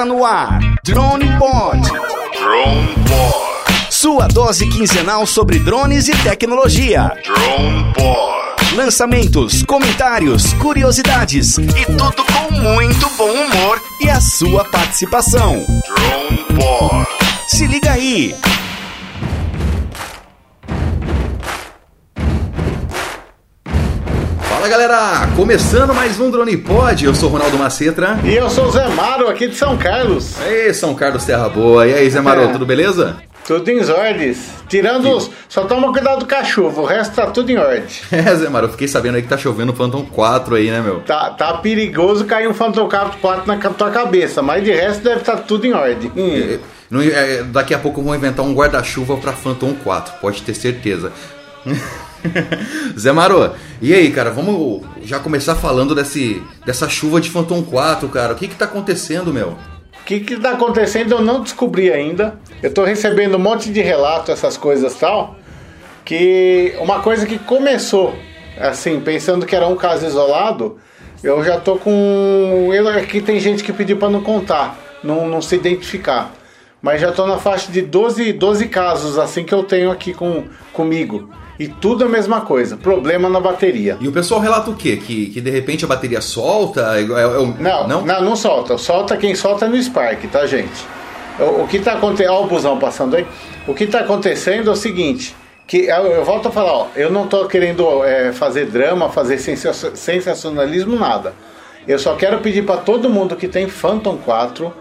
Está 0.00 0.08
no 0.08 0.24
ar. 0.24 0.58
Drone 0.82 1.26
Pod. 1.38 1.78
Drone 1.82 2.94
Pod. 3.06 3.90
Sua 3.90 4.26
dose 4.28 4.66
quinzenal 4.66 5.26
sobre 5.26 5.58
drones 5.58 6.08
e 6.08 6.16
tecnologia. 6.22 7.12
Drone 7.22 7.92
Pod. 7.92 8.74
Lançamentos, 8.76 9.62
comentários, 9.62 10.54
curiosidades 10.54 11.58
e 11.58 11.84
tudo 11.84 12.24
com 12.24 12.50
muito 12.50 13.10
bom 13.10 13.30
humor 13.30 13.78
e 14.00 14.08
a 14.08 14.22
sua 14.22 14.64
participação. 14.64 15.66
Drone 15.86 16.46
Pod. 16.58 17.06
Se 17.46 17.66
liga 17.66 17.90
aí. 17.90 18.34
Galera, 24.70 25.26
começando 25.34 25.92
mais 25.92 26.20
um 26.20 26.30
Drone 26.30 26.56
Pod, 26.56 27.04
eu 27.04 27.12
sou 27.12 27.28
Ronaldo 27.28 27.58
Macetra. 27.58 28.20
E 28.22 28.36
eu 28.36 28.48
sou 28.48 28.66
o 28.66 28.70
Zé 28.70 28.86
Maro, 28.90 29.26
aqui 29.28 29.48
de 29.48 29.56
São 29.56 29.76
Carlos. 29.76 30.40
Ei, 30.46 30.72
São 30.72 30.94
Carlos 30.94 31.24
Terra 31.24 31.48
Boa, 31.48 31.88
e 31.88 31.92
aí 31.92 32.08
Zé 32.08 32.20
Maro, 32.20 32.42
É. 32.42 32.46
tudo 32.52 32.64
beleza? 32.64 33.16
Tudo 33.44 33.68
em 33.68 33.80
ordens. 33.90 34.48
Tirando 34.68 35.10
os. 35.10 35.28
Só 35.48 35.64
toma 35.64 35.90
cuidado 35.92 36.24
com 36.24 36.34
a 36.36 36.44
chuva, 36.44 36.82
o 36.82 36.84
resto 36.84 37.16
tá 37.16 37.26
tudo 37.26 37.50
em 37.50 37.56
ordem. 37.56 37.82
É, 38.12 38.32
Zé 38.32 38.48
Maro, 38.48 38.66
eu 38.66 38.70
fiquei 38.70 38.86
sabendo 38.86 39.16
aí 39.16 39.22
que 39.22 39.28
tá 39.28 39.36
chovendo 39.36 39.74
Phantom 39.74 40.04
4 40.04 40.54
aí, 40.54 40.70
né, 40.70 40.80
meu? 40.80 41.00
Tá, 41.00 41.30
tá 41.30 41.54
perigoso 41.54 42.24
cair 42.24 42.48
um 42.48 42.54
Phantom 42.54 42.88
4 42.88 43.20
na 43.48 43.56
tua 43.56 43.90
cabeça, 43.90 44.40
mas 44.40 44.62
de 44.62 44.70
resto 44.70 45.02
deve 45.02 45.18
estar 45.18 45.38
tudo 45.38 45.66
em 45.66 45.72
ordem. 45.72 46.12
Hum. 46.16 46.58
É, 47.12 47.42
daqui 47.42 47.74
a 47.74 47.78
pouco 47.80 48.00
vão 48.00 48.14
inventar 48.14 48.46
um 48.46 48.54
guarda-chuva 48.54 49.16
pra 49.16 49.32
Phantom 49.32 49.74
4, 49.82 50.14
pode 50.20 50.42
ter 50.42 50.54
certeza. 50.54 51.10
Zé 52.98 53.12
Maro, 53.12 53.52
e 53.80 53.94
aí, 53.94 54.10
cara, 54.10 54.30
vamos 54.30 54.82
já 55.02 55.18
começar 55.18 55.54
falando 55.54 55.94
desse, 55.94 56.42
dessa 56.64 56.88
chuva 56.88 57.20
de 57.20 57.30
Phantom 57.30 57.62
4, 57.62 58.08
cara. 58.08 58.32
O 58.32 58.36
que 58.36 58.48
que 58.48 58.54
tá 58.54 58.64
acontecendo, 58.64 59.32
meu? 59.32 59.56
O 60.00 60.04
que 60.04 60.20
que 60.20 60.36
tá 60.36 60.52
acontecendo 60.52 61.12
eu 61.12 61.22
não 61.22 61.42
descobri 61.42 61.92
ainda. 61.92 62.38
Eu 62.62 62.72
tô 62.72 62.84
recebendo 62.84 63.36
um 63.36 63.40
monte 63.40 63.70
de 63.70 63.80
relato, 63.80 64.32
essas 64.32 64.56
coisas 64.56 64.94
tal. 64.94 65.36
Que 66.04 66.74
uma 66.80 67.00
coisa 67.00 67.26
que 67.26 67.38
começou, 67.38 68.14
assim, 68.58 69.00
pensando 69.00 69.46
que 69.46 69.54
era 69.54 69.66
um 69.66 69.76
caso 69.76 70.06
isolado, 70.06 70.78
eu 71.22 71.44
já 71.44 71.60
tô 71.60 71.76
com. 71.76 72.70
Eu, 72.72 72.88
aqui 72.88 73.20
tem 73.20 73.38
gente 73.38 73.62
que 73.62 73.72
pediu 73.72 73.98
para 73.98 74.08
não 74.08 74.22
contar, 74.22 74.76
não, 75.04 75.28
não 75.28 75.40
se 75.40 75.54
identificar. 75.54 76.32
Mas 76.82 77.00
já 77.00 77.12
tô 77.12 77.26
na 77.26 77.36
faixa 77.36 77.70
de 77.70 77.82
12, 77.82 78.32
12 78.32 78.68
casos, 78.68 79.18
assim, 79.18 79.44
que 79.44 79.52
eu 79.52 79.62
tenho 79.62 79.90
aqui 79.90 80.14
com, 80.14 80.44
comigo. 80.72 81.30
E 81.60 81.68
tudo 81.68 82.06
a 82.06 82.08
mesma 82.08 82.40
coisa, 82.40 82.74
problema 82.76 83.28
na 83.28 83.38
bateria. 83.38 83.98
E 84.00 84.08
o 84.08 84.12
pessoal 84.12 84.40
relata 84.40 84.70
o 84.70 84.74
quê? 84.74 84.96
Que, 84.96 85.26
que 85.26 85.40
de 85.42 85.50
repente 85.50 85.84
a 85.84 85.88
bateria 85.88 86.22
solta? 86.22 86.98
É, 86.98 87.02
é- 87.02 87.20
é 87.22 87.26
o- 87.38 87.54
Não, 87.60 87.86
não, 87.86 88.02
não, 88.22 88.34
solta. 88.34 88.78
Solta 88.78 89.14
quem 89.16 89.34
solta 89.34 89.68
no 89.68 89.76
Spark, 89.80 90.24
tá, 90.32 90.46
gente? 90.46 90.86
O, 91.38 91.62
o 91.64 91.68
que 91.68 91.78
tá 91.78 91.92
acontecendo. 91.92 92.32
Olha 92.32 92.44
o 92.44 92.48
busão 92.48 92.78
passando 92.78 93.14
aí. 93.14 93.26
O 93.68 93.74
que 93.74 93.86
tá 93.86 94.00
acontecendo 94.00 94.70
é 94.70 94.72
o 94.72 94.76
seguinte. 94.76 95.36
Que 95.66 95.84
eu, 95.84 96.06
eu 96.06 96.24
volto 96.24 96.48
a 96.48 96.50
falar, 96.50 96.72
ó, 96.72 96.86
eu 96.96 97.12
não 97.12 97.26
tô 97.28 97.44
querendo 97.46 98.02
é, 98.04 98.32
fazer 98.32 98.64
drama, 98.66 99.10
fazer 99.10 99.36
sensa- 99.38 99.94
sensacionalismo, 99.94 100.96
nada. 100.98 101.34
Eu 101.86 101.98
só 101.98 102.14
quero 102.16 102.38
pedir 102.40 102.62
para 102.64 102.78
todo 102.78 103.08
mundo 103.10 103.36
que 103.36 103.46
tem 103.46 103.68
Phantom 103.68 104.16
4, 104.16 104.72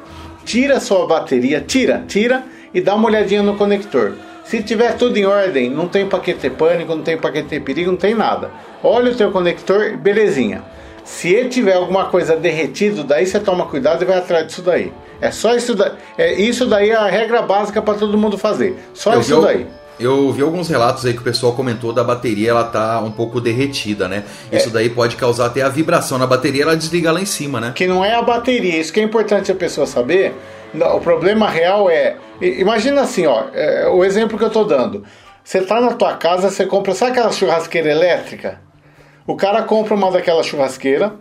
tira 0.46 0.80
sua 0.80 1.06
bateria, 1.06 1.60
tira, 1.62 2.04
tira 2.08 2.44
e 2.74 2.80
dá 2.82 2.96
uma 2.96 3.08
olhadinha 3.08 3.44
no 3.44 3.56
conector. 3.56 4.14
Se 4.50 4.64
tiver 4.64 4.98
tudo 4.98 5.16
em 5.16 5.28
ordem, 5.28 5.70
não 5.70 5.88
tem 5.88 6.08
pra 6.08 6.18
que 6.18 6.34
ter 6.34 6.50
pânico, 6.50 6.96
não 6.96 7.04
tem 7.04 7.16
pra 7.16 7.32
que 7.32 7.44
ter 7.44 7.60
perigo, 7.60 7.92
não 7.92 7.98
tem 8.00 8.16
nada. 8.16 8.50
Olha 8.84 9.12
o 9.12 9.16
teu 9.16 9.30
conector, 9.32 9.96
belezinha. 9.96 10.64
Se 11.04 11.32
ele 11.32 11.50
tiver 11.50 11.76
alguma 11.76 12.06
coisa 12.06 12.36
derretido, 12.36 13.04
daí 13.04 13.28
você 13.28 13.40
toma 13.40 13.68
cuidado 13.68 14.02
e 14.02 14.08
vai 14.08 14.18
atrás 14.18 14.48
disso 14.48 14.64
daí. 14.64 14.92
É 15.22 15.30
só 15.30 15.56
isso 15.56 15.76
daí. 15.76 15.92
É, 16.18 16.34
isso 16.34 16.66
daí 16.66 16.90
é 16.90 16.96
a 16.96 17.06
regra 17.06 17.44
básica 17.44 17.80
para 17.80 17.94
todo 17.94 18.18
mundo 18.18 18.40
fazer. 18.40 18.76
Só 18.92 19.14
Eu 19.14 19.20
isso 19.20 19.40
vi, 19.40 19.46
daí. 19.46 19.68
eu 20.00 20.32
vi 20.32 20.42
alguns 20.42 20.68
relatos 20.68 21.06
aí 21.06 21.14
que 21.14 21.20
o 21.20 21.24
pessoal 21.24 21.54
comentou 21.54 21.94
da 21.94 22.04
bateria, 22.04 22.50
ela 22.50 22.64
tá 22.64 23.00
um 23.02 23.12
pouco 23.12 23.40
derretida, 23.40 24.08
né? 24.08 24.24
É. 24.52 24.58
Isso 24.58 24.72
daí 24.72 24.90
pode 24.90 25.16
causar 25.16 25.46
até 25.46 25.62
a 25.62 25.70
vibração 25.70 26.18
na 26.18 26.26
bateria, 26.26 26.64
ela 26.64 26.76
desliga 26.76 27.12
lá 27.12 27.22
em 27.22 27.26
cima, 27.26 27.62
né? 27.62 27.72
Que 27.76 27.86
não 27.86 28.04
é 28.04 28.16
a 28.16 28.22
bateria, 28.24 28.80
isso 28.80 28.92
que 28.92 29.00
é 29.00 29.04
importante 29.04 29.52
a 29.52 29.56
pessoa 29.56 29.86
saber. 29.86 30.34
O 30.74 31.00
problema 31.00 31.50
real 31.50 31.90
é. 31.90 32.16
Imagina 32.42 33.02
assim, 33.02 33.26
ó, 33.26 33.46
é, 33.54 33.88
o 33.88 34.04
exemplo 34.04 34.38
que 34.38 34.44
eu 34.44 34.50
tô 34.50 34.64
dando. 34.64 35.04
Você 35.44 35.62
tá 35.62 35.82
na 35.82 35.94
tua 35.94 36.16
casa, 36.16 36.50
você 36.50 36.66
compra, 36.66 36.94
sabe 36.94 37.12
aquela 37.12 37.32
churrasqueira 37.32 37.90
elétrica? 37.90 38.62
O 39.26 39.36
cara 39.36 39.64
compra 39.64 39.96
uma 39.96 40.12
daquela 40.12 40.44
churrasqueira 40.44 41.14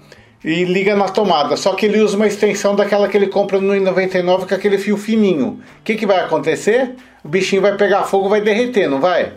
e 0.44 0.64
liga 0.64 0.94
na 0.94 1.09
tomada, 1.09 1.56
só 1.56 1.75
que 1.75 1.86
ele 1.86 2.00
usa 2.00 2.16
uma 2.16 2.26
extensão 2.26 2.76
daquela 2.76 3.09
que 3.09 3.16
ele 3.16 3.26
compra 3.26 3.60
no 3.60 3.75
99 3.78 4.47
com 4.47 4.54
aquele 4.54 4.78
fio 4.78 4.97
fininho. 4.97 5.60
O 5.80 5.82
que, 5.82 5.94
que 5.94 6.06
vai 6.06 6.20
acontecer? 6.20 6.94
O 7.25 7.28
bichinho 7.28 7.62
vai 7.62 7.76
pegar 7.76 8.04
fogo, 8.04 8.28
vai 8.28 8.41
derreter, 8.41 8.88
não 8.88 9.00
vai? 9.00 9.32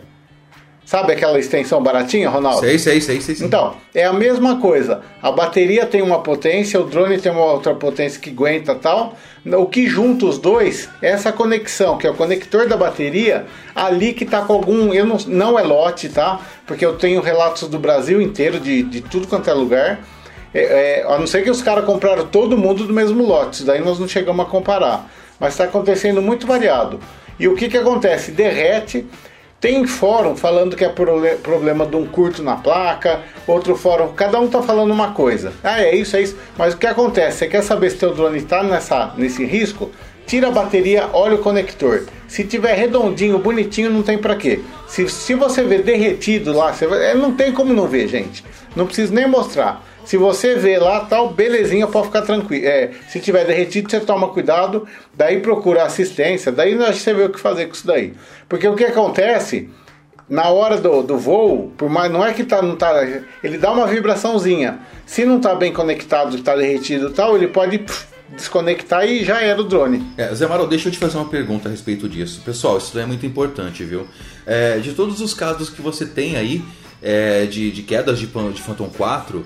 Sabe 0.84 1.12
aquela 1.12 1.38
extensão 1.38 1.82
baratinha, 1.82 2.28
Ronaldo? 2.28 2.60
Sei, 2.60 2.78
sei, 2.78 3.00
sei, 3.00 3.20
sei. 3.20 3.36
sei. 3.36 3.46
Então, 3.46 3.76
é 3.94 4.04
a 4.04 4.12
mesma 4.12 4.58
coisa. 4.58 5.00
A 5.22 5.30
bateria 5.30 5.86
tem 5.86 6.02
uma 6.02 6.20
potência, 6.20 6.80
o 6.80 6.84
drone 6.84 7.18
tem 7.18 7.30
uma 7.30 7.44
outra 7.44 7.74
potência 7.74 8.20
que 8.20 8.30
aguenta 8.30 8.74
tal. 8.74 9.16
O 9.46 9.66
que 9.66 9.86
junta 9.86 10.26
os 10.26 10.38
dois 10.38 10.88
é 11.00 11.10
essa 11.10 11.32
conexão, 11.32 11.96
que 11.96 12.06
é 12.06 12.10
o 12.10 12.14
conector 12.14 12.68
da 12.68 12.76
bateria, 12.76 13.46
ali 13.74 14.12
que 14.12 14.24
tá 14.24 14.42
com 14.42 14.52
algum. 14.52 14.92
Eu 14.92 15.06
não, 15.06 15.16
não 15.28 15.58
é 15.58 15.62
lote, 15.62 16.08
tá? 16.08 16.40
Porque 16.66 16.84
eu 16.84 16.96
tenho 16.96 17.20
relatos 17.20 17.68
do 17.68 17.78
Brasil 17.78 18.20
inteiro, 18.20 18.58
de, 18.58 18.82
de 18.82 19.00
tudo 19.00 19.28
quanto 19.28 19.48
é 19.48 19.54
lugar. 19.54 20.00
É, 20.52 21.00
é, 21.00 21.06
a 21.08 21.18
não 21.18 21.26
ser 21.26 21.42
que 21.42 21.50
os 21.50 21.62
caras 21.62 21.84
compraram 21.84 22.26
todo 22.26 22.58
mundo 22.58 22.86
do 22.86 22.92
mesmo 22.92 23.24
lote, 23.24 23.56
isso 23.56 23.64
daí 23.64 23.80
nós 23.80 23.98
não 23.98 24.06
chegamos 24.06 24.44
a 24.44 24.48
comparar. 24.48 25.10
Mas 25.40 25.54
está 25.54 25.64
acontecendo 25.64 26.20
muito 26.20 26.46
variado. 26.46 27.00
E 27.38 27.48
o 27.48 27.54
que, 27.54 27.68
que 27.68 27.78
acontece? 27.78 28.30
Derrete. 28.30 29.06
Tem 29.62 29.86
fórum 29.86 30.34
falando 30.34 30.74
que 30.76 30.84
é 30.84 30.88
problema 30.88 31.86
de 31.86 31.94
um 31.94 32.04
curto 32.04 32.42
na 32.42 32.56
placa, 32.56 33.20
outro 33.46 33.76
fórum, 33.76 34.08
cada 34.12 34.40
um 34.40 34.48
tá 34.48 34.60
falando 34.60 34.90
uma 34.90 35.12
coisa. 35.12 35.52
Ah, 35.62 35.80
é 35.80 35.94
isso, 35.94 36.16
é 36.16 36.22
isso. 36.22 36.36
Mas 36.58 36.74
o 36.74 36.76
que 36.76 36.84
acontece? 36.86 37.38
Você 37.38 37.46
quer 37.46 37.62
saber 37.62 37.90
se 37.90 37.96
teu 37.98 38.12
drone 38.12 38.38
está 38.38 38.64
nessa, 38.64 39.14
nesse 39.16 39.44
risco? 39.44 39.92
Tira 40.26 40.48
a 40.48 40.50
bateria, 40.50 41.08
olha 41.12 41.36
o 41.36 41.38
conector. 41.38 42.06
Se 42.26 42.42
tiver 42.42 42.74
redondinho, 42.74 43.38
bonitinho, 43.38 43.88
não 43.88 44.02
tem 44.02 44.18
pra 44.18 44.34
quê. 44.34 44.58
Se, 44.88 45.08
se 45.08 45.34
você 45.34 45.62
vê 45.62 45.78
derretido 45.78 46.52
lá, 46.52 46.72
você 46.72 46.88
vai- 46.88 47.12
é, 47.12 47.14
não 47.14 47.32
tem 47.32 47.52
como 47.52 47.72
não 47.72 47.86
ver, 47.86 48.08
gente. 48.08 48.44
Não 48.74 48.86
preciso 48.86 49.14
nem 49.14 49.28
mostrar. 49.28 49.80
Se 50.04 50.16
você 50.16 50.56
vê 50.56 50.78
lá, 50.78 51.00
tal, 51.00 51.30
belezinha, 51.30 51.86
pode 51.86 52.06
ficar 52.06 52.22
tranquilo. 52.22 52.66
É, 52.66 52.90
se 53.08 53.20
tiver 53.20 53.44
derretido, 53.44 53.90
você 53.90 54.00
toma 54.00 54.28
cuidado, 54.28 54.86
daí 55.14 55.40
procura 55.40 55.84
assistência, 55.84 56.50
daí 56.50 56.74
você 56.74 57.14
vê 57.14 57.24
o 57.24 57.30
que 57.30 57.40
fazer 57.40 57.66
com 57.66 57.72
isso 57.72 57.86
daí. 57.86 58.14
Porque 58.48 58.66
o 58.66 58.74
que 58.74 58.84
acontece, 58.84 59.70
na 60.28 60.48
hora 60.48 60.78
do, 60.78 61.02
do 61.02 61.18
voo, 61.18 61.72
por 61.76 61.88
mais, 61.88 62.10
não 62.10 62.24
é 62.24 62.32
que 62.32 62.44
tá, 62.44 62.60
não 62.60 62.76
tá, 62.76 62.92
ele 63.42 63.58
dá 63.58 63.70
uma 63.70 63.86
vibraçãozinha. 63.86 64.80
Se 65.06 65.24
não 65.24 65.40
tá 65.40 65.54
bem 65.54 65.72
conectado, 65.72 66.40
tá 66.42 66.56
derretido 66.56 67.08
e 67.08 67.12
tal, 67.12 67.36
ele 67.36 67.48
pode 67.48 67.78
pff, 67.78 68.06
desconectar 68.36 69.06
e 69.06 69.24
já 69.24 69.40
era 69.40 69.60
o 69.60 69.64
drone. 69.64 70.04
É, 70.16 70.34
Zé 70.34 70.46
Maro, 70.46 70.66
deixa 70.66 70.88
eu 70.88 70.92
te 70.92 70.98
fazer 70.98 71.16
uma 71.16 71.28
pergunta 71.28 71.68
a 71.68 71.70
respeito 71.70 72.08
disso. 72.08 72.40
Pessoal, 72.44 72.78
isso 72.78 72.98
é 72.98 73.06
muito 73.06 73.24
importante, 73.26 73.84
viu? 73.84 74.06
É, 74.46 74.78
de 74.78 74.92
todos 74.92 75.20
os 75.20 75.34
casos 75.34 75.70
que 75.70 75.82
você 75.82 76.06
tem 76.06 76.36
aí 76.36 76.62
é, 77.02 77.46
de, 77.46 77.70
de 77.70 77.82
quedas 77.82 78.18
de, 78.18 78.26
de 78.26 78.62
Phantom 78.62 78.88
4, 78.96 79.44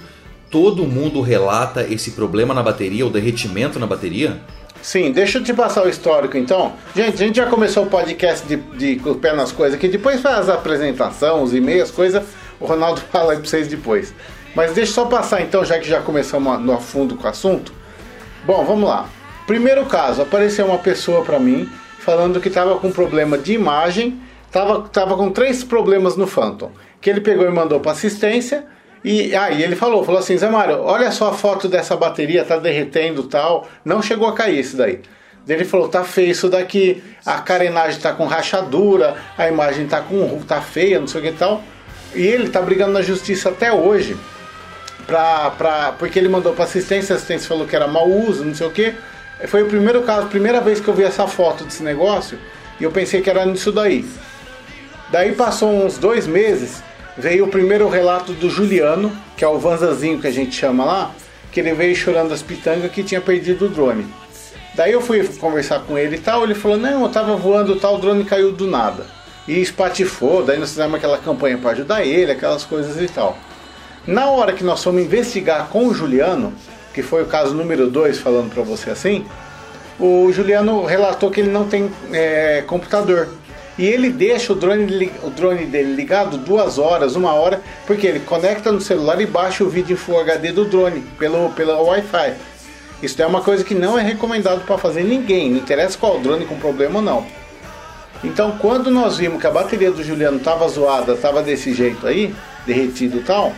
todo 0.57 0.87
mundo 0.87 1.21
relata 1.21 1.83
esse 1.83 2.13
problema 2.13 2.55
na 2.55 2.63
bateria, 2.63 3.07
o 3.07 3.11
derretimento 3.11 3.79
na 3.79 3.87
bateria? 3.87 4.41
Sim, 4.81 5.13
deixa 5.13 5.37
eu 5.37 5.45
te 5.45 5.53
passar 5.53 5.85
o 5.85 5.89
histórico 5.89 6.39
então. 6.39 6.73
Gente, 6.95 7.13
a 7.13 7.27
gente 7.27 7.37
já 7.37 7.45
começou 7.45 7.85
o 7.85 7.87
podcast 7.89 8.47
de, 8.47 8.57
de 8.57 8.97
com 8.97 9.11
o 9.11 9.15
pé 9.17 9.35
nas 9.35 9.53
coisas 9.53 9.77
aqui. 9.77 9.87
Depois 9.87 10.23
faz 10.23 10.49
a 10.49 10.55
apresentação, 10.55 11.43
os 11.43 11.53
e-mails, 11.53 11.91
coisa. 11.91 12.25
O 12.59 12.65
Ronaldo 12.65 13.03
fala 13.13 13.33
aí 13.33 13.39
pra 13.39 13.47
vocês 13.47 13.69
depois. 13.69 14.15
Mas 14.55 14.73
deixa 14.73 14.93
eu 14.93 14.95
só 14.95 15.05
passar 15.05 15.43
então, 15.43 15.63
já 15.63 15.79
que 15.79 15.87
já 15.87 16.01
começamos 16.01 16.59
no 16.59 16.81
fundo 16.81 17.17
com 17.17 17.27
o 17.27 17.31
assunto. 17.31 17.71
Bom, 18.47 18.65
vamos 18.65 18.89
lá. 18.89 19.11
Primeiro 19.47 19.85
caso, 19.85 20.23
apareceu 20.23 20.65
uma 20.65 20.79
pessoa 20.79 21.23
pra 21.23 21.39
mim 21.39 21.69
falando 21.99 22.41
que 22.41 22.49
tava 22.49 22.77
com 22.79 22.91
problema 22.91 23.37
de 23.37 23.53
imagem, 23.53 24.19
tava, 24.51 24.89
tava 24.89 25.19
com 25.19 25.31
três 25.31 25.63
problemas 25.63 26.17
no 26.17 26.27
Phantom. 26.27 26.71
Que 26.99 27.11
ele 27.11 27.21
pegou 27.21 27.45
e 27.45 27.51
mandou 27.51 27.79
pra 27.79 27.93
assistência. 27.93 28.65
E 29.09 29.37
aí 29.37 29.63
ele 29.63 29.77
falou, 29.77 30.05
falou 30.05 30.19
assim, 30.19 30.37
Zé 30.37 30.51
Mário, 30.51 30.81
olha 30.83 31.13
só 31.13 31.29
a 31.29 31.33
foto 31.33 31.69
dessa 31.69 31.95
bateria, 31.97 32.45
tá 32.45 32.57
derretendo 32.57 33.23
tal. 33.23 33.69
Não 33.85 34.03
chegou 34.03 34.27
a 34.27 34.33
cair 34.33 34.59
isso 34.59 34.77
daí. 34.77 35.01
Ele 35.49 35.65
falou, 35.65 35.89
tá 35.89 36.03
feio 36.03 36.33
isso 36.33 36.49
daqui, 36.49 37.01
a 37.25 37.39
carenagem 37.39 38.01
tá 38.01 38.13
com 38.13 38.27
rachadura, 38.27 39.15
a 39.39 39.47
imagem 39.47 39.87
tá 39.87 40.01
com 40.01 40.41
tá 40.41 40.61
feia, 40.61 40.99
não 40.99 41.07
sei 41.07 41.21
o 41.21 41.23
que 41.23 41.31
e 41.31 41.33
tal. 41.35 41.63
E 42.17 42.27
ele 42.27 42.49
tá 42.49 42.61
brigando 42.61 42.95
na 42.95 43.01
justiça 43.01 43.51
até 43.51 43.73
hoje 43.73 44.17
pra, 45.07 45.53
pra, 45.53 45.93
porque 45.93 46.19
ele 46.19 46.29
mandou 46.29 46.53
pra 46.53 46.65
assistência, 46.65 47.15
a 47.15 47.17
assistência 47.17 47.47
falou 47.47 47.65
que 47.65 47.77
era 47.77 47.87
mau 47.87 48.11
uso, 48.11 48.45
não 48.45 48.57
sei 48.57 48.67
o 48.67 48.73
que. 48.73 48.93
Foi 49.47 49.63
o 49.63 49.67
primeiro 49.67 50.03
caso, 50.03 50.27
primeira 50.27 50.61
vez 50.61 50.81
que 50.81 50.89
eu 50.89 50.95
vi 50.95 51.05
essa 51.05 51.29
foto 51.29 51.63
desse 51.63 51.85
negócio 51.85 52.41
e 52.81 52.83
eu 52.83 52.91
pensei 52.91 53.21
que 53.21 53.31
era 53.31 53.47
nisso 53.47 53.71
daí. 53.71 54.05
Daí 55.13 55.31
passou 55.31 55.71
uns 55.71 55.97
dois 55.97 56.27
meses, 56.27 56.83
veio 57.17 57.45
o 57.45 57.49
primeiro 57.49 57.89
relato 57.89 58.33
do 58.33 58.51
Juliano, 58.51 59.13
que 59.37 59.45
é 59.45 59.49
o 59.49 59.59
Vanzazinho 59.59 60.21
que 60.21 60.27
a 60.27 60.33
gente 60.33 60.55
chama 60.55 60.85
lá, 60.85 61.11
que 61.51 61.61
ele 61.61 61.73
veio 61.73 61.97
chorando 61.97 62.33
as 62.33 62.43
pitangas 62.43 62.91
que 62.91 63.03
tinha 63.03 63.21
perdido 63.21 63.67
o 63.67 63.69
drone. 63.69 64.07
Daí 64.75 64.93
eu 64.93 65.01
fui 65.01 65.27
conversar 65.39 65.81
com 65.81 65.97
ele 65.97 66.17
e 66.17 66.19
tal, 66.19 66.45
ele 66.45 66.55
falou, 66.55 66.77
não, 66.77 67.03
eu 67.03 67.09
tava 67.09 67.35
voando 67.35 67.77
tal, 67.77 67.97
o 67.97 67.99
drone 67.99 68.25
caiu 68.25 68.53
do 68.53 68.67
nada. 68.67 69.07
E 69.49 69.61
espatifou, 69.61 70.45
daí 70.45 70.59
nós 70.59 70.71
fizemos 70.71 70.95
aquela 70.95 71.17
campanha 71.17 71.57
para 71.57 71.71
ajudar 71.71 72.05
ele, 72.05 72.33
aquelas 72.33 72.65
coisas 72.65 73.01
e 73.01 73.13
tal. 73.13 73.39
Na 74.07 74.27
hora 74.27 74.53
que 74.53 74.63
nós 74.63 74.85
fomos 74.85 75.03
investigar 75.03 75.69
com 75.69 75.87
o 75.87 75.95
Juliano, 75.95 76.53
que 76.93 77.03
foi 77.03 77.23
o 77.23 77.27
caso 77.27 77.55
número 77.55 77.91
2, 77.91 78.19
falando 78.19 78.53
para 78.53 78.63
você 78.63 78.91
assim, 78.91 79.25
o 79.99 80.31
Juliano 80.31 80.85
relatou 80.85 81.31
que 81.31 81.41
ele 81.41 81.51
não 81.51 81.67
tem 81.67 81.91
é, 82.13 82.63
computador. 82.67 83.29
E 83.79 83.85
ele 83.85 84.11
deixa 84.11 84.53
o 84.53 84.57
drone, 84.57 85.13
o 85.23 85.29
drone 85.29 85.67
dele 85.67 85.95
ligado 85.95 86.39
duas 86.39 86.79
horas, 86.79 87.15
uma 87.15 87.33
hora, 87.35 87.61
porque 87.87 88.07
ele 88.07 88.21
conecta 88.21 88.73
no 88.73 88.81
celular 88.81 89.21
e 89.21 89.27
baixa 89.27 89.63
o 89.63 89.69
vídeo 89.69 89.95
em 89.95 89.97
Full 89.97 90.19
HD 90.21 90.53
do 90.53 90.65
drone 90.65 91.03
pelo, 91.19 91.51
pelo 91.51 91.85
Wi-Fi. 91.85 92.35
Isso 93.03 93.21
é 93.21 93.27
uma 93.27 93.43
coisa 93.43 93.63
que 93.63 93.75
não 93.75 93.99
é 93.99 94.03
recomendado 94.03 94.65
para 94.65 94.79
fazer 94.79 95.03
ninguém, 95.03 95.51
não 95.51 95.59
interessa 95.59 95.99
qual 95.99 96.19
drone 96.19 96.47
com 96.47 96.57
problema 96.57 97.01
ou 97.01 97.05
não. 97.05 97.27
Então, 98.25 98.57
quando 98.59 98.91
nós 98.91 99.19
vimos 99.19 99.41
que 99.41 99.47
a 99.47 99.51
bateria 99.51 99.91
do 99.91 100.03
Juliano 100.03 100.39
estava 100.39 100.67
zoada, 100.69 101.13
estava 101.13 101.43
desse 101.43 101.75
jeito 101.75 102.07
aí, 102.07 102.35
derretido 102.67 103.19
e 103.19 103.23
tal, 103.23 103.53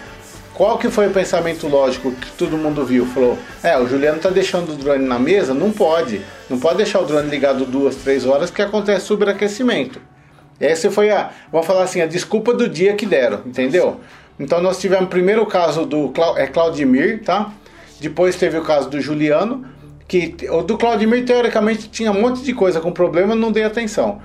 qual 0.59 0.77
que 0.77 0.91
foi 0.91 1.07
o 1.07 1.11
pensamento 1.13 1.69
lógico 1.69 2.11
que 2.11 2.33
todo 2.33 2.59
mundo 2.59 2.85
viu? 2.85 3.07
Falou, 3.07 3.39
é, 3.63 3.79
o 3.79 3.87
Juliano 3.87 4.19
tá 4.19 4.29
deixando 4.29 4.73
o 4.73 4.75
drone 4.75 5.07
na 5.07 5.17
mesa? 5.17 5.55
Não 5.55 5.71
pode. 5.71 6.21
Não 6.51 6.59
pode 6.59 6.79
deixar 6.79 6.99
o 6.99 7.05
drone 7.05 7.31
ligado 7.31 7.65
duas, 7.65 7.95
três 7.95 8.27
horas 8.27 8.51
que 8.51 8.61
acontece 8.61 9.07
superaquecimento. 9.07 10.01
Essa 10.59 10.91
foi 10.91 11.11
a, 11.11 11.31
vamos 11.53 11.65
falar 11.65 11.85
assim, 11.85 12.01
a 12.01 12.07
desculpa 12.07 12.53
do 12.53 12.69
dia 12.69 12.95
que 12.95 13.07
deram, 13.07 13.43
entendeu? 13.47 14.01
Então 14.39 14.61
nós 14.61 14.81
tivemos 14.81 15.09
primeiro 15.09 15.43
o 15.43 15.47
caso 15.47 15.87
do 15.87 16.13
é, 16.37 16.49
Claudimir, 16.49 17.23
tá? 17.23 17.53
Depois 18.01 18.35
teve 18.35 18.59
o 18.59 18.63
caso 18.63 18.91
do 18.91 19.01
Juliano, 19.01 19.65
que 20.09 20.35
o 20.51 20.63
do 20.63 20.77
Claudimir 20.77 21.25
teoricamente 21.25 21.89
tinha 21.89 22.11
um 22.11 22.21
monte 22.21 22.43
de 22.43 22.53
coisa 22.53 22.81
com 22.81 22.91
problema, 22.91 23.33
não 23.37 23.53
dei 23.53 23.63
atenção. 23.63 24.21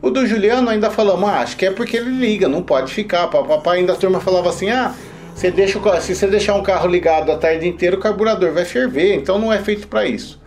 O 0.00 0.08
do 0.08 0.26
Juliano 0.26 0.70
ainda 0.70 0.90
falamos, 0.90 1.28
ah, 1.28 1.40
acho 1.40 1.58
que 1.58 1.66
é 1.66 1.70
porque 1.70 1.98
ele 1.98 2.10
liga, 2.10 2.48
não 2.48 2.62
pode 2.62 2.90
ficar. 2.90 3.26
Papai 3.28 3.80
ainda 3.80 3.92
a 3.92 3.96
turma 3.96 4.18
falava 4.18 4.48
assim, 4.48 4.70
ah, 4.70 4.94
você 5.34 5.50
deixa 5.50 5.78
o, 5.78 6.00
se 6.00 6.14
você 6.14 6.26
deixar 6.26 6.54
um 6.54 6.62
carro 6.62 6.88
ligado 6.88 7.30
a 7.32 7.36
tarde 7.36 7.66
inteira, 7.66 7.96
o 7.96 8.00
carburador 8.00 8.52
vai 8.52 8.64
ferver, 8.64 9.14
então 9.14 9.38
não 9.38 9.52
é 9.52 9.58
feito 9.58 9.88
para 9.88 10.06
isso. 10.06 10.40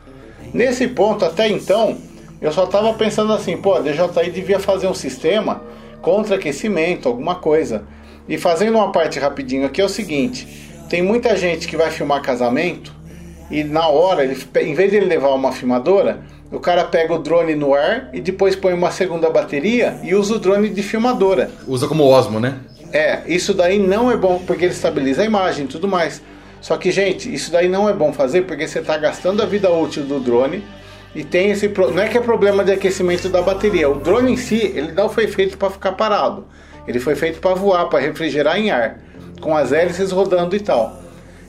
Nesse 0.54 0.88
ponto, 0.88 1.26
até 1.26 1.48
então, 1.48 1.98
eu 2.42 2.52
só 2.52 2.64
estava 2.64 2.94
pensando 2.94 3.34
assim, 3.34 3.58
pô, 3.58 3.76
a 3.76 3.82
DJI 3.82 4.32
devia 4.32 4.60
fazer 4.60 4.88
um 4.88 4.94
sistema 4.94 5.62
contra 6.02 6.36
aquecimento, 6.36 7.08
alguma 7.08 7.36
coisa. 7.36 7.84
E 8.30 8.38
fazendo 8.38 8.76
uma 8.76 8.92
parte 8.92 9.20
rapidinho 9.20 9.66
aqui 9.66 9.82
é 9.82 9.86
o 9.86 9.90
seguinte: 9.90 10.48
tem 10.90 11.02
muita 11.02 11.36
gente 11.36 11.68
que 11.68 11.76
vai 11.76 11.92
filmar 11.92 12.22
casamento 12.22 12.96
e 13.50 13.64
na 13.64 13.88
hora, 13.88 14.24
ele, 14.24 14.38
em 14.62 14.74
vez 14.74 14.92
de 14.92 14.98
ele 14.98 15.06
levar 15.06 15.30
uma 15.30 15.52
filmadora, 15.52 16.22
o 16.52 16.60
cara 16.60 16.84
pega 16.84 17.14
o 17.14 17.20
drone 17.20 17.56
no 17.56 17.74
ar 17.74 18.10
e 18.14 18.20
depois 18.20 18.56
põe 18.56 18.74
uma 18.74 18.92
segunda 18.92 19.30
bateria 19.30 19.98
e 20.04 20.14
usa 20.14 20.36
o 20.36 20.40
drone 20.40 20.70
de 20.70 20.84
filmadora. 20.84 21.50
Usa 21.66 21.88
como 21.88 22.04
Osmo, 22.04 22.40
né? 22.40 22.60
É, 22.94 23.22
isso 23.28 23.54
daí 23.54 23.80
não 23.80 24.10
é 24.10 24.16
bom 24.16 24.42
porque 24.46 24.66
ele 24.66 24.74
estabiliza 24.74 25.22
a 25.22 25.26
imagem 25.26 25.66
e 25.66 25.68
tudo 25.68 25.88
mais. 25.88 26.22
Só 26.62 26.78
que, 26.78 26.90
gente, 26.92 27.32
isso 27.34 27.52
daí 27.52 27.68
não 27.70 27.88
é 27.88 27.94
bom 27.94 28.12
fazer 28.14 28.44
porque 28.44 28.68
você 28.68 28.80
está 28.80 28.98
gastando 28.98 29.42
a 29.42 29.46
vida 29.46 29.70
útil 29.72 30.04
do 30.04 30.20
drone 30.20 30.64
e 31.14 31.24
tem 31.24 31.52
esse. 31.52 31.70
pro- 31.70 31.92
Não 31.92 32.02
é 32.02 32.08
que 32.08 32.18
é 32.18 32.22
problema 32.22 32.64
de 32.64 32.72
aquecimento 32.72 33.30
da 33.30 33.42
bateria. 33.42 33.90
O 33.90 33.96
drone 33.96 34.32
em 34.34 34.38
si, 34.38 34.72
ele 34.76 34.92
não 34.94 35.10
foi 35.10 35.28
feito 35.28 35.58
para 35.58 35.70
ficar 35.70 35.92
parado. 35.94 36.46
Ele 36.88 37.00
foi 37.00 37.16
feito 37.16 37.40
para 37.40 37.54
voar, 37.54 37.86
para 37.90 38.00
refrigerar 38.00 38.58
em 38.58 38.72
ar, 38.72 39.00
com 39.42 39.56
as 39.56 39.72
hélices 39.74 40.12
rodando 40.12 40.56
e 40.56 40.60
tal. 40.60 41.02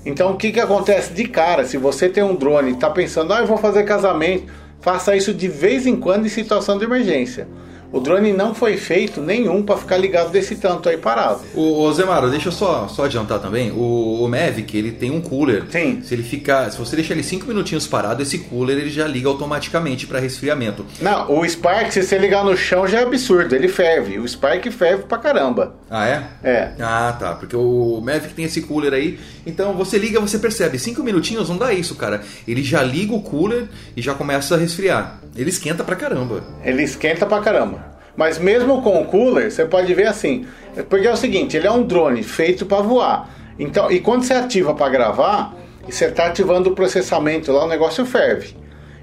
Então, 0.05 0.33
o 0.33 0.37
que, 0.37 0.51
que 0.53 0.61
acontece 0.61 1.13
de 1.13 1.25
cara? 1.25 1.65
Se 1.65 1.77
você 1.77 2.09
tem 2.09 2.23
um 2.23 2.35
drone 2.35 2.71
e 2.71 2.75
está 2.75 2.91
pensando, 2.91 3.33
ah, 3.33 3.41
eu 3.41 3.47
vou 3.47 3.57
fazer 3.57 3.85
casamento, 3.85 4.53
faça 4.81 5.15
isso 5.17 5.33
de 5.33 5.47
vez 5.49 5.87
em 5.87 5.97
quando 5.97 6.27
em 6.27 6.29
situação 6.29 6.77
de 6.77 6.85
emergência. 6.85 7.47
O 7.91 8.01
drone 8.01 8.33
não 8.33 8.55
foi 8.55 8.77
feito 8.77 9.21
nenhum 9.21 9.63
para 9.63 9.79
ficar 9.79 9.97
ligado 9.97 10.31
desse 10.31 10.57
tanto 10.57 10.89
aí 10.89 10.99
parado. 10.99 11.41
O, 11.55 11.83
o 11.83 11.93
Zemaro, 11.93 12.31
deixa 12.31 12.49
eu 12.49 12.53
só, 12.53 12.87
só 12.87 13.05
adiantar 13.07 13.41
também. 13.41 13.71
O, 13.71 14.23
o 14.23 14.29
Mavic, 14.29 14.77
ele 14.77 14.93
tem 14.93 15.11
um 15.11 15.21
cooler. 15.21 15.65
Sim. 15.71 16.01
Se 16.03 16.15
ele 16.15 16.23
ficar, 16.23 16.71
se 16.71 16.79
você 16.79 16.97
deixar 16.97 17.15
ele 17.15 17.23
5 17.23 17.47
minutinhos 17.47 17.87
parado, 17.87 18.23
esse 18.23 18.39
cooler 18.41 18.77
ele 18.77 18.91
já 18.91 19.07
liga 19.07 19.29
automaticamente 19.29 20.07
para 20.07 20.19
resfriamento. 20.19 20.85
Não, 21.01 21.31
o 21.33 21.49
Spark, 21.49 21.91
se 21.91 22.03
você 22.03 22.19
ligar 22.19 22.45
no 22.45 22.57
chão, 22.57 22.87
já 22.87 23.01
é 23.01 23.03
absurdo, 23.05 23.55
ele 23.55 23.69
ferve. 23.69 24.19
O 24.19 24.29
Spark 24.29 24.71
ferve 24.71 25.05
pra 25.05 25.17
caramba. 25.17 25.75
Ah, 25.89 26.07
é? 26.07 26.25
É. 26.43 26.73
Ah, 26.81 27.17
tá. 27.19 27.35
Porque 27.35 27.57
o 27.57 28.01
Mavic 28.03 28.35
tem 28.35 28.45
esse 28.45 28.61
cooler 28.63 28.93
aí. 28.93 29.19
Então 29.47 29.73
você 29.73 29.97
liga, 29.97 30.21
você 30.21 30.39
percebe. 30.39 30.79
Cinco 30.79 31.03
minutinhos 31.03 31.49
não 31.49 31.57
dá 31.57 31.73
isso, 31.73 31.95
cara. 31.95 32.23
Ele 32.47 32.63
já 32.63 32.83
liga 32.83 33.15
o 33.15 33.23
cooler 33.23 33.69
e 33.97 34.03
já 34.03 34.13
começa 34.15 34.55
a 34.55 34.59
resfriar. 34.59 35.21
Ele 35.39 35.51
esquenta 35.51 35.85
pra 35.85 35.95
caramba. 35.95 36.43
Ele 36.65 36.83
esquenta 36.83 37.25
pra 37.25 37.41
caramba. 37.41 37.97
Mas 38.17 38.39
mesmo 38.39 38.83
com 38.83 39.01
o 39.01 39.05
cooler, 39.05 39.53
você 39.53 39.65
pode 39.65 39.95
ver 39.95 40.09
assim. 40.09 40.49
Porque 40.91 41.07
é 41.07 41.13
o 41.13 41.17
seguinte, 41.17 41.57
ele 41.57 41.69
é 41.69 41.71
um 41.71 41.85
drone 41.85 42.25
feito 42.25 42.67
para 42.67 42.83
voar. 42.83 43.31
Então, 43.57 43.89
e 43.89 44.01
quando 44.01 44.25
você 44.25 44.35
ativa 44.35 44.75
para 44.75 44.89
gravar, 44.89 45.55
você 45.89 46.07
está 46.07 46.27
ativando 46.27 46.71
o 46.71 46.75
processamento 46.75 47.53
lá, 47.53 47.65
o 47.65 47.69
negócio 47.69 48.05
ferve. 48.05 48.57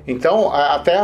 Então, 0.06 0.54
até 0.54 0.98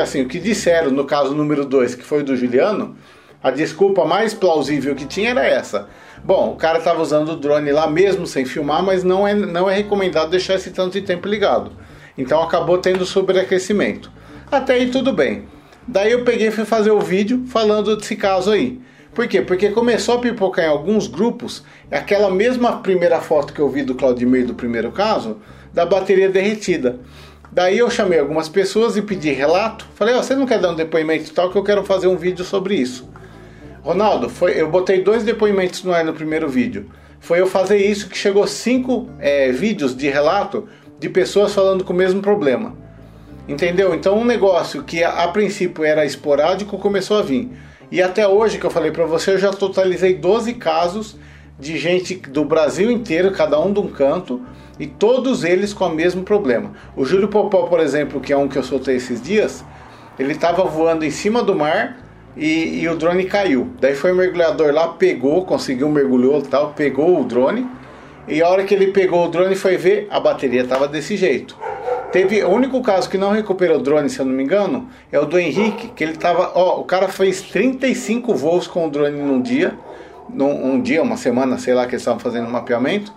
assim, 0.00 0.20
o 0.20 0.28
que 0.28 0.38
disseram 0.38 0.90
no 0.90 1.06
caso 1.06 1.34
número 1.34 1.64
2, 1.64 1.94
que 1.94 2.04
foi 2.04 2.22
do 2.22 2.36
Juliano, 2.36 2.94
a 3.42 3.50
desculpa 3.50 4.04
mais 4.04 4.34
plausível 4.34 4.94
que 4.94 5.06
tinha 5.06 5.30
era 5.30 5.46
essa. 5.46 5.88
Bom, 6.22 6.52
o 6.52 6.56
cara 6.56 6.78
estava 6.78 7.00
usando 7.00 7.30
o 7.30 7.36
drone 7.36 7.72
lá 7.72 7.86
mesmo 7.86 8.26
sem 8.26 8.44
filmar, 8.44 8.82
mas 8.82 9.02
não 9.02 9.26
é, 9.26 9.34
não 9.34 9.68
é 9.68 9.74
recomendado 9.74 10.30
deixar 10.30 10.54
esse 10.54 10.70
tanto 10.70 10.92
de 10.92 11.02
tempo 11.02 11.26
ligado. 11.26 11.72
Então 12.16 12.42
acabou 12.42 12.76
tendo 12.78 13.06
sobreaquecimento. 13.06 14.12
Até 14.54 14.74
aí 14.74 14.88
tudo 14.88 15.12
bem. 15.12 15.42
Daí 15.86 16.12
eu 16.12 16.22
peguei 16.22 16.46
e 16.46 16.50
fui 16.52 16.64
fazer 16.64 16.92
o 16.92 17.00
vídeo 17.00 17.42
falando 17.48 17.96
desse 17.96 18.14
caso 18.14 18.52
aí. 18.52 18.80
Por 19.12 19.26
quê? 19.26 19.42
Porque 19.42 19.70
começou 19.70 20.14
a 20.14 20.18
pipocar 20.20 20.64
em 20.64 20.68
alguns 20.68 21.08
grupos 21.08 21.64
aquela 21.90 22.30
mesma 22.30 22.76
primeira 22.80 23.20
foto 23.20 23.52
que 23.52 23.58
eu 23.58 23.68
vi 23.68 23.82
do 23.82 23.96
Claudimir 23.96 24.46
do 24.46 24.54
primeiro 24.54 24.92
caso, 24.92 25.38
da 25.72 25.84
bateria 25.84 26.28
derretida. 26.28 27.00
Daí 27.50 27.78
eu 27.78 27.90
chamei 27.90 28.20
algumas 28.20 28.48
pessoas 28.48 28.96
e 28.96 29.02
pedi 29.02 29.32
relato. 29.32 29.88
Falei, 29.96 30.14
ó, 30.14 30.22
você 30.22 30.36
não 30.36 30.46
quer 30.46 30.60
dar 30.60 30.70
um 30.70 30.76
depoimento 30.76 31.34
tal 31.34 31.50
que 31.50 31.58
eu 31.58 31.64
quero 31.64 31.82
fazer 31.82 32.06
um 32.06 32.16
vídeo 32.16 32.44
sobre 32.44 32.76
isso. 32.76 33.10
Ronaldo, 33.82 34.28
foi, 34.28 34.52
eu 34.52 34.70
botei 34.70 35.02
dois 35.02 35.24
depoimentos 35.24 35.82
no 35.82 35.92
ar 35.92 36.04
no 36.04 36.14
primeiro 36.14 36.48
vídeo. 36.48 36.88
Foi 37.18 37.40
eu 37.40 37.48
fazer 37.48 37.78
isso 37.78 38.08
que 38.08 38.16
chegou 38.16 38.46
cinco 38.46 39.10
é, 39.18 39.50
vídeos 39.50 39.96
de 39.96 40.08
relato 40.08 40.68
de 41.00 41.08
pessoas 41.08 41.52
falando 41.52 41.82
com 41.82 41.92
o 41.92 41.96
mesmo 41.96 42.22
problema. 42.22 42.83
Entendeu? 43.46 43.94
Então 43.94 44.18
um 44.18 44.24
negócio 44.24 44.82
que 44.82 45.02
a, 45.02 45.24
a 45.24 45.28
princípio 45.28 45.84
era 45.84 46.04
esporádico 46.04 46.78
começou 46.78 47.18
a 47.18 47.22
vir. 47.22 47.50
E 47.90 48.02
até 48.02 48.26
hoje 48.26 48.58
que 48.58 48.64
eu 48.64 48.70
falei 48.70 48.90
pra 48.90 49.04
você, 49.04 49.32
eu 49.32 49.38
já 49.38 49.50
totalizei 49.50 50.14
12 50.14 50.54
casos 50.54 51.16
de 51.58 51.78
gente 51.78 52.16
do 52.16 52.44
Brasil 52.44 52.90
inteiro, 52.90 53.30
cada 53.30 53.60
um 53.60 53.72
de 53.72 53.78
um 53.78 53.88
canto, 53.88 54.42
e 54.78 54.86
todos 54.86 55.44
eles 55.44 55.72
com 55.72 55.86
o 55.86 55.94
mesmo 55.94 56.22
problema. 56.22 56.72
O 56.96 57.04
Júlio 57.04 57.28
Popó, 57.28 57.66
por 57.66 57.80
exemplo, 57.80 58.20
que 58.20 58.32
é 58.32 58.36
um 58.36 58.48
que 58.48 58.56
eu 58.56 58.62
soltei 58.62 58.96
esses 58.96 59.22
dias, 59.22 59.64
ele 60.18 60.32
estava 60.32 60.64
voando 60.64 61.04
em 61.04 61.10
cima 61.10 61.42
do 61.42 61.54
mar 61.54 61.98
e, 62.36 62.80
e 62.80 62.88
o 62.88 62.96
drone 62.96 63.24
caiu. 63.24 63.70
Daí 63.80 63.94
foi 63.94 64.12
o 64.12 64.16
mergulhador 64.16 64.72
lá, 64.72 64.88
pegou, 64.88 65.44
conseguiu 65.44 65.88
mergulhou 65.88 66.42
tal, 66.42 66.72
pegou 66.72 67.20
o 67.20 67.24
drone. 67.24 67.66
E 68.26 68.42
a 68.42 68.48
hora 68.48 68.64
que 68.64 68.74
ele 68.74 68.88
pegou 68.88 69.24
o 69.24 69.28
drone 69.28 69.54
foi 69.54 69.76
ver, 69.76 70.08
a 70.10 70.18
bateria 70.18 70.62
estava 70.62 70.88
desse 70.88 71.16
jeito. 71.16 71.56
Teve 72.14 72.44
o 72.44 72.48
único 72.48 72.80
caso 72.80 73.10
que 73.10 73.18
não 73.18 73.32
recuperou 73.32 73.76
o 73.76 73.82
drone, 73.82 74.08
se 74.08 74.20
eu 74.20 74.24
não 74.24 74.32
me 74.32 74.44
engano, 74.44 74.88
é 75.10 75.18
o 75.18 75.24
do 75.24 75.36
Henrique, 75.36 75.88
que 75.88 76.04
ele 76.04 76.16
tava, 76.16 76.52
ó, 76.54 76.78
o 76.78 76.84
cara 76.84 77.08
fez 77.08 77.42
35 77.42 78.32
voos 78.36 78.68
com 78.68 78.86
o 78.86 78.88
drone 78.88 79.20
num 79.20 79.42
dia, 79.42 79.76
num 80.32 80.74
um 80.74 80.80
dia, 80.80 81.02
uma 81.02 81.16
semana, 81.16 81.58
sei 81.58 81.74
lá, 81.74 81.86
que 81.86 81.90
eles 81.90 82.02
estavam 82.02 82.20
fazendo 82.20 82.46
um 82.46 82.52
mapeamento. 82.52 83.12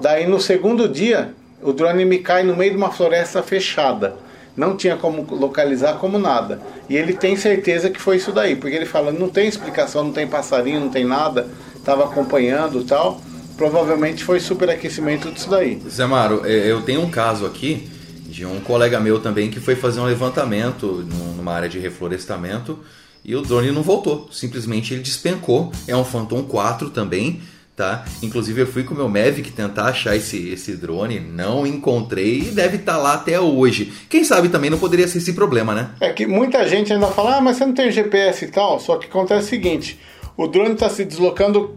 Daí 0.00 0.26
no 0.26 0.40
segundo 0.40 0.88
dia, 0.88 1.34
o 1.62 1.74
drone 1.74 2.06
me 2.06 2.20
cai 2.20 2.42
no 2.42 2.56
meio 2.56 2.70
de 2.70 2.78
uma 2.78 2.90
floresta 2.90 3.42
fechada. 3.42 4.16
Não 4.56 4.78
tinha 4.78 4.96
como 4.96 5.26
localizar 5.30 5.98
como 5.98 6.18
nada. 6.18 6.58
E 6.88 6.96
ele 6.96 7.12
tem 7.12 7.36
certeza 7.36 7.90
que 7.90 8.00
foi 8.00 8.16
isso 8.16 8.32
daí, 8.32 8.56
porque 8.56 8.74
ele 8.74 8.86
fala, 8.86 9.12
não 9.12 9.28
tem 9.28 9.46
explicação, 9.46 10.04
não 10.04 10.12
tem 10.12 10.26
passarinho, 10.26 10.80
não 10.80 10.88
tem 10.88 11.04
nada, 11.04 11.46
estava 11.76 12.04
acompanhando 12.04 12.82
tal. 12.82 13.20
Provavelmente 13.58 14.24
foi 14.24 14.40
superaquecimento 14.40 15.30
disso 15.30 15.50
daí. 15.50 15.82
Zemaro, 15.86 16.40
é, 16.46 16.72
eu 16.72 16.80
tenho 16.80 17.02
um 17.02 17.10
caso 17.10 17.44
aqui 17.44 17.97
de 18.38 18.46
um 18.46 18.60
colega 18.60 19.00
meu 19.00 19.18
também 19.18 19.50
que 19.50 19.58
foi 19.58 19.74
fazer 19.74 19.98
um 19.98 20.04
levantamento 20.04 21.04
num- 21.12 21.32
numa 21.34 21.52
área 21.52 21.68
de 21.68 21.76
reflorestamento 21.80 22.78
e 23.24 23.34
o 23.34 23.42
drone 23.42 23.72
não 23.72 23.82
voltou. 23.82 24.28
Simplesmente 24.30 24.94
ele 24.94 25.02
despencou. 25.02 25.72
É 25.88 25.96
um 25.96 26.04
Phantom 26.04 26.44
4 26.44 26.90
também, 26.90 27.40
tá? 27.74 28.04
Inclusive 28.22 28.60
eu 28.62 28.66
fui 28.68 28.84
com 28.84 28.94
o 28.94 28.96
meu 28.96 29.08
Mavic 29.08 29.50
tentar 29.50 29.86
achar 29.86 30.14
esse, 30.14 30.50
esse 30.50 30.76
drone, 30.76 31.18
não 31.18 31.66
encontrei 31.66 32.38
e 32.38 32.50
deve 32.52 32.76
estar 32.76 32.96
lá 32.96 33.14
até 33.14 33.40
hoje. 33.40 33.92
Quem 34.08 34.22
sabe 34.22 34.48
também 34.48 34.70
não 34.70 34.78
poderia 34.78 35.08
ser 35.08 35.18
esse 35.18 35.32
problema, 35.32 35.74
né? 35.74 35.90
É 36.00 36.12
que 36.12 36.24
muita 36.24 36.64
gente 36.68 36.92
ainda 36.92 37.08
fala, 37.08 37.38
ah, 37.38 37.40
mas 37.40 37.56
você 37.56 37.66
não 37.66 37.74
tem 37.74 37.90
GPS 37.90 38.44
e 38.44 38.48
tal. 38.52 38.78
Só 38.78 38.98
que 38.98 39.06
acontece 39.08 39.46
o 39.46 39.50
seguinte: 39.50 39.98
o 40.36 40.46
drone 40.46 40.74
está 40.74 40.88
se 40.88 41.04
deslocando, 41.04 41.76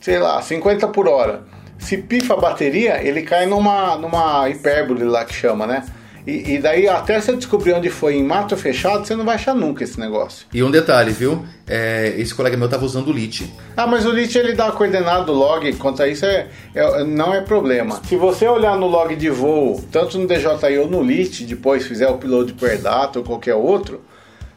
sei 0.00 0.18
lá, 0.18 0.42
50 0.42 0.88
por 0.88 1.06
hora. 1.06 1.53
Se 1.84 1.98
pifa 1.98 2.34
a 2.34 2.36
bateria, 2.38 3.02
ele 3.06 3.22
cai 3.22 3.44
numa, 3.46 3.96
numa 3.96 4.48
hipérbole 4.48 5.04
lá 5.04 5.24
que 5.24 5.34
chama, 5.34 5.66
né? 5.66 5.84
E, 6.26 6.54
e 6.54 6.58
daí, 6.58 6.88
até 6.88 7.20
você 7.20 7.36
descobrir 7.36 7.74
onde 7.74 7.90
foi 7.90 8.14
em 8.14 8.24
mato 8.24 8.56
fechado, 8.56 9.06
você 9.06 9.14
não 9.14 9.26
vai 9.26 9.34
achar 9.34 9.54
nunca 9.54 9.84
esse 9.84 10.00
negócio. 10.00 10.46
E 10.54 10.62
um 10.62 10.70
detalhe, 10.70 11.12
viu? 11.12 11.44
É, 11.66 12.14
esse 12.16 12.34
colega 12.34 12.56
meu 12.56 12.66
tava 12.66 12.86
usando 12.86 13.08
o 13.08 13.12
LIT. 13.12 13.52
Ah, 13.76 13.86
mas 13.86 14.06
o 14.06 14.10
LIT 14.10 14.38
ele 14.38 14.54
dá 14.54 14.68
a 14.68 14.72
coordenada 14.72 15.24
do 15.24 15.34
log, 15.34 15.70
quanto 15.74 16.02
a 16.02 16.08
isso 16.08 16.24
é, 16.24 16.46
é- 16.74 17.04
não 17.04 17.34
é 17.34 17.42
problema. 17.42 18.00
Se 18.08 18.16
você 18.16 18.48
olhar 18.48 18.74
no 18.78 18.86
log 18.86 19.14
de 19.14 19.28
voo, 19.28 19.84
tanto 19.92 20.18
no 20.18 20.26
DJI 20.26 20.78
ou 20.78 20.88
no 20.88 21.02
LIT, 21.02 21.44
depois 21.44 21.86
fizer 21.86 22.08
o 22.08 22.14
upload 22.14 22.54
per 22.54 22.78
data 22.78 23.18
ou 23.18 23.24
qualquer 23.24 23.54
outro, 23.54 24.00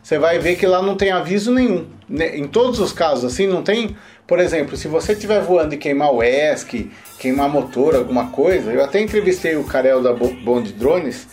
você 0.07 0.17
vai 0.17 0.39
ver 0.39 0.55
que 0.55 0.65
lá 0.65 0.81
não 0.81 0.95
tem 0.95 1.11
aviso 1.11 1.51
nenhum. 1.53 1.85
Ne- 2.07 2.37
Em 2.37 2.47
todos 2.47 2.79
os 2.79 2.93
casos, 2.93 3.25
assim, 3.25 3.45
não 3.45 3.61
tem. 3.61 3.97
Por 4.25 4.39
exemplo, 4.39 4.77
se 4.77 4.87
você 4.87 5.11
estiver 5.11 5.41
voando 5.41 5.73
e 5.75 5.77
queimar 5.77 6.13
o 6.13 6.23
ESC, 6.23 6.89
queimar 7.19 7.49
motor, 7.49 7.93
alguma 7.93 8.27
coisa, 8.27 8.71
eu 8.71 8.81
até 8.81 9.01
entrevistei 9.01 9.57
o 9.57 9.65
Carel 9.65 10.01
da 10.01 10.13
Bo- 10.13 10.33
Bond 10.45 10.71
Drones 10.71 11.27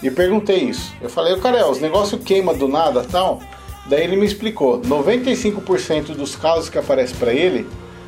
e 0.00 0.08
perguntei 0.12 0.58
isso. 0.58 0.94
Eu 1.02 1.10
falei, 1.10 1.32
o 1.32 1.40
Carel, 1.40 1.70
os 1.70 1.80
negócios 1.80 2.22
queima 2.22 2.54
do 2.54 2.68
nada 2.68 3.02
tal. 3.02 3.40
Daí 3.86 4.04
ele 4.04 4.14
me 4.14 4.26
explicou: 4.26 4.80
95% 4.80 6.14
dos 6.14 6.36
casos 6.36 6.68
que 6.68 6.78
aparecem 6.78 7.16
para 7.16 7.32
ele 7.34 7.66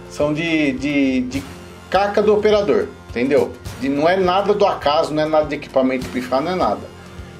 são 0.08 0.32
de, 0.32 0.70
de, 0.74 1.20
de 1.22 1.42
caca 1.90 2.22
do 2.22 2.32
operador, 2.32 2.86
entendeu? 3.10 3.50
De, 3.80 3.88
não 3.88 4.08
é 4.08 4.16
nada 4.16 4.54
do 4.54 4.64
acaso, 4.66 5.12
não 5.12 5.24
é 5.24 5.26
nada 5.26 5.46
de 5.46 5.56
equipamento 5.56 6.08
pifar, 6.10 6.40
não 6.40 6.52
é 6.52 6.54
nada. 6.54 6.92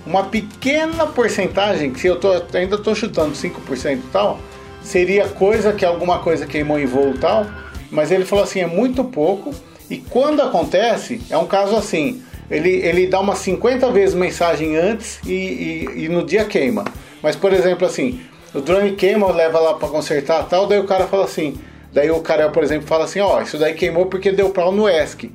Uma 0.06 0.24
pequena 0.24 1.06
porcentagem, 1.06 1.92
que 1.92 2.06
eu 2.06 2.16
tô, 2.16 2.32
ainda 2.54 2.76
estou 2.76 2.94
chutando 2.94 3.32
5% 3.32 3.96
e 3.96 3.96
tal, 4.12 4.38
seria 4.82 5.28
coisa 5.28 5.72
que 5.72 5.84
alguma 5.84 6.18
coisa 6.18 6.46
queimou 6.46 6.78
em 6.78 6.86
voo 6.86 7.12
e 7.14 7.18
tal, 7.18 7.46
mas 7.90 8.10
ele 8.10 8.24
falou 8.24 8.44
assim, 8.44 8.60
é 8.60 8.66
muito 8.66 9.04
pouco, 9.04 9.54
e 9.88 9.98
quando 9.98 10.42
acontece, 10.42 11.20
é 11.30 11.38
um 11.38 11.46
caso 11.46 11.76
assim, 11.76 12.22
ele, 12.50 12.70
ele 12.70 13.06
dá 13.06 13.20
umas 13.20 13.38
50 13.38 13.90
vezes 13.92 14.14
mensagem 14.14 14.76
antes 14.76 15.20
e, 15.24 15.32
e, 15.32 16.04
e 16.04 16.08
no 16.08 16.24
dia 16.24 16.44
queima. 16.44 16.84
Mas, 17.22 17.36
por 17.36 17.52
exemplo, 17.52 17.86
assim, 17.86 18.20
o 18.54 18.60
drone 18.60 18.92
queima, 18.92 19.30
leva 19.32 19.58
lá 19.58 19.74
para 19.74 19.88
consertar 19.88 20.44
tal, 20.48 20.66
daí 20.66 20.78
o 20.78 20.84
cara 20.84 21.06
fala 21.06 21.24
assim, 21.24 21.58
daí 21.92 22.10
o 22.10 22.20
cara, 22.20 22.48
por 22.50 22.62
exemplo, 22.62 22.86
fala 22.86 23.04
assim, 23.04 23.20
ó, 23.20 23.40
isso 23.40 23.58
daí 23.58 23.74
queimou 23.74 24.06
porque 24.06 24.32
deu 24.32 24.50
pau 24.50 24.72
no 24.72 24.88
ESC. 24.88 25.30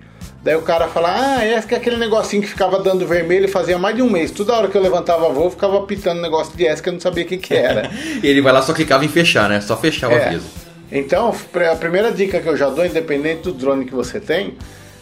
Daí 0.48 0.56
o 0.56 0.62
cara 0.62 0.88
fala, 0.88 1.10
ah, 1.14 1.46
ESC 1.46 1.74
é 1.74 1.76
aquele 1.78 1.98
negocinho 1.98 2.42
que 2.42 2.48
ficava 2.48 2.80
dando 2.80 3.06
vermelho 3.06 3.50
fazia 3.50 3.78
mais 3.78 3.94
de 3.94 4.02
um 4.02 4.10
mês. 4.10 4.32
Toda 4.32 4.54
hora 4.56 4.70
que 4.70 4.78
eu 4.78 4.82
levantava 4.82 5.28
voo, 5.28 5.52
ficava 5.52 5.82
pitando 5.82 6.22
negócio 6.22 6.56
de 6.56 6.66
ESC 6.66 6.82
que 6.84 6.88
eu 6.88 6.94
não 6.94 7.02
sabia 7.02 7.26
o 7.26 7.28
que 7.28 7.36
que 7.36 7.54
era. 7.54 7.92
E 8.24 8.26
ele 8.26 8.40
vai 8.40 8.54
lá, 8.54 8.62
só 8.62 8.72
clicava 8.72 9.04
em 9.04 9.10
fechar, 9.10 9.50
né? 9.50 9.60
Só 9.60 9.76
fechar 9.76 10.08
o 10.08 10.14
É. 10.14 10.28
aviso. 10.28 10.46
Então, 10.90 11.36
a 11.70 11.76
primeira 11.76 12.14
dica 12.14 12.40
que 12.40 12.48
eu 12.48 12.56
já 12.56 12.70
dou, 12.70 12.86
independente 12.86 13.42
do 13.42 13.52
drone 13.52 13.84
que 13.84 13.94
você 13.94 14.22
tem, 14.22 14.54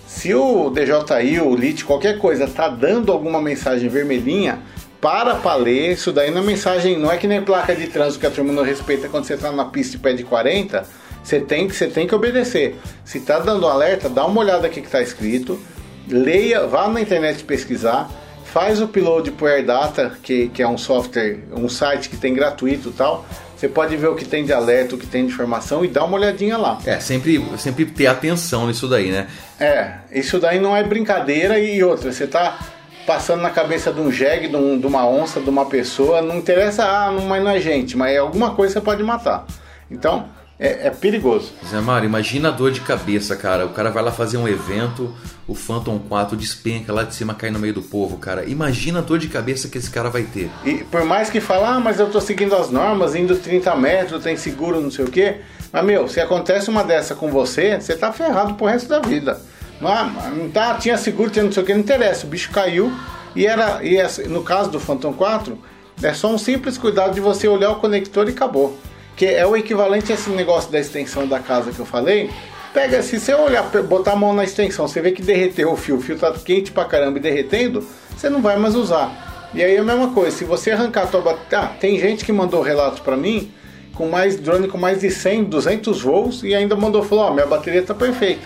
se 0.08 0.34
o 0.34 0.72
DJI, 0.72 1.40
o 1.40 1.56
LIT, 1.56 1.86
qualquer 1.86 2.18
coisa, 2.18 2.48
tá 2.48 2.68
dando 2.68 3.12
alguma 3.12 3.40
mensagem 3.40 3.88
vermelhinha, 3.88 4.58
para 5.00 5.36
pra 5.36 5.54
ler. 5.54 5.92
Isso 5.92 6.12
daí 6.12 6.32
não 6.32 6.42
é 6.42 6.44
mensagem, 6.44 6.98
não 6.98 7.12
é 7.12 7.18
que 7.18 7.28
nem 7.28 7.40
placa 7.44 7.75
de 7.75 7.86
trânsito 7.86 8.20
que 8.20 8.25
a 8.25 8.32
turma 8.32 8.52
não 8.52 8.64
respeita 8.64 9.08
quando 9.10 9.25
você 9.25 9.38
tá 9.38 9.52
na 9.52 9.66
pista 9.66 9.96
e 9.96 10.00
pede 10.00 10.24
40. 10.24 11.05
Você 11.25 11.39
tem, 11.39 11.67
que- 11.67 11.75
você 11.75 11.88
tem 11.88 12.08
que 12.08 12.13
obedecer. 12.13 12.75
Se 13.03 13.20
tá 13.20 13.39
dando 13.39 13.65
um 13.65 13.70
alerta, 13.70 14.08
dá 14.08 14.25
uma 14.25 14.39
olhada 14.41 14.67
aqui 14.67 14.79
que 14.79 14.89
tá 14.89 15.01
escrito, 15.01 15.60
leia, 16.08 16.67
vá 16.67 16.88
na 16.88 17.01
internet 17.01 17.44
pesquisar, 17.44 18.10
faz 18.46 18.79
o 18.79 18.86
upload 18.86 19.32
pro 19.32 19.48
AirData, 19.48 20.13
que, 20.22 20.50
que 20.50 20.62
é 20.62 20.67
um 20.67 20.77
software, 20.77 21.39
um 21.51 21.67
site 21.67 22.10
que 22.10 22.15
tem 22.15 22.34
gratuito 22.34 22.89
e 22.89 22.91
tal. 22.94 23.25
Você 23.58 23.67
pode 23.67 23.98
ver 23.98 24.08
o 24.10 24.15
que 24.15 24.24
tem 24.25 24.46
de 24.46 24.53
alerta, 24.53 24.96
o 24.96 24.98
que 24.98 25.08
tem 25.08 25.25
de 25.25 25.34
informação 25.34 25.84
e 25.84 25.88
dá 25.88 26.03
uma 26.03 26.15
olhadinha 26.17 26.58
lá. 26.58 26.77
É, 26.86 27.00
sempre, 27.00 27.44
sempre 27.58 27.86
ter 27.86 28.05
atenção 28.08 28.67
nisso 28.67 28.88
daí, 28.88 29.12
né? 29.12 29.27
É, 29.60 29.94
isso 30.12 30.38
daí 30.39 30.60
não 30.60 30.75
é 30.77 30.84
brincadeira 30.84 31.58
e 31.58 31.82
outra, 31.84 32.12
você 32.12 32.27
tá 32.27 32.60
passando 33.08 33.41
na 33.41 33.50
cabeça 33.50 33.91
de 33.91 34.00
um 34.01 34.12
jegue, 34.12 34.48
de, 34.48 34.55
um- 34.55 34.77
de 34.79 34.86
uma 34.86 35.08
onça, 35.08 35.39
de 35.39 35.50
uma 35.50 35.65
pessoa, 35.65 36.22
não 36.22 36.38
interessa, 36.38 36.84
ah, 36.86 37.12
mas 37.12 37.44
não 37.44 37.50
é 37.51 37.60
gente, 37.60 37.96
mas 37.98 38.13
é 38.13 38.17
alguma 38.17 38.51
coisa 38.53 38.74
que 38.75 38.79
você 38.79 38.86
pode 38.86 39.01
matar. 39.03 39.46
Então, 39.89 40.27
é, 40.60 40.88
é 40.88 40.90
perigoso. 40.90 41.52
Zé 41.70 41.80
Mário, 41.82 42.08
imagina 42.08 42.50
a 42.50 42.52
dor 42.52 42.72
de 42.72 42.82
cabeça, 42.82 43.36
cara. 43.36 43.66
O 43.66 43.70
cara 43.70 43.90
vai 43.90 44.02
lá 44.04 44.12
fazer 44.12 44.38
um 44.38 44.48
evento, 44.48 45.14
o 45.48 45.54
Phantom 45.54 46.00
4 46.00 46.38
despenca 46.38 46.94
lá 46.94 47.04
de 47.04 47.14
cima, 47.14 47.34
cai 47.34 47.50
no 47.52 47.60
meio 47.60 47.74
do 47.74 47.82
povo, 47.82 48.18
cara. 48.18 48.46
Imagina 48.46 49.00
a 49.00 49.02
dor 49.02 49.20
de 49.20 49.28
cabeça 49.28 49.68
que 49.68 49.78
esse 49.78 49.90
cara 49.90 50.10
vai 50.10 50.24
ter. 50.24 50.50
E 50.64 50.76
por 50.86 51.04
mais 51.04 51.30
que 51.30 51.40
fale, 51.42 51.64
ah, 51.66 51.80
mas 51.80 52.00
eu 52.00 52.10
tô 52.10 52.22
seguindo 52.22 52.56
as 52.56 52.70
normas, 52.70 53.16
indo 53.16 53.36
30 53.36 53.76
metros, 53.76 54.24
tem 54.24 54.38
seguro, 54.38 54.80
não 54.80 54.90
sei 54.92 55.06
o 55.06 55.12
quê. 55.12 55.42
Mas, 55.74 55.84
meu, 55.84 56.08
se 56.08 56.22
acontece 56.22 56.70
uma 56.70 56.84
dessa 56.84 57.16
com 57.16 57.30
você, 57.30 57.80
você 57.80 57.96
tá 57.96 58.14
ferrado 58.14 58.54
pro 58.54 58.66
resto 58.68 58.88
da 58.88 59.00
vida. 59.00 59.42
Não, 59.82 59.90
ah, 59.92 60.32
não 60.34 60.50
tá, 60.50 60.76
tinha 60.76 60.98
seguro, 60.98 61.30
tinha 61.30 61.44
não 61.44 61.52
sei 61.52 61.62
o 61.64 61.66
que, 61.66 61.74
não 61.74 61.82
interessa. 61.82 62.26
O 62.26 62.30
bicho 62.30 62.50
caiu 62.52 62.94
e 63.36 63.46
era, 63.46 63.84
e 63.84 63.98
essa- 63.98 64.24
no 64.24 64.42
caso 64.42 64.72
do 64.72 64.80
Phantom 64.80 65.12
4, 65.12 65.60
é 66.02 66.14
só 66.14 66.34
um 66.34 66.38
simples 66.38 66.78
cuidado 66.78 67.14
de 67.14 67.20
você 67.20 67.46
olhar 67.48 67.72
o 67.72 67.76
conector 67.76 68.28
e 68.30 68.32
acabou. 68.32 68.78
Que 69.15 69.25
é 69.25 69.45
o 69.45 69.55
equivalente 69.55 70.12
a 70.12 70.15
esse 70.15 70.29
negócio 70.29 70.72
da 70.72 70.79
extensão 70.79 71.27
da 71.27 71.39
casa 71.39 71.72
que 71.72 71.79
eu 71.79 71.86
falei. 71.86 72.29
Pega, 72.74 73.01
se 73.01 73.19
você 73.19 73.34
olhar, 73.34 73.63
botar 73.84 74.12
a 74.12 74.15
mão 74.15 74.34
na 74.34 74.43
extensão, 74.43 74.88
você 74.88 75.01
vê 75.01 75.12
que 75.12 75.22
derreteu 75.22 75.72
o 75.72 75.77
fio, 75.77 75.95
o 75.95 76.01
fio 76.01 76.17
tá 76.17 76.31
quente 76.34 76.72
pra 76.72 76.84
caramba 76.84 77.17
e 77.17 77.22
derretendo, 77.22 77.88
você 78.15 78.29
não 78.29 78.41
vai 78.41 78.57
mais 78.57 78.75
usar. 78.75 79.50
E 79.53 79.63
aí 79.63 79.75
é 79.75 79.79
a 79.79 79.84
mesma 79.84 80.12
coisa, 80.12 80.36
se 80.36 80.43
você 80.43 80.72
arrancar 80.72 81.03
a 81.03 81.07
tua 81.07 81.22
bateria. 81.22 81.60
Ah, 81.60 81.67
tem 81.79 81.98
gente 81.98 82.25
que 82.25 82.34
mandou 82.34 82.62
relato 82.62 83.01
pra 83.01 83.15
mim 83.15 83.50
com 83.95 84.10
mais 84.10 84.38
drone 84.38 84.67
com 84.67 84.77
mais 84.77 85.00
de 85.00 85.10
100, 85.10 85.45
200 85.45 86.01
voos 86.01 86.43
e 86.43 86.53
ainda 86.53 86.75
mandou 86.75 87.01
falou: 87.01 87.25
Ó, 87.25 87.34
minha 87.34 87.45
bateria 87.45 87.81
tá 87.81 87.93
perfeita. 87.93 88.45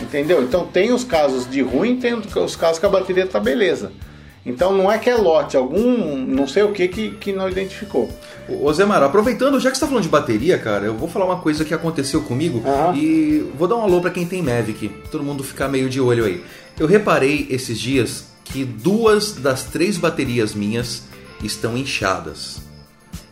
Entendeu? 0.00 0.42
Então 0.42 0.66
tem 0.66 0.92
os 0.92 1.04
casos 1.04 1.48
de 1.48 1.62
ruim, 1.62 1.96
tem 2.00 2.14
os 2.14 2.56
casos 2.56 2.78
que 2.80 2.86
a 2.86 2.88
bateria 2.88 3.26
tá 3.26 3.38
beleza. 3.38 3.92
Então 4.46 4.76
não 4.76 4.92
é 4.92 4.98
que 4.98 5.08
é 5.08 5.14
lote, 5.16 5.56
algum 5.56 6.18
não 6.18 6.46
sei 6.46 6.62
o 6.62 6.72
que 6.72 6.86
que, 6.86 7.10
que 7.12 7.32
não 7.32 7.48
identificou. 7.48 8.10
Ô 8.48 8.70
Zé 8.72 8.84
Mário, 8.84 9.06
aproveitando, 9.06 9.58
já 9.58 9.70
que 9.70 9.76
você 9.76 9.80
tá 9.80 9.86
falando 9.86 10.02
de 10.02 10.10
bateria, 10.10 10.58
cara, 10.58 10.84
eu 10.84 10.94
vou 10.94 11.08
falar 11.08 11.24
uma 11.24 11.38
coisa 11.38 11.64
que 11.64 11.72
aconteceu 11.72 12.22
comigo 12.22 12.62
Aham. 12.66 12.94
e 12.94 13.50
vou 13.56 13.66
dar 13.66 13.76
um 13.76 13.82
alô 13.82 14.02
pra 14.02 14.10
quem 14.10 14.26
tem 14.26 14.42
Mavic, 14.42 14.88
todo 15.10 15.24
mundo 15.24 15.42
ficar 15.42 15.68
meio 15.68 15.88
de 15.88 15.98
olho 16.00 16.26
aí. 16.26 16.42
Eu 16.78 16.86
reparei 16.86 17.46
esses 17.48 17.80
dias 17.80 18.26
que 18.44 18.64
duas 18.64 19.32
das 19.32 19.64
três 19.64 19.96
baterias 19.96 20.54
minhas 20.54 21.04
estão 21.42 21.76
inchadas. 21.76 22.60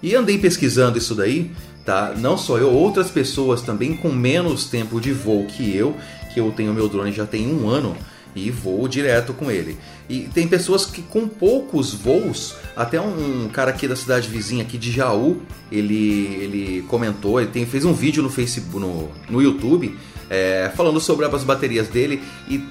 E 0.02 0.14
andei 0.14 0.38
pesquisando 0.38 0.96
isso 0.96 1.14
daí, 1.14 1.50
tá? 1.84 2.14
Não 2.16 2.38
só 2.38 2.56
eu, 2.56 2.72
outras 2.72 3.10
pessoas 3.10 3.60
também 3.60 3.94
com 3.94 4.10
menos 4.10 4.64
tempo 4.64 4.98
de 4.98 5.12
voo 5.12 5.44
que 5.46 5.76
eu, 5.76 5.94
que 6.32 6.40
eu 6.40 6.50
tenho 6.52 6.72
meu 6.72 6.88
drone 6.88 7.12
já 7.12 7.26
tem 7.26 7.52
um 7.52 7.68
ano 7.68 7.94
e 8.34 8.50
voo 8.50 8.86
direto 8.88 9.32
com 9.34 9.50
ele. 9.50 9.76
E 10.08 10.20
tem 10.34 10.46
pessoas 10.48 10.84
que 10.86 11.02
com 11.02 11.26
poucos 11.28 11.92
voos, 11.94 12.54
até 12.76 13.00
um 13.00 13.48
cara 13.52 13.70
aqui 13.70 13.86
da 13.88 13.96
cidade 13.96 14.28
vizinha 14.28 14.62
aqui 14.62 14.76
de 14.78 14.90
Jaú, 14.90 15.40
ele, 15.70 16.26
ele 16.40 16.84
comentou, 16.88 17.40
ele 17.40 17.50
tem, 17.50 17.64
fez 17.66 17.84
um 17.84 17.92
vídeo 17.92 18.22
no 18.22 18.30
Facebook, 18.30 18.78
no, 18.78 19.10
no 19.28 19.40
YouTube, 19.42 19.96
é, 20.30 20.70
falando 20.74 21.00
sobre 21.00 21.26
as 21.26 21.44
baterias 21.44 21.88
dele 21.88 22.22
e 22.48 22.62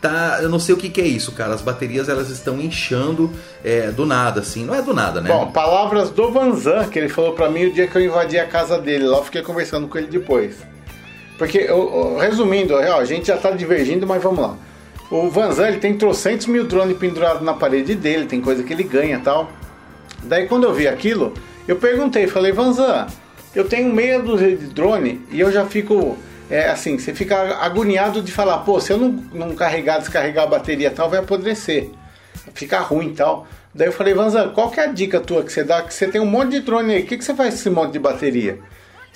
tá, 0.00 0.38
eu 0.42 0.48
não 0.48 0.58
sei 0.58 0.74
o 0.74 0.78
que, 0.78 0.88
que 0.88 1.00
é 1.00 1.06
isso, 1.06 1.32
cara. 1.32 1.52
As 1.54 1.60
baterias 1.62 2.08
elas 2.08 2.30
estão 2.30 2.60
inchando 2.60 3.30
é, 3.64 3.90
do 3.90 4.06
nada, 4.06 4.40
assim, 4.40 4.64
não 4.64 4.74
é 4.74 4.80
do 4.80 4.94
nada, 4.94 5.20
né? 5.20 5.28
Bom, 5.28 5.50
palavras 5.52 6.10
do 6.10 6.30
Vanzan, 6.32 6.88
que 6.88 6.98
ele 6.98 7.08
falou 7.08 7.32
pra 7.34 7.50
mim 7.50 7.66
o 7.66 7.72
dia 7.72 7.86
que 7.86 7.96
eu 7.96 8.02
invadi 8.04 8.38
a 8.38 8.46
casa 8.46 8.78
dele. 8.78 9.04
Lá 9.04 9.18
eu 9.18 9.24
fiquei 9.24 9.42
conversando 9.42 9.86
com 9.88 9.98
ele 9.98 10.06
depois. 10.06 10.56
Porque, 11.36 11.58
eu- 11.58 11.68
eu- 11.68 12.18
resumindo, 12.18 12.76
a 12.76 13.04
gente 13.04 13.26
já 13.28 13.36
tá 13.36 13.50
divergindo, 13.50 14.06
mas 14.06 14.22
vamos 14.22 14.40
lá. 14.40 14.56
O 15.10 15.28
Vanzan, 15.28 15.68
ele 15.68 15.78
tem 15.78 15.94
trocentos 15.94 16.46
mil 16.46 16.64
drones 16.64 16.96
pendurados 16.96 17.42
na 17.42 17.52
parede 17.52 17.96
dele, 17.96 18.26
tem 18.26 18.40
coisa 18.40 18.62
que 18.62 18.72
ele 18.72 18.84
ganha 18.84 19.18
tal. 19.18 19.50
Daí 20.22 20.46
quando 20.46 20.64
eu 20.64 20.72
vi 20.72 20.86
aquilo, 20.86 21.34
eu 21.66 21.76
perguntei, 21.76 22.28
falei, 22.28 22.52
Vanzan, 22.52 23.08
eu 23.52 23.64
tenho 23.64 23.92
meia 23.92 24.20
dúzia 24.20 24.56
de 24.56 24.66
drone 24.66 25.20
e 25.30 25.40
eu 25.40 25.50
já 25.50 25.66
fico, 25.66 26.16
é, 26.48 26.68
assim, 26.68 26.96
você 26.96 27.12
fica 27.12 27.56
agoniado 27.56 28.22
de 28.22 28.30
falar, 28.30 28.58
pô, 28.58 28.80
se 28.80 28.92
eu 28.92 28.98
não, 28.98 29.08
não 29.32 29.54
carregar, 29.56 29.98
descarregar 29.98 30.44
a 30.44 30.46
bateria 30.46 30.92
tal, 30.92 31.10
vai 31.10 31.18
apodrecer. 31.18 31.90
Fica 32.54 32.78
ruim 32.78 33.12
tal. 33.12 33.48
Daí 33.74 33.88
eu 33.88 33.92
falei, 33.92 34.14
Vanzan, 34.14 34.50
qual 34.50 34.70
que 34.70 34.78
é 34.78 34.84
a 34.84 34.86
dica 34.86 35.18
tua 35.18 35.42
que 35.42 35.52
você 35.52 35.64
dá? 35.64 35.82
Que 35.82 35.92
você 35.92 36.06
tem 36.06 36.20
um 36.20 36.26
monte 36.26 36.50
de 36.50 36.60
drone 36.60 36.94
aí, 36.94 37.02
o 37.02 37.06
que, 37.06 37.18
que 37.18 37.24
você 37.24 37.34
faz 37.34 37.54
com 37.54 37.60
esse 37.60 37.70
monte 37.70 37.92
de 37.92 37.98
bateria? 37.98 38.60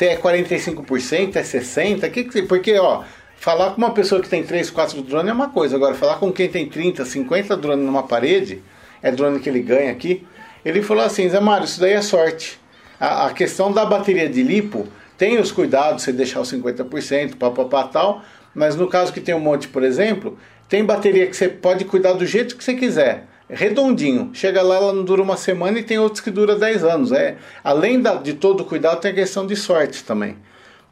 É 0.01 0.17
45%, 0.17 1.37
é 1.37 1.43
60%? 1.43 2.11
Que 2.11 2.25
que. 2.25 2.43
Porque, 2.43 2.77
ó, 2.79 3.05
falar 3.37 3.71
com 3.71 3.79
uma 3.79 3.93
pessoa 3.93 4.21
que 4.21 4.29
tem 4.29 4.43
3, 4.43 4.71
4 4.71 5.03
drones 5.03 5.31
é 5.31 5.33
uma 5.33 5.49
coisa. 5.51 5.77
Agora, 5.77 5.95
falar 5.95 6.17
com 6.17 6.33
quem 6.33 6.49
tem 6.49 6.69
30, 6.69 7.05
50 7.05 7.57
drones 7.57 7.85
numa 7.85 8.03
parede, 8.03 8.63
é 9.03 9.11
drone 9.11 9.41
que 9.41 9.49
ele 9.49 9.61
ganha 9.61 9.91
aqui. 9.93 10.27
Ele 10.65 10.83
falou 10.83 11.05
assim, 11.05 11.29
Zé 11.29 11.41
Mário, 11.41 11.65
isso 11.67 11.81
daí 11.81 11.93
é 11.93 12.03
sorte. 12.03 12.59
A, 12.99 13.27
a 13.27 13.33
questão 13.33 13.71
da 13.71 13.85
bateria 13.85 14.29
de 14.29 14.43
lipo, 14.43 14.87
tem 15.19 15.39
os 15.39 15.53
cuidados, 15.53 16.03
você 16.03 16.13
deixar 16.13 16.41
os 16.41 16.51
50%, 16.53 17.37
papapá 17.37 17.85
tal, 17.85 18.23
mas 18.55 18.75
no 18.77 18.89
caso 18.89 19.13
que 19.13 19.21
tem 19.21 19.35
um 19.35 19.41
monte, 19.41 19.69
por 19.69 19.83
exemplo, 19.83 20.39
tem 20.69 20.85
bateria 20.85 21.27
que 21.27 21.37
você 21.37 21.49
pode 21.49 21.85
cuidar 21.85 22.15
do 22.15 22.25
jeito 22.25 22.57
que 22.57 22.65
você 22.65 22.75
quiser. 22.75 23.27
Redondinho. 23.49 24.31
Chega 24.33 24.63
lá, 24.63 24.77
ela 24.77 24.93
não 24.93 25.05
dura 25.05 25.21
uma 25.23 25.37
semana 25.37 25.79
e 25.79 25.83
tem 25.83 25.99
outros 25.99 26.21
que 26.21 26.31
dura 26.31 26.57
10 26.57 26.83
anos. 26.83 27.13
É, 27.13 27.37
além 27.63 28.01
da- 28.01 28.15
de 28.15 28.33
todo 28.33 28.63
o 28.63 28.65
cuidado, 28.65 29.01
tem 29.01 29.11
a 29.11 29.15
questão 29.15 29.47
de 29.47 29.55
sorte 29.55 30.03
também. 30.03 30.37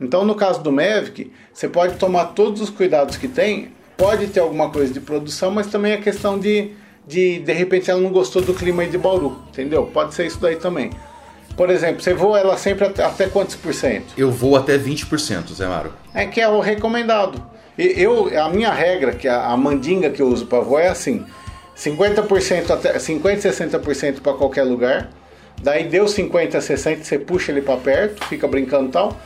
Então, 0.03 0.25
no 0.25 0.35
caso 0.35 0.61
do 0.61 0.73
Mavic, 0.73 1.31
você 1.53 1.69
pode 1.69 1.97
tomar 1.97 2.27
todos 2.27 2.61
os 2.61 2.69
cuidados 2.71 3.17
que 3.17 3.29
tem, 3.29 3.69
pode 3.97 4.27
ter 4.27 4.41
alguma 4.41 4.69
coisa 4.69 4.93
de 4.93 5.01
produção, 5.01 5.53
mas 5.53 5.69
também 5.69 5.93
é 5.93 5.97
questão 5.97 6.39
de, 6.39 6.73
de 7.07 7.39
de 7.39 7.53
repente 7.53 7.89
ela 7.89 8.01
não 8.01 8.11
gostou 8.11 8.43
do 8.43 8.53
clima 8.53 8.83
aí 8.83 8.89
de 8.89 8.99
Bauru, 8.99 9.41
entendeu? 9.49 9.87
Pode 9.87 10.13
ser 10.15 10.27
isso 10.27 10.41
daí 10.41 10.57
também. 10.57 10.91
Por 11.57 11.71
exemplo, 11.71 12.03
você 12.03 12.13
voa 12.13 12.41
ela 12.41 12.57
sempre 12.57 12.85
até, 12.85 13.05
até 13.05 13.29
quantos 13.29 13.55
por 13.55 13.73
cento? 13.73 14.13
Eu 14.17 14.31
vou 14.31 14.57
até 14.57 14.77
20%, 14.77 15.53
Zé 15.53 15.67
Maro. 15.67 15.93
É 16.13 16.27
que 16.27 16.41
é 16.41 16.49
o 16.49 16.61
recomendado. 16.61 17.41
E 17.79 17.95
Eu, 17.97 18.29
a 18.43 18.49
minha 18.49 18.73
regra, 18.73 19.13
que 19.13 19.29
a, 19.29 19.47
a 19.47 19.57
mandinga 19.57 20.11
que 20.11 20.21
eu 20.21 20.29
uso 20.29 20.47
para 20.47 20.61
voar 20.61 20.83
é 20.83 20.89
assim: 20.89 21.25
50% 21.77 22.71
até 22.71 22.99
50 22.99 23.49
60% 23.49 24.21
para 24.21 24.33
qualquer 24.33 24.65
lugar. 24.65 25.11
Daí 25.63 25.85
deu 25.85 26.09
50, 26.09 26.61
60, 26.61 27.05
você 27.05 27.19
puxa 27.19 27.53
ele 27.53 27.63
para 27.63 27.77
perto, 27.77 28.25
fica 28.27 28.49
brincando 28.49 28.89
e 28.89 28.93
tal. 28.93 29.17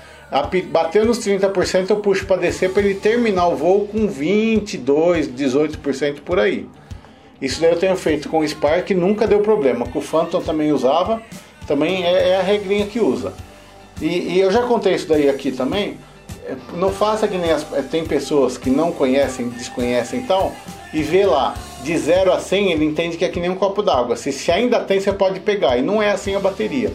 Bateu 0.70 1.04
nos 1.04 1.18
30%, 1.20 1.90
eu 1.90 1.96
puxo 1.96 2.26
para 2.26 2.36
descer 2.36 2.72
para 2.72 2.82
ele 2.82 2.94
terminar 2.94 3.46
o 3.46 3.56
voo 3.56 3.86
com 3.86 4.08
22, 4.08 5.28
18% 5.28 6.20
por 6.20 6.40
aí. 6.40 6.68
Isso 7.40 7.60
daí 7.60 7.70
eu 7.70 7.78
tenho 7.78 7.96
feito 7.96 8.28
com 8.28 8.40
o 8.40 8.48
Spark, 8.48 8.90
nunca 8.90 9.26
deu 9.26 9.40
problema. 9.40 9.86
Com 9.86 9.98
o 9.98 10.02
Phantom 10.02 10.40
também 10.40 10.72
usava, 10.72 11.22
também 11.66 12.04
é, 12.04 12.30
é 12.30 12.36
a 12.36 12.42
regrinha 12.42 12.86
que 12.86 12.98
usa. 12.98 13.34
E, 14.00 14.34
e 14.34 14.40
eu 14.40 14.50
já 14.50 14.62
contei 14.62 14.94
isso 14.94 15.08
daí 15.08 15.28
aqui 15.28 15.52
também. 15.52 15.96
É, 16.44 16.56
Não 16.74 16.90
faça 16.90 17.28
que 17.28 17.36
nem 17.36 17.52
as, 17.52 17.70
é, 17.72 17.82
tem 17.82 18.04
pessoas 18.04 18.58
que 18.58 18.70
não 18.70 18.90
conhecem, 18.90 19.48
desconhecem 19.48 20.20
e 20.20 20.22
tal, 20.24 20.52
e 20.92 21.02
vê 21.02 21.24
lá, 21.24 21.54
de 21.82 21.96
0 21.96 22.32
a 22.32 22.40
100, 22.40 22.72
ele 22.72 22.84
entende 22.84 23.16
que 23.16 23.24
é 23.24 23.28
que 23.28 23.38
nem 23.38 23.50
um 23.50 23.54
copo 23.54 23.82
d'água. 23.82 24.16
Se, 24.16 24.32
se 24.32 24.50
ainda 24.50 24.80
tem, 24.80 24.98
você 24.98 25.12
pode 25.12 25.40
pegar. 25.40 25.76
E 25.76 25.82
não 25.82 26.02
é 26.02 26.10
assim 26.10 26.34
a 26.34 26.40
bateria. 26.40 26.92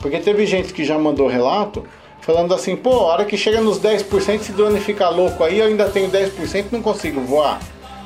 Porque 0.00 0.18
teve 0.18 0.46
gente 0.46 0.72
que 0.72 0.84
já 0.84 0.98
mandou 0.98 1.26
relato 1.26 1.84
falando 2.20 2.54
assim, 2.54 2.76
pô, 2.76 2.90
a 2.90 3.04
hora 3.12 3.24
que 3.24 3.36
chega 3.36 3.60
nos 3.60 3.80
10%, 3.80 4.40
se 4.40 4.52
o 4.52 4.54
drone 4.54 4.80
ficar 4.80 5.10
louco 5.10 5.42
aí, 5.42 5.58
eu 5.58 5.66
ainda 5.66 5.88
tenho 5.88 6.10
10% 6.10 6.66
não 6.70 6.82
consigo 6.82 7.20
voar. 7.20 7.60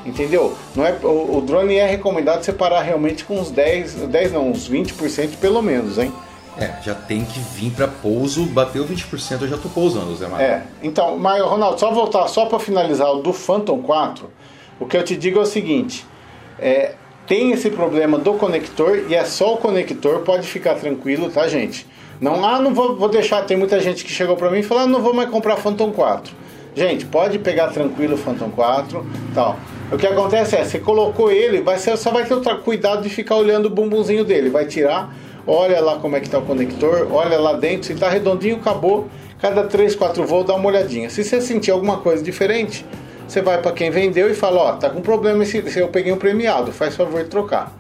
Entendeu? 0.07 0.55
Não 0.77 0.85
é, 0.85 0.93
o, 1.03 1.39
o 1.39 1.41
drone 1.41 1.77
é 1.77 1.87
recomendado 1.87 2.43
separar 2.43 2.83
realmente 2.83 3.25
com 3.25 3.39
uns 3.41 3.51
10, 3.51 3.95
10 3.95 4.33
não, 4.33 4.51
uns 4.51 4.69
20% 4.69 5.39
pelo 5.41 5.63
menos, 5.63 5.99
hein? 5.99 6.13
É, 6.59 6.73
já 6.83 6.95
tem 6.95 7.25
que 7.25 7.41
vir 7.41 7.73
para 7.73 7.89
pouso, 7.89 8.45
bateu 8.45 8.85
20%, 8.85 9.43
eu 9.43 9.49
já 9.49 9.57
tô 9.57 9.69
pousando, 9.69 10.15
Zé 10.15 10.29
Maro. 10.29 10.43
É, 10.43 10.63
então, 10.83 11.19
mas 11.19 11.43
Ronaldo, 11.43 11.81
só 11.81 11.91
voltar, 11.91 12.29
só 12.29 12.47
para 12.47 12.61
finalizar 12.61 13.11
o 13.11 13.23
do 13.23 13.33
Phantom 13.33 13.83
4, 13.83 14.31
o 14.79 14.87
que 14.87 14.97
eu 14.97 15.03
te 15.03 15.17
digo 15.17 15.41
é 15.41 15.43
o 15.43 15.47
seguinte: 15.47 16.07
é, 16.59 16.93
tem 17.27 17.51
esse 17.51 17.71
problema 17.71 18.19
do 18.19 18.35
conector 18.35 19.05
e 19.09 19.15
é 19.15 19.25
só 19.25 19.55
o 19.55 19.57
conector, 19.57 20.21
pode 20.21 20.47
ficar 20.47 20.75
tranquilo, 20.75 21.29
tá, 21.29 21.49
gente? 21.49 21.87
Não, 22.21 22.45
ah, 22.45 22.61
não 22.61 22.73
vou, 22.73 22.97
vou 22.97 23.09
deixar. 23.09 23.43
Tem 23.43 23.57
muita 23.57 23.81
gente 23.81 24.05
que 24.05 24.11
chegou 24.11 24.37
para 24.37 24.51
mim 24.51 24.61
e 24.61 24.63
falou: 24.63 24.85
ah, 24.85 24.87
não 24.87 25.01
vou 25.01 25.13
mais 25.15 25.29
comprar 25.31 25.57
Phantom 25.57 25.91
4. 25.91 26.33
Gente, 26.77 27.07
pode 27.07 27.39
pegar 27.39 27.69
tranquilo 27.69 28.15
o 28.15 28.19
Phantom 28.19 28.51
4 28.51 29.07
tal. 29.35 29.57
O 29.93 29.97
que 29.97 30.07
acontece 30.07 30.57
é, 30.57 30.65
você 30.65 30.81
colocou 30.81 31.31
ele, 31.31 31.61
vai 31.61 31.79
ser, 31.79 31.97
só 31.97 32.11
vai 32.11 32.25
ter 32.25 32.35
o 32.35 32.41
tra- 32.41 32.57
cuidado 32.57 33.03
de 33.03 33.09
ficar 33.09 33.37
olhando 33.37 33.67
o 33.67 33.71
bumbumzinho 33.71 34.25
dele. 34.25 34.51
Vai 34.51 34.67
tirar, 34.67 35.15
olha 35.47 35.81
lá 35.81 35.99
como 35.99 36.17
é 36.17 36.21
que 36.21 36.29
tá 36.29 36.39
o 36.39 36.43
conector, 36.43 37.07
olha 37.13 37.39
lá 37.39 37.53
dentro, 37.53 37.87
se 37.87 37.95
tá 37.95 38.09
redondinho, 38.09 38.57
acabou. 38.57 39.09
Cada 39.41 39.65
3, 39.65 39.95
4 39.95 40.25
voos 40.27 40.47
dá 40.47 40.55
uma 40.55 40.67
olhadinha. 40.67 41.09
Se 41.11 41.23
você 41.23 41.41
sentir 41.41 41.71
alguma 41.71 41.99
coisa 41.99 42.25
diferente, 42.25 42.85
você 43.29 43.41
vai 43.41 43.59
para 43.59 43.71
quem 43.73 43.91
vendeu 43.91 44.29
e 44.31 44.35
fala, 44.35 44.61
ó, 44.61 44.73
tá 44.73 44.91
com 44.91 45.01
problema 45.01 45.43
esse 45.43 45.63
eu 45.79 45.89
peguei 45.89 46.13
um 46.13 46.17
premiado, 46.17 46.73
faz 46.73 46.97
favor 46.97 47.23
de 47.23 47.29
trocar. 47.29 47.73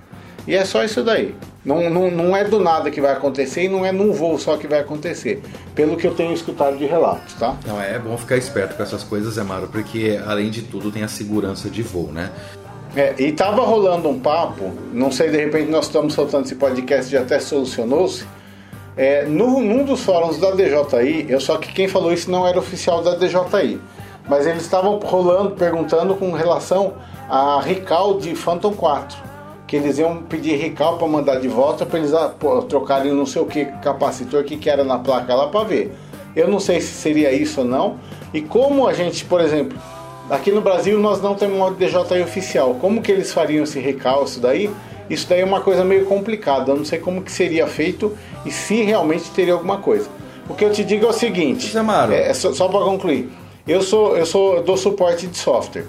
E 0.46 0.54
é 0.54 0.64
só 0.64 0.84
isso 0.84 1.02
daí. 1.02 1.34
Não, 1.64 1.88
não, 1.88 2.10
não 2.10 2.36
é 2.36 2.44
do 2.44 2.60
nada 2.60 2.90
que 2.90 3.00
vai 3.00 3.12
acontecer 3.12 3.64
e 3.64 3.68
não 3.68 3.84
é 3.84 3.90
num 3.90 4.12
voo 4.12 4.38
só 4.38 4.56
que 4.56 4.66
vai 4.66 4.80
acontecer. 4.80 5.42
Pelo 5.74 5.96
que 5.96 6.06
eu 6.06 6.14
tenho 6.14 6.32
escutado 6.32 6.76
de 6.76 6.84
relatos, 6.84 7.34
tá? 7.34 7.56
Não, 7.66 7.80
é 7.80 7.98
bom 7.98 8.16
ficar 8.18 8.36
esperto 8.36 8.76
com 8.76 8.82
essas 8.82 9.02
coisas, 9.02 9.34
Zé 9.34 9.42
Maro, 9.42 9.68
porque 9.68 10.20
além 10.26 10.50
de 10.50 10.62
tudo 10.62 10.92
tem 10.92 11.02
a 11.02 11.08
segurança 11.08 11.70
de 11.70 11.82
voo, 11.82 12.12
né? 12.12 12.30
É, 12.94 13.14
e 13.18 13.32
tava 13.32 13.62
rolando 13.62 14.08
um 14.08 14.20
papo, 14.20 14.72
não 14.92 15.10
sei, 15.10 15.28
de 15.28 15.36
repente 15.36 15.68
nós 15.68 15.86
estamos 15.86 16.14
soltando 16.14 16.44
esse 16.44 16.54
podcast 16.54 17.12
e 17.12 17.18
até 17.18 17.40
solucionou-se. 17.40 18.24
É, 18.96 19.24
no, 19.24 19.60
num 19.60 19.84
dos 19.84 20.04
fóruns 20.04 20.38
da 20.38 20.52
DJI, 20.52 21.26
eu 21.28 21.40
só 21.40 21.56
que 21.56 21.72
quem 21.72 21.88
falou 21.88 22.12
isso 22.12 22.30
não 22.30 22.46
era 22.46 22.56
oficial 22.56 23.02
da 23.02 23.16
DJI, 23.16 23.80
mas 24.28 24.46
eles 24.46 24.62
estavam 24.62 25.00
rolando, 25.00 25.50
perguntando 25.52 26.14
com 26.14 26.30
relação 26.30 26.94
a 27.28 27.60
recall 27.60 28.18
de 28.18 28.36
Phantom 28.36 28.72
4, 28.72 29.18
que 29.74 29.78
eles 29.78 29.98
iam 29.98 30.18
pedir 30.18 30.56
recall 30.56 30.98
para 30.98 31.08
mandar 31.08 31.40
de 31.40 31.48
volta 31.48 31.84
para 31.84 31.98
eles 31.98 32.14
ah, 32.14 32.32
trocarem 32.68 33.12
não 33.12 33.26
sei 33.26 33.42
o 33.42 33.46
que 33.46 33.64
capacitor 33.82 34.44
que 34.44 34.56
que 34.56 34.70
era 34.70 34.84
na 34.84 34.98
placa 35.00 35.34
lá 35.34 35.48
para 35.48 35.64
ver. 35.64 35.92
Eu 36.36 36.46
não 36.46 36.60
sei 36.60 36.80
se 36.80 36.92
seria 36.94 37.32
isso 37.32 37.62
ou 37.62 37.66
não. 37.66 37.96
E 38.32 38.40
como 38.40 38.86
a 38.86 38.92
gente, 38.92 39.24
por 39.24 39.40
exemplo, 39.40 39.76
Aqui 40.30 40.50
no 40.50 40.62
Brasil 40.62 40.98
nós 40.98 41.20
não 41.20 41.34
temos 41.34 41.58
uma 41.58 41.70
DJI 41.70 42.22
oficial. 42.22 42.76
Como 42.80 43.02
que 43.02 43.12
eles 43.12 43.30
fariam 43.30 43.64
esse 43.64 43.78
recalço 43.78 44.40
daí? 44.40 44.70
Isso 45.10 45.28
daí 45.28 45.42
é 45.42 45.44
uma 45.44 45.60
coisa 45.60 45.84
meio 45.84 46.06
complicada. 46.06 46.72
Eu 46.72 46.76
não 46.76 46.84
sei 46.84 46.98
como 46.98 47.20
que 47.20 47.30
seria 47.30 47.66
feito 47.66 48.16
e 48.46 48.50
se 48.50 48.82
realmente 48.82 49.30
teria 49.32 49.52
alguma 49.52 49.76
coisa. 49.76 50.08
O 50.48 50.54
que 50.54 50.64
eu 50.64 50.72
te 50.72 50.82
digo 50.82 51.04
é 51.04 51.10
o 51.10 51.12
seguinte. 51.12 51.76
Maro. 51.76 52.14
É, 52.14 52.32
só, 52.32 52.54
só 52.54 52.68
para 52.68 52.80
concluir. 52.80 53.30
Eu 53.68 53.82
sou 53.82 54.16
eu 54.16 54.24
sou 54.24 54.56
eu 54.56 54.62
dou 54.62 54.78
suporte 54.78 55.26
de 55.26 55.36
software. 55.36 55.84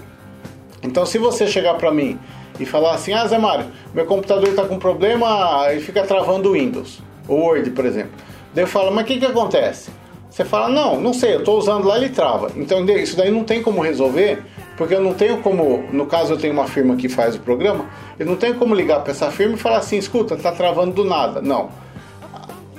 Então 0.82 1.06
se 1.06 1.16
você 1.16 1.46
chegar 1.46 1.74
para 1.74 1.90
mim 1.90 2.18
e 2.58 2.66
falar 2.66 2.94
assim, 2.94 3.12
ah 3.12 3.26
Zé 3.26 3.38
Mário, 3.38 3.66
meu 3.94 4.06
computador 4.06 4.48
está 4.48 4.64
com 4.64 4.78
problema 4.78 5.72
e 5.72 5.80
fica 5.80 6.02
travando 6.02 6.50
o 6.50 6.52
Windows, 6.52 7.02
o 7.28 7.34
Word, 7.34 7.70
por 7.70 7.84
exemplo. 7.84 8.12
Daí 8.54 8.64
eu 8.64 8.68
falo, 8.68 8.90
mas 8.90 9.04
o 9.04 9.06
que 9.06 9.18
que 9.18 9.26
acontece? 9.26 9.90
Você 10.30 10.44
fala, 10.44 10.68
não, 10.68 11.00
não 11.00 11.14
sei, 11.14 11.34
eu 11.34 11.38
estou 11.38 11.56
usando 11.58 11.86
lá 11.86 11.96
ele 11.96 12.10
trava. 12.10 12.50
Então 12.56 12.84
isso 12.84 13.16
daí 13.16 13.30
não 13.30 13.42
tem 13.42 13.62
como 13.62 13.80
resolver, 13.80 14.42
porque 14.76 14.94
eu 14.94 15.00
não 15.00 15.14
tenho 15.14 15.38
como, 15.38 15.84
no 15.92 16.06
caso 16.06 16.34
eu 16.34 16.38
tenho 16.38 16.52
uma 16.52 16.66
firma 16.66 16.94
que 16.96 17.08
faz 17.08 17.36
o 17.36 17.40
programa, 17.40 17.86
eu 18.18 18.26
não 18.26 18.36
tenho 18.36 18.54
como 18.56 18.74
ligar 18.74 19.00
para 19.00 19.12
essa 19.12 19.30
firma 19.30 19.54
e 19.54 19.58
falar 19.58 19.78
assim, 19.78 19.96
escuta, 19.96 20.36
tá 20.36 20.52
travando 20.52 20.92
do 20.92 21.04
nada. 21.04 21.40
Não. 21.40 21.70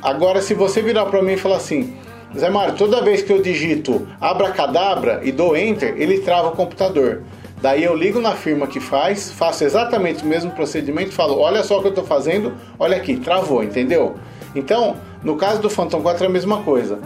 Agora 0.01 0.41
se 0.41 0.53
você 0.53 0.81
virar 0.81 1.05
para 1.07 1.21
mim 1.23 1.33
e 1.33 1.37
falar 1.37 1.57
assim, 1.57 1.97
Zé 2.37 2.49
Mário, 2.49 2.75
toda 2.75 3.01
vez 3.01 3.23
que 3.23 3.33
eu 3.33 3.41
digito 3.41 4.07
abracadabra 4.21 5.21
e 5.23 5.31
dou 5.31 5.57
enter, 5.57 5.95
ele 5.97 6.19
trava 6.19 6.49
o 6.49 6.51
computador. 6.51 7.23
Daí 7.61 7.83
eu 7.83 7.95
ligo 7.95 8.21
na 8.21 8.33
firma 8.33 8.67
que 8.67 8.79
faz, 8.79 9.31
faço 9.31 9.63
exatamente 9.63 10.23
o 10.23 10.27
mesmo 10.27 10.51
procedimento 10.51 11.11
falo, 11.11 11.39
olha 11.39 11.63
só 11.63 11.77
o 11.77 11.81
que 11.81 11.87
eu 11.87 11.89
estou 11.91 12.05
fazendo, 12.05 12.53
olha 12.77 12.97
aqui, 12.97 13.17
travou, 13.17 13.63
entendeu? 13.63 14.15
Então, 14.53 14.95
no 15.23 15.35
caso 15.35 15.61
do 15.61 15.69
Phantom 15.69 16.01
4 16.01 16.25
é 16.25 16.27
a 16.27 16.29
mesma 16.29 16.61
coisa. 16.61 16.99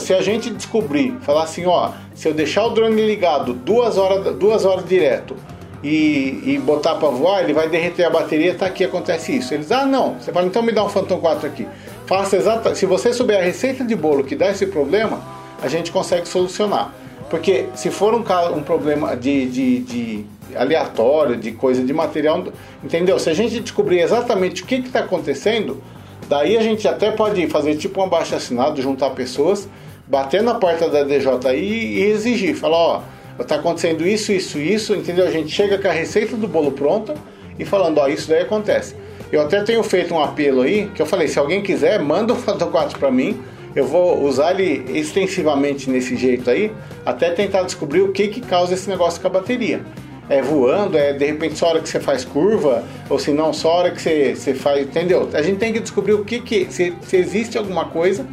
Se 0.00 0.14
a 0.14 0.20
gente 0.20 0.50
descobrir, 0.50 1.16
falar 1.20 1.44
assim, 1.44 1.66
ó, 1.66 1.92
se 2.14 2.26
eu 2.26 2.34
deixar 2.34 2.64
o 2.66 2.70
drone 2.70 3.06
ligado 3.06 3.52
duas 3.52 3.98
horas, 3.98 4.34
duas 4.36 4.64
horas 4.64 4.84
direto 4.84 5.36
e, 5.82 6.42
e 6.44 6.58
botar 6.58 6.96
para 6.96 7.08
voar, 7.08 7.44
ele 7.44 7.52
vai 7.52 7.68
derreter 7.68 8.04
a 8.04 8.10
bateria, 8.10 8.54
tá 8.54 8.66
aqui, 8.66 8.82
acontece 8.82 9.36
isso. 9.36 9.54
Eles, 9.54 9.70
ah, 9.70 9.84
não, 9.84 10.14
você 10.14 10.32
fala, 10.32 10.46
então 10.46 10.62
me 10.62 10.72
dá 10.72 10.82
um 10.82 10.88
Phantom 10.88 11.18
4 11.18 11.46
aqui. 11.46 11.68
Faça 12.06 12.36
exata, 12.36 12.74
se 12.74 12.86
você 12.86 13.12
souber 13.12 13.38
a 13.38 13.42
receita 13.42 13.84
de 13.84 13.94
bolo 13.94 14.24
que 14.24 14.34
dá 14.34 14.50
esse 14.50 14.66
problema, 14.66 15.20
a 15.62 15.68
gente 15.68 15.92
consegue 15.92 16.26
solucionar. 16.26 16.92
Porque 17.30 17.66
se 17.74 17.90
for 17.90 18.14
um, 18.14 18.22
ca- 18.22 18.50
um 18.50 18.62
problema 18.62 19.16
de, 19.16 19.46
de, 19.46 19.78
de 19.80 20.24
aleatório, 20.56 21.36
de 21.36 21.52
coisa 21.52 21.82
de 21.82 21.92
material, 21.92 22.44
entendeu? 22.82 23.18
Se 23.18 23.28
a 23.28 23.34
gente 23.34 23.60
descobrir 23.60 24.00
exatamente 24.00 24.62
o 24.62 24.66
que 24.66 24.76
está 24.76 25.00
acontecendo, 25.00 25.82
daí 26.28 26.56
a 26.56 26.62
gente 26.62 26.86
até 26.88 27.10
pode 27.10 27.46
fazer 27.48 27.76
tipo 27.76 28.00
um 28.00 28.04
abaixo 28.04 28.34
assinado, 28.34 28.80
juntar 28.80 29.10
pessoas, 29.10 29.68
bater 30.06 30.42
na 30.42 30.54
porta 30.54 30.88
da 30.88 31.02
DJI 31.02 31.56
e 31.56 32.02
exigir, 32.04 32.54
falar, 32.54 32.78
ó, 32.78 33.02
está 33.38 33.56
acontecendo 33.56 34.06
isso, 34.06 34.32
isso, 34.32 34.58
isso, 34.58 34.94
entendeu? 34.94 35.26
A 35.26 35.30
gente 35.30 35.50
chega 35.50 35.76
com 35.78 35.86
a 35.88 35.92
receita 35.92 36.34
do 36.36 36.48
bolo 36.48 36.72
pronta 36.72 37.14
e 37.58 37.64
falando, 37.64 37.98
ó, 37.98 38.08
isso 38.08 38.28
daí 38.28 38.40
acontece. 38.42 38.94
Eu 39.30 39.42
até 39.42 39.62
tenho 39.62 39.82
feito 39.82 40.14
um 40.14 40.22
apelo 40.22 40.62
aí, 40.62 40.90
que 40.94 41.02
eu 41.02 41.06
falei, 41.06 41.28
se 41.28 41.38
alguém 41.38 41.62
quiser, 41.62 42.00
manda 42.00 42.32
o 42.32 42.36
Phantom 42.36 42.70
4 42.70 42.98
para 42.98 43.10
mim, 43.10 43.38
eu 43.78 43.86
vou 43.86 44.24
usar 44.24 44.58
ele 44.58 44.98
extensivamente 44.98 45.88
nesse 45.88 46.16
jeito 46.16 46.50
aí, 46.50 46.72
até 47.06 47.30
tentar 47.30 47.62
descobrir 47.62 48.00
o 48.00 48.10
que 48.10 48.26
que 48.26 48.40
causa 48.40 48.74
esse 48.74 48.88
negócio 48.88 49.20
com 49.20 49.28
a 49.28 49.30
bateria. 49.30 49.82
É 50.28 50.42
voando, 50.42 50.98
é 50.98 51.12
de 51.12 51.24
repente 51.24 51.56
só 51.56 51.68
hora 51.68 51.80
que 51.80 51.88
você 51.88 52.00
faz 52.00 52.24
curva, 52.24 52.84
ou 53.08 53.18
se 53.18 53.30
não, 53.30 53.52
só 53.52 53.78
hora 53.78 53.90
que 53.92 54.02
você, 54.02 54.34
você 54.34 54.52
faz, 54.52 54.84
entendeu? 54.84 55.28
A 55.32 55.42
gente 55.42 55.58
tem 55.58 55.72
que 55.72 55.80
descobrir 55.80 56.12
o 56.12 56.24
que 56.24 56.40
que, 56.40 56.66
se, 56.70 56.92
se 57.02 57.16
existe 57.16 57.56
alguma 57.56 57.86
coisa 57.86 58.26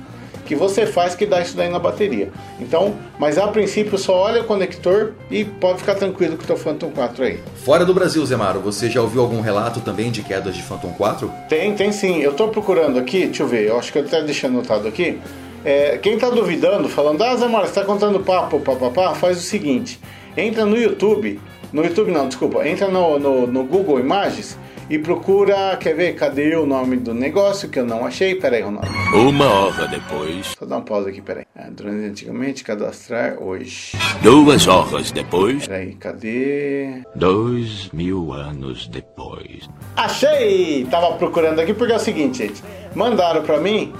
que 0.45 0.55
você 0.55 0.85
faz 0.85 1.15
que 1.15 1.25
dá 1.25 1.41
isso 1.41 1.57
daí 1.57 1.69
na 1.69 1.79
bateria. 1.79 2.31
Então, 2.59 2.95
mas 3.19 3.37
a 3.37 3.47
princípio 3.47 3.97
só 3.97 4.15
olha 4.15 4.41
o 4.41 4.45
conector 4.45 5.13
e 5.29 5.43
pode 5.43 5.79
ficar 5.79 5.95
tranquilo 5.95 6.37
com 6.37 6.43
o 6.43 6.45
teu 6.45 6.57
Phantom 6.57 6.91
4 6.91 7.23
aí. 7.23 7.39
Fora 7.63 7.85
do 7.85 7.93
Brasil, 7.93 8.25
Zé 8.25 8.35
Maro, 8.35 8.59
você 8.59 8.89
já 8.89 9.01
ouviu 9.01 9.21
algum 9.21 9.41
relato 9.41 9.81
também 9.81 10.11
de 10.11 10.21
quedas 10.21 10.55
de 10.55 10.61
Phantom 10.61 10.93
4? 10.93 11.31
Tem, 11.49 11.73
tem 11.73 11.91
sim. 11.91 12.21
Eu 12.21 12.33
tô 12.33 12.47
procurando 12.47 12.99
aqui, 12.99 13.25
deixa 13.25 13.43
eu 13.43 13.47
ver, 13.47 13.67
eu 13.67 13.79
acho 13.79 13.91
que 13.91 13.99
eu 13.99 14.03
até 14.03 14.21
deixei 14.21 14.49
anotado 14.49 14.87
aqui. 14.87 15.19
É, 15.63 15.97
quem 15.97 16.17
tá 16.17 16.29
duvidando, 16.29 16.87
falando, 16.87 17.23
ah, 17.23 17.35
Zé 17.35 17.47
Mário, 17.47 17.67
você 17.67 17.73
tá 17.73 17.83
contando 17.83 18.19
papo, 18.19 18.59
papapá, 18.59 19.15
faz 19.15 19.37
o 19.37 19.41
seguinte. 19.41 19.99
Entra 20.37 20.63
no 20.63 20.77
YouTube, 20.77 21.39
no 21.73 21.83
YouTube 21.83 22.11
não, 22.11 22.27
desculpa, 22.27 22.67
entra 22.67 22.87
no, 22.87 23.17
no, 23.17 23.47
no 23.47 23.63
Google 23.63 23.99
Imagens 23.99 24.57
e 24.89 24.99
procura, 24.99 25.75
quer 25.77 25.95
ver, 25.95 26.13
cadê 26.15 26.55
o 26.55 26.65
nome 26.65 26.97
do 26.97 27.13
negócio 27.13 27.69
que 27.69 27.79
eu 27.79 27.85
não 27.85 28.05
achei? 28.05 28.35
Pera 28.35 28.55
aí, 28.55 28.61
Ronaldo. 28.61 28.87
Uma 29.15 29.45
hora 29.49 29.87
depois, 29.87 30.53
Só 30.57 30.65
dar 30.65 30.75
uma 30.77 30.81
pausa 30.83 31.09
aqui, 31.09 31.21
pera 31.21 31.39
aí. 31.39 31.45
Ah, 31.55 31.69
drones 31.71 32.09
antigamente, 32.09 32.63
cadastrar 32.63 33.41
hoje. 33.41 33.97
duas 34.21 34.67
horas 34.67 35.11
depois, 35.11 35.67
Pera 35.67 35.79
aí, 35.79 35.93
cadê? 35.95 37.01
dois 37.15 37.89
mil 37.91 38.31
anos 38.31 38.87
depois. 38.87 39.67
Achei! 39.95 40.85
Tava 40.91 41.13
procurando 41.15 41.59
aqui 41.59 41.73
porque 41.73 41.93
é 41.93 41.95
o 41.95 41.99
seguinte, 41.99 42.37
gente. 42.39 42.63
Mandaram 42.93 43.41
pra 43.43 43.59
mim 43.59 43.91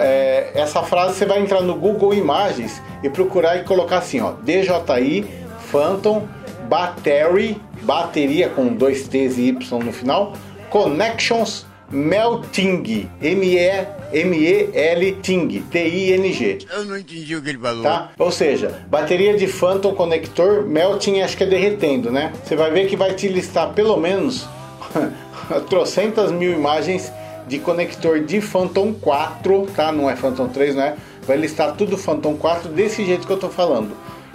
é, 0.00 0.50
essa 0.54 0.82
frase. 0.82 1.14
Você 1.18 1.26
vai 1.26 1.40
entrar 1.40 1.60
no 1.60 1.74
Google 1.74 2.14
Imagens 2.14 2.80
e 3.02 3.08
procurar 3.10 3.56
e 3.58 3.64
colocar 3.64 3.98
assim, 3.98 4.20
ó, 4.20 4.32
DJI 4.42 5.24
Phantom 5.70 6.26
Battery, 6.70 7.60
bateria 7.82 8.48
com 8.48 8.68
dois 8.68 9.08
T's 9.08 9.36
e 9.36 9.48
Y 9.48 9.84
no 9.84 9.92
final, 9.92 10.34
Connections 10.70 11.66
Melting, 11.90 13.08
M-E-M-E-L 13.20 15.12
Ting, 15.20 15.48
T-I-N-G. 15.68 16.58
Eu 16.72 16.84
não 16.84 16.96
entendi 16.96 17.34
o 17.34 17.42
que 17.42 17.48
ele 17.48 17.58
falou. 17.58 17.82
Tá? 17.82 18.12
Ou 18.16 18.30
seja, 18.30 18.84
bateria 18.88 19.36
de 19.36 19.48
Phantom 19.48 19.96
conector 19.96 20.64
melting, 20.64 21.20
acho 21.20 21.36
que 21.36 21.42
é 21.42 21.46
derretendo, 21.48 22.12
né? 22.12 22.32
Você 22.44 22.54
vai 22.54 22.70
ver 22.70 22.86
que 22.86 22.94
vai 22.94 23.14
te 23.14 23.26
listar 23.26 23.72
pelo 23.72 23.96
menos 23.96 24.46
trocentas 25.68 26.30
mil 26.30 26.52
imagens 26.52 27.12
de 27.48 27.58
conector 27.58 28.20
de 28.20 28.40
Phantom 28.40 28.92
4, 28.92 29.66
tá? 29.74 29.90
Não 29.90 30.08
é 30.08 30.14
Phantom 30.14 30.46
3, 30.46 30.76
né? 30.76 30.96
Vai 31.26 31.36
listar 31.36 31.74
tudo 31.74 31.98
Phantom 31.98 32.36
4 32.36 32.68
desse 32.68 33.04
jeito 33.04 33.26
que 33.26 33.32
eu 33.32 33.38
tô 33.38 33.48
falando. 33.48 33.90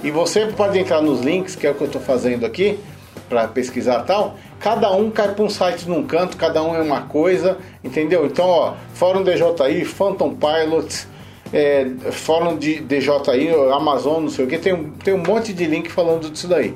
E 0.05 0.11
você 0.11 0.45
pode 0.45 0.77
entrar 0.77 1.01
nos 1.01 1.21
links, 1.21 1.55
que 1.55 1.65
é 1.65 1.71
o 1.71 1.73
que 1.73 1.83
eu 1.83 1.87
tô 1.89 1.99
fazendo 1.99 2.45
aqui, 2.45 2.77
para 3.27 3.47
pesquisar 3.47 4.01
tal. 4.03 4.35
Cada 4.59 4.91
um 4.91 5.09
cai 5.09 5.33
para 5.33 5.43
um 5.43 5.49
site 5.49 5.89
num 5.89 6.03
canto, 6.05 6.37
cada 6.37 6.61
um 6.63 6.75
é 6.75 6.81
uma 6.81 7.01
coisa, 7.01 7.57
entendeu? 7.83 8.25
Então, 8.25 8.45
ó, 8.45 8.73
Fórum 8.93 9.23
DJI, 9.23 9.83
Phantom 9.83 10.35
Pilots, 10.35 11.07
é, 11.51 11.87
Fórum 12.11 12.55
de 12.57 12.81
DJI, 12.81 13.49
Amazon, 13.73 14.21
não 14.23 14.29
sei 14.29 14.45
o 14.45 14.47
que, 14.47 14.57
tem, 14.59 14.73
um- 14.73 14.91
tem 14.91 15.13
um 15.13 15.23
monte 15.25 15.51
de 15.53 15.65
link 15.65 15.91
falando 15.91 16.29
disso 16.29 16.47
daí. 16.47 16.75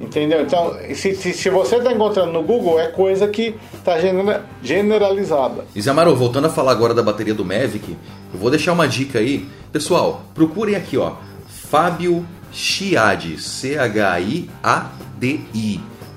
Entendeu? 0.00 0.40
Então, 0.40 0.74
se, 0.94 1.14
se, 1.14 1.34
se 1.34 1.50
você 1.50 1.76
está 1.76 1.92
encontrando 1.92 2.32
no 2.32 2.42
Google, 2.42 2.80
é 2.80 2.86
coisa 2.88 3.28
que 3.28 3.54
está 3.74 3.96
generalizada. 4.62 5.66
E 5.76 5.82
Zé 5.82 5.90
Amaro, 5.90 6.16
voltando 6.16 6.46
a 6.46 6.50
falar 6.50 6.72
agora 6.72 6.94
da 6.94 7.02
bateria 7.02 7.34
do 7.34 7.44
Mavic, 7.44 7.96
eu 8.32 8.40
vou 8.40 8.50
deixar 8.50 8.72
uma 8.72 8.88
dica 8.88 9.18
aí. 9.18 9.46
Pessoal, 9.70 10.22
procurem 10.34 10.74
aqui, 10.74 10.96
ó. 10.96 11.12
Fábio 11.70 12.26
Chiadi, 12.50 13.38
C-H-I-A-D-I, 13.40 14.50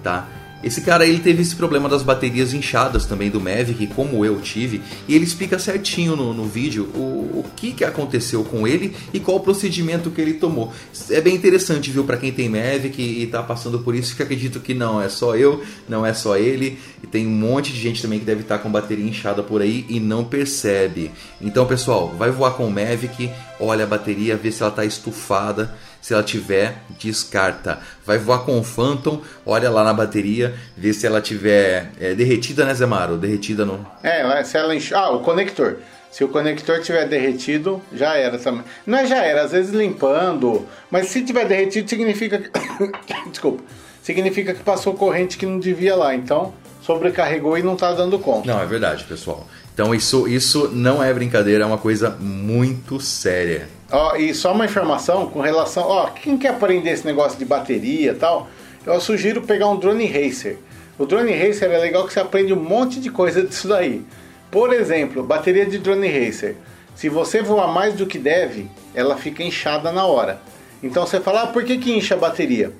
tá? 0.01 0.25
Esse 0.63 0.81
cara 0.81 1.05
ele 1.05 1.19
teve 1.19 1.41
esse 1.41 1.55
problema 1.55 1.89
das 1.89 2.03
baterias 2.03 2.53
inchadas 2.53 3.05
também 3.05 3.29
do 3.29 3.41
Mavic, 3.41 3.87
como 3.87 4.23
eu 4.23 4.39
tive, 4.39 4.81
e 5.07 5.13
ele 5.13 5.25
explica 5.25 5.59
certinho 5.59 6.15
no, 6.15 6.33
no 6.33 6.45
vídeo 6.45 6.85
o, 6.95 7.39
o 7.39 7.45
que, 7.55 7.73
que 7.73 7.83
aconteceu 7.83 8.43
com 8.43 8.67
ele 8.67 8.95
e 9.13 9.19
qual 9.19 9.37
o 9.37 9.41
procedimento 9.41 10.09
que 10.09 10.21
ele 10.21 10.35
tomou. 10.35 10.71
É 11.09 11.19
bem 11.19 11.35
interessante, 11.35 11.91
viu, 11.91 12.05
para 12.05 12.17
quem 12.17 12.31
tem 12.31 12.47
Mavic 12.47 13.01
e 13.01 13.27
tá 13.27 13.43
passando 13.43 13.79
por 13.79 13.93
isso, 13.93 14.15
que 14.15 14.23
acredito 14.23 14.59
que 14.59 14.73
não 14.73 15.01
é 15.01 15.09
só 15.09 15.35
eu, 15.35 15.61
não 15.87 16.05
é 16.05 16.13
só 16.13 16.37
ele, 16.37 16.79
e 17.03 17.07
tem 17.07 17.27
um 17.27 17.31
monte 17.31 17.73
de 17.73 17.79
gente 17.79 18.01
também 18.01 18.19
que 18.19 18.25
deve 18.25 18.41
estar 18.41 18.59
com 18.59 18.71
bateria 18.71 19.05
inchada 19.05 19.43
por 19.43 19.61
aí 19.61 19.85
e 19.89 19.99
não 19.99 20.23
percebe. 20.23 21.11
Então, 21.41 21.65
pessoal, 21.65 22.15
vai 22.17 22.31
voar 22.31 22.51
com 22.51 22.65
o 22.65 22.71
Mavic, 22.71 23.29
olha 23.59 23.83
a 23.83 23.87
bateria, 23.87 24.37
vê 24.37 24.51
se 24.51 24.61
ela 24.61 24.71
tá 24.71 24.85
estufada. 24.85 25.75
Se 26.03 26.13
ela 26.13 26.21
tiver, 26.21 26.75
descarta. 26.99 27.79
Vai 28.05 28.17
voar 28.17 28.39
com 28.39 28.59
o 28.59 28.63
Phantom, 28.63 29.21
olha 29.45 29.69
lá 29.69 29.85
na 29.85 29.93
bateria, 29.93 30.53
vê 30.75 30.91
se 30.91 31.07
ela 31.07 31.21
tiver 31.21 31.91
é, 31.97 32.13
derretida, 32.13 32.65
né, 32.65 32.73
Zemaro? 32.73 33.15
Derretida 33.15 33.63
no. 33.63 33.87
É, 34.03 34.43
se 34.43 34.57
ela 34.57 34.75
enche... 34.75 34.93
Ah, 34.93 35.11
o 35.11 35.21
conector. 35.21 35.77
Se 36.11 36.21
o 36.21 36.27
conector 36.27 36.81
tiver 36.81 37.07
derretido, 37.07 37.81
já 37.93 38.17
era 38.17 38.37
também. 38.37 38.65
Não 38.85 38.97
é 38.97 39.07
já 39.07 39.23
era, 39.23 39.43
às 39.43 39.53
vezes 39.53 39.73
limpando. 39.73 40.67
Mas 40.91 41.07
se 41.07 41.23
tiver 41.23 41.45
derretido, 41.45 41.89
significa 41.89 42.37
que. 42.37 42.49
Desculpa. 43.31 43.63
Significa 44.01 44.53
que 44.53 44.61
passou 44.61 44.95
corrente 44.95 45.37
que 45.37 45.45
não 45.45 45.57
devia 45.57 45.95
lá. 45.95 46.13
Então, 46.13 46.53
sobrecarregou 46.81 47.57
e 47.57 47.63
não 47.63 47.77
tá 47.77 47.93
dando 47.93 48.19
conta. 48.19 48.45
Não, 48.45 48.61
é 48.61 48.65
verdade, 48.65 49.05
pessoal. 49.05 49.47
Então 49.73 49.93
isso, 49.93 50.27
isso 50.27 50.69
não 50.69 51.03
é 51.03 51.11
brincadeira, 51.13 51.63
é 51.63 51.67
uma 51.67 51.77
coisa 51.77 52.11
muito 52.19 52.99
séria. 52.99 53.67
Ó, 53.91 54.15
e 54.15 54.33
só 54.33 54.53
uma 54.53 54.65
informação 54.65 55.27
com 55.27 55.41
relação. 55.41 55.83
Ó, 55.83 56.07
quem 56.07 56.37
quer 56.37 56.49
aprender 56.49 56.91
esse 56.91 57.05
negócio 57.05 57.37
de 57.37 57.45
bateria 57.45 58.11
e 58.11 58.15
tal, 58.15 58.47
eu 58.85 58.99
sugiro 59.01 59.41
pegar 59.41 59.67
um 59.69 59.77
drone 59.77 60.05
racer. 60.05 60.57
O 60.97 61.05
drone 61.05 61.31
racer 61.31 61.71
é 61.71 61.77
legal 61.77 62.05
que 62.05 62.13
você 62.13 62.19
aprende 62.19 62.53
um 62.53 62.61
monte 62.61 62.99
de 62.99 63.09
coisa 63.09 63.41
disso 63.41 63.67
daí. 63.67 64.05
Por 64.51 64.71
exemplo, 64.71 65.23
bateria 65.23 65.65
de 65.65 65.79
drone 65.79 66.07
racer. 66.07 66.55
Se 66.95 67.09
você 67.09 67.41
voar 67.41 67.67
mais 67.67 67.95
do 67.95 68.05
que 68.05 68.19
deve, 68.19 68.69
ela 68.93 69.17
fica 69.17 69.41
inchada 69.41 69.91
na 69.91 70.05
hora. 70.05 70.39
Então 70.83 71.07
você 71.07 71.19
fala, 71.19 71.43
ah, 71.43 71.47
por 71.47 71.63
que, 71.63 71.79
que 71.79 71.91
incha 71.91 72.13
a 72.13 72.17
bateria? 72.17 72.71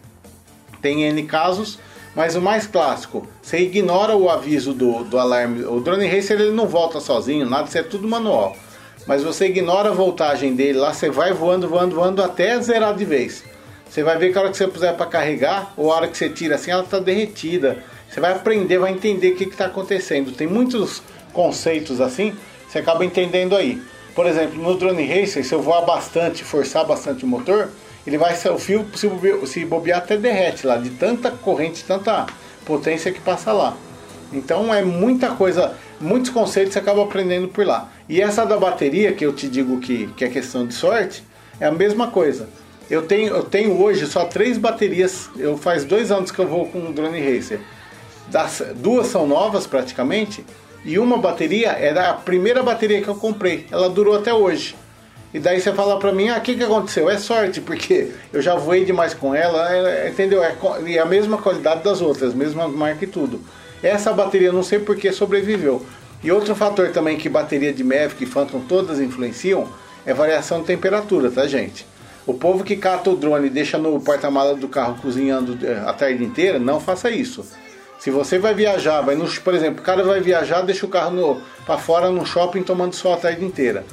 Tem 0.81 1.03
N 1.03 1.23
casos, 1.23 1.79
mas 2.15 2.35
o 2.35 2.41
mais 2.41 2.67
clássico, 2.67 3.27
você 3.41 3.59
ignora 3.59 4.15
o 4.15 4.29
aviso 4.29 4.73
do, 4.73 5.03
do 5.03 5.17
alarme. 5.17 5.63
O 5.65 5.79
drone 5.79 6.07
racer 6.07 6.39
ele 6.39 6.51
não 6.51 6.67
volta 6.67 6.99
sozinho, 6.99 7.49
nada, 7.49 7.67
isso 7.67 7.77
é 7.77 7.83
tudo 7.83 8.07
manual. 8.07 8.55
Mas 9.07 9.23
você 9.23 9.47
ignora 9.47 9.89
a 9.89 9.93
voltagem 9.93 10.55
dele 10.55 10.79
lá, 10.79 10.93
você 10.93 11.09
vai 11.09 11.33
voando, 11.33 11.67
voando, 11.67 11.95
voando 11.95 12.23
até 12.23 12.59
zerar 12.61 12.95
de 12.95 13.03
vez. 13.03 13.43
Você 13.89 14.01
vai 14.01 14.17
ver 14.17 14.31
que 14.31 14.37
a 14.37 14.41
hora 14.41 14.51
que 14.51 14.57
você 14.57 14.67
puser 14.67 14.95
para 14.95 15.05
carregar, 15.05 15.73
ou 15.75 15.91
a 15.91 15.95
hora 15.97 16.07
que 16.07 16.17
você 16.17 16.29
tira 16.29 16.55
assim, 16.55 16.71
ela 16.71 16.83
está 16.83 16.99
derretida. 16.99 17.83
Você 18.09 18.19
vai 18.19 18.31
aprender, 18.31 18.77
vai 18.77 18.91
entender 18.91 19.31
o 19.31 19.35
que 19.35 19.43
está 19.43 19.65
acontecendo. 19.65 20.31
Tem 20.31 20.47
muitos 20.47 21.01
conceitos 21.31 21.99
assim, 21.99 22.33
você 22.67 22.79
acaba 22.79 23.03
entendendo 23.03 23.55
aí. 23.55 23.81
Por 24.15 24.27
exemplo, 24.27 24.61
no 24.61 24.75
drone 24.77 25.05
racer, 25.05 25.43
se 25.43 25.53
eu 25.53 25.61
voar 25.61 25.81
bastante, 25.81 26.43
forçar 26.43 26.85
bastante 26.85 27.25
o 27.25 27.27
motor, 27.27 27.69
ele 28.05 28.17
vai 28.17 28.33
o 28.33 28.57
fio 28.57 28.85
se 28.95 29.07
bobear, 29.07 29.45
se 29.45 29.65
bobear 29.65 29.97
até 29.99 30.17
derrete 30.17 30.67
lá, 30.67 30.77
de 30.77 30.89
tanta 30.91 31.31
corrente, 31.31 31.83
tanta 31.83 32.25
potência 32.65 33.11
que 33.11 33.21
passa 33.21 33.51
lá. 33.51 33.75
Então 34.31 34.73
é 34.73 34.83
muita 34.83 35.29
coisa, 35.31 35.73
muitos 36.01 36.31
conceitos 36.31 36.73
você 36.73 36.79
acaba 36.79 37.03
aprendendo 37.03 37.47
por 37.47 37.65
lá. 37.65 37.89
E 38.09 38.21
essa 38.21 38.45
da 38.45 38.57
bateria, 38.57 39.13
que 39.13 39.25
eu 39.25 39.33
te 39.33 39.47
digo 39.47 39.79
que, 39.79 40.07
que 40.17 40.25
é 40.25 40.29
questão 40.29 40.65
de 40.65 40.73
sorte, 40.73 41.23
é 41.59 41.65
a 41.65 41.71
mesma 41.71 42.07
coisa. 42.07 42.49
Eu 42.89 43.03
tenho, 43.03 43.33
eu 43.33 43.43
tenho 43.43 43.81
hoje 43.81 44.05
só 44.07 44.25
três 44.25 44.57
baterias, 44.57 45.29
eu 45.37 45.57
faz 45.57 45.85
dois 45.85 46.11
anos 46.11 46.31
que 46.31 46.39
eu 46.39 46.47
vou 46.47 46.67
com 46.67 46.89
o 46.89 46.93
drone 46.93 47.19
racer. 47.19 47.61
Das, 48.27 48.61
duas 48.75 49.07
são 49.07 49.27
novas 49.27 49.65
praticamente, 49.65 50.43
e 50.83 50.99
uma 50.99 51.17
bateria 51.17 51.69
era 51.69 52.09
a 52.09 52.13
primeira 52.13 52.61
bateria 52.61 53.01
que 53.01 53.07
eu 53.07 53.15
comprei. 53.15 53.65
Ela 53.71 53.89
durou 53.89 54.17
até 54.17 54.33
hoje. 54.33 54.75
E 55.33 55.39
daí 55.39 55.59
você 55.59 55.73
fala 55.73 55.97
pra 55.97 56.11
mim, 56.11 56.29
ah, 56.29 56.37
o 56.37 56.41
que, 56.41 56.55
que 56.55 56.63
aconteceu? 56.63 57.09
É 57.09 57.17
sorte, 57.17 57.59
porque 57.59 58.11
eu 58.31 58.41
já 58.41 58.55
voei 58.55 58.85
demais 58.85 59.15
com 59.15 59.33
ela, 59.33 59.75
é, 59.75 60.09
entendeu? 60.09 60.43
É, 60.43 60.55
e 60.85 60.99
a 60.99 61.05
mesma 61.05 61.39
qualidade 61.39 61.83
das 61.83 62.01
outras, 62.01 62.35
mesma 62.35 62.67
marca 62.67 63.03
e 63.03 63.07
tudo. 63.07 63.41
Essa 63.81 64.13
bateria, 64.13 64.51
não 64.51 64.61
sei 64.61 64.77
por 64.77 64.95
que 64.95 65.11
sobreviveu. 65.11 65.83
E 66.23 66.31
outro 66.31 66.53
fator 66.55 66.91
também 66.91 67.17
que 67.17 67.27
bateria 67.27 67.73
de 67.73 67.83
Mavic 67.83 68.23
e 68.23 68.27
Phantom 68.27 68.61
todas 68.61 68.99
influenciam 68.99 69.67
é 70.05 70.13
variação 70.13 70.59
de 70.59 70.67
temperatura, 70.67 71.31
tá, 71.31 71.47
gente? 71.47 71.85
O 72.25 72.33
povo 72.33 72.63
que 72.63 72.75
cata 72.75 73.09
o 73.09 73.15
drone 73.15 73.47
e 73.47 73.49
deixa 73.49 73.77
no 73.77 73.99
porta-mala 73.99 74.55
do 74.55 74.67
carro 74.67 74.97
cozinhando 75.01 75.57
a 75.85 75.91
tarde 75.91 76.23
inteira, 76.23 76.59
não 76.59 76.79
faça 76.79 77.09
isso. 77.09 77.43
Se 77.99 78.11
você 78.11 78.37
vai 78.37 78.53
viajar, 78.53 79.01
vai 79.01 79.15
no, 79.15 79.27
por 79.41 79.53
exemplo, 79.53 79.81
o 79.81 79.83
cara 79.83 80.03
vai 80.03 80.21
viajar, 80.21 80.61
deixa 80.61 80.85
o 80.85 80.89
carro 80.89 81.11
no, 81.11 81.41
pra 81.65 81.77
fora 81.77 82.09
no 82.09 82.25
shopping 82.25 82.61
tomando 82.61 82.93
sol 82.93 83.13
a 83.13 83.17
tarde 83.17 83.43
inteira. 83.43 83.83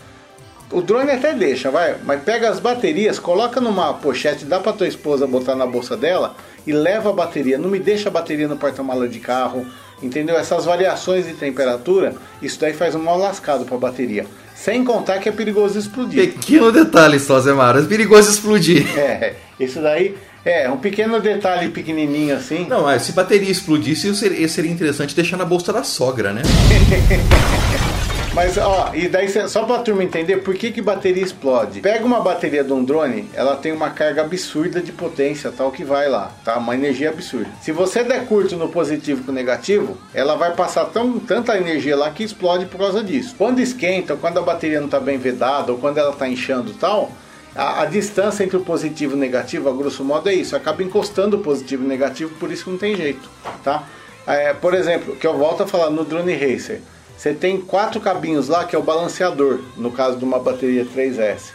O 0.72 0.80
drone 0.80 1.10
até 1.10 1.34
deixa, 1.34 1.68
vai, 1.68 1.96
mas 2.04 2.22
pega 2.22 2.48
as 2.48 2.60
baterias, 2.60 3.18
coloca 3.18 3.60
numa 3.60 3.92
pochete, 3.94 4.44
dá 4.44 4.60
pra 4.60 4.72
tua 4.72 4.86
esposa 4.86 5.26
botar 5.26 5.56
na 5.56 5.66
bolsa 5.66 5.96
dela 5.96 6.36
e 6.64 6.72
leva 6.72 7.10
a 7.10 7.12
bateria. 7.12 7.58
Não 7.58 7.68
me 7.68 7.80
deixa 7.80 8.08
a 8.08 8.12
bateria 8.12 8.46
no 8.46 8.56
porta-mala 8.56 9.08
de 9.08 9.18
carro, 9.18 9.66
entendeu? 10.00 10.36
Essas 10.36 10.64
variações 10.64 11.26
de 11.26 11.34
temperatura, 11.34 12.14
isso 12.40 12.60
daí 12.60 12.72
faz 12.72 12.94
um 12.94 13.02
mal 13.02 13.18
lascado 13.18 13.64
pra 13.64 13.76
bateria. 13.76 14.26
Sem 14.54 14.84
contar 14.84 15.18
que 15.18 15.28
é 15.28 15.32
perigoso 15.32 15.76
explodir. 15.76 16.34
Pequeno 16.34 16.70
detalhe 16.70 17.18
só, 17.18 17.40
Zé 17.40 17.52
Mara, 17.52 17.80
é 17.80 17.84
perigoso 17.84 18.30
explodir. 18.30 18.86
É, 18.96 19.34
isso 19.58 19.80
daí 19.80 20.14
é 20.44 20.70
um 20.70 20.76
pequeno 20.76 21.18
detalhe 21.20 21.70
pequenininho 21.70 22.36
assim. 22.36 22.66
Não, 22.68 22.82
mas 22.82 23.02
se 23.02 23.12
bateria 23.12 23.50
explodisse, 23.50 24.14
seria 24.14 24.70
interessante 24.70 25.16
deixar 25.16 25.36
na 25.36 25.44
bolsa 25.44 25.72
da 25.72 25.82
sogra, 25.82 26.32
né? 26.32 26.42
Mas, 28.32 28.56
ó, 28.56 28.92
e 28.94 29.08
daí 29.08 29.28
só 29.48 29.64
pra 29.64 29.80
turma 29.80 30.04
entender 30.04 30.36
por 30.38 30.54
que, 30.54 30.70
que 30.70 30.80
bateria 30.80 31.22
explode. 31.22 31.80
Pega 31.80 32.04
uma 32.04 32.20
bateria 32.20 32.62
de 32.62 32.72
um 32.72 32.84
drone, 32.84 33.28
ela 33.34 33.56
tem 33.56 33.72
uma 33.72 33.90
carga 33.90 34.22
absurda 34.22 34.80
de 34.80 34.92
potência, 34.92 35.50
tal, 35.50 35.72
que 35.72 35.82
vai 35.82 36.08
lá, 36.08 36.30
tá? 36.44 36.56
Uma 36.56 36.74
energia 36.74 37.10
absurda. 37.10 37.50
Se 37.60 37.72
você 37.72 38.04
der 38.04 38.26
curto 38.26 38.56
no 38.56 38.68
positivo 38.68 39.24
com 39.24 39.32
o 39.32 39.34
negativo, 39.34 39.98
ela 40.14 40.36
vai 40.36 40.54
passar 40.54 40.84
tão, 40.86 41.18
tanta 41.18 41.56
energia 41.56 41.96
lá 41.96 42.10
que 42.10 42.22
explode 42.22 42.66
por 42.66 42.78
causa 42.78 43.02
disso. 43.02 43.34
Quando 43.36 43.58
esquenta, 43.58 44.14
quando 44.14 44.38
a 44.38 44.42
bateria 44.42 44.80
não 44.80 44.88
tá 44.88 45.00
bem 45.00 45.18
vedada, 45.18 45.72
ou 45.72 45.78
quando 45.78 45.98
ela 45.98 46.12
tá 46.12 46.28
inchando 46.28 46.72
tal, 46.74 47.10
A, 47.52 47.82
a 47.82 47.84
distância 47.84 48.44
entre 48.44 48.56
o 48.56 48.60
positivo 48.60 49.14
e 49.14 49.16
o 49.16 49.18
negativo, 49.18 49.68
a 49.68 49.72
grosso 49.72 50.04
modo, 50.04 50.28
é 50.28 50.34
isso. 50.34 50.54
Acaba 50.54 50.84
encostando 50.84 51.36
o 51.36 51.40
positivo 51.40 51.82
e 51.82 51.86
o 51.86 51.88
negativo, 51.88 52.32
por 52.36 52.52
isso 52.52 52.70
não 52.70 52.78
tem 52.78 52.94
jeito, 52.94 53.28
tá? 53.64 53.82
É, 54.24 54.54
por 54.54 54.72
exemplo, 54.72 55.16
que 55.16 55.26
eu 55.26 55.36
volto 55.36 55.64
a 55.64 55.66
falar 55.66 55.90
no 55.90 56.04
Drone 56.04 56.32
Racer, 56.32 56.80
você 57.20 57.34
tem 57.34 57.60
quatro 57.60 58.00
cabinhos 58.00 58.48
lá 58.48 58.64
que 58.64 58.74
é 58.74 58.78
o 58.78 58.82
balanceador, 58.82 59.60
no 59.76 59.92
caso 59.92 60.16
de 60.16 60.24
uma 60.24 60.38
bateria 60.38 60.86
3S. 60.86 61.50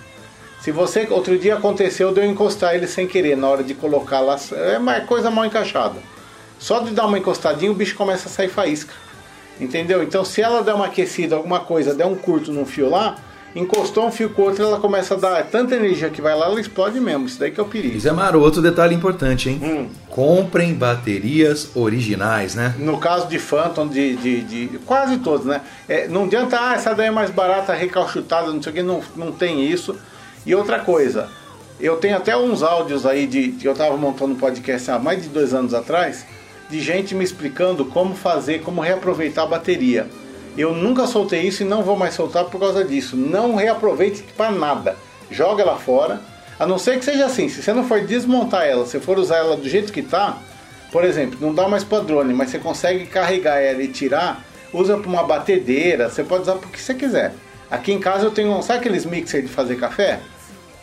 Se 0.61 0.71
você, 0.71 1.07
outro 1.09 1.39
dia 1.39 1.55
aconteceu 1.55 2.13
de 2.13 2.19
eu 2.19 2.25
encostar 2.25 2.75
ele 2.75 2.85
sem 2.85 3.07
querer 3.07 3.35
na 3.35 3.49
hora 3.49 3.63
de 3.63 3.73
colocar 3.73 4.19
lá, 4.19 4.37
é 4.51 4.77
uma 4.77 5.01
coisa 5.01 5.31
mal 5.31 5.43
encaixada. 5.43 5.95
Só 6.59 6.81
de 6.81 6.91
dar 6.91 7.07
uma 7.07 7.17
encostadinha 7.17 7.71
o 7.71 7.73
bicho 7.73 7.95
começa 7.95 8.29
a 8.29 8.31
sair 8.31 8.47
faísca. 8.47 8.93
Entendeu? 9.59 10.03
Então 10.03 10.23
se 10.23 10.39
ela 10.39 10.61
der 10.61 10.75
uma 10.75 10.85
aquecida, 10.85 11.35
alguma 11.35 11.61
coisa, 11.61 11.95
der 11.95 12.05
um 12.05 12.15
curto 12.15 12.53
num 12.53 12.67
fio 12.67 12.87
lá, 12.87 13.15
encostou 13.55 14.05
um 14.07 14.11
fio 14.11 14.29
com 14.29 14.41
outro, 14.41 14.63
ela 14.63 14.79
começa 14.79 15.13
a 15.13 15.17
dar 15.17 15.43
tanta 15.45 15.75
energia 15.75 16.09
que 16.09 16.21
vai 16.21 16.35
lá, 16.37 16.45
ela 16.47 16.59
explode 16.59 16.99
mesmo. 16.99 17.25
Isso 17.25 17.39
daí 17.39 17.51
que 17.51 17.59
é 17.59 17.63
o 17.63 17.65
perigo. 17.65 17.97
Zé 17.99 18.11
Maro, 18.11 18.41
outro 18.41 18.61
detalhe 18.61 18.93
importante, 18.93 19.49
hein? 19.49 19.89
Comprem 20.09 20.73
baterias 20.73 21.71
originais, 21.75 22.53
né? 22.55 22.75
No 22.77 22.97
caso 22.97 23.27
de 23.27 23.39
Phantom, 23.39 23.87
de, 23.87 24.15
de, 24.17 24.41
de- 24.41 24.77
quase 24.79 25.17
todos, 25.17 25.45
né? 25.45 25.61
É, 25.87 26.07
não 26.07 26.25
adianta, 26.25 26.57
ah, 26.59 26.73
essa 26.73 26.93
daí 26.93 27.07
é 27.07 27.11
mais 27.11 27.29
barata, 27.31 27.73
recalchutada, 27.73 28.51
não 28.51 28.61
sei 28.61 28.71
o 28.71 28.75
que, 28.75 28.83
não, 28.83 29.01
não 29.15 29.31
tem 29.31 29.63
isso. 29.65 29.95
E 30.45 30.53
outra 30.53 30.79
coisa, 30.79 31.29
eu 31.79 31.95
tenho 31.97 32.17
até 32.17 32.35
uns 32.37 32.61
áudios 32.61 33.05
aí 33.05 33.25
de 33.25 33.49
que 33.53 33.67
eu 33.67 33.73
tava 33.73 33.95
montando 33.97 34.33
um 34.33 34.37
podcast 34.37 34.91
há 34.91 34.99
mais 34.99 35.23
de 35.23 35.29
dois 35.29 35.53
anos 35.53 35.73
atrás, 35.73 36.25
de 36.69 36.79
gente 36.81 37.13
me 37.15 37.23
explicando 37.23 37.85
como 37.85 38.15
fazer, 38.15 38.61
como 38.61 38.81
reaproveitar 38.81 39.43
a 39.43 39.47
bateria. 39.47 40.07
Eu 40.57 40.73
nunca 40.73 41.05
soltei 41.05 41.41
isso 41.41 41.63
e 41.63 41.65
não 41.65 41.83
vou 41.83 41.97
mais 41.97 42.13
soltar 42.13 42.45
por 42.45 42.59
causa 42.59 42.83
disso. 42.83 43.17
Não 43.17 43.55
reaproveite 43.55 44.23
para 44.37 44.51
nada. 44.51 44.95
Joga 45.29 45.63
ela 45.63 45.75
fora. 45.75 46.21
A 46.57 46.65
não 46.65 46.77
ser 46.77 46.97
que 46.97 47.05
seja 47.05 47.25
assim, 47.25 47.49
se 47.49 47.61
você 47.61 47.73
não 47.73 47.85
for 47.85 48.01
desmontar 48.01 48.65
ela, 48.65 48.85
se 48.85 48.97
for 48.99 49.19
usar 49.19 49.37
ela 49.37 49.57
do 49.57 49.67
jeito 49.67 49.91
que 49.91 50.01
tá, 50.01 50.37
por 50.89 51.03
exemplo, 51.03 51.37
não 51.41 51.53
dá 51.53 51.67
mais 51.67 51.83
para 51.83 52.01
drone, 52.01 52.33
mas 52.33 52.49
você 52.49 52.59
consegue 52.59 53.05
carregar 53.05 53.59
ela 53.59 53.83
e 53.83 53.89
tirar, 53.89 54.41
usa 54.71 54.97
para 54.97 55.09
uma 55.09 55.23
batedeira, 55.23 56.09
você 56.09 56.23
pode 56.23 56.43
usar 56.43 56.53
para 56.55 56.69
o 56.69 56.71
que 56.71 56.79
você 56.79 56.93
quiser. 56.93 57.33
Aqui 57.69 57.91
em 57.91 57.99
casa 57.99 58.25
eu 58.25 58.31
tenho, 58.31 58.61
sabe 58.61 58.79
aqueles 58.79 59.05
mixer 59.05 59.41
de 59.41 59.49
fazer 59.49 59.75
café? 59.75 60.21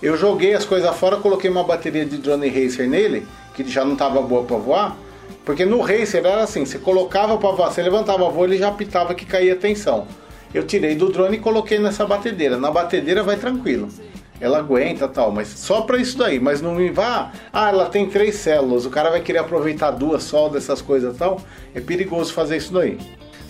Eu 0.03 0.15
joguei 0.17 0.53
as 0.53 0.67
coisas 0.67 0.95
fora, 0.97 1.17
coloquei 1.17 1.49
uma 1.49 1.65
bateria 1.65 2.05
de 2.05 2.19
drone 2.19 2.49
racer 2.49 2.87
nele, 2.87 3.27
que 3.55 3.67
já 3.67 3.83
não 3.85 3.95
estava 3.95 4.21
boa 4.21 4.45
para 4.45 4.57
voar, 4.59 4.97
porque 5.45 5.65
no 5.65 5.81
racer 5.81 6.25
era 6.25 6.43
assim, 6.43 6.65
você 6.65 6.79
colocava 6.79 7.37
para 7.37 7.51
voar, 7.51 7.71
você 7.71 7.83
levantava 7.83 8.27
a 8.27 8.31
voo, 8.31 8.45
ele 8.45 8.59
já 8.59 8.69
apitava 8.69 9.15
que 9.15 9.27
caía 9.27 9.55
a 9.55 9.57
tensão. 9.57 10.07
Eu 10.55 10.65
tirei 10.65 10.95
do 10.95 11.11
drone 11.11 11.37
e 11.37 11.41
coloquei 11.41 11.79
nessa 11.79 12.05
batedeira. 12.05 12.59
Na 12.59 12.71
batedeira 12.71 13.23
vai 13.23 13.37
tranquilo. 13.37 13.89
Ela 14.39 14.59
aguenta 14.59 15.09
tal, 15.09 15.33
mas 15.33 15.49
só 15.49 15.83
para 15.83 15.99
isso 15.99 16.19
daí. 16.19 16.39
Mas 16.39 16.61
não 16.61 16.75
me 16.75 16.91
vá. 16.91 17.33
Ah, 17.53 17.71
ela 17.71 17.87
tem 17.87 18.07
três 18.09 18.35
células. 18.37 18.85
O 18.85 18.91
cara 18.91 19.09
vai 19.09 19.21
querer 19.21 19.39
aproveitar 19.39 19.93
duas 19.93 20.23
só 20.25 20.49
dessas 20.49 20.83
coisas 20.83 21.17
tal. 21.17 21.41
É 21.75 21.81
perigoso 21.81 22.35
fazer 22.35 22.59
isso 22.59 22.73
daí. 22.73 22.99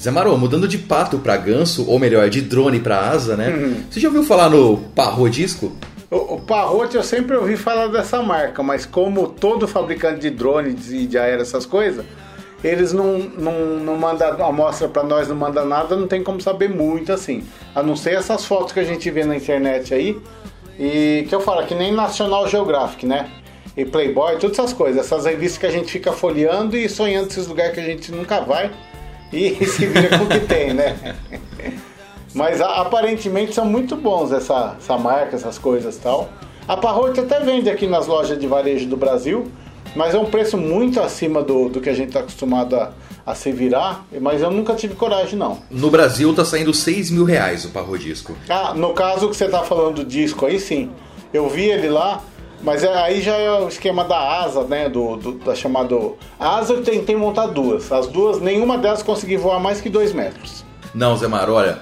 Zé 0.01 0.11
Maro, 0.11 0.37
mudando 0.37 0.69
de 0.69 0.79
pato 0.79 1.19
pra 1.19 1.37
ganso, 1.37 1.89
ou 1.89 1.99
melhor, 1.99 2.29
de 2.29 2.41
drone 2.41 2.81
pra 2.81 3.09
asa, 3.09 3.37
né? 3.37 3.85
Você 3.91 4.01
já 4.01 4.09
ouviu 4.09 4.23
falar 4.23 4.51
no 4.51 4.79
Parrodisco? 4.95 5.73
O, 6.13 6.35
o 6.35 6.41
Parrot 6.43 6.95
eu 6.95 7.03
sempre 7.03 7.35
ouvi 7.35 7.57
falar 7.57 7.87
dessa 7.87 8.23
marca, 8.23 8.63
mas 8.63 8.85
como 8.85 9.29
todo 9.29 9.67
fabricante 9.67 10.21
de 10.21 10.29
drones 10.29 10.93
e 10.93 11.07
de 11.07 11.17
aéreo, 11.17 11.41
essas 11.41 11.65
coisas, 11.65 12.05
eles 12.63 12.93
não, 12.93 13.19
não, 13.19 13.53
não 13.79 13.97
mandam 13.97 14.45
amostra 14.45 14.89
para 14.89 15.03
nós, 15.03 15.29
não 15.29 15.37
manda 15.37 15.65
nada, 15.65 15.97
não 15.97 16.07
tem 16.07 16.23
como 16.23 16.39
saber 16.39 16.69
muito 16.69 17.11
assim. 17.15 17.43
A 17.75 17.83
não 17.83 17.97
ser 17.97 18.13
essas 18.13 18.45
fotos 18.45 18.75
que 18.75 18.81
a 18.81 18.85
gente 18.85 19.11
vê 19.11 19.25
na 19.25 19.35
internet 19.35 19.95
aí, 19.95 20.21
e 20.79 21.25
que 21.31 21.35
eu 21.35 21.41
falo, 21.41 21.67
que 21.67 21.75
nem 21.75 21.91
National 21.91 22.47
Geographic, 22.47 23.07
né? 23.07 23.31
E 23.75 23.83
Playboy, 23.87 24.37
todas 24.37 24.59
essas 24.59 24.75
coisas, 24.75 25.07
essas 25.07 25.25
revistas 25.25 25.59
que 25.59 25.67
a 25.67 25.71
gente 25.71 25.91
fica 25.91 26.13
folheando 26.13 26.77
e 26.77 26.91
sonhando 26.91 27.29
esses 27.29 27.47
lugares 27.47 27.73
que 27.73 27.81
a 27.81 27.85
gente 27.85 28.13
nunca 28.13 28.39
vai 28.43 28.71
e 29.33 29.55
se 29.65 29.87
vira 29.87 30.19
com 30.19 30.25
o 30.25 30.29
que 30.29 30.41
tem, 30.41 30.75
né? 30.75 30.95
Mas 32.35 32.61
aparentemente 32.61 33.53
são 33.55 33.65
muito 33.65 33.97
bons 33.97 34.33
essa, 34.33 34.77
essa 34.79 34.97
marca, 34.99 35.37
essas 35.37 35.59
coisas 35.59 35.97
e 35.97 36.01
tal. 36.01 36.29
A 36.67 36.77
Parrot 36.77 37.19
até 37.21 37.41
vende 37.41 37.69
aqui 37.69 37.87
nas 37.87 38.07
lojas 38.07 38.39
de 38.39 38.47
varejo 38.47 38.87
do 38.87 38.97
Brasil, 38.97 39.51
mas 39.97 40.15
é 40.15 40.19
um 40.19 40.25
preço 40.27 40.57
muito 40.57 41.01
acima 41.01 41.43
do, 41.43 41.69
do 41.69 41.81
que 41.81 41.91
a 41.91 41.95
gente 41.95 42.09
está 42.09 42.21
acostumado 42.21 42.77
a, 42.77 42.93
a 43.27 43.35
se 43.35 43.53
virar. 43.53 44.05
Mas 44.21 44.41
eu 44.41 44.51
nunca 44.51 44.75
tive 44.75 44.95
coragem, 44.95 45.39
não. 45.39 45.59
No 45.71 45.91
Brasil 45.91 46.33
tá 46.35 46.45
saindo 46.45 46.73
6 46.73 47.11
mil 47.11 47.25
reais 47.25 47.65
o 47.65 47.71
Parrodisco. 47.71 48.35
Ah, 48.49 48.73
no 48.75 48.95
caso 48.95 49.29
que 49.29 49.37
você 49.37 49.49
tá 49.49 49.61
falando 49.63 49.97
do 49.97 50.05
disco 50.05 50.47
aí 50.47 50.59
sim. 50.61 50.91
Eu 51.35 51.49
vi 51.49 51.65
ele 51.65 51.89
lá, 51.91 52.21
mas 52.63 52.85
é- 52.85 52.95
aí 53.03 53.21
já 53.21 53.37
é 53.37 53.51
o 53.51 53.69
esquema 53.69 54.05
da 54.05 54.41
asa, 54.43 54.63
né? 54.65 54.89
Do, 54.89 55.17
do- 55.17 55.33
da 55.33 55.55
chamada. 55.55 55.95
A 56.39 56.57
asa 56.59 56.75
eu 56.75 56.83
tentei 56.83 57.17
montar 57.17 57.47
duas. 57.49 57.91
As 57.93 58.07
duas, 58.07 58.41
nenhuma 58.41 58.79
delas 58.79 59.03
consegui 59.03 59.37
voar 59.37 59.59
mais 59.59 59.81
que 59.81 59.91
dois 59.91 60.13
metros. 60.15 60.65
Não, 60.95 61.17
Zé 61.17 61.27
Maro, 61.27 61.55
olha, 61.55 61.81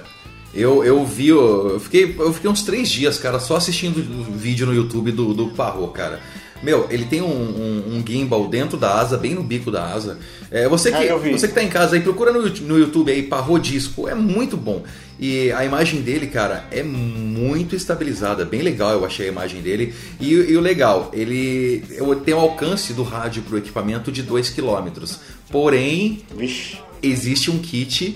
eu, 0.53 0.83
eu 0.83 1.05
vi, 1.05 1.27
eu 1.29 1.79
fiquei, 1.79 2.15
eu 2.17 2.33
fiquei 2.33 2.49
uns 2.49 2.63
três 2.63 2.89
dias, 2.89 3.17
cara, 3.17 3.39
só 3.39 3.55
assistindo 3.55 3.97
o 3.99 4.33
vídeo 4.37 4.65
no 4.67 4.73
YouTube 4.73 5.11
do, 5.11 5.33
do 5.33 5.47
Parro, 5.49 5.87
cara. 5.89 6.19
Meu, 6.63 6.85
ele 6.91 7.05
tem 7.05 7.23
um, 7.23 7.25
um- 7.25 7.95
um 7.97 8.03
gimbal 8.07 8.47
dentro 8.47 8.77
da 8.77 8.93
asa, 8.99 9.17
bem 9.17 9.33
no 9.33 9.41
bico 9.41 9.71
da 9.71 9.83
asa. 9.91 10.19
É, 10.51 10.69
você, 10.69 10.91
que, 10.91 10.97
Ah, 10.97 11.05
eu 11.05 11.19
vi. 11.19 11.31
você 11.31 11.47
que 11.47 11.55
tá 11.55 11.63
em 11.63 11.67
casa 11.69 11.95
aí, 11.95 12.01
procura 12.03 12.31
no, 12.31 12.47
no 12.47 12.77
YouTube 12.77 13.11
aí, 13.11 13.23
Parro 13.23 13.57
Disco, 13.57 14.07
é 14.07 14.13
muito 14.13 14.55
bom. 14.55 14.83
E 15.19 15.51
a 15.53 15.65
imagem 15.65 16.01
dele, 16.01 16.27
cara, 16.27 16.65
é 16.69 16.83
muito 16.83 17.75
estabilizada, 17.75 18.45
bem 18.45 18.61
legal 18.61 18.91
eu 18.91 19.03
achei 19.03 19.25
a 19.27 19.31
imagem 19.31 19.59
dele. 19.61 19.91
E, 20.19 20.33
e 20.33 20.55
o 20.55 20.59
legal, 20.61 21.09
ele 21.13 21.83
tem 22.23 22.33
o 22.35 22.39
alcance 22.39 22.93
do 22.93 23.01
rádio 23.01 23.41
pro 23.41 23.57
equipamento 23.57 24.11
de 24.11 24.21
2 24.21 24.49
km. 24.51 25.03
Porém, 25.49 26.21
Vixe. 26.35 26.77
existe 27.01 27.49
um 27.49 27.57
kit 27.57 28.15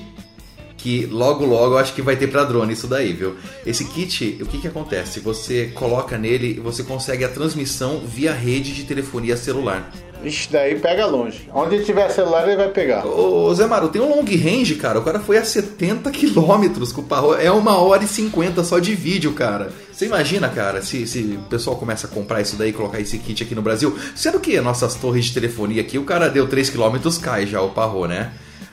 que 0.85 1.07
logo 1.07 1.43
logo 1.47 1.73
eu 1.73 1.77
acho 1.79 1.95
que 1.95 2.01
vai 2.03 2.15
ter 2.15 2.27
pra 2.27 2.43
drone 2.43 2.73
isso 2.73 2.85
daí, 2.85 3.11
viu? 3.11 3.35
Esse 3.65 3.85
kit, 3.85 4.37
o 4.39 4.45
que 4.45 4.59
que 4.59 4.67
acontece? 4.67 5.19
Você 5.19 5.71
coloca 5.73 6.15
nele 6.15 6.57
e 6.57 6.59
você 6.59 6.83
consegue 6.83 7.23
a 7.23 7.27
transmissão 7.27 8.03
via 8.05 8.31
rede 8.31 8.71
de 8.71 8.83
telefonia 8.83 9.35
celular. 9.35 9.91
Vixe, 10.21 10.47
daí 10.51 10.79
pega 10.79 11.07
longe. 11.07 11.49
Onde 11.51 11.83
tiver 11.83 12.07
celular 12.11 12.47
ele 12.47 12.55
vai 12.55 12.69
pegar. 12.69 13.03
Ô 13.03 13.51
Zé 13.55 13.65
Maro, 13.65 13.89
tem 13.89 13.99
um 13.99 14.09
long 14.09 14.23
range, 14.23 14.75
cara. 14.75 14.99
O 14.99 15.03
cara 15.03 15.19
foi 15.19 15.39
a 15.39 15.43
70 15.43 16.11
quilômetros 16.11 16.91
com 16.91 17.01
o 17.01 17.03
Parro. 17.03 17.33
É 17.33 17.49
uma 17.49 17.79
hora 17.79 18.03
e 18.03 18.07
50 18.07 18.63
só 18.63 18.77
de 18.77 18.93
vídeo, 18.93 19.33
cara. 19.33 19.71
Você 19.91 20.05
imagina, 20.05 20.47
cara, 20.49 20.83
se, 20.83 21.07
se 21.07 21.39
o 21.43 21.49
pessoal 21.49 21.77
começa 21.77 22.05
a 22.05 22.09
comprar 22.11 22.41
isso 22.41 22.55
daí 22.57 22.69
e 22.69 22.73
colocar 22.73 22.99
esse 22.99 23.17
kit 23.17 23.41
aqui 23.41 23.55
no 23.55 23.63
Brasil. 23.63 23.97
Sendo 24.15 24.39
que 24.39 24.61
nossas 24.61 24.93
torres 24.93 25.25
de 25.25 25.33
telefonia 25.33 25.81
aqui, 25.81 25.97
o 25.97 26.03
cara 26.03 26.29
deu 26.29 26.47
3 26.47 26.69
quilômetros, 26.69 27.17
cai 27.17 27.47
já 27.47 27.59
o 27.59 27.69
Parro, 27.69 28.05
né? 28.05 28.31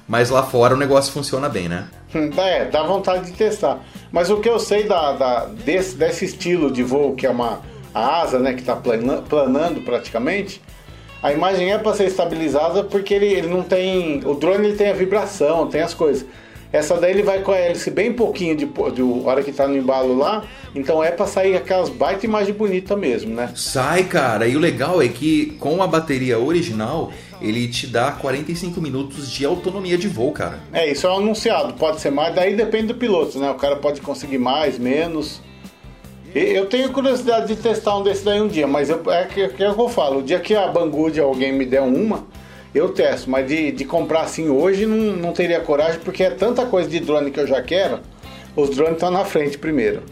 Mas 0.08 0.30
lá 0.30 0.42
fora 0.42 0.74
o 0.74 0.78
negócio 0.78 1.12
funciona 1.12 1.48
bem, 1.48 1.68
né? 1.68 1.86
É, 2.36 2.66
dá 2.66 2.82
vontade 2.82 3.26
de 3.30 3.32
testar. 3.32 3.80
Mas 4.10 4.28
o 4.28 4.36
que 4.38 4.48
eu 4.48 4.58
sei 4.58 4.84
da, 4.84 5.12
da- 5.12 5.44
desse, 5.46 5.94
desse 5.96 6.24
estilo 6.26 6.70
de 6.70 6.82
voo, 6.82 7.14
que 7.14 7.26
é 7.26 7.30
uma 7.30 7.60
asa, 7.94 8.38
né, 8.38 8.52
que 8.52 8.60
está 8.60 8.76
planando 8.76 9.80
praticamente, 9.82 10.60
a 11.22 11.32
imagem 11.32 11.72
é 11.72 11.78
para 11.78 11.94
ser 11.94 12.04
estabilizada 12.08 12.84
porque 12.84 13.14
ele, 13.14 13.26
ele 13.26 13.46
não 13.48 13.62
tem. 13.62 14.20
O 14.26 14.34
drone 14.34 14.68
ele 14.68 14.76
tem 14.76 14.90
a 14.90 14.94
vibração, 14.94 15.68
tem 15.68 15.80
as 15.80 15.94
coisas. 15.94 16.26
Essa 16.72 16.96
daí 16.96 17.10
ele 17.10 17.22
vai 17.22 17.40
com 17.40 17.52
a 17.52 17.58
hélice 17.58 17.90
bem 17.90 18.12
pouquinho 18.12 18.56
de, 18.56 18.64
de 18.64 19.02
hora 19.02 19.42
que 19.42 19.52
tá 19.52 19.68
no 19.68 19.76
embalo 19.76 20.16
lá, 20.16 20.44
então 20.74 21.04
é 21.04 21.10
para 21.10 21.26
sair 21.26 21.54
aquelas 21.54 21.90
baita 21.90 22.24
imagem 22.24 22.54
bonita 22.54 22.96
mesmo, 22.96 23.34
né? 23.34 23.50
Sai, 23.54 24.04
cara. 24.04 24.48
E 24.48 24.56
o 24.56 24.58
legal 24.58 25.02
é 25.02 25.08
que 25.08 25.54
com 25.60 25.82
a 25.82 25.86
bateria 25.86 26.38
original, 26.38 27.12
ele 27.42 27.68
te 27.68 27.86
dá 27.86 28.12
45 28.12 28.80
minutos 28.80 29.30
de 29.30 29.44
autonomia 29.44 29.98
de 29.98 30.08
voo, 30.08 30.32
cara. 30.32 30.60
É, 30.72 30.90
isso 30.90 31.06
é 31.06 31.10
um 31.10 31.18
anunciado, 31.18 31.74
pode 31.74 32.00
ser 32.00 32.10
mais, 32.10 32.34
daí 32.34 32.56
depende 32.56 32.86
do 32.86 32.94
piloto, 32.94 33.38
né? 33.38 33.50
O 33.50 33.56
cara 33.56 33.76
pode 33.76 34.00
conseguir 34.00 34.38
mais, 34.38 34.78
menos. 34.78 35.42
Eu 36.34 36.64
tenho 36.64 36.90
curiosidade 36.90 37.48
de 37.48 37.56
testar 37.56 37.98
um 37.98 38.02
desse 38.02 38.24
daí 38.24 38.40
um 38.40 38.48
dia, 38.48 38.66
mas 38.66 38.88
eu, 38.88 39.02
é 39.12 39.26
que, 39.26 39.42
é 39.42 39.46
o 39.46 39.50
que 39.50 39.62
eu 39.62 39.88
falo, 39.90 40.20
o 40.20 40.22
dia 40.22 40.40
que 40.40 40.54
a 40.54 40.66
Banggood 40.66 41.20
alguém 41.20 41.52
me 41.52 41.66
der 41.66 41.82
uma, 41.82 42.26
eu 42.74 42.88
testo, 42.90 43.30
mas 43.30 43.46
de, 43.46 43.72
de 43.72 43.84
comprar 43.84 44.22
assim 44.22 44.48
hoje 44.48 44.86
não, 44.86 45.16
não 45.16 45.32
teria 45.32 45.60
coragem, 45.60 46.00
porque 46.00 46.22
é 46.22 46.30
tanta 46.30 46.64
coisa 46.66 46.88
de 46.88 47.00
drone 47.00 47.30
que 47.30 47.40
eu 47.40 47.46
já 47.46 47.62
quero, 47.62 48.00
os 48.56 48.70
drones 48.70 48.94
estão 48.94 49.10
na 49.10 49.24
frente 49.24 49.58
primeiro. 49.58 50.02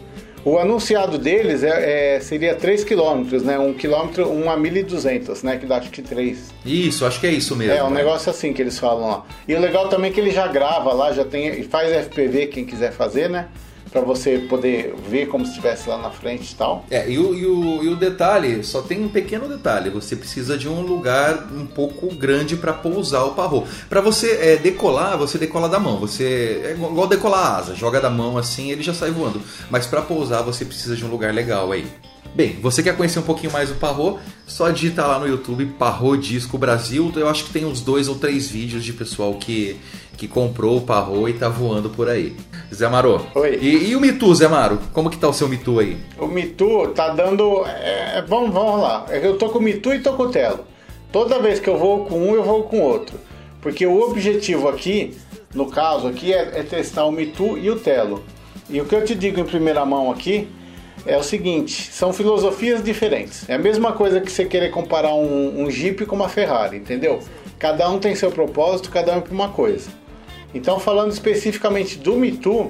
O 0.43 0.57
anunciado 0.57 1.19
deles 1.19 1.61
é, 1.63 2.15
é- 2.15 2.19
seria 2.19 2.55
3 2.55 2.83
km, 2.83 3.43
né? 3.43 3.59
1 3.59 3.73
km, 3.75 4.23
1 4.27 4.49
a 4.49 4.57
1.200, 4.57 5.43
né? 5.43 5.57
Que 5.57 5.67
dá 5.67 5.77
acho 5.77 5.91
que 5.91 6.01
3. 6.01 6.51
Isso, 6.65 7.05
acho 7.05 7.19
que 7.19 7.27
é 7.27 7.31
isso 7.31 7.55
mesmo. 7.55 7.73
É, 7.73 7.83
um 7.83 7.91
né? 7.91 7.97
negócio 7.97 8.31
assim 8.31 8.51
que 8.51 8.59
eles 8.59 8.79
falam 8.79 9.07
lá. 9.07 9.25
E 9.47 9.53
o 9.53 9.59
legal 9.59 9.87
também 9.87 10.09
é 10.09 10.13
que 10.13 10.19
ele 10.19 10.31
já 10.31 10.47
grava 10.47 10.93
lá, 10.93 11.11
já 11.11 11.23
tem, 11.23 11.59
e 11.59 11.63
faz 11.63 11.91
FPV 12.07 12.47
quem 12.47 12.65
quiser 12.65 12.91
fazer, 12.91 13.29
né? 13.29 13.49
Pra 13.91 14.01
você 14.01 14.37
poder 14.37 14.95
ver 15.09 15.27
como 15.27 15.43
se 15.43 15.51
estivesse 15.51 15.89
lá 15.89 15.97
na 15.97 16.09
frente 16.09 16.51
e 16.51 16.55
tal. 16.55 16.85
É, 16.89 17.09
e 17.09 17.19
o, 17.19 17.33
e, 17.35 17.45
o, 17.45 17.83
e 17.83 17.89
o 17.89 17.95
detalhe, 17.95 18.63
só 18.63 18.81
tem 18.81 19.03
um 19.03 19.09
pequeno 19.09 19.49
detalhe. 19.49 19.89
Você 19.89 20.15
precisa 20.15 20.57
de 20.57 20.69
um 20.69 20.81
lugar 20.81 21.49
um 21.51 21.65
pouco 21.65 22.07
grande 22.15 22.55
para 22.55 22.71
pousar 22.71 23.25
o 23.25 23.31
parro. 23.31 23.67
Para 23.89 23.99
você 23.99 24.31
é, 24.41 24.55
decolar, 24.55 25.17
você 25.17 25.37
decola 25.37 25.67
da 25.67 25.79
mão. 25.79 25.99
Você 25.99 26.61
é 26.63 26.71
igual 26.71 27.07
decolar 27.07 27.39
a 27.39 27.57
asa, 27.57 27.75
joga 27.75 27.99
da 27.99 28.09
mão 28.09 28.37
assim, 28.37 28.71
ele 28.71 28.81
já 28.81 28.93
sai 28.93 29.11
voando. 29.11 29.41
Mas 29.69 29.85
para 29.85 30.01
pousar 30.01 30.41
você 30.41 30.63
precisa 30.63 30.95
de 30.95 31.03
um 31.03 31.09
lugar 31.09 31.33
legal 31.33 31.71
aí. 31.71 31.85
Bem, 32.33 32.57
você 32.61 32.81
quer 32.81 32.95
conhecer 32.95 33.19
um 33.19 33.23
pouquinho 33.23 33.51
mais 33.51 33.69
o 33.71 33.75
Parro? 33.75 34.17
Só 34.47 34.69
digita 34.69 35.05
lá 35.05 35.19
no 35.19 35.27
YouTube 35.27 35.65
Parro 35.77 36.15
Disco 36.15 36.57
Brasil. 36.57 37.11
Eu 37.13 37.27
acho 37.27 37.43
que 37.43 37.51
tem 37.51 37.65
uns 37.65 37.81
dois 37.81 38.07
ou 38.07 38.15
três 38.15 38.47
vídeos 38.47 38.85
de 38.85 38.93
pessoal 38.93 39.33
que, 39.33 39.75
que 40.15 40.29
comprou 40.29 40.77
o 40.77 40.81
Parro 40.81 41.27
e 41.27 41.33
tá 41.33 41.49
voando 41.49 41.89
por 41.89 42.07
aí. 42.07 42.33
Zé 42.73 42.87
Maro. 42.87 43.25
Oi. 43.35 43.59
E, 43.61 43.89
e 43.89 43.95
o 43.95 43.99
Mitu, 43.99 44.33
Zé 44.33 44.47
Maro? 44.47 44.79
Como 44.93 45.09
que 45.09 45.17
tá 45.17 45.27
o 45.27 45.33
seu 45.33 45.49
Mitu 45.49 45.79
aí? 45.79 45.97
O 46.17 46.27
Mitu 46.27 46.87
tá 46.95 47.09
dando. 47.09 47.65
é, 47.65 48.23
vamos, 48.27 48.53
vamos 48.53 48.81
lá. 48.81 49.05
Eu 49.09 49.37
tô 49.37 49.49
com 49.49 49.59
o 49.59 49.61
Mitu 49.61 49.93
e 49.93 49.99
tô 49.99 50.13
com 50.13 50.23
o 50.23 50.29
Telo. 50.29 50.65
Toda 51.11 51.39
vez 51.39 51.59
que 51.59 51.67
eu 51.67 51.77
vou 51.77 52.05
com 52.05 52.17
um, 52.17 52.33
eu 52.33 52.43
vou 52.43 52.63
com 52.63 52.79
o 52.79 52.83
outro. 52.83 53.19
Porque 53.61 53.85
o 53.85 53.99
objetivo 54.01 54.69
aqui, 54.69 55.17
no 55.53 55.67
caso 55.67 56.07
aqui, 56.07 56.33
é, 56.33 56.59
é 56.59 56.63
testar 56.63 57.05
o 57.05 57.11
Mitu 57.11 57.57
e 57.57 57.69
o 57.69 57.77
Telo. 57.77 58.23
E 58.69 58.79
o 58.79 58.85
que 58.85 58.95
eu 58.95 59.03
te 59.03 59.13
digo 59.13 59.39
em 59.39 59.45
primeira 59.45 59.85
mão 59.85 60.09
aqui 60.09 60.47
é 61.05 61.17
o 61.17 61.23
seguinte: 61.23 61.91
são 61.91 62.13
filosofias 62.13 62.81
diferentes. 62.81 63.47
É 63.49 63.55
a 63.55 63.59
mesma 63.59 63.91
coisa 63.91 64.21
que 64.21 64.31
você 64.31 64.45
querer 64.45 64.71
comparar 64.71 65.13
um, 65.13 65.61
um 65.61 65.69
Jeep 65.69 66.05
com 66.05 66.15
uma 66.15 66.29
Ferrari, 66.29 66.77
entendeu? 66.77 67.19
Cada 67.59 67.89
um 67.89 67.99
tem 67.99 68.15
seu 68.15 68.31
propósito, 68.31 68.89
cada 68.89 69.13
um 69.13 69.17
é 69.17 69.21
para 69.21 69.33
uma 69.33 69.49
coisa. 69.49 69.89
Então, 70.53 70.79
falando 70.79 71.11
especificamente 71.11 71.97
do 71.97 72.15
Mitu, 72.15 72.69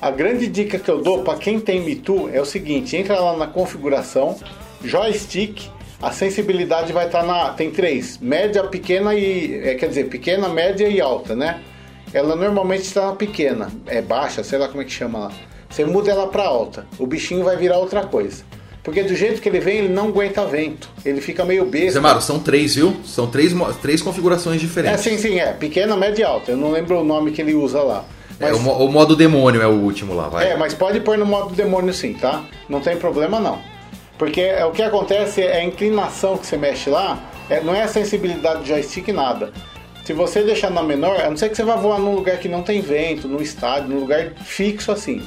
a 0.00 0.10
grande 0.10 0.46
dica 0.46 0.78
que 0.78 0.90
eu 0.90 1.00
dou 1.00 1.22
para 1.22 1.38
quem 1.38 1.60
tem 1.60 1.80
Mitu 1.80 2.28
é 2.32 2.40
o 2.40 2.44
seguinte: 2.44 2.96
entra 2.96 3.18
lá 3.18 3.36
na 3.36 3.46
configuração, 3.46 4.36
joystick, 4.84 5.70
a 6.00 6.10
sensibilidade 6.10 6.92
vai 6.92 7.06
estar 7.06 7.22
na. 7.22 7.50
Tem 7.50 7.70
três: 7.70 8.18
média, 8.18 8.64
pequena 8.64 9.14
e. 9.14 9.60
é, 9.62 9.74
quer 9.74 9.88
dizer, 9.88 10.08
pequena, 10.08 10.48
média 10.48 10.88
e 10.88 11.00
alta, 11.00 11.34
né? 11.34 11.62
Ela 12.12 12.36
normalmente 12.36 12.82
está 12.82 13.06
na 13.06 13.16
pequena, 13.16 13.70
é 13.86 14.02
baixa, 14.02 14.44
sei 14.44 14.58
lá 14.58 14.68
como 14.68 14.82
é 14.82 14.84
que 14.84 14.92
chama 14.92 15.18
lá. 15.18 15.32
Você 15.70 15.86
muda 15.86 16.10
ela 16.10 16.26
para 16.26 16.42
alta, 16.42 16.86
o 16.98 17.06
bichinho 17.06 17.44
vai 17.44 17.56
virar 17.56 17.78
outra 17.78 18.04
coisa. 18.04 18.44
Porque 18.82 19.02
do 19.04 19.14
jeito 19.14 19.40
que 19.40 19.48
ele 19.48 19.60
vem, 19.60 19.78
ele 19.78 19.88
não 19.88 20.08
aguenta 20.08 20.44
vento. 20.44 20.88
Ele 21.04 21.20
fica 21.20 21.44
meio 21.44 21.64
Zé 21.64 21.70
besta. 21.70 22.00
Maro, 22.00 22.20
são 22.20 22.40
três, 22.40 22.74
viu? 22.74 22.96
São 23.04 23.28
três, 23.28 23.52
três 23.80 24.02
configurações 24.02 24.56
É, 24.56 24.58
diferentes. 24.58 25.00
sim, 25.02 25.16
sim, 25.18 25.38
é. 25.38 25.52
Pequena, 25.52 25.96
média 25.96 26.22
e 26.22 26.24
alta. 26.24 26.50
Eu 26.50 26.56
não 26.56 26.72
lembro 26.72 26.98
o 27.00 27.04
nome 27.04 27.30
que 27.30 27.40
ele 27.40 27.54
usa 27.54 27.80
lá. 27.80 28.04
É, 28.40 28.50
Mas, 28.50 28.56
o, 28.56 28.60
mo- 28.60 28.72
o 28.84 28.90
modo 28.90 29.14
demônio 29.14 29.62
é 29.62 29.66
o 29.68 29.70
último 29.72 30.14
lá, 30.14 30.28
vai. 30.28 30.50
é, 30.50 30.56
mas 30.56 30.74
pode 30.74 30.98
pôr 31.00 31.16
no 31.16 31.24
modo 31.24 31.54
demônio 31.54 31.94
sim, 31.94 32.12
tá? 32.14 32.42
Não 32.68 32.80
tem 32.80 32.96
problema 32.96 33.38
não. 33.38 33.60
Porque 34.18 34.40
é, 34.40 34.64
o 34.64 34.72
que 34.72 34.82
acontece 34.82 35.42
é 35.42 35.58
a 35.58 35.64
inclinação 35.64 36.36
que 36.36 36.44
você 36.46 36.56
mexe 36.56 36.90
lá, 36.90 37.20
é, 37.48 37.60
não 37.60 37.72
é 37.74 37.82
a 37.82 37.88
sensibilidade 37.88 38.60
do 38.62 38.66
joystick 38.66 39.08
nada. 39.08 39.52
Se 40.04 40.12
você 40.12 40.42
deixar 40.42 40.70
na 40.70 40.82
menor, 40.82 41.20
a 41.20 41.30
não 41.30 41.36
ser 41.36 41.50
que 41.50 41.56
você 41.56 41.62
vá 41.62 41.76
voar 41.76 42.00
num 42.00 42.16
lugar 42.16 42.38
que 42.38 42.48
não 42.48 42.62
tem 42.62 42.80
vento, 42.80 43.28
num 43.28 43.40
estádio, 43.40 43.88
num 43.90 44.00
lugar 44.00 44.32
fixo 44.44 44.90
assim. 44.90 45.22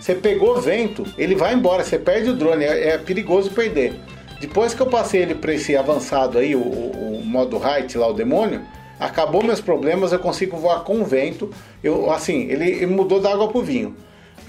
Você 0.00 0.14
pegou 0.14 0.60
vento, 0.60 1.04
ele 1.18 1.34
vai 1.34 1.54
embora, 1.54 1.82
você 1.84 1.98
perde 1.98 2.30
o 2.30 2.34
drone, 2.34 2.64
é, 2.64 2.90
é 2.90 2.98
perigoso 2.98 3.50
perder. 3.50 3.94
Depois 4.40 4.72
que 4.72 4.80
eu 4.80 4.86
passei 4.86 5.22
ele 5.22 5.34
para 5.34 5.52
esse 5.52 5.76
avançado 5.76 6.38
aí, 6.38 6.54
o, 6.54 6.60
o- 6.60 7.22
modo 7.24 7.60
height 7.62 7.98
lá, 7.98 8.06
o 8.08 8.12
demônio, 8.14 8.62
acabou 8.98 9.42
meus 9.42 9.60
problemas, 9.60 10.12
eu 10.12 10.18
consigo 10.18 10.56
voar 10.56 10.80
com 10.84 11.04
vento. 11.04 11.50
Eu, 11.82 12.10
assim, 12.10 12.48
ele, 12.48 12.70
ele 12.70 12.86
mudou 12.86 13.20
da 13.20 13.32
água 13.32 13.48
pro 13.48 13.60
vinho. 13.62 13.94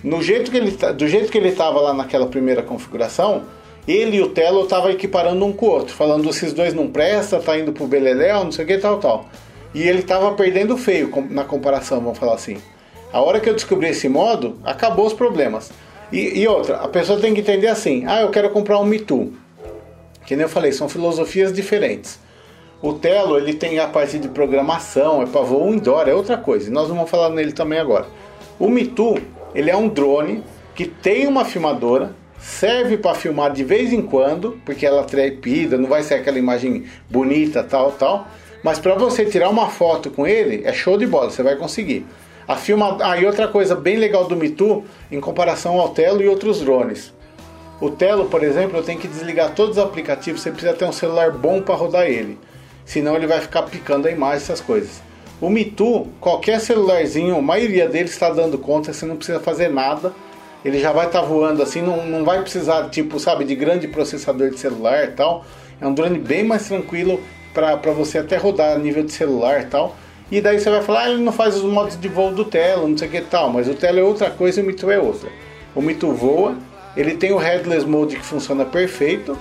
No 0.04 0.22
jeito 0.22 0.50
que 0.52 0.58
ele, 0.58 0.72
tá- 0.72 0.92
do 0.92 1.08
jeito 1.08 1.32
que 1.32 1.38
ele 1.38 1.50
estava 1.50 1.82
lá 1.82 1.94
naquela 1.94 2.28
primeira 2.28 2.62
configuração, 2.62 3.44
ele 3.88 4.18
e 4.18 4.22
o 4.22 4.30
Telo 4.30 4.64
estavam 4.64 4.92
equiparando 4.92 5.44
um 5.44 5.52
com 5.52 5.66
o 5.66 5.70
outro, 5.72 5.94
falando 5.94 6.30
esses 6.30 6.54
dois 6.54 6.74
não 6.74 6.88
presta, 6.88 7.40
tá 7.40 7.58
indo 7.58 7.74
pro 7.74 7.88
Beleléu, 7.88 8.44
não 8.44 8.52
sei 8.52 8.64
o 8.66 8.68
que, 8.68 8.78
tal, 8.78 8.98
tal. 9.00 9.26
E 9.74 9.82
ele 9.82 10.00
estava 10.00 10.32
perdendo 10.34 10.78
feio 10.78 11.12
na 11.30 11.44
comparação, 11.44 12.00
vamos 12.00 12.18
falar 12.18 12.36
assim. 12.36 12.58
A 13.12 13.22
hora 13.22 13.40
que 13.40 13.50
eu 13.50 13.56
descobri 13.56 13.90
esse 13.90 14.08
modo, 14.08 14.58
acabou 14.64 15.08
os 15.08 15.14
problemas. 15.14 15.72
E, 16.12 16.42
e 16.42 16.48
outra, 16.48 16.78
a 16.78 16.88
pessoa 16.88 17.20
tem 17.20 17.34
que 17.34 17.42
entender 17.42 17.68
assim: 17.68 18.04
ah, 18.06 18.22
eu 18.22 18.30
quero 18.30 18.50
comprar 18.52 18.80
um 18.80 18.86
Mitu. 18.86 19.34
Que 20.26 20.36
nem 20.36 20.44
eu 20.44 20.50
falei, 20.50 20.72
são 20.72 20.88
filosofias 20.88 21.52
diferentes. 21.52 22.20
O 22.82 22.94
Telo, 22.94 23.38
ele 23.38 23.54
tem 23.54 23.80
a 23.80 23.88
parte 23.88 24.20
de 24.20 24.30
programação, 24.30 25.24
é 25.24 25.26
para 25.26 25.42
voo 25.42 25.74
indoor, 25.74 26.08
é 26.08 26.14
outra 26.14 26.38
coisa. 26.38 26.70
E 26.70 26.72
nós 26.72 26.88
vamos 26.88 27.10
falar 27.10 27.30
nele 27.32 27.52
também 27.52 27.80
agora. 27.80 28.06
O 28.60 28.70
Mitu, 28.70 29.18
ele 29.56 29.72
é 29.72 29.76
um 29.76 29.88
drone 29.88 30.44
que 30.76 30.86
tem 30.86 31.28
uma 31.28 31.44
filmadora, 31.44 32.16
serve 32.40 32.96
para 32.98 33.16
filmar 33.16 33.52
de 33.52 33.64
vez 33.64 33.92
em 33.92 34.02
quando, 34.02 34.62
porque 34.64 34.86
ela 34.86 35.02
é 35.02 35.04
trepida, 35.04 35.78
não 35.78 35.90
vai 35.90 36.04
ser 36.04 36.14
aquela 36.14 36.38
imagem 36.38 36.86
bonita, 37.10 37.64
tal, 37.64 37.92
tal. 37.92 38.28
Mas 38.64 38.80
para 38.80 38.94
você 38.96 39.26
tirar 39.26 39.50
uma 39.50 39.68
foto 39.68 40.10
com 40.12 40.28
ele, 40.28 40.62
é 40.64 40.72
show 40.72 40.98
de 40.98 41.08
bola, 41.08 41.32
você 41.32 41.42
vai 41.42 41.56
conseguir. 41.56 42.06
A 42.50 42.56
filma... 42.56 42.98
Ah, 43.00 43.16
e 43.16 43.28
outra 43.28 43.48
coisa 43.48 43.76
bem 43.76 43.96
legal 43.96 44.26
do 44.26 44.36
Mitu, 44.36 44.84
em 45.12 45.22
comparação 45.22 45.80
ao 45.80 45.90
Telo 45.90 46.20
e 46.20 46.28
outros 46.28 46.62
drones. 46.62 47.14
O 47.80 47.92
Telo, 47.92 48.26
por 48.26 48.44
exemplo, 48.44 48.76
eu 48.76 48.82
tenho 48.82 49.00
que 49.00 49.08
desligar 49.08 49.54
todos 49.54 49.78
os 49.78 49.84
aplicativos. 49.84 50.42
Você 50.42 50.50
precisa 50.50 50.74
ter 50.74 50.86
um 50.86 50.92
celular 50.92 51.30
bom 51.30 51.62
para 51.62 51.76
rodar 51.76 52.08
ele. 52.08 52.40
Senão 52.84 53.16
ele 53.16 53.28
vai 53.28 53.40
ficar 53.40 53.62
picando 53.62 54.08
a 54.08 54.12
imagem, 54.12 54.38
essas 54.38 54.60
coisas. 54.60 55.00
O 55.40 55.48
Mitu, 55.48 56.08
qualquer 56.20 56.60
celularzinho, 56.60 57.38
a 57.38 57.42
maioria 57.42 57.88
deles 57.88 58.14
está 58.14 58.32
dando 58.32 58.58
conta, 58.58 58.92
você 58.92 59.06
não 59.06 59.16
precisa 59.16 59.40
fazer 59.40 59.70
nada. 59.70 60.12
Ele 60.66 60.80
já 60.80 60.92
vai 60.92 61.06
estar 61.06 61.22
voando 61.22 61.62
assim, 61.62 61.84
não, 61.84 62.04
não 62.04 62.26
vai 62.26 62.42
precisar, 62.42 62.90
tipo, 62.90 63.20
sabe, 63.20 63.46
de 63.46 63.54
grande 63.54 63.88
processador 63.88 64.50
de 64.50 64.58
celular 64.58 65.04
e 65.04 65.12
tal. 65.12 65.46
É 65.80 65.86
um 65.86 65.94
drone 65.94 66.18
bem 66.18 66.44
mais 66.44 66.68
tranquilo 66.68 67.22
para 67.54 67.92
você 67.92 68.18
até 68.18 68.38
rodar 68.38 68.76
a 68.76 68.80
nível 68.80 69.04
de 69.04 69.12
celular 69.12 69.62
e 69.62 69.66
tal. 69.66 69.96
E 70.32 70.40
daí 70.42 70.60
você 70.60 70.70
vai 70.70 70.82
falar, 70.82 71.06
ah, 71.06 71.10
ele 71.10 71.24
não 71.24 71.32
faz 71.32 71.56
os 71.56 71.64
modos 71.64 72.00
de 72.00 72.08
voo 72.08 72.32
do 72.32 72.46
Telo, 72.46 72.88
não 72.88 72.98
sei 72.98 73.08
o 73.08 73.12
que 73.12 73.22
tal. 73.22 73.50
Mas 73.50 73.68
o 73.68 73.74
Telo 73.74 74.00
é 74.00 74.04
outra 74.04 74.30
coisa 74.30 74.60
e 74.60 74.64
o 74.64 74.66
Mitu 74.66 74.92
é 74.92 75.00
outra. 75.00 75.30
O 75.76 75.82
Mitu 75.82 76.12
voa, 76.12 76.56
ele 76.96 77.16
tem 77.16 77.32
o 77.32 77.38
Headless 77.38 77.86
Mode 77.86 78.16
que 78.16 78.26
funciona 78.26 78.64
perfeito. 78.64 79.38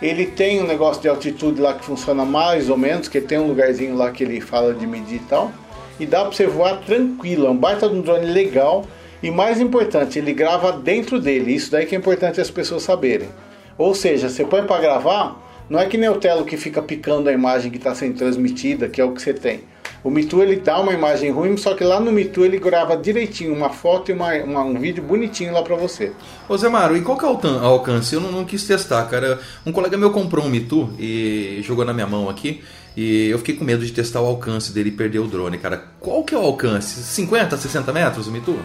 Ele 0.00 0.24
tem 0.24 0.62
um 0.62 0.66
negócio 0.66 1.02
de 1.02 1.08
altitude 1.08 1.60
lá 1.60 1.74
que 1.74 1.84
funciona 1.84 2.24
mais 2.24 2.70
ou 2.70 2.76
menos, 2.78 3.06
que 3.06 3.20
tem 3.20 3.38
um 3.38 3.48
lugarzinho 3.48 3.94
lá 3.94 4.10
que 4.10 4.24
ele 4.24 4.40
fala 4.40 4.72
de 4.72 4.86
medir 4.86 5.16
e 5.16 5.24
tal. 5.24 5.52
E 5.98 6.06
dá 6.06 6.22
pra 6.22 6.32
você 6.32 6.46
voar 6.46 6.80
tranquilo, 6.80 7.46
é 7.46 7.50
um 7.50 7.56
baita 7.56 7.86
de 7.86 7.94
um 7.94 8.00
drone 8.00 8.24
legal. 8.24 8.86
E 9.22 9.30
mais 9.30 9.60
importante, 9.60 10.18
ele 10.18 10.32
grava 10.32 10.72
dentro 10.72 11.20
dele. 11.20 11.54
Isso 11.54 11.70
daí 11.70 11.84
que 11.84 11.94
é 11.94 11.98
importante 11.98 12.40
as 12.40 12.50
pessoas 12.50 12.82
saberem. 12.82 13.28
Ou 13.76 13.94
seja, 13.94 14.30
você 14.30 14.42
põe 14.42 14.62
para 14.62 14.80
gravar, 14.80 15.38
não 15.68 15.78
é 15.78 15.84
que 15.84 15.98
nem 15.98 16.08
o 16.08 16.16
Telo 16.16 16.46
que 16.46 16.56
fica 16.56 16.80
picando 16.80 17.28
a 17.28 17.32
imagem 17.32 17.70
que 17.70 17.76
está 17.76 17.94
sendo 17.94 18.16
transmitida, 18.16 18.88
que 18.88 19.00
é 19.00 19.04
o 19.04 19.12
que 19.12 19.20
você 19.20 19.34
tem. 19.34 19.60
O 20.02 20.08
Mitu 20.10 20.42
ele 20.42 20.56
dá 20.56 20.80
uma 20.80 20.92
imagem 20.94 21.30
ruim, 21.30 21.56
só 21.58 21.74
que 21.74 21.84
lá 21.84 22.00
no 22.00 22.10
Mitu 22.10 22.42
ele 22.44 22.58
grava 22.58 22.96
direitinho 22.96 23.52
uma 23.54 23.68
foto 23.68 24.10
e 24.10 24.14
uma, 24.14 24.32
uma- 24.36 24.62
um 24.64 24.78
vídeo 24.78 25.02
bonitinho 25.02 25.52
lá 25.52 25.62
para 25.62 25.76
você. 25.76 26.12
Ô 26.48 26.56
Zé 26.56 26.68
Maro, 26.70 26.96
e 26.96 27.02
qual 27.02 27.18
que 27.18 27.24
é 27.26 27.28
o 27.28 27.64
alcance? 27.64 28.14
Eu 28.14 28.20
não, 28.20 28.32
não 28.32 28.44
quis 28.46 28.64
testar, 28.66 29.04
cara. 29.10 29.38
Um 29.66 29.72
colega 29.72 29.98
meu 29.98 30.10
comprou 30.10 30.44
um 30.44 30.48
Mitu 30.48 30.88
e 30.98 31.60
jogou 31.62 31.84
na 31.84 31.92
minha 31.92 32.06
mão 32.06 32.30
aqui. 32.30 32.62
E 32.96 33.28
eu 33.28 33.38
fiquei 33.38 33.54
com 33.56 33.64
medo 33.64 33.84
de 33.84 33.92
testar 33.92 34.20
o 34.20 34.26
alcance 34.26 34.72
dele 34.72 34.88
e 34.88 34.92
perder 34.92 35.18
o 35.20 35.26
drone, 35.26 35.58
cara. 35.58 35.84
Qual 36.00 36.24
que 36.24 36.34
é 36.34 36.38
o 36.38 36.42
alcance? 36.42 37.02
50, 37.02 37.56
60 37.56 37.92
metros 37.92 38.26
o 38.26 38.32
Mitu? 38.32 38.58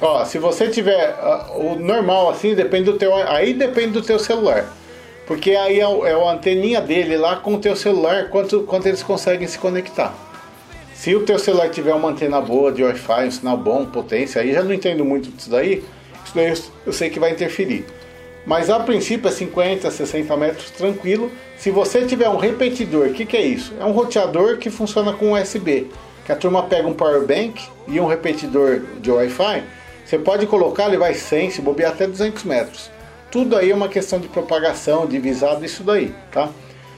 Ó, 0.00 0.24
se 0.24 0.38
você 0.38 0.68
tiver 0.68 1.14
ah, 1.20 1.50
o 1.54 1.76
normal 1.78 2.30
assim, 2.30 2.54
depende 2.54 2.84
do 2.90 2.94
teu, 2.98 3.14
aí 3.14 3.54
depende 3.54 3.92
do 3.92 4.02
teu 4.02 4.18
celular. 4.18 4.64
Porque 5.26 5.52
aí 5.52 5.78
é, 5.78 5.86
o- 5.86 6.04
é 6.06 6.12
a 6.12 6.32
anteninha 6.32 6.80
dele 6.80 7.16
lá 7.16 7.36
com 7.36 7.54
o 7.54 7.58
teu 7.58 7.76
celular, 7.76 8.28
quanto, 8.28 8.62
quanto 8.62 8.86
eles 8.88 9.02
conseguem 9.02 9.46
se 9.46 9.58
conectar. 9.58 10.12
Se 10.94 11.14
o 11.14 11.24
teu 11.24 11.38
celular 11.38 11.68
tiver 11.68 11.92
uma 11.92 12.10
antena 12.10 12.40
boa 12.40 12.72
de 12.72 12.82
Wi-Fi, 12.82 13.26
um 13.26 13.30
sinal 13.30 13.56
bom, 13.58 13.84
potência, 13.84 14.40
aí 14.40 14.52
já 14.52 14.62
não 14.62 14.72
entendo 14.72 15.04
muito 15.04 15.28
disso 15.28 15.50
daí, 15.50 15.84
isso 16.24 16.34
daí 16.34 16.54
eu, 16.86 16.92
sei 16.92 17.10
que 17.10 17.18
vai 17.18 17.32
interferir. 17.32 17.84
Mas 18.46 18.70
a 18.70 18.78
princípio 18.78 19.28
é 19.28 19.32
50, 19.32 19.90
60 19.90 20.36
metros 20.36 20.70
tranquilo. 20.70 21.30
Se 21.58 21.70
você 21.70 22.06
tiver 22.06 22.28
um 22.28 22.36
repetidor, 22.36 23.08
o 23.08 23.12
que, 23.12 23.26
que 23.26 23.36
é 23.36 23.42
isso? 23.42 23.74
É 23.80 23.84
um 23.84 23.90
roteador 23.90 24.58
que 24.58 24.70
funciona 24.70 25.12
com 25.12 25.32
USB. 25.32 25.90
Que 26.24 26.32
a 26.32 26.36
turma 26.36 26.62
pega 26.62 26.86
um 26.86 26.94
power 26.94 27.26
bank 27.26 27.62
e 27.88 27.98
um 28.00 28.06
repetidor 28.06 28.80
de 29.00 29.10
Wi-Fi. 29.10 29.62
Você 30.04 30.18
pode 30.18 30.46
colocar, 30.46 30.86
ele 30.86 30.96
vai 30.96 31.14
100, 31.14 31.50
se 31.50 31.60
bobear 31.60 31.92
até 31.92 32.06
200 32.06 32.44
metros. 32.44 32.90
Tudo 33.30 33.56
aí 33.56 33.70
é 33.70 33.74
uma 33.74 33.88
questão 33.88 34.20
de 34.20 34.28
propagação, 34.28 35.06
de 35.06 35.18
visado, 35.18 35.64
isso 35.64 35.82
daí, 35.82 36.14
tá? 36.30 36.50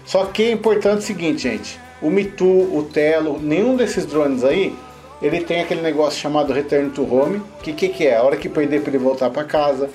Só 0.04 0.26
que 0.26 0.42
é 0.42 0.50
importante 0.50 0.98
o 0.98 1.02
seguinte, 1.02 1.42
gente. 1.42 1.85
O 2.02 2.10
Mitu, 2.10 2.44
o 2.46 2.88
Telo, 2.92 3.38
nenhum 3.40 3.76
desses 3.76 4.04
drones 4.04 4.44
aí, 4.44 4.74
ele 5.22 5.40
tem 5.40 5.62
aquele 5.62 5.80
negócio 5.80 6.20
chamado 6.20 6.52
Return 6.52 6.90
to 6.90 7.02
Home. 7.02 7.40
Que 7.62 7.72
que, 7.72 7.88
que 7.88 8.06
é? 8.06 8.16
A 8.16 8.22
hora 8.22 8.36
que 8.36 8.48
perder 8.48 8.82
para 8.82 8.90
ele 8.90 8.98
voltar 9.02 9.30
para 9.30 9.44
casa. 9.44 9.88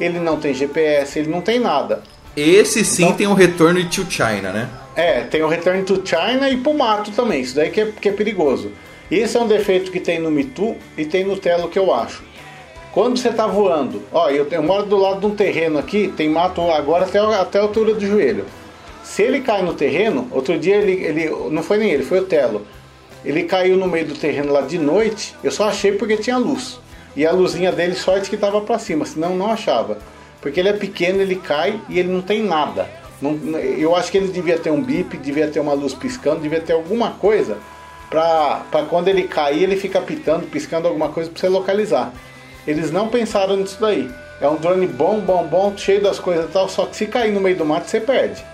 Ele 0.00 0.20
não 0.20 0.36
tem 0.38 0.54
GPS, 0.54 1.18
ele 1.18 1.28
não 1.28 1.40
tem 1.40 1.58
nada. 1.58 2.02
Esse 2.36 2.84
sim 2.84 3.04
Então- 3.04 3.16
tem 3.16 3.26
o 3.26 3.34
Return 3.34 3.84
to 3.86 4.06
China, 4.08 4.52
né? 4.52 4.68
É, 4.94 5.22
tem 5.22 5.42
o 5.42 5.48
Return 5.48 5.82
to 5.82 6.00
China 6.04 6.48
e 6.48 6.56
pro 6.56 6.72
mato 6.74 7.10
também. 7.10 7.40
Isso 7.40 7.56
daí 7.56 7.70
que 7.70 7.80
é, 7.80 7.86
que 8.00 8.08
é 8.08 8.12
perigoso. 8.12 8.70
Esse 9.10 9.36
é 9.36 9.40
um 9.40 9.48
defeito 9.48 9.90
que 9.90 9.98
tem 9.98 10.20
no 10.20 10.30
Mitu 10.30 10.76
e 10.96 11.04
tem 11.04 11.24
no 11.24 11.36
Telo 11.36 11.68
que 11.68 11.78
eu 11.78 11.92
acho. 11.92 12.22
Quando 12.92 13.16
você 13.18 13.30
tá 13.30 13.46
voando, 13.46 14.02
ó, 14.12 14.28
eu, 14.30 14.46
eu 14.50 14.62
moro 14.62 14.84
do 14.86 14.96
lado 14.96 15.20
de 15.20 15.26
um 15.26 15.34
terreno 15.34 15.78
aqui, 15.78 16.12
tem 16.16 16.28
mato 16.28 16.60
agora 16.70 17.04
até, 17.04 17.18
até 17.18 17.58
a 17.58 17.62
altura 17.62 17.94
do 17.94 18.04
joelho. 18.06 18.44
Se 19.08 19.22
ele 19.22 19.40
cai 19.40 19.62
no 19.62 19.72
terreno, 19.72 20.28
outro 20.30 20.58
dia 20.58 20.76
ele, 20.76 20.92
ele. 20.92 21.30
Não 21.50 21.62
foi 21.62 21.78
nem 21.78 21.90
ele, 21.90 22.04
foi 22.04 22.20
o 22.20 22.26
Telo. 22.26 22.66
Ele 23.24 23.44
caiu 23.44 23.74
no 23.74 23.88
meio 23.88 24.04
do 24.06 24.14
terreno 24.14 24.52
lá 24.52 24.60
de 24.60 24.78
noite, 24.78 25.34
eu 25.42 25.50
só 25.50 25.68
achei 25.68 25.92
porque 25.92 26.18
tinha 26.18 26.36
luz. 26.36 26.78
E 27.16 27.26
a 27.26 27.32
luzinha 27.32 27.72
dele, 27.72 27.94
sorte 27.94 28.28
que 28.28 28.36
tava 28.36 28.60
para 28.60 28.78
cima, 28.78 29.06
senão 29.06 29.34
não 29.34 29.50
achava. 29.50 29.98
Porque 30.42 30.60
ele 30.60 30.68
é 30.68 30.74
pequeno, 30.74 31.22
ele 31.22 31.36
cai 31.36 31.80
e 31.88 31.98
ele 31.98 32.08
não 32.12 32.20
tem 32.20 32.42
nada. 32.42 32.86
Não- 33.20 33.32
eu 33.58 33.96
acho 33.96 34.12
que 34.12 34.18
ele 34.18 34.28
devia 34.28 34.58
ter 34.58 34.70
um 34.70 34.82
bip, 34.82 35.16
devia 35.16 35.48
ter 35.48 35.58
uma 35.58 35.72
luz 35.72 35.94
piscando, 35.94 36.42
devia 36.42 36.60
ter 36.60 36.74
alguma 36.74 37.12
coisa 37.12 37.56
para 38.10 38.84
quando 38.90 39.08
ele 39.08 39.22
cair 39.22 39.62
ele 39.62 39.76
fica 39.76 40.00
pitando, 40.02 40.46
piscando 40.46 40.86
alguma 40.86 41.08
coisa 41.08 41.30
para 41.30 41.40
você 41.40 41.48
localizar. 41.48 42.12
Eles 42.66 42.92
não 42.92 43.08
pensaram 43.08 43.56
nisso 43.56 43.78
daí. 43.80 44.08
É 44.40 44.46
um 44.46 44.56
drone 44.56 44.86
bom, 44.86 45.18
bom, 45.18 45.44
bom, 45.44 45.72
cheio 45.76 46.02
das 46.02 46.18
coisas 46.18 46.44
e 46.44 46.52
tal, 46.52 46.68
só 46.68 46.84
que 46.84 46.94
se 46.94 47.06
cair 47.06 47.32
no 47.32 47.40
meio 47.40 47.56
do 47.56 47.64
mato 47.64 47.88
você 47.88 47.98
perde. 47.98 48.44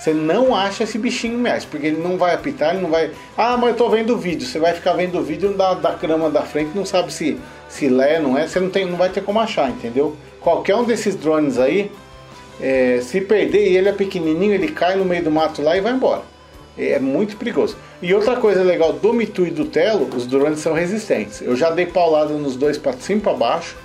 Você 0.00 0.14
não 0.14 0.56
acha 0.56 0.84
esse 0.84 0.96
bichinho 0.96 1.38
mais, 1.38 1.62
porque 1.66 1.88
ele 1.88 2.00
não 2.00 2.16
vai 2.16 2.34
apitar, 2.34 2.72
ele 2.72 2.82
não 2.82 2.88
vai. 2.88 3.10
Ah, 3.36 3.58
mas 3.58 3.70
eu 3.70 3.76
tô 3.76 3.90
vendo 3.90 4.14
o 4.14 4.16
vídeo. 4.16 4.46
Você 4.46 4.58
vai 4.58 4.72
ficar 4.72 4.94
vendo 4.94 5.18
o 5.18 5.22
vídeo 5.22 5.52
da, 5.52 5.74
da 5.74 5.92
grama 5.92 6.30
da 6.30 6.40
frente, 6.40 6.70
não 6.74 6.86
sabe 6.86 7.12
se, 7.12 7.38
se 7.68 7.86
lé, 7.86 8.18
não 8.18 8.36
é. 8.36 8.46
Você 8.46 8.58
não, 8.58 8.70
tem, 8.70 8.86
não 8.86 8.96
vai 8.96 9.10
ter 9.10 9.22
como 9.22 9.38
achar, 9.38 9.68
entendeu? 9.68 10.16
Qualquer 10.40 10.74
um 10.74 10.84
desses 10.84 11.14
drones 11.14 11.58
aí, 11.58 11.92
é, 12.58 13.00
se 13.02 13.20
perder 13.20 13.72
e 13.72 13.76
ele 13.76 13.90
é 13.90 13.92
pequenininho, 13.92 14.54
ele 14.54 14.68
cai 14.68 14.96
no 14.96 15.04
meio 15.04 15.22
do 15.22 15.30
mato 15.30 15.60
lá 15.60 15.76
e 15.76 15.82
vai 15.82 15.92
embora. 15.92 16.22
É 16.78 16.98
muito 16.98 17.36
perigoso. 17.36 17.76
E 18.00 18.14
outra 18.14 18.36
coisa 18.36 18.62
legal 18.62 18.94
do 18.94 19.12
Mitu 19.12 19.46
e 19.46 19.50
do 19.50 19.66
Telo, 19.66 20.08
os 20.16 20.26
drones 20.26 20.60
são 20.60 20.72
resistentes. 20.72 21.42
Eu 21.42 21.54
já 21.54 21.68
dei 21.68 21.84
paulada 21.84 22.32
nos 22.32 22.56
dois 22.56 22.78
para 22.78 22.94
cima 22.94 23.18
e 23.18 23.22
para 23.22 23.34
baixo, 23.34 23.76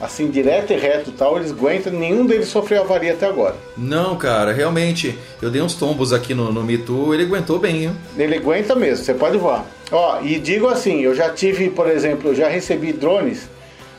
assim 0.00 0.30
direto 0.30 0.72
e 0.72 0.76
reto 0.76 1.10
e 1.10 1.12
tal, 1.12 1.36
eles 1.36 1.50
aguentam, 1.50 1.92
nenhum 1.92 2.24
deles 2.24 2.48
sofreu 2.48 2.82
avaria 2.82 3.12
até 3.12 3.26
agora. 3.26 3.54
Não, 3.76 4.16
cara, 4.16 4.52
realmente, 4.52 5.18
eu 5.42 5.50
dei 5.50 5.60
uns 5.60 5.74
tombos 5.74 6.12
aqui 6.12 6.32
no, 6.32 6.52
no 6.52 6.78
Too, 6.78 7.12
ele 7.12 7.24
aguentou 7.24 7.58
bem, 7.58 7.84
hein? 7.84 7.92
Ele 8.16 8.36
aguenta 8.36 8.74
mesmo, 8.74 9.04
você 9.04 9.12
pode 9.12 9.36
voar. 9.36 9.66
Ó, 9.92 10.20
e 10.22 10.38
digo 10.38 10.68
assim, 10.68 11.00
eu 11.00 11.14
já 11.14 11.30
tive, 11.30 11.68
por 11.68 11.88
exemplo, 11.88 12.30
eu 12.30 12.34
já 12.34 12.48
recebi 12.48 12.92
drones, 12.92 13.48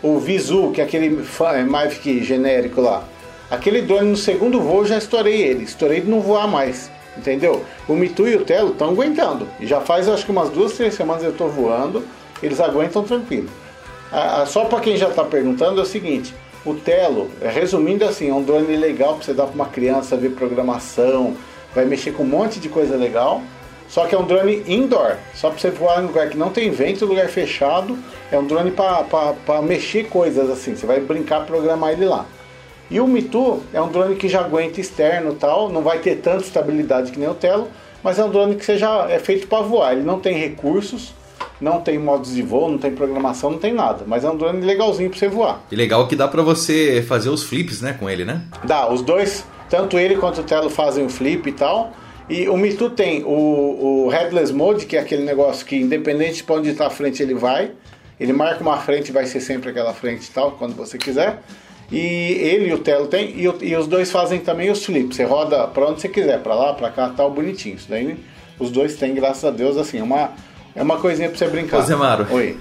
o 0.01 0.17
Visu, 0.17 0.71
que 0.71 0.81
é 0.81 0.83
aquele 0.83 1.23
é, 1.53 1.63
Mavic 1.63 2.23
genérico 2.23 2.81
lá. 2.81 3.03
Aquele 3.51 3.81
drone 3.81 4.09
no 4.09 4.17
segundo 4.17 4.61
voo 4.61 4.79
eu 4.79 4.85
já 4.85 4.97
estourei 4.97 5.41
ele, 5.41 5.65
estourei 5.65 6.01
de 6.01 6.09
não 6.09 6.21
voar 6.21 6.47
mais, 6.47 6.89
entendeu? 7.17 7.63
O 7.87 7.93
Mitu 7.93 8.27
e 8.27 8.35
o 8.35 8.45
Telo 8.45 8.71
estão 8.71 8.89
aguentando. 8.89 9.47
E 9.59 9.67
já 9.67 9.81
faz 9.81 10.07
acho 10.07 10.25
que 10.25 10.31
umas 10.31 10.49
duas, 10.49 10.73
três 10.73 10.93
semanas 10.93 11.23
eu 11.23 11.31
estou 11.31 11.49
voando, 11.49 12.03
eles 12.41 12.59
aguentam 12.59 13.03
tranquilo. 13.03 13.49
Ah, 14.11 14.41
ah, 14.41 14.45
só 14.45 14.65
para 14.65 14.81
quem 14.81 14.97
já 14.97 15.07
está 15.07 15.23
perguntando 15.23 15.79
é 15.79 15.83
o 15.83 15.85
seguinte, 15.85 16.35
o 16.65 16.73
Telo, 16.73 17.29
é, 17.41 17.49
resumindo 17.49 18.03
assim, 18.03 18.29
é 18.29 18.33
um 18.33 18.43
drone 18.43 18.75
legal 18.75 19.15
para 19.15 19.23
você 19.23 19.33
dar 19.33 19.45
para 19.45 19.55
uma 19.55 19.67
criança 19.67 20.17
ver 20.17 20.31
programação, 20.31 21.35
vai 21.73 21.85
mexer 21.85 22.11
com 22.11 22.23
um 22.23 22.27
monte 22.27 22.59
de 22.59 22.67
coisa 22.67 22.95
legal. 22.95 23.41
Só 23.87 24.05
que 24.05 24.15
é 24.15 24.17
um 24.17 24.23
drone 24.23 24.63
indoor, 24.67 25.17
só 25.33 25.49
para 25.49 25.59
você 25.59 25.69
voar 25.69 26.01
em 26.01 26.07
lugar 26.07 26.29
que 26.29 26.37
não 26.37 26.49
tem 26.49 26.71
vento, 26.71 27.05
lugar 27.05 27.27
fechado. 27.27 27.97
É 28.31 28.39
um 28.39 28.47
drone 28.47 28.71
para 28.71 29.61
mexer 29.61 30.05
coisas 30.07 30.49
assim, 30.49 30.75
você 30.75 30.85
vai 30.85 31.01
brincar, 31.01 31.45
programar 31.45 31.91
ele 31.91 32.05
lá. 32.05 32.25
E 32.89 33.01
o 33.01 33.07
Mitu 33.07 33.61
é 33.73 33.81
um 33.81 33.89
drone 33.89 34.15
que 34.15 34.29
já 34.29 34.39
aguenta 34.39 34.79
externo 34.79 35.35
tal, 35.35 35.67
não 35.67 35.81
vai 35.81 35.99
ter 35.99 36.17
tanta 36.17 36.43
estabilidade 36.43 37.11
que 37.11 37.19
nem 37.19 37.27
o 37.27 37.33
Telo, 37.33 37.67
mas 38.01 38.17
é 38.17 38.23
um 38.23 38.29
drone 38.29 38.55
que 38.55 38.65
seja 38.65 39.07
é 39.09 39.19
feito 39.19 39.47
para 39.47 39.61
voar. 39.61 39.91
Ele 39.91 40.03
não 40.03 40.19
tem 40.21 40.37
recursos, 40.37 41.13
não 41.61 41.79
tem 41.79 41.99
modos 41.99 42.33
de 42.33 42.41
voo, 42.41 42.69
não 42.69 42.77
tem 42.77 42.91
programação, 42.91 43.51
não 43.51 43.59
tem 43.59 43.73
nada, 43.73 44.03
mas 44.07 44.23
é 44.23 44.29
um 44.29 44.35
drone 44.35 44.61
legalzinho 44.61 45.09
para 45.09 45.19
você 45.19 45.27
voar. 45.27 45.61
E 45.71 45.75
legal 45.75 46.07
que 46.07 46.15
dá 46.15 46.27
pra 46.27 46.41
você 46.41 47.05
fazer 47.07 47.29
os 47.29 47.43
flips, 47.43 47.81
né, 47.81 47.95
com 47.97 48.09
ele, 48.09 48.25
né? 48.25 48.41
Dá, 48.63 48.91
os 48.91 49.01
dois, 49.01 49.45
tanto 49.69 49.97
ele 49.97 50.15
quanto 50.15 50.41
o 50.41 50.43
Telo 50.43 50.69
fazem 50.69 51.05
o 51.05 51.09
flip 51.09 51.47
e 51.47 51.53
tal. 51.53 51.93
E 52.29 52.47
o 52.47 52.57
Mitu 52.57 52.89
tem 52.89 53.23
o, 53.23 54.05
o 54.05 54.09
Headless 54.09 54.53
Mode, 54.53 54.85
que 54.85 54.97
é 54.97 54.99
aquele 54.99 55.23
negócio 55.23 55.65
que 55.65 55.75
independente 55.75 56.43
de 56.43 56.51
onde 56.51 56.69
está 56.69 56.87
a 56.87 56.89
frente 56.89 57.21
ele 57.21 57.33
vai. 57.33 57.71
Ele 58.19 58.33
marca 58.33 58.61
uma 58.61 58.77
frente 58.77 59.09
e 59.09 59.11
vai 59.11 59.25
ser 59.25 59.41
sempre 59.41 59.69
aquela 59.69 59.93
frente 59.93 60.25
e 60.25 60.31
tal, 60.31 60.51
quando 60.51 60.75
você 60.75 60.97
quiser. 60.97 61.41
E 61.91 61.97
ele 61.97 62.69
e 62.69 62.73
o 62.73 62.77
Telo 62.77 63.07
tem, 63.07 63.35
e, 63.35 63.43
e 63.43 63.75
os 63.75 63.85
dois 63.85 64.09
fazem 64.09 64.39
também 64.39 64.69
os 64.69 64.85
flips. 64.85 65.17
Você 65.17 65.23
roda 65.23 65.67
pra 65.67 65.87
onde 65.87 65.99
você 65.99 66.07
quiser, 66.07 66.39
pra 66.39 66.55
lá, 66.55 66.73
pra 66.73 66.89
cá, 66.89 67.09
tal, 67.09 67.29
bonitinho. 67.31 67.75
Isso 67.75 67.89
daí 67.89 68.17
os 68.61 68.69
dois 68.71 68.95
têm, 68.95 69.13
graças 69.13 69.43
a 69.43 69.51
Deus, 69.51 69.75
assim, 69.75 69.99
é 69.99 70.03
uma, 70.03 70.31
é 70.75 70.81
uma 70.81 70.97
coisinha 70.97 71.29
pra 71.29 71.37
você 71.37 71.47
brincar. 71.47 71.79
Ô, 71.79 71.81
Zé 71.81 71.95
Maro. 71.95 72.27
Oi. 72.31 72.57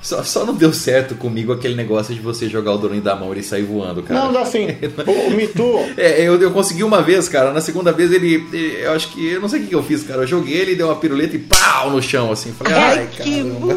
Só, 0.00 0.20
só 0.24 0.44
não 0.44 0.52
deu 0.54 0.72
certo 0.72 1.14
comigo 1.14 1.52
aquele 1.52 1.76
negócio 1.76 2.12
de 2.12 2.20
você 2.20 2.48
jogar 2.48 2.72
o 2.72 2.78
drone 2.78 3.00
da 3.00 3.14
mão 3.14 3.28
e 3.28 3.34
ele 3.34 3.42
sair 3.44 3.62
voando, 3.62 4.02
cara. 4.02 4.18
Não, 4.24 4.32
dá 4.32 4.40
assim. 4.40 4.66
O, 5.06 5.30
Mitu, 5.30 5.78
É, 5.96 6.22
eu, 6.22 6.40
eu 6.42 6.50
consegui 6.50 6.82
uma 6.82 7.00
vez, 7.00 7.28
cara. 7.28 7.52
Na 7.52 7.60
segunda 7.60 7.92
vez 7.92 8.10
ele, 8.10 8.44
ele- 8.52 8.78
Eu 8.82 8.92
acho 8.94 9.12
que. 9.12 9.24
Eu 9.24 9.40
não 9.40 9.48
sei 9.48 9.60
o 9.60 9.62
que 9.62 9.68
que 9.68 9.74
eu 9.76 9.82
fiz, 9.84 10.02
cara. 10.02 10.22
Eu 10.22 10.26
joguei 10.26 10.54
ele, 10.56 10.74
deu 10.74 10.88
uma 10.88 10.96
piruleta 10.96 11.36
e 11.36 11.38
pau 11.38 11.88
no 11.90 12.02
chão, 12.02 12.32
assim. 12.32 12.50
Falei, 12.52 12.74
ai, 12.74 13.08
caramba. 13.16 13.74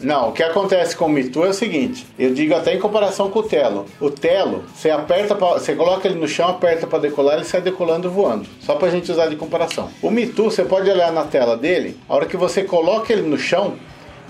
Não, 0.00 0.28
o 0.28 0.32
que 0.32 0.44
acontece 0.44 0.96
com 0.96 1.06
o 1.06 1.08
Mitu 1.08 1.44
é 1.44 1.48
o 1.48 1.52
seguinte, 1.52 2.06
eu 2.16 2.32
digo 2.32 2.54
até 2.54 2.72
em 2.72 2.78
comparação 2.78 3.28
com 3.30 3.40
o 3.40 3.42
Telo. 3.42 3.84
O 4.00 4.08
Telo, 4.08 4.64
você 4.72 4.90
aperta, 4.90 5.34
pra, 5.34 5.54
você 5.54 5.74
coloca 5.74 6.06
ele 6.06 6.20
no 6.20 6.28
chão, 6.28 6.48
aperta 6.48 6.86
para 6.86 7.00
decolar, 7.00 7.34
ele 7.34 7.44
sai 7.44 7.60
decolando 7.60 8.08
voando. 8.08 8.46
Só 8.60 8.76
pra 8.76 8.90
gente 8.90 9.10
usar 9.10 9.26
de 9.26 9.34
comparação. 9.34 9.90
O 10.00 10.08
Mitu, 10.08 10.44
você 10.44 10.64
pode 10.64 10.88
olhar 10.88 11.10
na 11.12 11.24
tela 11.24 11.56
dele, 11.56 11.96
a 12.08 12.14
hora 12.14 12.26
que 12.26 12.36
você 12.36 12.62
coloca 12.62 13.12
ele 13.12 13.22
no 13.22 13.36
chão, 13.36 13.74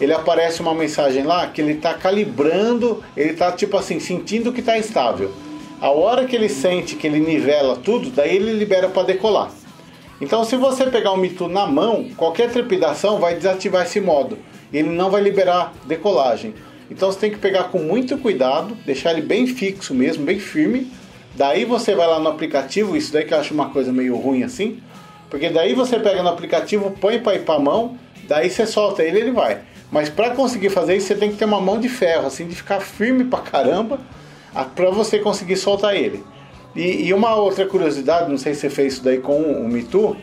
ele 0.00 0.14
aparece 0.14 0.62
uma 0.62 0.72
mensagem 0.72 1.24
lá 1.24 1.46
que 1.48 1.60
ele 1.60 1.74
tá 1.74 1.92
calibrando, 1.92 3.04
ele 3.14 3.34
tá 3.34 3.52
tipo 3.52 3.76
assim, 3.76 4.00
sentindo 4.00 4.52
que 4.52 4.62
tá 4.62 4.78
estável. 4.78 5.30
A 5.82 5.90
hora 5.90 6.24
que 6.24 6.34
ele 6.34 6.48
sente 6.48 6.96
que 6.96 7.06
ele 7.06 7.20
nivela 7.20 7.76
tudo, 7.76 8.08
daí 8.10 8.36
ele 8.36 8.52
libera 8.52 8.88
para 8.88 9.02
decolar. 9.02 9.50
Então, 10.20 10.44
se 10.44 10.56
você 10.56 10.86
pegar 10.86 11.12
o 11.12 11.16
Mitu 11.16 11.46
na 11.46 11.66
mão, 11.66 12.08
qualquer 12.16 12.50
trepidação 12.50 13.20
vai 13.20 13.34
desativar 13.34 13.84
esse 13.84 14.00
modo. 14.00 14.38
Ele 14.72 14.88
não 14.88 15.10
vai 15.10 15.22
liberar 15.22 15.72
decolagem. 15.86 16.54
Então, 16.90 17.10
você 17.10 17.18
tem 17.18 17.30
que 17.30 17.38
pegar 17.38 17.64
com 17.64 17.78
muito 17.78 18.16
cuidado, 18.18 18.76
deixar 18.86 19.12
ele 19.12 19.22
bem 19.22 19.46
fixo 19.46 19.94
mesmo, 19.94 20.24
bem 20.24 20.38
firme. 20.38 20.90
Daí 21.34 21.64
você 21.64 21.94
vai 21.94 22.06
lá 22.06 22.18
no 22.18 22.28
aplicativo, 22.28 22.96
isso 22.96 23.12
daí 23.12 23.24
que 23.24 23.32
eu 23.32 23.38
acho 23.38 23.54
uma 23.54 23.70
coisa 23.70 23.92
meio 23.92 24.16
ruim 24.16 24.42
assim. 24.42 24.80
Porque 25.30 25.50
daí 25.50 25.74
você 25.74 25.98
pega 25.98 26.22
no 26.22 26.28
aplicativo, 26.28 26.90
põe 26.90 27.18
para 27.18 27.36
ir 27.36 27.44
para 27.44 27.54
a 27.54 27.60
mão, 27.60 27.96
daí 28.26 28.48
você 28.48 28.66
solta 28.66 29.02
ele 29.02 29.20
ele 29.20 29.30
vai. 29.30 29.60
Mas 29.90 30.08
para 30.08 30.30
conseguir 30.30 30.70
fazer 30.70 30.96
isso, 30.96 31.06
você 31.06 31.14
tem 31.14 31.30
que 31.30 31.36
ter 31.36 31.44
uma 31.44 31.60
mão 31.60 31.78
de 31.78 31.88
ferro, 31.88 32.26
assim, 32.26 32.46
de 32.46 32.54
ficar 32.54 32.80
firme 32.80 33.24
pra 33.24 33.40
caramba, 33.40 34.00
para 34.74 34.90
você 34.90 35.18
conseguir 35.18 35.56
soltar 35.56 35.94
ele. 35.94 36.22
E, 36.76 37.06
e 37.06 37.14
uma 37.14 37.34
outra 37.34 37.66
curiosidade, 37.66 38.30
não 38.30 38.38
sei 38.38 38.54
se 38.54 38.60
você 38.60 38.70
fez 38.70 38.94
isso 38.94 39.04
daí 39.04 39.18
com 39.18 39.40
o 39.40 39.68
Mitu, 39.68 40.16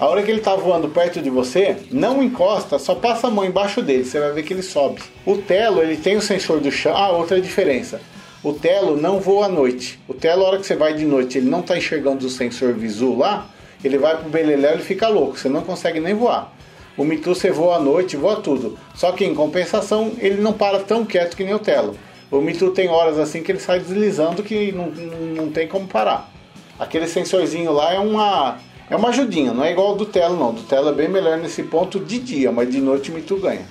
a 0.00 0.06
hora 0.06 0.22
que 0.22 0.30
ele 0.30 0.40
tá 0.40 0.54
voando 0.54 0.88
perto 0.88 1.20
de 1.20 1.28
você, 1.28 1.76
não 1.90 2.22
encosta, 2.22 2.78
só 2.78 2.94
passa 2.94 3.26
a 3.26 3.30
mão 3.30 3.44
embaixo 3.44 3.82
dele, 3.82 4.04
você 4.04 4.20
vai 4.20 4.30
ver 4.30 4.44
que 4.44 4.52
ele 4.52 4.62
sobe. 4.62 5.02
O 5.26 5.38
Telo, 5.38 5.82
ele 5.82 5.96
tem 5.96 6.16
o 6.16 6.22
sensor 6.22 6.60
do 6.60 6.70
chão. 6.70 6.96
Ah, 6.96 7.10
outra 7.10 7.40
diferença. 7.40 8.00
O 8.40 8.52
Telo 8.52 8.96
não 8.96 9.18
voa 9.18 9.46
à 9.46 9.48
noite. 9.48 9.98
O 10.06 10.14
Telo, 10.14 10.44
a 10.44 10.48
hora 10.48 10.58
que 10.58 10.66
você 10.66 10.76
vai 10.76 10.94
de 10.94 11.04
noite, 11.04 11.38
ele 11.38 11.50
não 11.50 11.62
tá 11.62 11.76
enxergando 11.76 12.24
o 12.24 12.30
sensor 12.30 12.74
visu 12.74 13.16
lá, 13.16 13.48
ele 13.82 13.98
vai 13.98 14.16
pro 14.16 14.30
beleléu 14.30 14.76
e 14.76 14.82
fica 14.82 15.08
louco, 15.08 15.36
você 15.36 15.48
não 15.48 15.62
consegue 15.62 15.98
nem 15.98 16.14
voar. 16.14 16.52
O 16.96 17.04
Mitu 17.04 17.34
você 17.34 17.50
voa 17.50 17.76
à 17.76 17.80
noite, 17.80 18.16
voa 18.16 18.36
tudo. 18.36 18.78
Só 18.94 19.10
que 19.10 19.24
em 19.24 19.34
compensação, 19.34 20.12
ele 20.18 20.40
não 20.40 20.52
para 20.52 20.78
tão 20.78 21.04
quieto 21.04 21.36
que 21.36 21.42
nem 21.42 21.54
o 21.54 21.58
Telo. 21.58 21.96
O 22.30 22.40
Mitu 22.40 22.70
tem 22.70 22.88
horas 22.88 23.18
assim 23.18 23.42
que 23.42 23.50
ele 23.50 23.60
sai 23.60 23.80
deslizando 23.80 24.44
que 24.44 24.70
não, 24.70 24.90
não, 24.90 25.44
não 25.44 25.50
tem 25.50 25.66
como 25.66 25.88
parar. 25.88 26.30
Aquele 26.78 27.08
sensorzinho 27.08 27.72
lá 27.72 27.94
é 27.94 27.98
uma 27.98 28.58
é 28.90 28.96
uma 28.96 29.10
ajudinha, 29.10 29.52
não 29.52 29.64
é 29.64 29.72
igual 29.72 29.88
ao 29.88 29.96
do 29.96 30.06
Telo 30.06 30.36
não. 30.36 30.52
Do 30.52 30.62
Telo 30.62 30.88
é 30.88 30.92
bem 30.92 31.08
melhor 31.08 31.36
nesse 31.38 31.62
ponto 31.62 32.00
de 32.00 32.18
dia, 32.18 32.50
mas 32.50 32.70
de 32.70 32.80
noite 32.80 33.10
o 33.10 33.14
Mitu 33.14 33.36
ganha. 33.36 33.66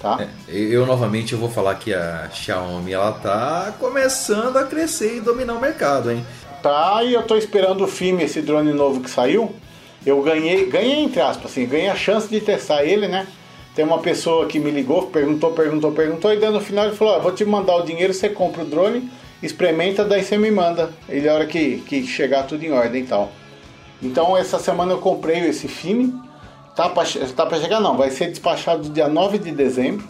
Tá? 0.00 0.18
É, 0.20 0.54
eu 0.54 0.84
novamente 0.84 1.32
eu 1.32 1.38
vou 1.38 1.48
falar 1.48 1.74
que 1.76 1.94
a 1.94 2.28
Xiaomi 2.32 2.92
ela 2.92 3.12
tá 3.12 3.74
começando 3.78 4.56
a 4.56 4.64
crescer 4.64 5.16
e 5.16 5.20
dominar 5.20 5.54
o 5.54 5.60
mercado, 5.60 6.10
hein? 6.10 6.24
Tá, 6.62 7.02
e 7.02 7.14
eu 7.14 7.22
tô 7.22 7.36
esperando 7.36 7.84
o 7.84 7.86
filme, 7.86 8.24
esse 8.24 8.42
drone 8.42 8.72
novo 8.72 9.00
que 9.00 9.08
saiu. 9.08 9.54
Eu 10.04 10.20
ganhei, 10.22 10.66
ganhei 10.66 11.00
entre 11.02 11.20
aspas, 11.20 11.50
assim, 11.50 11.66
ganhei 11.66 11.88
a 11.88 11.96
chance 11.96 12.28
de 12.28 12.40
testar 12.40 12.84
ele, 12.84 13.08
né? 13.08 13.26
Tem 13.74 13.84
uma 13.84 13.98
pessoa 13.98 14.46
que 14.46 14.58
me 14.58 14.70
ligou, 14.70 15.06
perguntou, 15.08 15.52
perguntou, 15.52 15.92
perguntou, 15.92 16.32
e 16.32 16.38
daí 16.38 16.50
no 16.50 16.60
final 16.60 16.86
ele 16.86 16.96
falou, 16.96 17.16
ó, 17.16 17.20
vou 17.20 17.32
te 17.32 17.44
mandar 17.44 17.76
o 17.76 17.82
dinheiro, 17.82 18.12
você 18.12 18.28
compra 18.28 18.62
o 18.62 18.66
drone, 18.66 19.10
experimenta, 19.42 20.04
daí 20.04 20.24
você 20.24 20.38
me 20.38 20.50
manda. 20.50 20.90
Ele 21.08 21.28
a 21.28 21.34
hora 21.34 21.46
que, 21.46 21.78
que 21.86 22.06
chegar 22.06 22.44
tudo 22.44 22.64
em 22.64 22.72
ordem 22.72 23.02
e 23.02 23.06
tal. 23.06 23.32
Então 24.02 24.36
essa 24.36 24.58
semana 24.58 24.92
eu 24.92 24.98
comprei 24.98 25.40
esse 25.48 25.68
filme. 25.68 26.12
Tá 26.74 26.88
pra, 26.90 27.04
che- 27.04 27.20
tá 27.34 27.46
pra 27.46 27.58
chegar 27.58 27.80
não, 27.80 27.96
vai 27.96 28.10
ser 28.10 28.28
despachado 28.28 28.88
dia 28.90 29.08
9 29.08 29.38
de 29.38 29.50
dezembro. 29.50 30.04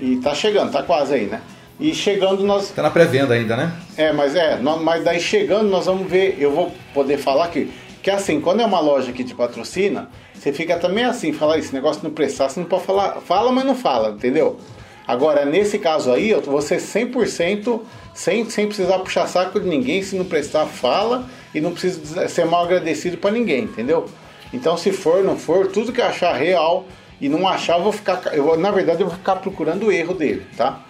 E 0.00 0.16
tá 0.16 0.34
chegando, 0.34 0.70
tá 0.70 0.82
quase 0.82 1.14
aí, 1.14 1.26
né? 1.26 1.40
E 1.80 1.94
chegando 1.94 2.44
nós 2.44 2.70
Tá 2.70 2.82
na 2.82 2.90
pré-venda 2.90 3.34
ainda, 3.34 3.56
né? 3.56 3.72
é, 3.96 4.12
mas 4.12 4.34
é, 4.34 4.56
nó- 4.58 4.76
mas 4.78 5.02
daí 5.04 5.20
chegando 5.20 5.68
nós 5.68 5.86
vamos 5.86 6.08
ver, 6.10 6.36
eu 6.38 6.52
vou 6.52 6.72
poder 6.92 7.16
falar 7.18 7.48
que, 7.48 7.70
que 8.02 8.10
assim, 8.10 8.40
quando 8.40 8.60
é 8.60 8.66
uma 8.66 8.80
loja 8.80 9.12
que 9.12 9.22
te 9.24 9.34
patrocina, 9.34 10.08
você 10.34 10.52
fica 10.52 10.76
também 10.76 11.04
assim, 11.04 11.32
falar 11.32 11.56
esse 11.58 11.72
negócio 11.72 12.02
não 12.04 12.10
prestar, 12.10 12.48
você 12.48 12.60
não 12.60 12.66
pode 12.66 12.84
falar, 12.84 13.20
fala, 13.20 13.50
mas 13.52 13.64
não 13.64 13.74
fala, 13.76 14.10
entendeu? 14.10 14.58
Agora, 15.06 15.44
nesse 15.44 15.78
caso 15.78 16.12
aí, 16.12 16.30
eu 16.30 16.40
vou 16.42 16.60
ser 16.60 16.78
100% 16.80 17.80
sem, 18.12 18.48
sem 18.50 18.66
precisar 18.66 18.98
puxar 18.98 19.26
saco 19.26 19.58
de 19.58 19.66
ninguém, 19.68 20.02
se 20.02 20.16
não 20.16 20.24
prestar, 20.24 20.66
fala, 20.66 21.24
e 21.54 21.60
não 21.60 21.72
precisa 21.72 22.28
ser 22.28 22.44
mal 22.44 22.64
agradecido 22.64 23.16
pra 23.16 23.30
ninguém, 23.30 23.64
entendeu? 23.64 24.06
Então, 24.52 24.76
se 24.76 24.92
for, 24.92 25.22
não 25.24 25.36
for, 25.36 25.66
tudo 25.68 25.92
que 25.92 26.00
achar 26.00 26.34
real 26.34 26.86
e 27.20 27.28
não 27.28 27.46
achar, 27.46 27.78
eu 27.78 27.82
vou 27.82 27.92
ficar, 27.92 28.20
eu 28.32 28.44
vou, 28.44 28.58
na 28.58 28.70
verdade, 28.70 29.02
eu 29.02 29.08
vou 29.08 29.16
ficar 29.16 29.36
procurando 29.36 29.86
o 29.86 29.92
erro 29.92 30.14
dele, 30.14 30.46
tá? 30.56 30.82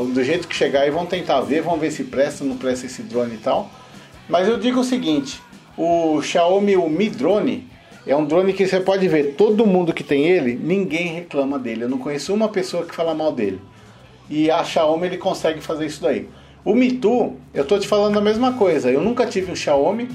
do 0.00 0.24
jeito 0.24 0.48
que 0.48 0.56
chegar 0.56 0.80
aí, 0.80 0.90
vão 0.90 1.04
tentar 1.04 1.42
ver, 1.42 1.60
vão 1.60 1.78
ver 1.78 1.90
se 1.90 2.04
presta, 2.04 2.42
não 2.42 2.56
presta 2.56 2.86
esse 2.86 3.02
drone 3.02 3.34
e 3.34 3.38
tal. 3.38 3.70
Mas 4.26 4.48
eu 4.48 4.58
digo 4.58 4.80
o 4.80 4.84
seguinte, 4.84 5.40
o 5.76 6.22
Xiaomi 6.22 6.76
o 6.76 6.88
Mi 6.88 7.10
Drone 7.10 7.68
é 8.06 8.16
um 8.16 8.24
drone 8.24 8.52
que 8.52 8.66
você 8.66 8.80
pode 8.80 9.06
ver, 9.06 9.34
todo 9.34 9.66
mundo 9.66 9.92
que 9.92 10.02
tem 10.02 10.24
ele, 10.24 10.56
ninguém 10.56 11.08
reclama 11.08 11.58
dele. 11.58 11.84
Eu 11.84 11.88
não 11.88 11.98
conheço 11.98 12.32
uma 12.32 12.48
pessoa 12.48 12.86
que 12.86 12.94
fala 12.94 13.14
mal 13.14 13.32
dele. 13.32 13.60
E 14.30 14.50
a 14.50 14.64
Xiaomi 14.64 15.06
ele 15.06 15.18
consegue 15.18 15.60
fazer 15.60 15.86
isso 15.86 16.00
daí. 16.00 16.28
O 16.64 16.74
Mitu, 16.74 17.34
eu 17.52 17.64
tô 17.64 17.78
te 17.78 17.88
falando 17.88 18.18
a 18.18 18.20
mesma 18.20 18.52
coisa. 18.52 18.90
Eu 18.90 19.00
nunca 19.00 19.26
tive 19.26 19.50
um 19.50 19.56
Xiaomi, 19.56 20.08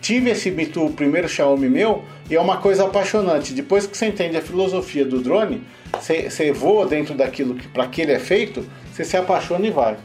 tive 0.00 0.30
esse 0.30 0.50
Mitu, 0.50 0.86
o 0.86 0.92
primeiro 0.92 1.28
Xiaomi 1.28 1.68
meu, 1.68 2.04
e 2.30 2.36
é 2.36 2.40
uma 2.40 2.58
coisa 2.58 2.84
apaixonante. 2.84 3.52
Depois 3.52 3.86
que 3.86 3.96
você 3.96 4.06
entende 4.06 4.36
a 4.36 4.40
filosofia 4.40 5.04
do 5.04 5.20
drone, 5.20 5.62
você, 5.92 6.30
você 6.30 6.52
voa 6.52 6.86
dentro 6.86 7.14
daquilo 7.14 7.54
que 7.54 7.66
para 7.66 7.86
que 7.88 8.02
ele 8.02 8.12
é 8.12 8.18
feito, 8.18 8.64
você 8.92 9.04
se 9.04 9.16
apaixona 9.16 9.66
e 9.66 9.70
vai. 9.70 9.96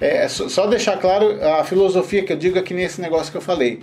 É, 0.00 0.28
só 0.28 0.48
só 0.48 0.66
deixar 0.66 0.98
claro 0.98 1.42
a 1.42 1.64
filosofia 1.64 2.22
que 2.22 2.32
eu 2.32 2.36
digo 2.36 2.58
aqui 2.58 2.74
nesse 2.74 3.00
negócio 3.00 3.32
que 3.32 3.38
eu 3.38 3.42
falei. 3.42 3.80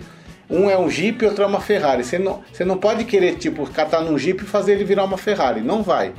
Um 0.48 0.70
é 0.70 0.78
um 0.78 0.88
Jeep 0.88 1.24
e 1.24 1.26
outro 1.26 1.42
é 1.42 1.46
uma 1.46 1.60
Ferrari. 1.60 2.04
Você 2.04 2.18
não, 2.18 2.42
você 2.52 2.64
não 2.64 2.78
pode 2.78 3.04
querer, 3.04 3.34
tipo, 3.34 3.68
catar 3.70 4.02
num 4.02 4.16
Jeep 4.16 4.44
e 4.44 4.46
fazer 4.46 4.74
ele 4.74 4.84
virar 4.84 5.04
uma 5.04 5.18
Ferrari. 5.18 5.60
Não 5.60 5.82
vai. 5.82 6.12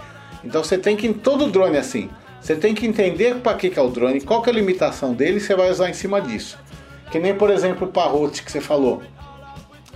Então 0.44 0.62
você 0.62 0.78
tem 0.78 0.98
que, 0.98 1.14
todo 1.14 1.48
drone 1.48 1.78
é 1.78 1.80
assim. 1.80 2.10
Você 2.42 2.56
tem 2.56 2.74
que 2.74 2.86
entender 2.86 3.36
para 3.36 3.56
que, 3.56 3.70
que 3.70 3.80
é 3.80 3.82
o 3.82 3.90
drone, 3.90 4.22
qual 4.22 4.42
que 4.42 4.50
é 4.50 4.54
a 4.54 4.56
limitação 4.56 5.14
dele 5.14 5.38
e 5.38 5.42
você 5.42 5.56
vai 5.56 5.70
usar 5.70 5.90
em 5.90 5.94
cima 5.94 6.22
disso. 6.22 6.58
Que 7.12 7.20
nem, 7.20 7.36
por 7.36 7.50
exemplo, 7.50 7.88
o 7.88 7.92
Parrot 7.92 8.44
que 8.44 8.52
você 8.52 8.62
falou. 8.62 9.02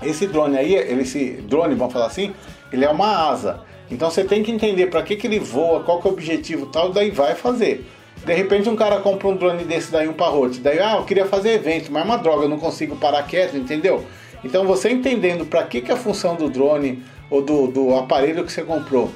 Esse 0.02 0.28
drone 0.28 0.58
aí, 0.58 0.74
esse 0.76 1.34
drone, 1.48 1.76
vamos 1.76 1.94
falar 1.94 2.08
assim, 2.08 2.34
ele 2.72 2.84
é 2.84 2.90
uma 2.90 3.30
asa. 3.30 3.62
Então 3.90 4.10
você 4.10 4.24
tem 4.24 4.42
que 4.42 4.52
entender 4.52 4.88
para 4.88 5.04
que, 5.04 5.16
que 5.16 5.28
ele 5.28 5.40
voa, 5.40 5.84
qual 5.84 6.02
que 6.02 6.08
é 6.08 6.10
o 6.10 6.14
objetivo 6.14 6.66
tal, 6.68 6.90
daí 6.90 7.12
vai 7.12 7.36
fazer. 7.36 7.86
De 8.26 8.34
repente 8.34 8.70
um 8.70 8.76
cara 8.76 9.00
compra 9.00 9.28
um 9.28 9.36
drone 9.36 9.64
desse 9.64 9.92
daí, 9.92 10.08
um 10.08 10.14
parrote, 10.14 10.60
daí, 10.60 10.80
ah, 10.80 10.98
eu 10.98 11.04
queria 11.04 11.26
fazer 11.26 11.54
evento, 11.54 11.92
mas 11.92 12.04
é 12.04 12.06
uma 12.06 12.18
droga, 12.18 12.46
eu 12.46 12.50
não 12.50 12.60
consigo 12.60 12.96
parar 12.96 13.24
quieto, 13.24 13.58
entendeu? 13.58 14.06
Então 14.44 14.66
você 14.66 14.90
entendendo 14.90 15.46
para 15.46 15.64
que, 15.64 15.82
que 15.82 15.92
é 15.92 15.94
a 15.94 15.98
função 15.98 16.36
do 16.36 16.50
drone 16.50 17.04
ou 17.30 17.42
do, 17.42 17.68
do 17.68 17.96
aparelho 17.96 18.44
que 18.44 18.52
você 18.52 18.64
comprou, 18.64 19.12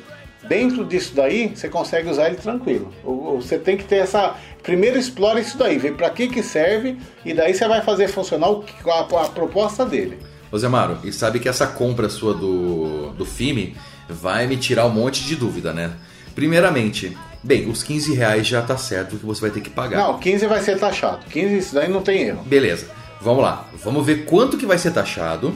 dentro 0.48 0.86
disso 0.86 1.14
daí, 1.16 1.52
você 1.56 1.70
consegue 1.70 2.10
usar 2.10 2.28
ele 2.28 2.38
tranquilo. 2.38 2.92
Você 3.36 3.58
tem 3.58 3.78
que 3.78 3.84
ter 3.84 3.98
essa. 3.98 4.36
Primeiro 4.64 4.98
explora 4.98 5.40
isso 5.40 5.58
daí, 5.58 5.78
vê 5.78 5.92
para 5.92 6.10
que, 6.10 6.28
que 6.28 6.42
serve, 6.42 6.98
e 7.24 7.34
daí 7.34 7.54
você 7.54 7.68
vai 7.68 7.82
fazer 7.82 8.08
funcionar 8.08 8.50
o 8.50 8.64
a, 8.88 9.00
a 9.02 9.30
proposta 9.30 9.86
dele. 9.86 10.18
Ô 10.52 10.58
Zé 10.58 10.68
Maro, 10.68 10.98
e 11.04 11.12
sabe 11.12 11.40
que 11.40 11.50
essa 11.50 11.68
compra 11.68 12.10
sua 12.10 12.34
do, 12.34 13.12
do 13.12 13.26
FIME 13.26 13.76
vai 14.10 14.48
me 14.48 14.58
tirar 14.58 14.86
um 14.86 14.90
monte 14.90 15.24
de 15.24 15.36
dúvida, 15.36 15.74
né? 15.74 15.92
Primeiramente, 16.34 17.16
bem, 17.44 17.70
os 17.70 17.84
15 17.84 18.14
reais 18.14 18.48
já 18.48 18.62
tá 18.62 18.78
certo 18.78 19.18
que 19.18 19.26
você 19.26 19.42
vai 19.42 19.52
ter 19.52 19.62
que 19.62 19.70
pagar. 19.70 19.98
Não, 19.98 20.20
15 20.20 20.48
vai 20.48 20.62
ser 20.62 20.80
taxado. 20.80 21.26
15 21.26 21.58
isso 21.58 21.76
daí 21.76 21.90
não 21.90 22.02
tem 22.02 22.24
erro. 22.24 22.44
Beleza, 22.44 22.88
vamos 23.22 23.44
lá. 23.44 23.68
Vamos 23.84 24.06
ver 24.06 24.26
quanto 24.26 24.58
que 24.58 24.66
vai 24.66 24.78
ser 24.78 24.92
taxado. 24.92 25.54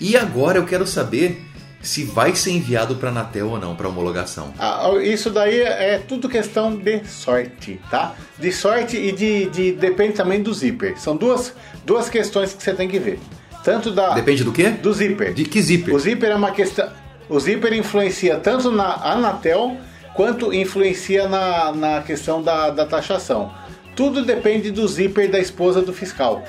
E 0.00 0.16
agora 0.16 0.58
eu 0.58 0.64
quero 0.64 0.86
saber 0.86 1.42
se 1.82 2.04
vai 2.04 2.34
ser 2.34 2.52
enviado 2.52 2.94
para 2.96 3.08
Anatel 3.10 3.48
ou 3.50 3.58
não, 3.58 3.74
para 3.74 3.88
homologação. 3.88 4.54
Ah, 4.58 4.88
Isso 5.02 5.30
daí 5.30 5.60
é 5.60 5.98
tudo 6.06 6.28
questão 6.28 6.76
de 6.76 7.04
sorte, 7.06 7.80
tá? 7.90 8.14
De 8.38 8.52
sorte 8.52 8.96
e 8.96 9.10
de, 9.12 9.46
de- 9.46 9.72
depende 9.72 10.12
também 10.14 10.42
do 10.42 10.54
zíper. 10.54 10.98
São 10.98 11.16
duas, 11.16 11.52
duas 11.84 12.08
questões 12.08 12.54
que 12.54 12.62
você 12.62 12.72
tem 12.72 12.88
que 12.88 12.98
ver. 12.98 13.18
Tanto 13.64 13.90
da 13.90 14.10
Depende 14.14 14.42
do 14.44 14.52
quê? 14.52 14.70
do 14.70 14.92
zíper. 14.92 15.32
De 15.34 15.44
que 15.44 15.60
zíper? 15.62 15.94
O 15.94 15.98
zíper 15.98 16.30
é 16.30 16.34
uma 16.34 16.50
questão. 16.52 16.88
O 17.28 17.38
zíper 17.38 17.72
influencia 17.72 18.36
tanto 18.36 18.70
na 18.70 18.94
Anatel 19.12 19.76
quanto 20.14 20.52
influencia 20.52 21.28
na, 21.28 21.72
na 21.72 22.02
questão 22.02 22.42
da, 22.42 22.70
da 22.70 22.84
taxação. 22.86 23.52
Tudo 23.94 24.24
depende 24.24 24.70
do 24.70 24.88
zíper 24.88 25.30
da 25.30 25.38
esposa 25.38 25.82
do 25.82 25.92
fiscal. 25.92 26.42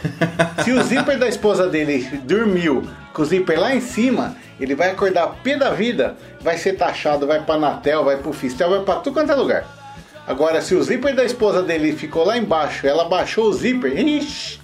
Se 0.64 0.72
o 0.72 0.82
zíper 0.82 1.20
da 1.20 1.28
esposa 1.28 1.68
dele 1.68 2.08
dormiu 2.24 2.84
com 3.14 3.22
o 3.22 3.26
zíper 3.26 3.60
lá 3.60 3.76
em 3.76 3.82
cima, 3.82 4.36
ele 4.60 4.76
vai 4.76 4.92
acordar 4.92 5.28
pé 5.44 5.58
da 5.58 5.70
vida, 5.70 6.16
vai 6.40 6.58
ser 6.58 6.74
taxado, 6.74 7.28
vai 7.28 7.44
pra 7.44 7.56
Anatel, 7.56 8.06
vai 8.06 8.18
pro 8.18 8.32
Fistel, 8.32 8.70
vai 8.70 8.80
pra 8.82 8.96
tudo 8.96 9.14
quanto 9.14 9.32
é 9.32 9.36
lugar. 9.36 9.83
Agora, 10.26 10.62
se 10.62 10.74
o 10.74 10.82
zíper 10.82 11.14
da 11.14 11.26
esposa 11.26 11.62
dele 11.62 11.92
ficou 11.92 12.24
lá 12.26 12.38
embaixo, 12.38 12.88
ela 12.88 13.04
baixou 13.04 13.50
o 13.50 13.54
zíper, 13.54 13.98
ixi, 14.00 14.58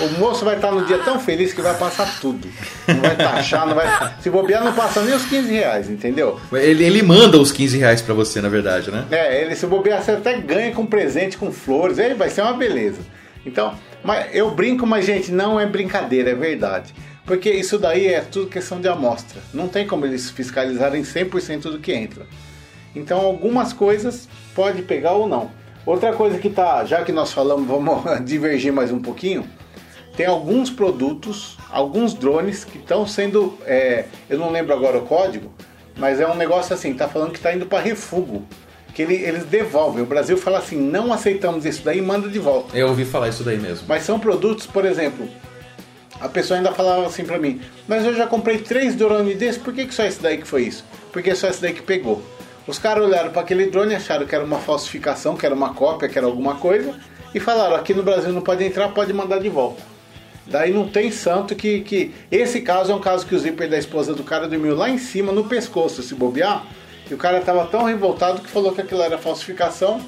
o 0.00 0.18
moço 0.18 0.42
vai 0.42 0.56
estar 0.56 0.72
no 0.72 0.86
dia 0.86 0.98
tão 0.98 1.20
feliz 1.20 1.52
que 1.52 1.60
vai 1.60 1.76
passar 1.76 2.18
tudo. 2.18 2.48
Não 2.88 3.00
vai 3.00 3.14
taxar, 3.16 3.66
não 3.66 3.74
vai. 3.74 4.14
Se 4.22 4.30
bobear, 4.30 4.64
não 4.64 4.72
passa 4.72 5.02
nem 5.02 5.14
os 5.14 5.26
15 5.26 5.52
reais, 5.52 5.90
entendeu? 5.90 6.40
Ele, 6.50 6.82
ele 6.82 7.02
manda 7.02 7.38
os 7.38 7.52
15 7.52 7.76
reais 7.76 8.00
para 8.00 8.14
você, 8.14 8.40
na 8.40 8.48
verdade, 8.48 8.90
né? 8.90 9.04
É, 9.10 9.42
ele 9.42 9.54
se 9.54 9.66
bobear, 9.66 10.02
você 10.02 10.12
até 10.12 10.38
ganha 10.38 10.72
com 10.72 10.86
presente, 10.86 11.36
com 11.36 11.52
flores, 11.52 11.98
aí 11.98 12.14
vai 12.14 12.30
ser 12.30 12.40
uma 12.40 12.54
beleza. 12.54 13.00
Então, 13.44 13.74
mas 14.02 14.34
eu 14.34 14.50
brinco, 14.50 14.86
mas 14.86 15.04
gente, 15.04 15.30
não 15.30 15.60
é 15.60 15.66
brincadeira, 15.66 16.30
é 16.30 16.34
verdade. 16.34 16.94
Porque 17.26 17.50
isso 17.50 17.78
daí 17.78 18.06
é 18.06 18.20
tudo 18.22 18.48
questão 18.48 18.80
de 18.80 18.88
amostra. 18.88 19.42
Não 19.52 19.68
tem 19.68 19.86
como 19.86 20.06
eles 20.06 20.30
fiscalizarem 20.30 21.02
100% 21.02 21.62
do 21.70 21.78
que 21.78 21.92
entra. 21.92 22.26
Então, 22.94 23.18
algumas 23.20 23.72
coisas 23.72 24.28
pode 24.54 24.82
pegar 24.82 25.12
ou 25.12 25.28
não. 25.28 25.50
Outra 25.84 26.12
coisa 26.12 26.38
que 26.38 26.48
tá, 26.48 26.84
já 26.84 27.02
que 27.02 27.10
nós 27.12 27.32
falamos, 27.32 27.66
vamos 27.66 28.02
divergir 28.24 28.72
mais 28.72 28.92
um 28.92 29.00
pouquinho. 29.00 29.44
Tem 30.16 30.26
alguns 30.26 30.70
produtos, 30.70 31.56
alguns 31.70 32.12
drones 32.14 32.64
que 32.64 32.78
estão 32.78 33.06
sendo, 33.06 33.56
é, 33.64 34.04
eu 34.28 34.38
não 34.38 34.50
lembro 34.50 34.72
agora 34.74 34.98
o 34.98 35.02
código, 35.02 35.50
mas 35.96 36.20
é 36.20 36.26
um 36.28 36.34
negócio 36.34 36.74
assim, 36.74 36.92
tá 36.94 37.08
falando 37.08 37.30
que 37.30 37.38
está 37.38 37.52
indo 37.54 37.64
para 37.66 37.80
refugo, 37.82 38.44
que 38.94 39.00
ele- 39.02 39.14
eles 39.16 39.44
devolvem. 39.44 40.02
O 40.02 40.06
Brasil 40.06 40.36
fala 40.36 40.58
assim, 40.58 40.76
não 40.76 41.12
aceitamos 41.12 41.64
isso 41.64 41.82
daí, 41.82 42.02
manda 42.02 42.28
de 42.28 42.38
volta. 42.38 42.76
Eu 42.76 42.88
ouvi 42.88 43.06
falar 43.06 43.28
isso 43.30 43.42
daí 43.42 43.56
mesmo. 43.58 43.86
Mas 43.88 44.02
são 44.02 44.18
produtos, 44.20 44.66
por 44.66 44.84
exemplo, 44.84 45.26
a 46.20 46.28
pessoa 46.28 46.58
ainda 46.58 46.72
falava 46.72 47.06
assim 47.06 47.24
pra 47.24 47.38
mim, 47.38 47.60
mas 47.88 48.04
eu 48.04 48.14
já 48.14 48.26
comprei 48.26 48.58
três 48.58 48.94
drones 48.94 49.36
desses, 49.38 49.60
por 49.60 49.72
que, 49.72 49.86
que 49.86 49.94
só 49.94 50.04
esse 50.04 50.22
daí 50.22 50.36
que 50.36 50.46
foi 50.46 50.64
isso? 50.64 50.84
Porque 51.10 51.34
só 51.34 51.48
esse 51.48 51.60
daí 51.62 51.72
que 51.72 51.82
pegou. 51.82 52.22
Os 52.66 52.78
caras 52.78 53.04
olharam 53.04 53.30
para 53.30 53.42
aquele 53.42 53.66
drone 53.66 53.94
acharam 53.94 54.26
que 54.26 54.34
era 54.34 54.44
uma 54.44 54.58
falsificação, 54.58 55.36
que 55.36 55.44
era 55.44 55.54
uma 55.54 55.74
cópia, 55.74 56.08
que 56.08 56.16
era 56.16 56.26
alguma 56.26 56.56
coisa, 56.56 56.94
e 57.34 57.40
falaram, 57.40 57.74
aqui 57.74 57.92
no 57.92 58.02
Brasil 58.02 58.32
não 58.32 58.42
pode 58.42 58.62
entrar, 58.64 58.88
pode 58.88 59.12
mandar 59.12 59.38
de 59.38 59.48
volta. 59.48 59.82
Daí 60.46 60.72
não 60.72 60.88
tem 60.88 61.10
santo 61.10 61.54
que, 61.54 61.80
que. 61.80 62.12
Esse 62.30 62.60
caso 62.60 62.92
é 62.92 62.94
um 62.94 63.00
caso 63.00 63.26
que 63.26 63.34
o 63.34 63.38
zíper 63.38 63.70
da 63.70 63.78
esposa 63.78 64.14
do 64.14 64.24
cara 64.24 64.48
dormiu 64.48 64.74
lá 64.74 64.90
em 64.90 64.98
cima, 64.98 65.32
no 65.32 65.44
pescoço, 65.44 66.02
se 66.02 66.14
bobear. 66.14 66.66
E 67.10 67.14
o 67.14 67.16
cara 67.16 67.40
tava 67.40 67.64
tão 67.66 67.84
revoltado 67.84 68.40
que 68.40 68.50
falou 68.50 68.72
que 68.72 68.80
aquilo 68.80 69.02
era 69.02 69.18
falsificação. 69.18 70.00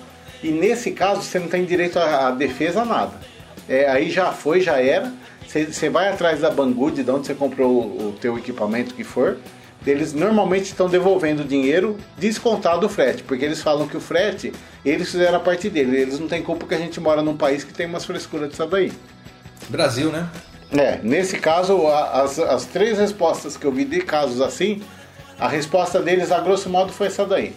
E 0.42 0.50
nesse 0.50 0.90
caso 0.90 1.22
você 1.22 1.38
não 1.38 1.48
tem 1.48 1.64
direito 1.64 1.98
à, 1.98 2.28
à 2.28 2.30
defesa 2.32 2.84
nada. 2.84 3.12
É, 3.68 3.88
aí 3.88 4.10
já 4.10 4.32
foi, 4.32 4.60
já 4.60 4.80
era. 4.80 5.12
Você 5.46 5.88
vai 5.88 6.08
atrás 6.08 6.40
da 6.40 6.50
Banggood, 6.50 7.02
de 7.02 7.10
onde 7.10 7.26
você 7.26 7.34
comprou 7.34 7.70
o, 7.70 8.08
o 8.08 8.12
teu 8.12 8.36
equipamento 8.36 8.94
que 8.94 9.04
for. 9.04 9.38
Eles 9.86 10.12
normalmente 10.12 10.66
estão 10.66 10.88
devolvendo 10.88 11.42
o 11.42 11.44
dinheiro 11.44 11.98
descontado 12.16 12.86
o 12.86 12.88
frete, 12.88 13.22
porque 13.22 13.44
eles 13.44 13.60
falam 13.60 13.86
que 13.86 13.96
o 13.96 14.00
frete, 14.00 14.52
eles 14.84 15.10
fizeram 15.10 15.36
a 15.36 15.40
parte 15.40 15.68
dele. 15.68 15.96
Eles 15.96 16.18
não 16.18 16.26
têm 16.26 16.42
culpa 16.42 16.66
que 16.66 16.74
a 16.74 16.78
gente 16.78 16.98
mora 17.00 17.22
num 17.22 17.36
país 17.36 17.64
que 17.64 17.72
tem 17.72 17.86
umas 17.86 18.04
frescuras 18.04 18.48
disso 18.48 18.66
daí. 18.66 18.90
Brasil, 19.68 20.10
né? 20.10 20.28
É, 20.72 20.98
nesse 21.02 21.38
caso, 21.38 21.86
as, 21.86 22.38
as 22.38 22.64
três 22.64 22.98
respostas 22.98 23.56
que 23.56 23.64
eu 23.64 23.72
vi 23.72 23.84
de 23.84 24.00
casos 24.00 24.40
assim, 24.40 24.82
a 25.38 25.48
resposta 25.48 26.00
deles, 26.00 26.32
a 26.32 26.40
grosso 26.40 26.68
modo, 26.70 26.92
foi 26.92 27.08
essa 27.08 27.24
daí. 27.24 27.54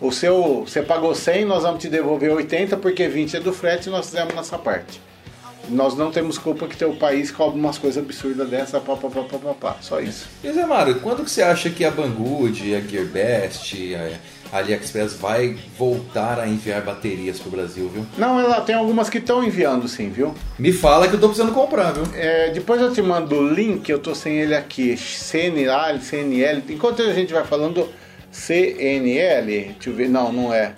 O 0.00 0.12
seu, 0.12 0.64
você 0.66 0.82
pagou 0.82 1.14
100, 1.14 1.44
nós 1.44 1.62
vamos 1.62 1.80
te 1.80 1.88
devolver 1.88 2.32
80, 2.32 2.76
porque 2.76 3.08
20 3.08 3.36
é 3.36 3.40
do 3.40 3.52
frete 3.52 3.88
e 3.88 3.92
nós 3.92 4.06
fizemos 4.06 4.34
nossa 4.34 4.58
parte. 4.58 5.00
Nós 5.70 5.96
não 5.96 6.10
temos 6.10 6.36
culpa 6.36 6.66
que 6.66 6.76
teu 6.76 6.94
país 6.94 7.30
cobra 7.30 7.58
umas 7.58 7.78
coisas 7.78 8.02
absurdas 8.02 8.48
dessa, 8.48 8.80
pá, 8.80 8.96
pá, 8.96 9.08
pá, 9.08 9.22
pá, 9.22 9.38
pá, 9.38 9.54
pá. 9.54 9.76
Só 9.80 10.00
isso. 10.00 10.28
E 10.42 10.52
Zé 10.52 10.66
Mário, 10.66 11.00
quando 11.00 11.24
que 11.24 11.30
você 11.30 11.42
acha 11.42 11.70
que 11.70 11.84
a 11.84 11.90
Banggood, 11.90 12.74
a 12.74 12.80
Gearbest, 12.80 13.94
a 14.52 14.58
AliExpress 14.58 15.14
vai 15.14 15.56
voltar 15.78 16.40
a 16.40 16.48
enviar 16.48 16.82
baterias 16.82 17.38
pro 17.38 17.50
Brasil, 17.50 17.88
viu? 17.88 18.04
Não, 18.18 18.40
ela 18.40 18.60
tem 18.60 18.74
algumas 18.74 19.08
que 19.08 19.18
estão 19.18 19.44
enviando 19.44 19.86
sim, 19.86 20.10
viu? 20.10 20.34
Me 20.58 20.72
fala 20.72 21.06
que 21.08 21.14
eu 21.14 21.20
tô 21.20 21.28
precisando 21.28 21.54
comprar, 21.54 21.92
viu? 21.92 22.04
É, 22.14 22.50
depois 22.50 22.80
eu 22.80 22.92
te 22.92 23.00
mando 23.00 23.36
o 23.36 23.48
link, 23.48 23.88
eu 23.88 23.98
tô 23.98 24.14
sem 24.14 24.38
ele 24.38 24.54
aqui, 24.54 24.96
CNL, 24.96 26.00
CNL. 26.00 26.64
Enquanto 26.68 27.02
a 27.02 27.12
gente 27.12 27.32
vai 27.32 27.44
falando 27.44 27.88
CNL, 28.30 29.46
deixa 29.46 29.90
eu 29.90 29.94
ver, 29.94 30.08
não, 30.08 30.32
não 30.32 30.52
é. 30.52 30.74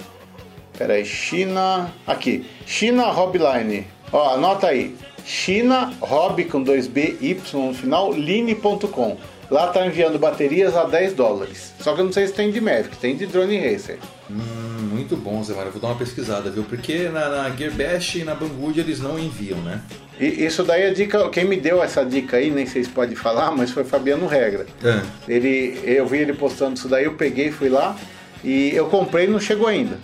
Pera 0.76 0.94
aí, 0.94 1.04
China, 1.04 1.92
aqui, 2.06 2.46
China 2.66 3.10
Hobline. 3.10 3.86
Ó, 4.12 4.34
anota 4.34 4.66
aí, 4.66 4.94
China 5.24 5.92
Hob 6.00 6.44
com 6.44 6.62
2B, 6.62 7.16
Y 7.20 7.66
no 7.66 7.74
final, 7.74 8.12
line.com. 8.12 9.16
Lá 9.50 9.66
tá 9.66 9.86
enviando 9.86 10.18
baterias 10.18 10.74
a 10.74 10.84
10 10.84 11.12
dólares. 11.14 11.74
Só 11.78 11.94
que 11.94 12.00
eu 12.00 12.04
não 12.06 12.12
sei 12.12 12.26
se 12.26 12.32
tem 12.32 12.50
de 12.50 12.60
Mavic, 12.60 12.96
tem 12.96 13.16
de 13.16 13.26
Drone 13.26 13.58
Racer. 13.58 13.98
Hum, 14.30 14.88
muito 14.90 15.14
bom, 15.14 15.42
Zé 15.44 15.52
Mário. 15.54 15.70
Vou 15.70 15.80
dar 15.80 15.88
uma 15.88 15.96
pesquisada, 15.96 16.50
viu? 16.50 16.64
Porque 16.64 17.10
na, 17.10 17.28
na 17.28 17.50
Gearbest 17.50 18.18
e 18.18 18.24
na 18.24 18.34
Banggood 18.34 18.80
eles 18.80 18.98
não 18.98 19.18
enviam, 19.18 19.58
né? 19.58 19.82
E 20.18 20.44
isso 20.46 20.62
daí 20.62 20.82
é 20.82 20.90
dica, 20.90 21.28
quem 21.28 21.44
me 21.44 21.56
deu 21.56 21.82
essa 21.82 22.04
dica 22.04 22.38
aí, 22.38 22.50
nem 22.50 22.64
sei 22.64 22.84
se 22.84 22.90
pode 22.90 23.14
falar, 23.14 23.50
mas 23.50 23.70
foi 23.70 23.84
Fabiano 23.84 24.26
Regra. 24.26 24.66
É. 24.82 25.02
Ele, 25.28 25.78
eu 25.84 26.06
vi 26.06 26.18
ele 26.18 26.32
postando 26.32 26.76
isso 26.76 26.88
daí, 26.88 27.04
eu 27.04 27.14
peguei, 27.14 27.50
fui 27.50 27.68
lá 27.68 27.96
e 28.42 28.74
eu 28.74 28.86
comprei 28.86 29.26
e 29.26 29.28
não 29.28 29.40
chegou 29.40 29.66
ainda. 29.66 29.98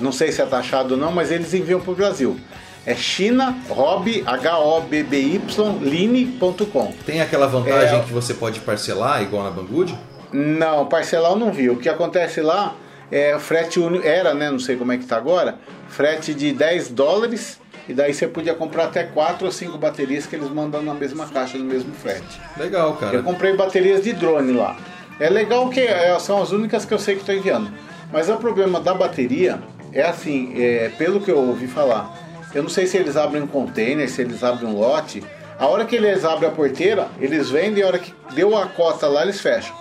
Não 0.00 0.12
sei 0.12 0.30
se 0.30 0.42
é 0.42 0.46
taxado 0.46 0.94
ou 0.94 1.00
não, 1.00 1.12
mas 1.12 1.30
eles 1.30 1.54
enviam 1.54 1.80
para 1.80 1.92
o 1.92 1.94
Brasil. 1.94 2.38
É 2.84 2.94
China, 2.94 3.56
Hobby, 3.68 4.24
H-O-B-B-Y, 4.26 5.78
line.com. 5.80 6.92
Tem 7.06 7.20
aquela 7.20 7.46
vantagem 7.46 8.00
É. 8.00 8.02
que 8.02 8.12
você 8.12 8.34
pode 8.34 8.60
parcelar 8.60 9.22
igual 9.22 9.44
na 9.44 9.50
Banggood? 9.50 9.96
Não, 10.32 10.86
parcelar 10.86 11.32
eu 11.32 11.36
não 11.38 11.52
vi. 11.52 11.70
O 11.70 11.76
que 11.76 11.88
acontece 11.88 12.40
lá 12.40 12.74
é 13.10 13.38
frete 13.38 13.78
único, 13.78 14.06
era, 14.06 14.34
né? 14.34 14.50
Não 14.50 14.58
sei 14.58 14.76
como 14.76 14.90
é 14.92 14.98
que 14.98 15.04
tá 15.04 15.16
agora. 15.16 15.56
Frete 15.88 16.34
de 16.34 16.52
10 16.52 16.88
dólares. 16.88 17.60
E 17.88 17.92
daí 17.94 18.14
você 18.14 18.26
podia 18.28 18.54
comprar 18.54 18.84
até 18.84 19.02
4 19.04 19.44
ou 19.44 19.52
5 19.52 19.76
baterias 19.76 20.24
que 20.24 20.36
eles 20.36 20.48
mandam 20.48 20.82
na 20.82 20.94
mesma 20.94 21.26
caixa, 21.26 21.58
no 21.58 21.64
mesmo 21.64 21.92
frete. 21.94 22.40
Legal, 22.56 22.94
cara. 22.94 23.16
Eu 23.16 23.22
comprei 23.22 23.54
baterias 23.56 24.02
de 24.02 24.12
drone 24.12 24.52
lá. 24.52 24.76
É 25.20 25.28
legal 25.28 25.68
que 25.68 25.80
é, 25.80 26.16
são 26.18 26.40
as 26.40 26.52
únicas 26.52 26.84
que 26.84 26.94
eu 26.94 26.98
sei 26.98 27.14
que 27.16 27.20
estou 27.20 27.34
enviando. 27.34 27.70
Mas 28.12 28.28
o 28.28 28.36
problema 28.36 28.80
da 28.80 28.94
bateria 28.94 29.60
é 29.92 30.02
assim, 30.02 30.52
é, 30.56 30.90
pelo 30.96 31.20
que 31.20 31.30
eu 31.30 31.38
ouvi 31.38 31.66
falar, 31.66 32.21
eu 32.54 32.62
não 32.62 32.70
sei 32.70 32.86
se 32.86 32.96
eles 32.96 33.16
abrem 33.16 33.42
um 33.42 33.46
container, 33.46 34.08
se 34.08 34.20
eles 34.20 34.42
abrem 34.44 34.68
um 34.68 34.78
lote. 34.78 35.22
A 35.58 35.66
hora 35.66 35.84
que 35.84 35.96
eles 35.96 36.24
abrem 36.24 36.48
a 36.48 36.52
porteira, 36.52 37.08
eles 37.20 37.50
vendem, 37.50 37.82
a 37.82 37.86
hora 37.86 37.98
que 37.98 38.12
deu 38.34 38.56
a 38.56 38.66
cota 38.66 39.06
lá, 39.06 39.22
eles 39.22 39.40
fecham. 39.40 39.74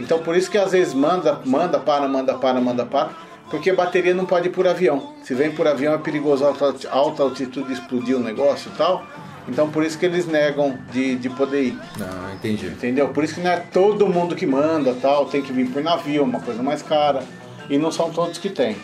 Então 0.00 0.18
por 0.20 0.36
isso 0.36 0.50
que 0.50 0.58
às 0.58 0.72
vezes 0.72 0.94
manda, 0.94 1.40
manda, 1.44 1.78
para, 1.78 2.08
manda, 2.08 2.34
para, 2.34 2.60
manda, 2.60 2.84
para. 2.86 3.10
Porque 3.50 3.70
a 3.70 3.74
bateria 3.74 4.14
não 4.14 4.24
pode 4.24 4.48
ir 4.48 4.50
por 4.50 4.66
avião. 4.66 5.12
Se 5.22 5.34
vem 5.34 5.52
por 5.52 5.66
avião 5.68 5.92
é 5.92 5.98
perigoso 5.98 6.44
alta, 6.44 6.74
alta 6.90 7.22
altitude 7.22 7.72
explodir 7.72 8.16
o 8.16 8.20
negócio 8.20 8.70
e 8.74 8.76
tal. 8.78 9.04
Então 9.46 9.70
por 9.70 9.84
isso 9.84 9.98
que 9.98 10.06
eles 10.06 10.26
negam 10.26 10.78
de, 10.90 11.16
de 11.16 11.28
poder 11.28 11.64
ir. 11.64 11.78
Ah, 12.00 12.32
entendi. 12.34 12.66
Entendeu? 12.66 13.08
Por 13.08 13.22
isso 13.22 13.34
que 13.34 13.40
não 13.40 13.50
é 13.50 13.58
todo 13.58 14.08
mundo 14.08 14.34
que 14.34 14.46
manda 14.46 14.94
tal, 15.02 15.26
tem 15.26 15.42
que 15.42 15.52
vir 15.52 15.68
por 15.68 15.82
navio, 15.82 16.22
uma 16.22 16.40
coisa 16.40 16.62
mais 16.62 16.82
cara. 16.82 17.22
E 17.68 17.76
não 17.76 17.90
são 17.90 18.10
todos 18.10 18.38
que 18.38 18.48
tem. 18.48 18.76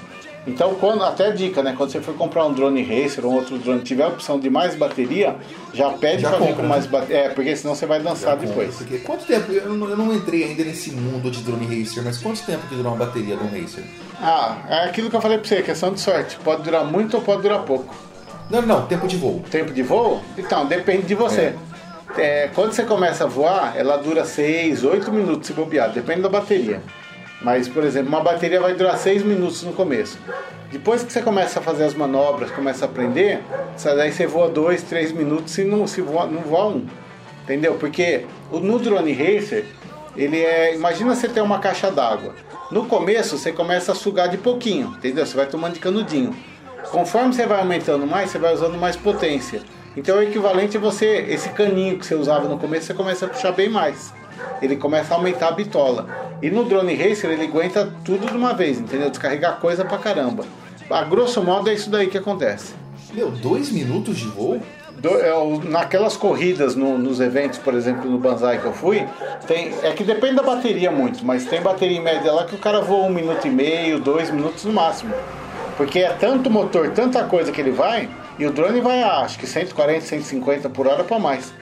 Então, 0.48 0.74
quando, 0.76 1.04
até 1.04 1.30
dica, 1.30 1.62
né? 1.62 1.74
Quando 1.76 1.90
você 1.90 2.00
for 2.00 2.14
comprar 2.14 2.44
um 2.46 2.52
drone 2.52 2.82
racer 2.82 3.24
ou 3.24 3.34
outro 3.34 3.58
drone, 3.58 3.80
tiver 3.82 4.04
a 4.04 4.08
opção 4.08 4.40
de 4.40 4.48
mais 4.48 4.74
bateria, 4.74 5.36
já 5.74 5.90
pede 5.90 6.22
Já 6.22 6.30
pra 6.30 6.38
vir 6.38 6.46
compra, 6.46 6.56
com 6.56 6.62
né? 6.62 6.68
mais 6.68 6.86
bateria. 6.86 7.16
É, 7.16 7.28
porque 7.28 7.54
senão 7.54 7.74
você 7.74 7.86
vai 7.86 8.00
dançar 8.00 8.36
depois. 8.36 8.76
Porque 8.76 8.98
quanto 8.98 9.26
tempo? 9.26 9.52
Eu 9.52 9.74
não, 9.74 9.88
eu 9.88 9.96
não 9.96 10.14
entrei 10.14 10.44
ainda 10.44 10.64
nesse 10.64 10.90
mundo 10.90 11.30
de 11.30 11.42
drone 11.42 11.66
racer, 11.66 12.02
mas 12.02 12.18
quanto 12.18 12.42
tempo 12.44 12.66
que 12.66 12.74
dura 12.74 12.88
uma 12.88 12.96
bateria 12.96 13.36
de 13.36 13.42
um 13.44 13.60
racer? 13.60 13.84
Ah, 14.20 14.56
é 14.68 14.84
aquilo 14.84 15.10
que 15.10 15.16
eu 15.16 15.20
falei 15.20 15.38
pra 15.38 15.46
você, 15.46 15.62
questão 15.62 15.92
de 15.92 16.00
sorte. 16.00 16.36
Pode 16.42 16.62
durar 16.62 16.84
muito 16.84 17.14
ou 17.16 17.22
pode 17.22 17.42
durar 17.42 17.60
pouco. 17.62 17.94
Não, 18.50 18.62
não, 18.62 18.86
tempo 18.86 19.06
de 19.06 19.16
voo. 19.16 19.42
Tempo 19.50 19.72
de 19.72 19.82
voo? 19.82 20.22
Então, 20.36 20.66
depende 20.66 21.02
de 21.02 21.14
você. 21.14 21.54
É, 22.16 22.48
quando 22.54 22.72
você 22.72 22.84
começa 22.84 23.24
a 23.24 23.26
voar, 23.26 23.74
ela 23.76 23.96
dura 23.98 24.24
6, 24.24 24.82
8 24.82 25.12
minutos 25.12 25.46
se 25.46 25.52
bobear, 25.52 25.90
depende 25.92 26.22
da 26.22 26.28
bateria. 26.28 26.82
Mas, 27.40 27.68
por 27.68 27.84
exemplo, 27.84 28.08
uma 28.08 28.20
bateria 28.20 28.60
vai 28.60 28.74
durar 28.74 28.96
6 28.98 29.22
minutos 29.22 29.62
no 29.62 29.72
começo. 29.72 30.18
Depois 30.72 31.02
que 31.04 31.12
você 31.12 31.22
começa 31.22 31.60
a 31.60 31.62
fazer 31.62 31.84
as 31.84 31.94
manobras, 31.94 32.50
começa 32.50 32.84
a 32.84 32.88
aprender, 32.88 33.40
daí 33.96 34.12
você 34.12 34.26
voa 34.26 34.48
2, 34.48 34.82
3 34.82 35.12
minutos 35.12 35.56
e 35.56 35.64
não, 35.64 35.86
se 35.86 36.00
voa, 36.00 36.26
não 36.26 36.42
voa 36.42 36.66
um. 36.66 36.86
Entendeu? 37.44 37.74
Porque 37.76 38.26
o- 38.50 38.58
no 38.60 38.78
drone 38.78 39.12
racer, 39.12 39.64
ele 40.16 40.38
é. 40.38 40.74
Imagina 40.74 41.14
você 41.14 41.28
ter 41.28 41.40
uma 41.40 41.58
caixa 41.60 41.90
d'água. 41.90 42.34
No 42.70 42.84
começo 42.84 43.38
você 43.38 43.52
começa 43.52 43.92
a 43.92 43.94
sugar 43.94 44.28
de 44.28 44.36
pouquinho, 44.36 44.88
entendeu? 44.98 45.24
Você 45.24 45.34
vai 45.34 45.46
tomando 45.46 45.72
de 45.74 45.80
canudinho. 45.80 46.36
Conforme 46.90 47.32
você 47.32 47.46
vai 47.46 47.60
aumentando 47.60 48.06
mais, 48.06 48.30
você 48.30 48.38
vai 48.38 48.52
usando 48.52 48.76
mais 48.76 48.96
potência. 48.96 49.62
Então 49.96 50.18
é 50.18 50.24
equivalente 50.24 50.76
a 50.76 50.80
você, 50.80 51.24
esse 51.30 51.48
caninho 51.50 51.98
que 51.98 52.04
você 52.04 52.14
usava 52.14 52.46
no 52.46 52.58
começo, 52.58 52.86
você 52.86 52.94
começa 52.94 53.24
a 53.24 53.28
puxar 53.28 53.52
bem 53.52 53.68
mais. 53.70 54.12
Ele 54.62 54.76
começa 54.76 55.14
a 55.14 55.16
aumentar 55.16 55.48
a 55.48 55.52
bitola. 55.52 56.06
E 56.42 56.50
no 56.50 56.64
drone 56.64 56.94
racer 56.94 57.30
ele 57.30 57.44
aguenta 57.44 57.92
tudo 58.04 58.26
de 58.26 58.36
uma 58.36 58.52
vez, 58.54 58.78
entendeu? 58.78 59.10
Descarregar 59.10 59.58
coisa 59.60 59.84
pra 59.84 59.98
caramba. 59.98 60.44
A 60.90 61.02
grosso 61.02 61.42
modo 61.42 61.68
é 61.68 61.74
isso 61.74 61.90
daí 61.90 62.06
que 62.06 62.18
acontece. 62.18 62.74
Meu, 63.12 63.30
dois 63.30 63.70
minutos 63.70 64.16
de 64.16 64.26
voo? 64.26 64.60
É, 65.04 65.68
naquelas 65.68 66.16
corridas 66.16 66.74
no- 66.74 66.98
nos 66.98 67.20
eventos, 67.20 67.58
por 67.58 67.72
exemplo, 67.74 68.10
no 68.10 68.18
Banzai 68.18 68.58
que 68.60 68.64
eu 68.64 68.72
fui, 68.72 69.06
tem, 69.46 69.72
é 69.84 69.92
que 69.92 70.02
depende 70.02 70.34
da 70.34 70.42
bateria 70.42 70.90
muito, 70.90 71.24
mas 71.24 71.44
tem 71.44 71.60
bateria 71.62 71.98
em 71.98 72.02
média 72.02 72.32
lá 72.32 72.44
que 72.44 72.56
o 72.56 72.58
cara 72.58 72.80
voa 72.80 73.06
um 73.06 73.10
minuto 73.10 73.46
e 73.46 73.50
meio, 73.50 74.00
dois 74.00 74.28
minutos 74.30 74.64
no 74.64 74.72
máximo. 74.72 75.14
Porque 75.76 76.00
é 76.00 76.10
tanto 76.10 76.50
motor, 76.50 76.90
tanta 76.90 77.22
coisa 77.24 77.52
que 77.52 77.60
ele 77.60 77.70
vai, 77.70 78.08
e 78.40 78.44
o 78.46 78.50
drone 78.50 78.80
vai 78.80 79.00
a 79.00 79.18
acho 79.20 79.38
que 79.38 79.46
140, 79.46 80.00
150 80.00 80.68
por 80.68 80.88
hora 80.88 81.04
para 81.04 81.18
mais. 81.20 81.52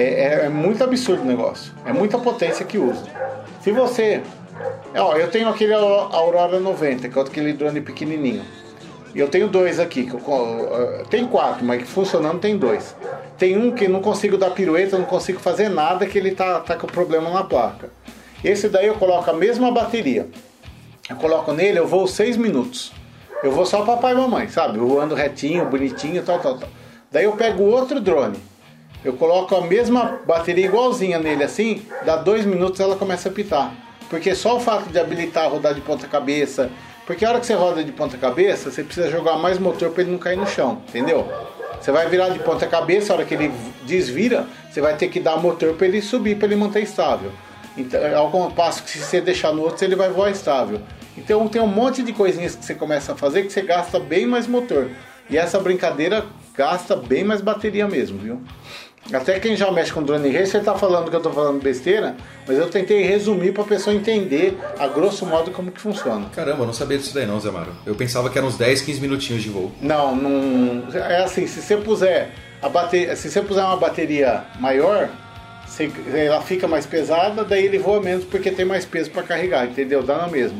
É, 0.00 0.02
é- 0.42 0.46
é 0.46 0.48
muito 0.48 0.82
absurdo 0.84 1.22
o 1.22 1.26
negócio. 1.26 1.72
É 1.84 1.92
muita 1.92 2.16
potência 2.18 2.64
que 2.64 2.78
usa. 2.78 3.02
Se 3.62 3.72
você. 3.72 4.22
Ó, 4.96 5.16
eu 5.16 5.28
tenho 5.28 5.48
aquele 5.48 5.74
Auro- 5.74 6.14
Aurora 6.14 6.60
90, 6.60 7.08
que 7.08 7.18
é 7.18 7.22
aquele 7.22 7.52
drone 7.52 7.80
pequenininho. 7.80 8.44
E 9.14 9.18
eu 9.18 9.28
tenho 9.28 9.48
dois 9.48 9.80
aqui, 9.80 10.04
que 10.04 10.14
eu, 10.14 10.20
eh, 10.30 11.04
tem 11.10 11.26
quatro, 11.26 11.64
mas 11.64 11.82
funcionando 11.88 12.38
tem 12.38 12.56
dois. 12.56 12.94
Tem 13.38 13.56
um 13.56 13.72
que 13.72 13.88
não 13.88 14.00
consigo 14.00 14.36
dar 14.36 14.50
pirueta, 14.50 14.96
não 14.98 15.04
consigo 15.06 15.40
fazer 15.40 15.68
nada, 15.68 16.06
que 16.06 16.16
ele 16.18 16.32
tá, 16.32 16.60
tá 16.60 16.76
com 16.76 16.86
problema 16.86 17.30
na 17.30 17.42
placa. 17.42 17.90
Esse 18.44 18.68
daí 18.68 18.86
eu 18.86 18.94
coloco 18.94 19.28
a 19.30 19.32
mesma 19.32 19.70
bateria. 19.72 20.28
Eu 21.08 21.16
coloco 21.16 21.52
nele, 21.52 21.78
eu 21.78 21.86
vou 21.86 22.06
seis 22.06 22.36
minutos. 22.36 22.92
Eu 23.42 23.50
vou 23.50 23.64
só 23.64 23.82
papai 23.84 24.12
e 24.12 24.16
mamãe, 24.16 24.48
sabe? 24.48 24.78
Eu 24.78 25.00
ando 25.00 25.14
retinho, 25.14 25.64
bonitinho, 25.66 26.22
tal, 26.22 26.38
tal, 26.38 26.58
tal. 26.58 26.68
Daí 27.10 27.24
eu 27.24 27.32
pego 27.32 27.64
outro 27.64 28.00
drone. 28.00 28.38
Eu 29.04 29.12
coloco 29.12 29.54
a 29.54 29.60
mesma 29.60 30.20
bateria 30.26 30.66
igualzinha 30.66 31.18
nele 31.18 31.44
assim, 31.44 31.82
dá 32.04 32.16
dois 32.16 32.44
minutos 32.44 32.80
ela 32.80 32.96
começa 32.96 33.28
a 33.28 33.32
pitar. 33.32 33.72
Porque 34.10 34.34
só 34.34 34.56
o 34.56 34.60
fato 34.60 34.90
de 34.90 34.98
habilitar 34.98 35.50
rodar 35.50 35.74
de 35.74 35.80
ponta 35.80 36.06
cabeça. 36.06 36.70
Porque 37.06 37.24
a 37.24 37.30
hora 37.30 37.40
que 37.40 37.46
você 37.46 37.54
roda 37.54 37.82
de 37.84 37.92
ponta 37.92 38.18
cabeça, 38.18 38.70
você 38.70 38.82
precisa 38.82 39.10
jogar 39.10 39.36
mais 39.36 39.58
motor 39.58 39.90
para 39.90 40.02
ele 40.02 40.12
não 40.12 40.18
cair 40.18 40.36
no 40.36 40.46
chão, 40.46 40.82
entendeu? 40.88 41.26
Você 41.80 41.92
vai 41.92 42.08
virar 42.08 42.30
de 42.30 42.38
ponta 42.40 42.66
cabeça, 42.66 43.12
a 43.12 43.16
hora 43.16 43.24
que 43.24 43.34
ele 43.34 43.52
desvira, 43.84 44.46
você 44.70 44.80
vai 44.80 44.96
ter 44.96 45.08
que 45.08 45.20
dar 45.20 45.36
motor 45.36 45.74
para 45.74 45.86
ele 45.86 46.02
subir, 46.02 46.36
para 46.36 46.46
ele 46.46 46.56
manter 46.56 46.82
estável. 46.82 47.32
Então, 47.76 48.00
ao 48.16 48.50
passo 48.50 48.82
que 48.82 48.90
se 48.90 48.98
você 48.98 49.20
deixar 49.20 49.52
no 49.52 49.62
outro, 49.62 49.84
ele 49.84 49.94
vai 49.94 50.10
voar 50.10 50.30
estável. 50.30 50.80
Então 51.16 51.48
tem 51.48 51.60
um 51.60 51.66
monte 51.66 52.02
de 52.02 52.12
coisinhas 52.12 52.54
que 52.54 52.64
você 52.64 52.74
começa 52.74 53.12
a 53.12 53.16
fazer 53.16 53.42
que 53.42 53.52
você 53.52 53.62
gasta 53.62 53.98
bem 53.98 54.26
mais 54.26 54.46
motor. 54.46 54.88
E 55.28 55.36
essa 55.36 55.58
brincadeira 55.58 56.24
gasta 56.54 56.94
bem 56.96 57.24
mais 57.24 57.40
bateria 57.40 57.86
mesmo, 57.86 58.18
viu? 58.18 58.40
Até 59.12 59.40
quem 59.40 59.56
já 59.56 59.70
mexe 59.72 59.92
com 59.92 60.02
drone 60.02 60.30
racer 60.30 60.62
tá 60.62 60.74
falando 60.74 61.08
que 61.10 61.16
eu 61.16 61.20
tô 61.22 61.30
falando 61.30 61.62
besteira, 61.62 62.14
mas 62.46 62.58
eu 62.58 62.68
tentei 62.68 63.02
resumir 63.04 63.52
pra 63.52 63.64
pessoa 63.64 63.94
entender 63.96 64.58
a 64.78 64.86
grosso 64.86 65.24
modo 65.24 65.50
como 65.50 65.70
que 65.70 65.80
funciona. 65.80 66.26
Caramba, 66.34 66.62
eu 66.62 66.66
não 66.66 66.72
sabia 66.74 66.98
disso 66.98 67.14
daí 67.14 67.24
não, 67.26 67.40
Zé 67.40 67.50
Maro. 67.50 67.72
Eu 67.86 67.94
pensava 67.94 68.28
que 68.28 68.36
eram 68.36 68.48
uns 68.48 68.58
10, 68.58 68.82
15 68.82 69.00
minutinhos 69.00 69.42
de 69.42 69.48
voo. 69.48 69.72
Não, 69.80 70.14
não. 70.14 70.84
É 70.94 71.22
assim, 71.24 71.46
se 71.46 71.62
você 71.62 71.76
puser 71.78 72.30
a 72.60 72.68
bateria, 72.68 73.16
se 73.16 73.30
você 73.30 73.40
puser 73.40 73.64
uma 73.64 73.76
bateria 73.78 74.44
maior, 74.60 75.08
você- 75.66 75.90
ela 76.14 76.42
fica 76.42 76.68
mais 76.68 76.84
pesada, 76.84 77.44
daí 77.44 77.64
ele 77.64 77.78
voa 77.78 78.02
menos 78.02 78.24
porque 78.24 78.50
tem 78.50 78.64
mais 78.66 78.84
peso 78.84 79.10
para 79.10 79.22
carregar, 79.22 79.64
entendeu? 79.66 80.02
Dá 80.02 80.18
na 80.18 80.28
mesma. 80.28 80.58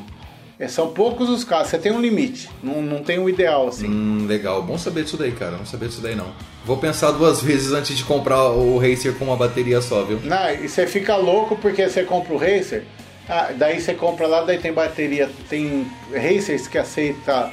É, 0.60 0.66
são 0.66 0.88
poucos 0.88 1.28
os 1.28 1.44
casos, 1.44 1.68
você 1.68 1.78
tem 1.78 1.92
um 1.92 2.00
limite, 2.00 2.50
não, 2.60 2.82
não 2.82 3.02
tem 3.02 3.16
um 3.16 3.28
ideal 3.28 3.68
assim. 3.68 3.86
Hum, 3.86 4.26
legal. 4.26 4.60
Bom 4.60 4.76
saber 4.76 5.04
disso 5.04 5.16
daí, 5.16 5.30
cara. 5.30 5.56
Não 5.56 5.64
sabia 5.64 5.88
disso 5.88 6.00
daí 6.00 6.16
não. 6.16 6.32
Vou 6.64 6.76
pensar 6.76 7.12
duas 7.12 7.40
vezes 7.40 7.72
antes 7.72 7.96
de 7.96 8.02
comprar 8.02 8.50
o 8.50 8.76
Racer 8.76 9.14
com 9.14 9.26
uma 9.26 9.36
bateria 9.36 9.80
só, 9.80 10.02
viu? 10.02 10.20
Não, 10.24 10.50
e 10.50 10.68
você 10.68 10.86
fica 10.86 11.14
louco 11.16 11.56
porque 11.56 11.88
você 11.88 12.02
compra 12.02 12.34
o 12.34 12.36
Racer, 12.36 12.84
ah, 13.28 13.52
daí 13.56 13.80
você 13.80 13.94
compra 13.94 14.26
lá, 14.26 14.42
daí 14.42 14.58
tem 14.58 14.72
bateria, 14.72 15.30
tem 15.48 15.86
Racers 16.12 16.66
que 16.66 16.76
aceita 16.76 17.52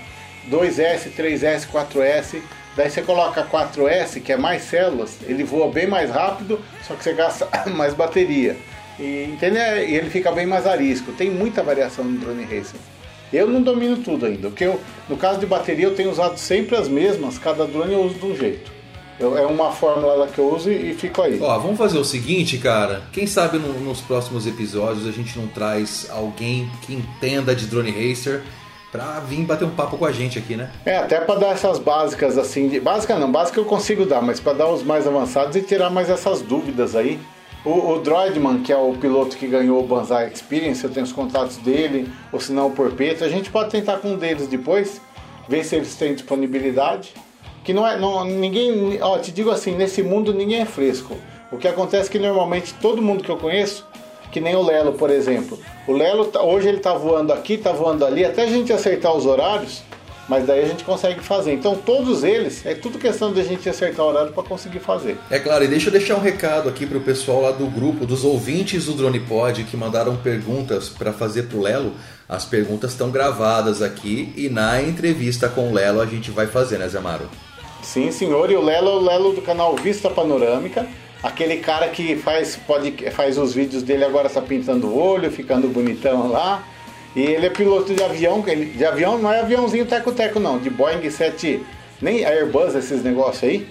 2S, 0.49 1.11
3S, 1.15 1.67
4S, 1.67 2.41
daí 2.75 2.89
você 2.89 3.01
coloca 3.03 3.45
4S, 3.45 4.19
que 4.21 4.31
é 4.31 4.37
mais 4.37 4.63
células, 4.63 5.17
ele 5.27 5.43
voa 5.43 5.71
bem 5.71 5.85
mais 5.85 6.09
rápido, 6.09 6.59
só 6.87 6.95
que 6.95 7.03
você 7.03 7.13
gasta 7.13 7.47
mais 7.69 7.93
bateria. 7.93 8.57
E, 8.99 9.23
entendeu? 9.31 9.61
E 9.77 9.95
ele 9.95 10.09
fica 10.09 10.31
bem 10.31 10.45
mais 10.45 10.65
arisco. 10.65 11.11
Tem 11.11 11.29
muita 11.29 11.61
variação 11.63 12.05
no 12.05 12.17
drone 12.17 12.43
Racer. 12.43 12.79
Eu 13.33 13.47
não 13.47 13.61
domino 13.61 13.97
tudo 13.97 14.25
ainda, 14.27 14.49
porque 14.49 14.63
eu, 14.65 14.79
no 15.09 15.17
caso 15.17 15.39
de 15.39 15.45
bateria 15.45 15.85
eu 15.85 15.95
tenho 15.95 16.09
usado 16.11 16.37
sempre 16.37 16.75
as 16.75 16.87
mesmas, 16.87 17.37
cada 17.37 17.65
drone 17.65 17.93
eu 17.93 18.01
uso 18.03 18.15
de 18.15 18.25
um 18.25 18.35
jeito. 18.35 18.71
Eu- 19.19 19.37
é 19.37 19.45
uma 19.45 19.71
fórmula 19.71 20.13
lá 20.13 20.27
que 20.27 20.37
eu 20.39 20.53
uso 20.53 20.69
e, 20.71 20.91
e 20.91 20.93
fico 20.93 21.21
aí. 21.21 21.39
Ó, 21.41 21.57
vamos 21.59 21.77
fazer 21.77 21.97
o 21.97 22.03
seguinte, 22.05 22.57
cara. 22.57 23.01
Quem 23.11 23.25
sabe 23.27 23.57
no- 23.57 23.79
nos 23.79 23.99
próximos 24.01 24.45
episódios 24.45 25.07
a 25.07 25.11
gente 25.11 25.37
não 25.37 25.47
traz 25.47 26.07
alguém 26.09 26.69
que 26.83 26.93
entenda 26.93 27.53
de 27.55 27.65
drone 27.65 27.91
racer 27.91 28.43
pra 28.91 29.19
vir 29.19 29.41
bater 29.43 29.65
um 29.65 29.71
papo 29.71 29.97
com 29.97 30.05
a 30.05 30.11
gente 30.11 30.37
aqui, 30.39 30.55
né? 30.55 30.69
É, 30.85 30.97
até 30.97 31.19
para 31.19 31.39
dar 31.39 31.47
essas 31.51 31.79
básicas 31.79 32.37
assim, 32.37 32.69
de, 32.69 32.79
básica 32.79 33.17
não, 33.17 33.29
básica 33.29 33.59
eu 33.59 33.65
consigo 33.65 34.05
dar, 34.05 34.21
mas 34.21 34.39
para 34.39 34.53
dar 34.53 34.67
os 34.67 34.83
mais 34.83 35.05
avançados 35.07 35.55
e 35.57 35.61
tirar 35.61 35.89
mais 35.89 36.09
essas 36.09 36.41
dúvidas 36.41 36.95
aí. 36.95 37.19
O, 37.65 37.93
o 37.93 37.99
Droidman, 37.99 38.61
que 38.61 38.71
é 38.71 38.77
o 38.77 38.93
piloto 38.93 39.35
que 39.35 39.47
ganhou 39.47 39.79
o 39.79 39.87
Banzai 39.87 40.31
Experience, 40.31 40.83
eu 40.83 40.91
tenho 40.91 41.03
os 41.05 41.11
contatos 41.11 41.57
dele, 41.57 42.07
ou 42.31 42.39
se 42.39 42.51
não 42.51 42.67
o 42.67 42.71
Porpeta, 42.71 43.25
a 43.25 43.29
gente 43.29 43.49
pode 43.49 43.71
tentar 43.71 43.97
com 43.97 44.09
um 44.09 44.17
deles 44.17 44.47
depois, 44.47 45.01
ver 45.49 45.63
se 45.63 45.75
eles 45.75 45.95
têm 45.95 46.13
disponibilidade. 46.13 47.13
Que 47.63 47.73
não 47.73 47.87
é, 47.87 47.97
não, 47.97 48.23
ninguém, 48.23 48.99
ó, 49.01 49.17
te 49.17 49.31
digo 49.31 49.49
assim, 49.49 49.75
nesse 49.75 50.03
mundo 50.03 50.31
ninguém 50.31 50.61
é 50.61 50.65
fresco. 50.65 51.17
O 51.51 51.57
que 51.57 51.67
acontece 51.67 52.09
é 52.09 52.11
que 52.11 52.19
normalmente 52.19 52.75
todo 52.75 53.01
mundo 53.01 53.23
que 53.23 53.31
eu 53.31 53.37
conheço, 53.37 53.83
que 54.31 54.39
nem 54.39 54.55
o 54.55 54.61
Lelo, 54.61 54.93
por 54.93 55.09
exemplo. 55.09 55.57
O 55.87 55.93
Lelo, 55.93 56.25
tá- 56.25 56.43
hoje 56.43 56.67
ele 56.67 56.79
tá 56.79 56.93
voando 56.93 57.33
aqui, 57.33 57.57
tá 57.57 57.71
voando 57.71 58.05
ali, 58.05 58.23
até 58.23 58.43
a 58.43 58.47
gente 58.47 58.71
acertar 58.71 59.15
os 59.15 59.25
horários, 59.25 59.81
Mas 60.27 60.45
daí 60.45 60.63
a 60.63 60.67
gente 60.67 60.83
consegue 60.83 61.19
fazer. 61.21 61.53
Então 61.53 61.75
todos 61.75 62.23
eles, 62.23 62.65
é 62.65 62.73
tudo 62.73 62.97
questão 62.97 63.31
de 63.31 63.39
a 63.39 63.43
gente 63.43 63.69
acertar 63.69 64.05
o 64.05 64.09
horário 64.09 64.31
para 64.31 64.43
conseguir 64.43 64.79
fazer. 64.79 65.17
É 65.29 65.39
claro, 65.39 65.63
e 65.63 65.67
deixa 65.67 65.89
eu 65.89 65.91
deixar 65.91 66.15
um 66.15 66.21
recado 66.21 66.67
aqui 66.67 66.85
pro 66.85 66.99
pessoal 66.99 67.41
lá 67.41 67.51
do 67.51 67.67
grupo, 67.67 68.05
dos 68.05 68.23
ouvintes 68.23 68.85
do 68.85 68.93
Drone 68.93 69.19
Pod 69.19 69.63
que 69.63 69.77
mandaram 69.77 70.15
perguntas 70.17 70.89
para 70.89 71.13
fazer 71.13 71.43
pro 71.43 71.61
Lelo. 71.61 71.93
As 72.27 72.43
perguntas 72.43 72.91
estão 72.91 73.11
gravadas 73.11 73.83
aqui 73.83 74.33
e 74.35 74.49
na 74.49 74.81
entrevista 74.81 75.47
com 75.47 75.69
o 75.69 75.73
Lelo 75.73 76.01
a 76.01 76.05
gente 76.05 76.31
vai 76.31 76.47
fazer, 76.47 76.79
né, 76.79 76.87
Zé 76.87 76.99
Maro? 76.99 77.29
Sim, 77.83 78.11
senhor. 78.11 78.49
E 78.49 78.55
o 78.55 78.63
Lelo 78.63 78.89
é 78.89 78.93
o 78.93 78.99
Lelo 78.99 79.33
do 79.33 79.41
canal 79.43 79.75
Vista 79.75 80.09
Panorâmica. 80.09 80.87
Aquele 81.21 81.57
cara 81.57 81.87
que 81.87 82.15
faz, 82.15 82.55
pode, 82.55 82.91
faz 83.11 83.37
os 83.37 83.53
vídeos 83.53 83.83
dele 83.83 84.03
agora 84.03 84.29
tá 84.29 84.41
pintando 84.41 84.87
o 84.87 84.97
olho, 84.97 85.31
ficando 85.31 85.67
bonitão 85.67 86.31
lá. 86.31 86.63
E 87.15 87.21
ele 87.21 87.45
é 87.45 87.49
piloto 87.49 87.93
de 87.93 88.03
avião, 88.03 88.43
ele- 88.45 88.65
de 88.65 88.85
avião 88.85 89.17
não 89.17 89.31
é 89.31 89.39
aviãozinho 89.39 89.85
teco-teco 89.85 90.39
não, 90.39 90.57
de 90.57 90.69
Boeing 90.69 91.09
7, 91.09 91.63
nem 92.01 92.25
Airbus 92.25 92.75
esses 92.75 93.01
negócios 93.03 93.43
aí. 93.43 93.67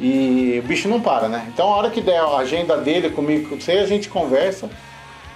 E 0.00 0.60
o 0.64 0.66
bicho 0.66 0.88
não 0.88 1.00
para, 1.00 1.28
né? 1.28 1.46
Então 1.52 1.66
a 1.72 1.76
hora 1.76 1.90
que 1.90 2.00
der 2.00 2.18
a 2.18 2.36
agenda 2.38 2.76
dele 2.76 3.10
comigo, 3.10 3.50
com 3.50 3.60
você, 3.60 3.72
a 3.72 3.86
gente 3.86 4.08
conversa. 4.08 4.68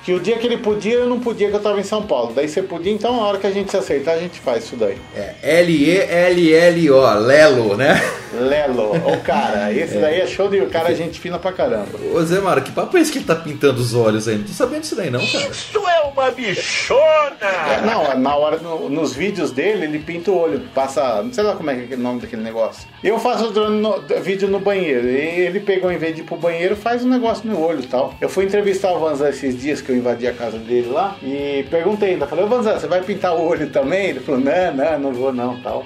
Que 0.04 0.12
o 0.12 0.20
dia 0.20 0.36
que 0.36 0.46
ele 0.46 0.58
podia, 0.58 0.94
eu 0.94 1.06
não 1.08 1.18
podia, 1.20 1.48
que 1.48 1.56
eu 1.56 1.60
tava 1.62 1.80
em 1.80 1.84
São 1.84 2.02
Paulo. 2.02 2.32
Daí 2.34 2.46
você 2.48 2.60
podia, 2.62 2.92
então 2.92 3.22
a 3.22 3.26
hora 3.26 3.38
que 3.38 3.46
a 3.46 3.50
gente 3.50 3.70
se 3.70 3.76
acertar, 3.76 4.14
a 4.14 4.18
gente 4.18 4.38
faz 4.40 4.64
isso 4.64 4.76
daí. 4.76 4.98
É 5.16 5.34
L-E-L-L-O, 5.60 7.14
Lelo, 7.20 7.76
né? 7.76 7.94
Lelo, 8.40 8.92
o 8.96 9.20
cara, 9.22 9.72
esse 9.72 9.98
daí 9.98 10.20
é 10.20 10.26
show 10.26 10.48
de 10.48 10.60
o 10.60 10.68
cara, 10.68 10.90
é 10.92 10.94
gente 10.94 11.18
fina 11.20 11.38
pra 11.38 11.52
caramba. 11.52 11.98
Ô 12.12 12.20
Zé 12.22 12.40
Maro, 12.40 12.62
que 12.62 12.72
papo 12.72 12.96
é 12.96 13.00
esse 13.00 13.12
que 13.12 13.18
ele 13.18 13.24
tá 13.24 13.34
pintando 13.36 13.80
os 13.80 13.94
olhos 13.94 14.26
aí? 14.28 14.36
Não 14.36 14.44
tô 14.44 14.52
sabendo 14.52 14.80
disso 14.82 14.96
daí 14.96 15.10
não, 15.10 15.20
cara. 15.20 15.48
Isso 15.48 15.78
é 15.88 16.00
uma 16.02 16.30
bichona! 16.30 17.36
É, 17.42 17.80
não, 17.86 18.18
na 18.18 18.36
hora, 18.36 18.56
no- 18.58 18.88
nos 18.88 19.14
vídeos 19.14 19.50
dele, 19.50 19.84
ele 19.84 19.98
pinta 19.98 20.30
o 20.30 20.38
olho, 20.38 20.60
passa, 20.74 21.22
não 21.22 21.32
sei 21.32 21.44
lá 21.44 21.54
como 21.54 21.70
é 21.70 21.76
que 21.76 21.94
é 21.94 21.96
o 21.96 22.00
nome 22.00 22.20
daquele 22.20 22.42
negócio. 22.42 22.86
Eu 23.02 23.18
faço 23.18 23.50
drone 23.50 23.80
no- 23.80 24.02
vídeo 24.22 24.48
no 24.48 24.58
banheiro, 24.60 25.08
e 25.08 25.40
ele 25.40 25.60
pegou, 25.60 25.90
em 25.92 25.98
vez 25.98 26.14
de 26.14 26.22
ir 26.22 26.24
pro 26.24 26.36
banheiro, 26.36 26.76
faz 26.76 27.04
um 27.04 27.08
negócio 27.08 27.48
no 27.48 27.60
olho 27.60 27.80
e 27.80 27.86
tal. 27.86 28.14
Eu 28.20 28.28
fui 28.28 28.44
entrevistar 28.44 28.92
o 28.92 28.98
Vanzan 28.98 29.28
esses 29.28 29.58
dias 29.60 29.80
que 29.80 29.90
eu 29.90 29.96
invadi 29.96 30.26
a 30.26 30.32
casa 30.32 30.58
dele 30.58 30.88
lá, 30.90 31.16
e 31.22 31.64
perguntei 31.70 32.10
ainda, 32.12 32.26
falei, 32.26 32.44
ô 32.44 32.48
Vanzan, 32.48 32.78
você 32.78 32.86
vai 32.86 33.00
pintar 33.02 33.34
o 33.34 33.42
olho 33.46 33.68
também? 33.70 34.06
Ele 34.10 34.20
falou, 34.20 34.40
não, 34.40 34.74
não, 34.74 34.98
não 34.98 35.12
vou 35.12 35.32
não, 35.32 35.60
tal. 35.60 35.84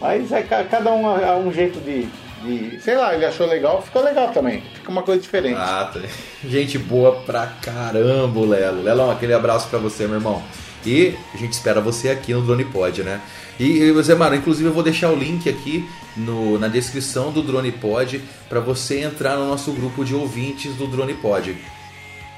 Mas 0.00 0.32
é 0.32 0.42
ca- 0.42 0.64
cada 0.64 0.90
um 0.92 1.18
é 1.18 1.36
um 1.36 1.52
jeito 1.52 1.78
de, 1.80 2.08
de- 2.42 2.80
sei 2.80 2.96
lá, 2.96 3.14
ele 3.14 3.26
achou 3.26 3.46
legal, 3.46 3.82
ficou 3.82 4.02
legal 4.02 4.28
também, 4.32 4.62
fica 4.74 4.90
uma 4.90 5.02
coisa 5.02 5.20
diferente. 5.20 5.58
Ah, 5.58 5.90
tá. 5.92 6.00
Gente 6.44 6.78
boa 6.78 7.16
pra 7.26 7.46
caramba, 7.46 8.40
Lelo. 8.40 8.82
Lelão, 8.82 9.10
aquele 9.10 9.34
abraço 9.34 9.68
pra 9.68 9.78
você, 9.78 10.06
meu 10.06 10.16
irmão. 10.16 10.42
E 10.86 11.14
a 11.34 11.36
gente 11.36 11.52
espera 11.52 11.78
você 11.78 12.08
aqui 12.08 12.32
no 12.32 12.40
Drone 12.40 12.64
Pod, 12.64 13.02
né? 13.02 13.20
E, 13.58 13.82
e, 13.82 14.02
Zé 14.02 14.14
Maro, 14.14 14.34
inclusive 14.34 14.66
eu 14.66 14.72
vou 14.72 14.82
deixar 14.82 15.10
o 15.10 15.14
link 15.14 15.46
aqui 15.46 15.86
no, 16.16 16.58
na 16.58 16.68
descrição 16.68 17.30
do 17.30 17.42
Drone 17.42 17.70
Pod 17.70 18.18
pra 18.48 18.60
você 18.60 19.02
entrar 19.02 19.36
no 19.36 19.46
nosso 19.46 19.70
grupo 19.72 20.02
de 20.02 20.14
ouvintes 20.14 20.74
do 20.76 20.86
Drone 20.86 21.12
Pod. 21.12 21.54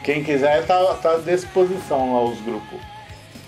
Quem 0.03 0.25
quiser 0.25 0.67
tá, 0.67 0.77
tá 0.95 1.13
à 1.13 1.19
disposição 1.19 2.13
lá 2.17 2.25
os 2.25 2.41
grupos. 2.41 2.81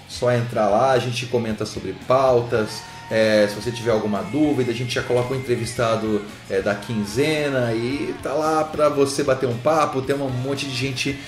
Só 0.08 0.30
entrar 0.30 0.68
lá, 0.68 0.92
a 0.92 0.98
gente 1.00 1.26
comenta 1.26 1.66
sobre 1.66 1.96
pautas. 2.06 2.80
É, 3.10 3.46
se 3.48 3.54
você 3.54 3.70
tiver 3.70 3.90
alguma 3.90 4.22
dúvida, 4.22 4.70
a 4.70 4.74
gente 4.74 4.94
já 4.94 5.02
coloca 5.02 5.34
o 5.34 5.36
entrevistado 5.36 6.22
é, 6.48 6.60
da 6.60 6.74
quinzena 6.74 7.72
e 7.72 8.14
tá 8.22 8.32
lá 8.32 8.64
pra 8.64 8.88
você 8.88 9.22
bater 9.22 9.48
um 9.48 9.56
papo. 9.56 10.02
Tem 10.02 10.16
um 10.16 10.28
monte 10.28 10.66
de 10.66 10.74
gente 10.74 11.18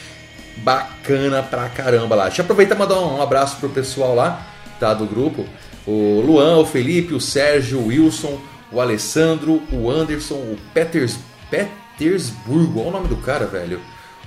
bacana 0.58 1.42
pra 1.42 1.68
caramba 1.68 2.14
lá. 2.14 2.24
Deixa 2.24 2.40
eu 2.40 2.44
aproveitar 2.44 2.74
e 2.74 2.78
mandar 2.78 3.00
um 3.00 3.20
abraço 3.20 3.56
pro 3.58 3.68
pessoal 3.68 4.14
lá, 4.14 4.46
tá? 4.80 4.94
Do 4.94 5.06
grupo. 5.06 5.44
O 5.86 6.20
Luan, 6.20 6.58
o 6.58 6.66
Felipe, 6.66 7.14
o 7.14 7.20
Sérgio, 7.20 7.78
o 7.78 7.86
Wilson, 7.88 8.40
o 8.72 8.80
Alessandro, 8.80 9.62
o 9.70 9.90
Anderson, 9.90 10.34
o 10.34 10.58
Peters, 10.72 11.18
Petersburgo. 11.50 12.80
Olha 12.80 12.88
o 12.88 12.92
nome 12.92 13.08
do 13.08 13.16
cara, 13.16 13.46
velho 13.46 13.80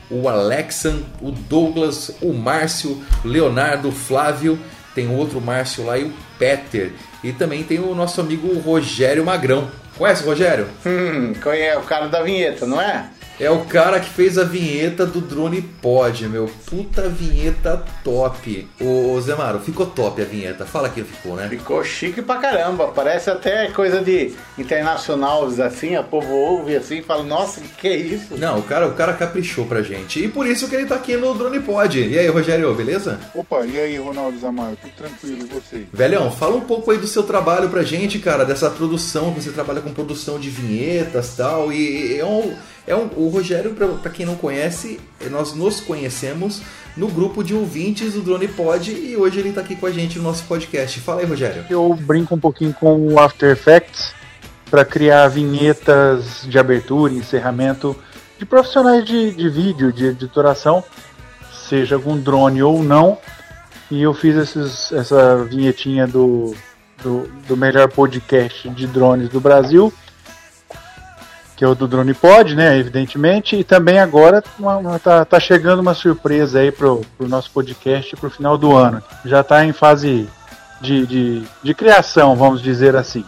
o 0.09 0.27
Alexan, 0.27 1.03
o 1.21 1.31
Douglas, 1.31 2.11
o 2.21 2.33
Márcio, 2.33 3.01
Leonardo, 3.23 3.91
Flávio, 3.91 4.59
tem 4.95 5.07
outro 5.15 5.39
Márcio 5.39 5.85
lá 5.85 5.97
e 5.97 6.05
o 6.05 6.13
Peter. 6.37 6.93
E 7.23 7.31
também 7.33 7.63
tem 7.63 7.79
o 7.79 7.93
nosso 7.93 8.21
amigo 8.21 8.57
Rogério 8.59 9.25
Magrão. 9.25 9.69
Conhece 9.97 10.23
o 10.23 10.27
Rogério? 10.27 10.67
Hum, 10.85 11.33
é 11.53 11.77
o 11.77 11.81
cara 11.81 12.07
da 12.07 12.21
vinheta, 12.21 12.65
não 12.65 12.79
é? 12.81 13.09
É 13.39 13.49
o 13.49 13.65
cara 13.65 13.99
que 13.99 14.09
fez 14.09 14.37
a 14.37 14.43
vinheta 14.43 15.05
do 15.05 15.21
Drone 15.21 15.61
Pod, 15.61 16.27
meu. 16.27 16.49
Puta 16.65 17.09
vinheta 17.09 17.83
top. 18.03 18.67
Ô, 18.79 19.13
ô 19.13 19.21
Zé 19.21 19.35
Maro, 19.35 19.59
ficou 19.59 19.85
top 19.85 20.21
a 20.21 20.25
vinheta. 20.25 20.65
Fala 20.65 20.89
que 20.89 21.03
ficou, 21.03 21.35
né? 21.35 21.47
Ficou 21.49 21.83
chique 21.83 22.21
pra 22.21 22.37
caramba. 22.37 22.89
Parece 22.89 23.29
até 23.29 23.67
coisa 23.71 24.01
de 24.01 24.33
internacional, 24.57 25.45
assim, 25.65 25.95
a 25.95 26.03
povo 26.03 26.31
ouve 26.33 26.75
assim 26.75 26.97
e 26.99 27.03
fala, 27.03 27.23
nossa, 27.23 27.61
que 27.61 27.79
que 27.79 27.87
é 27.87 27.95
isso? 27.95 28.37
Não, 28.37 28.59
o 28.59 28.63
cara, 28.63 28.87
o 28.87 28.93
cara 28.93 29.13
caprichou 29.13 29.65
pra 29.65 29.81
gente. 29.81 30.23
E 30.23 30.27
por 30.27 30.45
isso 30.45 30.67
que 30.67 30.75
ele 30.75 30.85
tá 30.85 30.95
aqui 30.95 31.15
no 31.15 31.33
Drone 31.33 31.59
Pod. 31.61 31.99
E 31.99 32.19
aí, 32.19 32.27
Rogério, 32.27 32.73
beleza? 32.75 33.19
Opa, 33.33 33.65
e 33.65 33.79
aí, 33.79 33.97
Ronaldo 33.97 34.37
Zamar? 34.37 34.73
Tudo 34.81 34.91
tranquilo, 34.97 35.39
e 35.43 35.45
vocês? 35.45 35.85
Velhão, 35.91 36.29
fala 36.31 36.55
um 36.55 36.61
pouco 36.61 36.91
aí 36.91 36.97
do 36.97 37.07
seu 37.07 37.23
trabalho 37.23 37.69
pra 37.69 37.83
gente, 37.83 38.19
cara, 38.19 38.43
dessa 38.43 38.69
produção, 38.69 39.33
que 39.33 39.41
você 39.41 39.51
trabalha 39.51 39.81
com 39.81 39.93
produção 39.93 40.37
de 40.39 40.49
vinhetas 40.49 41.33
e 41.33 41.37
tal, 41.37 41.71
e 41.71 42.19
é 42.19 42.25
um, 42.25 42.53
é 42.89 42.95
um, 42.95 43.07
o 43.15 43.29
Rogério, 43.29 43.75
pra 44.01 44.11
quem 44.11 44.25
não 44.25 44.35
conhece, 44.35 44.99
nós 45.29 45.53
nos 45.53 45.79
conhecemos 45.79 46.61
no 46.97 47.07
grupo 47.07 47.43
de 47.43 47.53
ouvintes 47.53 48.13
do 48.13 48.21
Drone 48.21 48.47
Pod 48.47 48.91
e 48.91 49.15
hoje 49.15 49.39
ele 49.39 49.53
tá 49.53 49.61
aqui 49.61 49.75
com 49.75 49.85
a 49.85 49.91
gente 49.91 50.17
no 50.17 50.23
nosso 50.23 50.43
podcast. 50.45 50.99
Fala 50.99 51.21
aí, 51.21 51.27
Rogério. 51.27 51.63
Eu 51.69 51.93
brinco 51.93 52.33
um 52.33 52.39
pouquinho 52.39 52.73
com 52.73 53.13
o 53.13 53.19
After 53.19 53.51
Effects 53.51 54.11
para 54.71 54.83
criar 54.83 55.27
vinhetas 55.27 56.41
de 56.47 56.57
abertura 56.57 57.13
e 57.13 57.17
encerramento 57.17 57.95
de 58.39 58.45
profissionais 58.45 59.05
de, 59.05 59.31
de 59.35 59.49
vídeo, 59.49 59.93
de 59.93 60.07
editoração, 60.07 60.83
seja 61.67 61.99
com 61.99 62.17
drone 62.17 62.63
ou 62.63 62.81
não. 62.81 63.19
E 63.91 64.01
eu 64.01 64.15
fiz 64.15 64.35
esses, 64.35 64.91
essa 64.91 65.43
vinhetinha 65.43 66.07
do, 66.07 66.55
do, 67.03 67.29
do 67.47 67.55
melhor 67.55 67.87
podcast 67.89 68.67
de 68.69 68.87
drones 68.87 69.29
do 69.29 69.39
Brasil, 69.39 69.93
que 71.59 71.65
é 71.65 71.67
o 71.67 71.75
do 71.75 71.89
Drone 71.89 72.13
Pod, 72.13 72.55
né? 72.55 72.77
Evidentemente. 72.77 73.57
E 73.57 73.65
também 73.65 73.99
agora 73.99 74.41
uma- 74.57 74.77
uma- 74.77 74.97
tá, 74.97 75.25
tá 75.25 75.37
chegando 75.41 75.81
uma 75.81 75.93
surpresa 75.93 76.59
aí 76.59 76.71
pro, 76.71 77.01
pro 77.17 77.27
nosso 77.27 77.51
podcast 77.51 78.15
pro 78.15 78.29
final 78.29 78.57
do 78.57 78.73
ano. 78.77 79.03
Já 79.25 79.43
tá 79.43 79.65
em 79.65 79.73
fase 79.73 80.29
de, 80.79 81.05
de, 81.05 81.43
de 81.61 81.73
criação, 81.73 82.33
vamos 82.37 82.61
dizer 82.61 82.95
assim. 82.95 83.25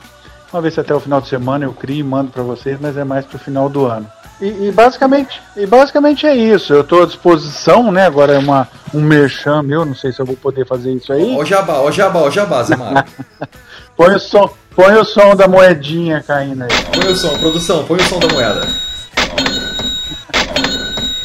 Vamos 0.49 0.63
ver 0.63 0.71
se 0.71 0.79
até 0.79 0.95
o 0.95 0.99
final 1.01 1.19
de 1.19 1.27
semana 1.27 1.65
eu 1.65 1.73
crio 1.73 1.97
e 1.99 2.03
mando 2.03 2.31
para 2.31 2.41
vocês, 2.41 2.77
mas 2.79 2.95
é 2.95 3.03
mais 3.03 3.25
pro 3.25 3.37
final 3.37 3.67
do 3.67 3.85
ano. 3.85 4.07
E, 4.39 4.67
e 4.67 4.71
basicamente, 4.71 5.41
e 5.57 5.65
basicamente 5.67 6.25
é 6.25 6.33
isso. 6.33 6.71
Eu 6.73 6.81
estou 6.81 7.03
à 7.03 7.05
disposição, 7.05 7.91
né? 7.91 8.05
Agora 8.05 8.33
é 8.33 8.37
uma, 8.39 8.65
um 8.93 9.01
merchan 9.01 9.61
meu, 9.61 9.83
não 9.83 9.93
sei 9.93 10.13
se 10.13 10.21
eu 10.21 10.25
vou 10.25 10.37
poder 10.37 10.65
fazer 10.65 10.93
isso 10.93 11.11
aí. 11.11 11.35
Ó 11.35 11.41
o 11.41 11.45
jabá, 11.45 11.79
ó 11.81 11.91
jabá, 11.91 12.21
ó 12.21 12.29
jabá, 12.31 12.63
Zé. 12.63 12.75
Põe 13.97 14.15
o 14.15 14.19
som, 14.19 14.49
põe 14.75 14.93
o 14.95 15.03
som 15.05 15.35
da 15.35 15.47
moedinha 15.47 16.21
caindo 16.25 16.63
aí. 16.63 16.69
Põe 16.93 17.11
o 17.11 17.15
som, 17.15 17.37
produção, 17.39 17.85
põe 17.85 17.97
o 17.99 18.03
som 18.03 18.19
da 18.19 18.27
moeda. 18.27 18.61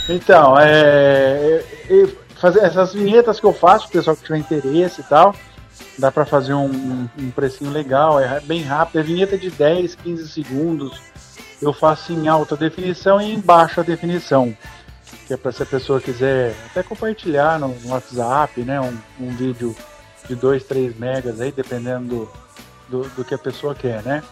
Então, 0.09 0.59
é, 0.59 1.63
é- 1.89 2.03
é 2.03 2.07
fazer 2.41 2.61
essas 2.61 2.93
vinhetas 2.93 3.41
que 3.41 3.47
eu 3.47 3.53
faço, 3.53 3.87
o 3.87 3.91
pessoal 3.91 4.15
que 4.17 4.23
tiver 4.23 4.39
interesse 4.39 5.01
e 5.01 5.05
tal, 5.05 5.35
dá 5.99 6.13
pra 6.13 6.25
fazer 6.25 6.55
um, 6.55 6.67
um, 6.67 7.09
um 7.19 7.31
precinho 7.31 7.71
legal, 7.71 8.21
é 8.21 8.41
bem 8.41 8.63
rápido, 8.63 9.01
é 9.01 9.03
vinheta 9.03 9.37
de 9.37 9.51
10, 9.51 9.95
15 9.97 10.29
segundos. 10.29 11.01
Eu 11.61 11.73
faço 11.73 12.13
em 12.13 12.29
alta 12.29 12.55
definição 12.57 13.21
e 13.21 13.33
em 13.33 13.41
baixa 13.41 13.83
definição. 13.83 14.57
Que 15.27 15.35
é 15.35 15.37
para 15.37 15.51
se 15.51 15.63
a 15.63 15.67
pessoa 15.67 16.01
quiser 16.01 16.55
até 16.71 16.83
compartilhar 16.83 17.59
no, 17.59 17.69
no 17.69 17.91
WhatsApp, 17.91 18.61
né? 18.61 18.81
Um, 18.81 18.97
um 19.19 19.31
vídeo 19.35 19.75
de 20.29 20.35
2, 20.37 20.63
3 20.65 20.97
megas 20.99 21.41
aí, 21.41 21.51
dependendo 21.51 22.07
do, 22.09 22.31
do, 22.89 23.03
do 23.11 23.25
que 23.25 23.35
a 23.35 23.39
pessoa 23.39 23.75
quer, 23.75 24.03
né? 24.03 24.23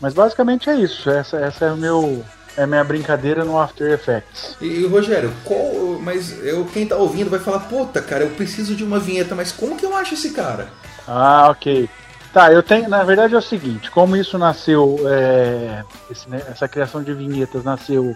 Mas 0.00 0.14
basicamente 0.14 0.68
é 0.68 0.76
isso. 0.76 1.08
Essa, 1.10 1.38
essa 1.38 1.64
é 1.66 1.72
o 1.72 1.76
meu, 1.76 2.24
é 2.56 2.62
a 2.62 2.66
minha 2.66 2.84
brincadeira 2.84 3.44
no 3.44 3.58
After 3.58 3.90
Effects. 3.90 4.56
E, 4.60 4.86
Rogério, 4.86 5.32
qual, 5.44 5.98
mas 6.00 6.44
eu, 6.44 6.64
quem 6.66 6.86
tá 6.86 6.96
ouvindo 6.96 7.30
vai 7.30 7.40
falar, 7.40 7.60
puta, 7.60 8.00
cara, 8.02 8.24
eu 8.24 8.30
preciso 8.30 8.74
de 8.74 8.84
uma 8.84 8.98
vinheta, 8.98 9.34
mas 9.34 9.52
como 9.52 9.76
que 9.76 9.86
eu 9.86 9.96
acho 9.96 10.14
esse 10.14 10.30
cara? 10.30 10.68
Ah, 11.06 11.48
ok. 11.50 11.88
Tá, 12.32 12.52
eu 12.52 12.62
tenho. 12.62 12.88
Na 12.88 13.02
verdade 13.02 13.34
é 13.34 13.38
o 13.38 13.42
seguinte, 13.42 13.90
como 13.90 14.16
isso 14.16 14.36
nasceu, 14.36 14.98
é, 15.06 15.82
esse, 16.10 16.28
né, 16.28 16.42
essa 16.50 16.68
criação 16.68 17.02
de 17.02 17.14
vinhetas 17.14 17.64
nasceu 17.64 18.14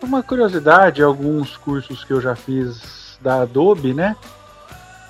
por 0.00 0.08
uma 0.08 0.22
curiosidade, 0.24 1.02
alguns 1.02 1.56
cursos 1.56 2.02
que 2.02 2.12
eu 2.12 2.20
já 2.20 2.34
fiz 2.34 3.16
da 3.20 3.42
Adobe, 3.42 3.94
né? 3.94 4.16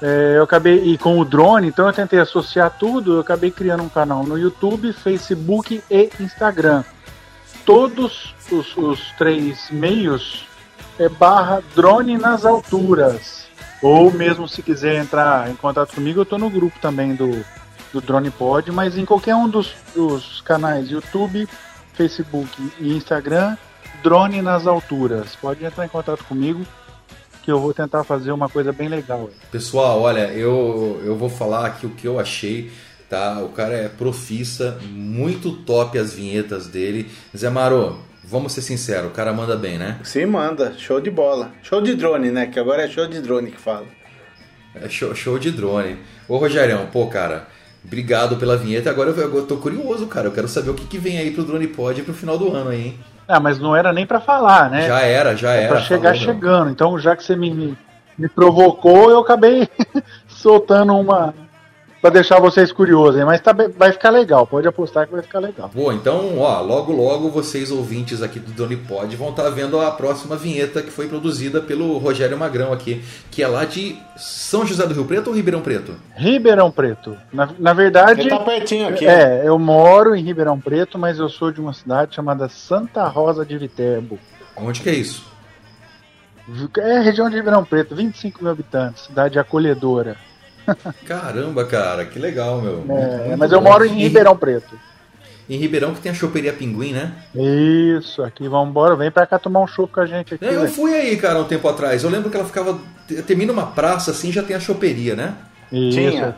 É, 0.03 0.37
eu 0.37 0.43
acabei 0.43 0.83
e 0.83 0.99
com 0.99 1.21
o 1.21 1.25
drone, 1.25 1.69
então 1.69 1.87
eu 1.87 1.93
tentei 1.93 2.19
associar 2.19 2.77
tudo. 2.77 3.15
Eu 3.15 3.21
acabei 3.21 3.53
criando 3.53 3.85
um 3.85 3.89
canal 3.89 4.25
no 4.25 4.37
YouTube, 4.37 4.93
Facebook 4.93 5.81
e 5.89 6.11
Instagram. 6.19 6.83
Todos 7.65 8.35
os, 8.51 8.77
os 8.77 9.13
três 9.17 9.71
meios 9.71 10.45
é 10.99 11.09
barra 11.09 11.63
drone 11.77 12.19
nas 12.19 12.45
alturas. 12.45 13.47
Ou 13.81 14.11
mesmo 14.13 14.49
se 14.49 14.61
quiser 14.61 14.97
entrar 15.01 15.49
em 15.49 15.55
contato 15.55 15.95
comigo, 15.95 16.21
eu 16.21 16.27
tô 16.27 16.37
no 16.37 16.51
grupo 16.51 16.79
também 16.81 17.15
do, 17.15 17.45
do 17.93 18.01
Drone 18.01 18.31
Pod, 18.31 18.71
mas 18.73 18.97
em 18.97 19.05
qualquer 19.05 19.35
um 19.37 19.49
dos, 19.49 19.73
dos 19.95 20.41
canais 20.41 20.91
YouTube, 20.91 21.49
Facebook 21.95 22.73
e 22.81 22.97
Instagram, 22.97 23.57
Drone 24.03 24.43
nas 24.43 24.67
Alturas. 24.67 25.37
Pode 25.37 25.65
entrar 25.65 25.85
em 25.85 25.89
contato 25.89 26.25
comigo 26.25 26.65
que 27.43 27.51
eu 27.51 27.59
vou 27.59 27.75
tentar 27.75 28.05
fazer 28.05 28.33
uma 28.33 28.49
coisa 28.49 28.73
bem 28.73 28.89
legal. 28.89 29.29
Pessoal, 29.51 30.01
olha, 30.01 30.33
eu, 30.33 31.01
eu 31.05 31.17
vou 31.17 31.29
falar 31.29 31.67
aqui 31.67 31.87
o 31.87 31.91
que 31.91 32.07
eu 32.07 32.19
achei, 32.19 32.71
tá? 33.09 33.41
O 33.41 33.49
cara 33.51 33.75
é 33.75 33.89
profissa, 33.89 34.79
muito 34.91 35.53
top 35.53 35.99
as 35.99 36.15
vinhetas 36.15 36.67
dele. 36.69 37.11
Zé 37.37 37.51
Maro, 37.51 37.99
vamos 38.25 38.53
ser 38.53 38.63
sinceros, 38.63 39.11
o 39.11 39.15
cara 39.15 39.33
manda 39.33 39.57
bem, 39.57 39.77
né? 39.77 39.99
Sim, 40.05 40.27
manda. 40.27 40.75
Show 40.79 41.01
de 41.01 41.11
bola. 41.11 41.51
Show 41.63 41.81
de 41.81 41.95
drone, 41.95 42.31
né? 42.31 42.47
Que 42.47 42.59
agora 42.61 42.85
é 42.85 42.89
show 42.89 43.07
de 43.07 43.21
drone 43.21 43.51
que 43.51 43.61
fala. 43.61 43.87
É 44.75 44.89
show, 44.89 45.15
show 45.15 45.39
de 45.39 45.51
drone. 45.51 45.99
Ô 46.29 46.39
Rogerião, 46.39 46.87
pô, 46.87 47.07
cara, 47.09 47.49
obrigado 47.85 48.37
pela 48.37 48.57
vinheta. 48.57 48.89
Agora 48.89 49.11
eu, 49.11 49.35
eu 49.35 49.47
tô 49.47 49.57
curioso, 49.57 50.07
cara. 50.07 50.29
Eu 50.29 50.33
quero 50.33 50.49
saber 50.49 50.71
o 50.71 50.75
que, 50.75 50.87
que 50.87 50.99
vem 50.99 51.19
aí 51.19 51.31
pro 51.33 51.45
Drone 51.45 51.67
Pod 51.67 52.01
pro 52.03 52.15
final 52.15 52.39
do 52.39 52.53
ano 52.55 52.71
aí, 52.71 52.87
hein? 52.87 52.99
Ah, 53.33 53.41
mas 53.41 53.59
não 53.59 53.75
era 53.75 53.93
nem 53.93 54.05
pra 54.07 54.21
falar, 54.21 54.69
né? 54.69 54.87
Já 54.87 55.01
era, 55.01 55.35
já 55.37 55.53
É 55.55 55.61
era. 55.63 55.69
pra 55.69 55.81
chegar 55.81 56.15
falou, 56.15 56.27
meu. 56.27 56.35
chegando. 56.35 56.71
Então, 56.71 56.99
já 56.99 57.17
que 57.17 57.25
você 57.25 57.35
me, 57.35 57.77
me 58.19 58.29
provocou, 58.29 59.11
eu 59.11 59.21
acabei 59.21 59.69
soltando 60.29 60.95
uma 60.97 61.35
pra 62.03 62.11
deixar 62.11 62.41
vocês 62.41 62.71
curiosos. 62.73 63.19
hein? 63.19 63.25
Mas 63.25 63.41
tá, 63.41 63.55
vai 63.79 63.93
ficar 63.93 64.11
legal. 64.11 64.47
Pode 64.47 64.67
apostar 64.69 65.07
que 65.07 65.13
vai 65.13 65.23
ficar 65.23 65.39
legal. 65.39 65.71
Boa, 65.73 65.95
então, 65.95 66.39
ó, 66.41 66.61
logo 66.61 66.93
logo 66.93 67.31
vocês 67.31 67.71
ouvintes 67.71 68.21
aqui 68.21 68.41
do 68.41 68.51
Drone 68.53 68.77
Pod 68.77 69.15
vão 69.17 69.31
estar 69.31 69.49
vendo 69.51 69.81
a 69.81 69.91
próxima 69.93 70.37
vinheta 70.37 70.83
que 70.83 70.91
foi 70.91 71.07
produzida 71.09 71.61
pelo 71.63 71.97
Rogério 71.99 72.37
Magrão 72.37 72.73
aqui, 72.73 73.03
que 73.31 73.43
é 73.43 73.47
lá 73.47 73.65
de 73.65 73.97
São 74.17 74.67
José 74.67 74.85
do 74.87 74.93
Rio 74.93 75.05
Preto 75.05 75.29
ou 75.31 75.37
Ribeirão 75.37 75.63
Preto? 75.63 75.95
Ribeirão 76.17 76.71
Preto. 76.71 77.17
Na, 77.33 77.49
na 77.59 77.73
verdade. 77.73 78.21
Ele 78.23 78.31
tá 78.31 78.41
pertinho 78.41 78.89
aqui. 78.89 79.07
né? 79.07 79.41
É, 79.45 79.49
eu 79.49 79.59
moro 79.59 80.15
em 80.17 80.23
Ribeirão 80.23 80.61
Preto, 80.61 80.99
mas 80.99 81.19
eu 81.21 81.29
sou 81.29 81.53
de 81.53 81.61
uma 81.61 81.73
cidade 81.73 82.15
chamada 82.15 82.49
Santa 82.49 83.07
Rosa 83.07 83.47
de 83.47 83.57
Viterbo. 83.57 84.19
Onde 84.57 84.81
que 84.81 84.91
é 84.91 84.95
isso? 84.95 85.31
É 86.79 86.99
região 86.99 87.31
de 87.31 87.37
Ribeirão 87.37 87.65
Preto, 87.65 87.95
25 87.95 88.43
mil 88.43 88.51
habitantes, 88.53 89.05
cidade 89.05 89.39
acolhedora. 89.39 90.17
Caramba, 91.07 91.65
cara, 91.65 92.05
que 92.05 92.19
legal, 92.19 92.61
meu. 92.61 92.85
É, 92.91 93.37
mas 93.37 93.53
eu 93.53 93.61
bom. 93.61 93.71
moro 93.71 93.85
em 93.85 93.95
Ribeirão 93.95 94.37
Preto. 94.37 94.79
Em 95.51 95.57
Ribeirão 95.57 95.93
que 95.93 96.01
tem 96.01 96.13
a 96.13 96.15
choperia 96.15 96.53
Pinguim, 96.53 96.93
né? 96.93 97.13
Isso, 97.35 98.23
aqui 98.23 98.49
vamos 98.49 98.71
embora, 98.71 98.95
vem 98.97 99.11
pra 99.11 99.27
cá 99.27 99.39
tomar 99.39 99.61
um 99.61 99.67
chopp 99.67 99.93
com 99.93 100.01
a 100.01 100.07
gente 100.07 100.35
aqui. 100.35 100.45
É, 100.45 100.55
eu 100.55 100.69
fui 100.69 100.95
aí, 100.95 101.17
cara, 101.17 101.41
um 101.41 101.45
tempo 101.45 101.69
atrás. 101.69 102.05
Eu 102.05 102.11
lembro 102.11 102.31
que 102.31 102.37
ela 102.37 102.47
ficava. 102.47 102.79
Termina 103.27 103.53
uma 103.53 103.67
praça 103.67 104.13
assim 104.13 104.31
já 104.33 104.43
tem 104.43 104.55
a 104.57 104.61
choperia, 104.61 105.15
né? 105.17 105.35
Isso. 105.71 105.99
Tinha. 105.99 106.37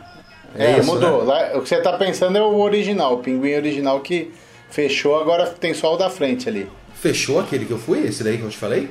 É 0.55 0.71
É, 0.71 0.79
isso, 0.79 0.87
mudou. 0.91 1.23
né? 1.25 1.33
Lá, 1.51 1.57
o 1.57 1.61
que 1.61 1.69
você 1.69 1.81
tá 1.81 1.93
pensando 1.93 2.37
é 2.37 2.41
o 2.41 2.57
original, 2.59 3.13
o 3.15 3.17
pinguim 3.19 3.53
original 3.55 3.99
que 3.99 4.33
fechou, 4.69 5.19
agora 5.21 5.45
tem 5.47 5.73
só 5.73 5.93
o 5.93 5.97
da 5.97 6.09
frente 6.09 6.49
ali. 6.49 6.67
Fechou 6.95 7.39
aquele 7.39 7.65
que 7.65 7.71
eu 7.71 7.77
fui, 7.77 7.99
esse 8.07 8.23
daí 8.23 8.37
que 8.37 8.43
eu 8.43 8.49
te 8.49 8.57
falei? 8.57 8.89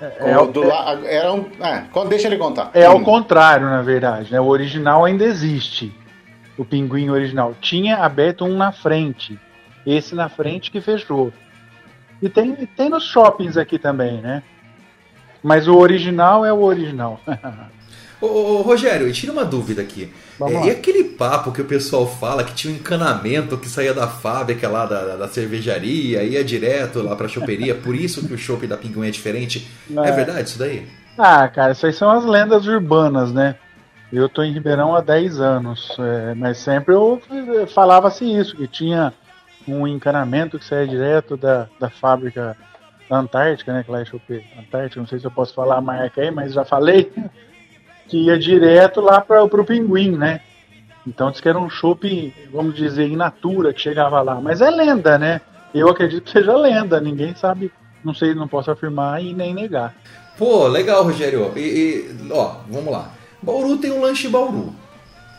É, 0.00 0.46
do 0.46 0.62
lá, 0.66 0.98
era 1.04 1.32
um, 1.32 1.46
é, 1.60 1.84
deixa 2.08 2.26
ele 2.28 2.36
contar. 2.36 2.70
é 2.74 2.84
ao 2.84 2.96
Hum. 2.98 3.04
contrário, 3.04 3.66
na 3.66 3.80
verdade. 3.82 4.30
Né? 4.32 4.40
O 4.40 4.46
original 4.46 5.04
ainda 5.04 5.24
existe. 5.24 5.94
O 6.58 6.64
pinguim 6.64 7.08
original. 7.10 7.54
Tinha 7.60 7.98
aberto 7.98 8.44
um 8.44 8.56
na 8.56 8.72
frente. 8.72 9.38
Esse 9.86 10.14
na 10.14 10.28
frente 10.28 10.70
que 10.70 10.80
fechou. 10.80 11.32
E 12.20 12.28
tem, 12.28 12.54
tem 12.54 12.88
nos 12.88 13.04
shoppings 13.04 13.56
aqui 13.56 13.78
também, 13.78 14.20
né? 14.20 14.42
Mas 15.42 15.68
o 15.68 15.76
original 15.76 16.44
é 16.44 16.52
o 16.52 16.62
original. 16.62 17.20
Ô, 18.20 18.26
ô, 18.26 18.62
Rogério, 18.62 19.12
tira 19.12 19.32
uma 19.32 19.44
dúvida 19.44 19.82
aqui. 19.82 20.08
É, 20.40 20.66
e 20.66 20.70
aquele 20.70 21.04
papo 21.04 21.52
que 21.52 21.60
o 21.60 21.64
pessoal 21.66 22.06
fala 22.06 22.44
que 22.44 22.54
tinha 22.54 22.72
um 22.72 22.76
encanamento 22.76 23.58
que 23.58 23.68
saía 23.68 23.92
da 23.92 24.06
fábrica 24.06 24.68
lá 24.68 24.86
da, 24.86 25.16
da- 25.16 25.28
cervejaria, 25.28 26.22
ia 26.22 26.42
direto 26.44 27.02
lá 27.02 27.14
pra 27.14 27.28
choperia, 27.28 27.74
por 27.74 27.94
isso 27.94 28.26
que 28.26 28.32
o 28.34 28.38
chopp 28.38 28.66
da 28.66 28.76
Pinguim 28.76 29.08
é 29.08 29.10
diferente. 29.10 29.66
É, 30.02 30.08
É. 30.08 30.12
verdade 30.12 30.48
isso 30.48 30.58
daí? 30.58 30.86
Ah, 31.18 31.48
cara, 31.48 31.72
isso 31.72 31.86
aí 31.86 31.92
são 31.92 32.10
as 32.10 32.24
lendas 32.24 32.66
urbanas, 32.66 33.32
né? 33.32 33.54
Eu 34.12 34.28
tô 34.28 34.42
em 34.42 34.52
Ribeirão 34.52 34.94
há 34.94 35.00
10 35.00 35.40
anos, 35.40 35.96
é, 35.98 36.34
mas 36.34 36.58
sempre 36.58 36.94
eu 36.94 37.20
falava-se 37.74 38.24
isso, 38.24 38.56
que 38.56 38.68
tinha 38.68 39.12
um 39.66 39.86
encanamento 39.86 40.58
que 40.58 40.64
saía 40.64 40.86
direto 40.86 41.36
da, 41.36 41.68
da 41.78 41.90
fábrica 41.90 42.56
da 43.08 43.18
Antártica, 43.18 43.72
né? 43.72 43.82
Que 43.82 43.90
lá 43.90 44.00
é 44.00 44.04
Chope 44.04 44.44
Antártica, 44.56 45.00
não 45.00 45.08
sei 45.08 45.18
se 45.18 45.24
eu 45.26 45.30
posso 45.30 45.54
falar 45.54 45.76
a 45.78 45.80
marca 45.80 46.20
aí, 46.20 46.30
mas 46.30 46.52
já 46.52 46.64
falei, 46.64 47.12
que 48.08 48.16
ia 48.16 48.38
direto 48.38 49.00
lá 49.00 49.20
para 49.20 49.42
o 49.42 49.64
Pinguim, 49.64 50.16
né? 50.16 50.40
Então 51.06 51.30
diz 51.30 51.40
que 51.40 51.48
era 51.48 51.58
um 51.58 51.70
chopp, 51.70 52.34
vamos 52.52 52.74
dizer, 52.74 53.06
in 53.08 53.16
natura 53.16 53.72
que 53.72 53.80
chegava 53.80 54.20
lá. 54.22 54.40
Mas 54.40 54.60
é 54.60 54.70
lenda, 54.70 55.18
né? 55.18 55.40
Eu 55.74 55.88
acredito 55.88 56.24
que 56.24 56.32
seja 56.32 56.56
lenda, 56.56 57.00
ninguém 57.00 57.34
sabe, 57.34 57.70
não 58.04 58.14
sei, 58.14 58.34
não 58.34 58.48
posso 58.48 58.70
afirmar 58.70 59.22
e 59.22 59.32
nem 59.32 59.54
negar. 59.54 59.94
Pô, 60.38 60.66
legal, 60.66 61.04
Rogério. 61.04 61.52
E, 61.56 61.60
e, 61.60 62.16
ó, 62.30 62.56
vamos 62.68 62.92
lá. 62.92 63.10
Bauru 63.42 63.76
tem 63.76 63.90
o 63.90 64.00
lanche 64.00 64.28
Bauru. 64.28 64.74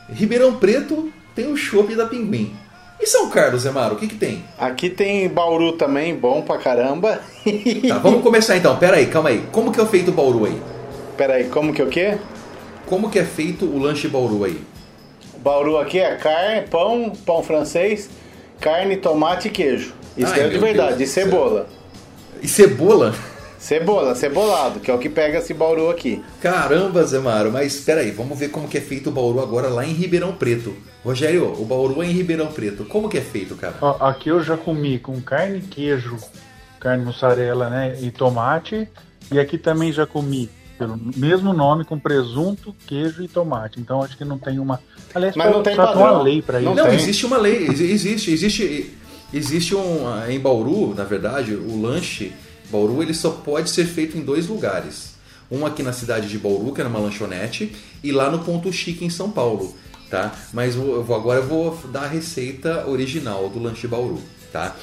Ribeirão 0.09 0.55
Preto 0.55 1.11
tem 1.35 1.51
o 1.51 1.57
chopp 1.57 1.93
da 1.95 2.05
Pinguim. 2.05 2.55
E 2.99 3.05
São 3.05 3.29
Carlos, 3.29 3.65
Emaro, 3.65 3.95
o 3.95 3.97
que 3.97 4.07
que 4.07 4.15
tem? 4.15 4.43
Aqui 4.57 4.89
tem 4.89 5.29
Bauru 5.29 5.73
também, 5.73 6.15
bom 6.15 6.41
pra 6.41 6.57
caramba. 6.57 7.19
Tá, 7.87 7.97
vamos 7.99 8.23
começar 8.23 8.57
então. 8.57 8.75
Pera 8.77 8.97
aí, 8.97 9.05
calma 9.05 9.29
aí. 9.29 9.45
Como 9.51 9.71
que 9.71 9.79
é 9.79 9.85
feito 9.85 10.09
o 10.09 10.13
Bauru 10.13 10.45
aí? 10.45 10.59
Peraí, 11.15 11.45
como 11.45 11.73
que 11.73 11.81
é 11.81 11.85
o 11.85 11.89
quê? 11.89 12.17
Como 12.87 13.09
que 13.09 13.19
é 13.19 13.25
feito 13.25 13.65
o 13.65 13.77
lanche 13.77 14.07
Bauru 14.07 14.45
aí? 14.45 14.61
Bauru 15.39 15.77
aqui 15.77 15.99
é 15.99 16.15
carne, 16.15 16.65
pão, 16.67 17.11
pão 17.25 17.43
francês, 17.43 18.09
carne, 18.61 18.95
tomate 18.95 19.49
e 19.49 19.51
queijo. 19.51 19.93
Isso 20.15 20.31
Ai, 20.31 20.39
é 20.39 20.47
de 20.47 20.57
verdade, 20.57 20.95
Deus 20.95 21.09
e 21.09 21.13
cebola. 21.13 21.67
E 22.41 22.47
cebola? 22.47 23.13
Cebola, 23.59 24.15
cebolado, 24.15 24.79
que 24.79 24.89
é 24.89 24.93
o 24.93 24.99
que 24.99 25.09
pega 25.09 25.39
esse 25.39 25.53
Bauru 25.53 25.89
aqui. 25.89 26.23
Caramba, 26.41 27.03
Zé 27.03 27.19
Maro, 27.19 27.51
mas 27.51 27.75
espera 27.75 27.99
aí, 28.01 28.11
vamos 28.11 28.39
ver 28.39 28.49
como 28.49 28.69
que 28.69 28.77
é 28.77 28.81
feito 28.81 29.09
o 29.09 29.11
Bauru 29.11 29.41
agora 29.41 29.67
lá 29.67 29.85
em 29.85 29.91
Ribeirão 29.91 30.31
Preto. 30.31 30.73
Rogério, 31.03 31.59
o 31.59 31.65
Bauru 31.65 32.01
é 32.01 32.05
em 32.05 32.11
Ribeirão 32.11 32.47
Preto. 32.47 32.85
Como 32.85 33.09
que 33.09 33.17
é 33.17 33.21
feito, 33.21 33.55
cara? 33.55 33.75
Ó, 33.81 33.97
aqui 33.99 34.29
eu 34.29 34.41
já 34.41 34.55
comi 34.55 34.97
com 34.97 35.19
carne, 35.19 35.59
queijo, 35.59 36.15
carne 36.79 37.03
mussarela, 37.03 37.69
né, 37.69 37.97
e 37.99 38.11
tomate. 38.11 38.87
E 39.29 39.37
aqui 39.37 39.57
também 39.57 39.91
já 39.91 40.07
comi 40.07 40.49
pelo 40.77 40.99
mesmo 41.15 41.53
nome 41.53 41.83
com 41.85 41.97
presunto, 41.99 42.75
queijo 42.85 43.23
e 43.23 43.27
tomate. 43.27 43.79
Então 43.79 44.01
acho 44.01 44.17
que 44.17 44.23
não 44.25 44.37
tem 44.37 44.59
uma. 44.59 44.79
Aliás, 45.13 45.35
Mas 45.35 45.47
só- 45.47 45.53
não 45.53 45.63
tem 45.63 45.75
só 45.75 45.85
tem 45.87 45.93
padrão. 45.95 46.13
uma 46.15 46.23
lei 46.23 46.41
para 46.41 46.59
Não 46.59 46.73
isso. 46.73 46.81
Não, 46.83 46.89
tem. 46.89 46.99
existe 46.99 47.25
uma 47.25 47.37
lei, 47.37 47.67
exi- 47.67 47.91
existe, 47.91 48.31
existe, 48.31 48.97
existe 49.33 49.75
um 49.75 50.29
em 50.29 50.39
Bauru, 50.39 50.93
na 50.95 51.03
verdade, 51.03 51.53
o 51.55 51.81
lanche 51.81 52.31
Bauru 52.69 53.01
ele 53.01 53.13
só 53.13 53.31
pode 53.31 53.69
ser 53.69 53.85
feito 53.85 54.17
em 54.17 54.21
dois 54.21 54.47
lugares. 54.47 55.15
Um 55.49 55.65
aqui 55.65 55.81
na 55.81 55.93
cidade 55.93 56.27
de 56.27 56.37
Bauru, 56.37 56.73
que 56.73 56.81
é 56.81 56.83
numa 56.83 56.99
lanchonete, 56.99 57.73
e 58.03 58.11
lá 58.11 58.29
no 58.29 58.39
Ponto 58.39 58.71
Chique 58.73 59.05
em 59.05 59.09
São 59.09 59.31
Paulo, 59.31 59.73
tá? 60.09 60.33
Mas 60.51 60.75
eu 60.75 61.01
vou- 61.01 61.15
agora 61.15 61.39
eu 61.39 61.47
vou 61.47 61.77
dar 61.91 62.03
a 62.03 62.07
receita 62.07 62.85
original 62.87 63.47
do 63.49 63.57
lanche 63.59 63.87
Bauru, 63.87 64.21
tá? 64.51 64.75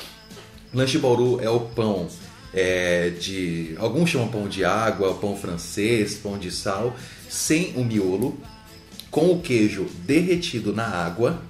Lanche 0.73 0.97
Bauru 0.99 1.39
é 1.43 1.51
o 1.51 1.61
pão 1.61 2.09
é, 2.55 3.11
de. 3.11 3.75
Alguns 3.79 4.11
chamam 4.11 4.29
pão 4.29 4.49
de 4.49 4.65
água, 4.65 5.15
pão 5.15 5.37
francês, 5.37 6.15
pão 6.15 6.39
de 6.39 6.51
sal, 6.51 6.95
sem 7.29 7.73
o 7.77 7.85
miolo, 7.85 8.39
com 9.11 9.31
o 9.33 9.41
queijo 9.41 9.87
derretido 10.07 10.73
na 10.73 10.87
água, 10.87 11.41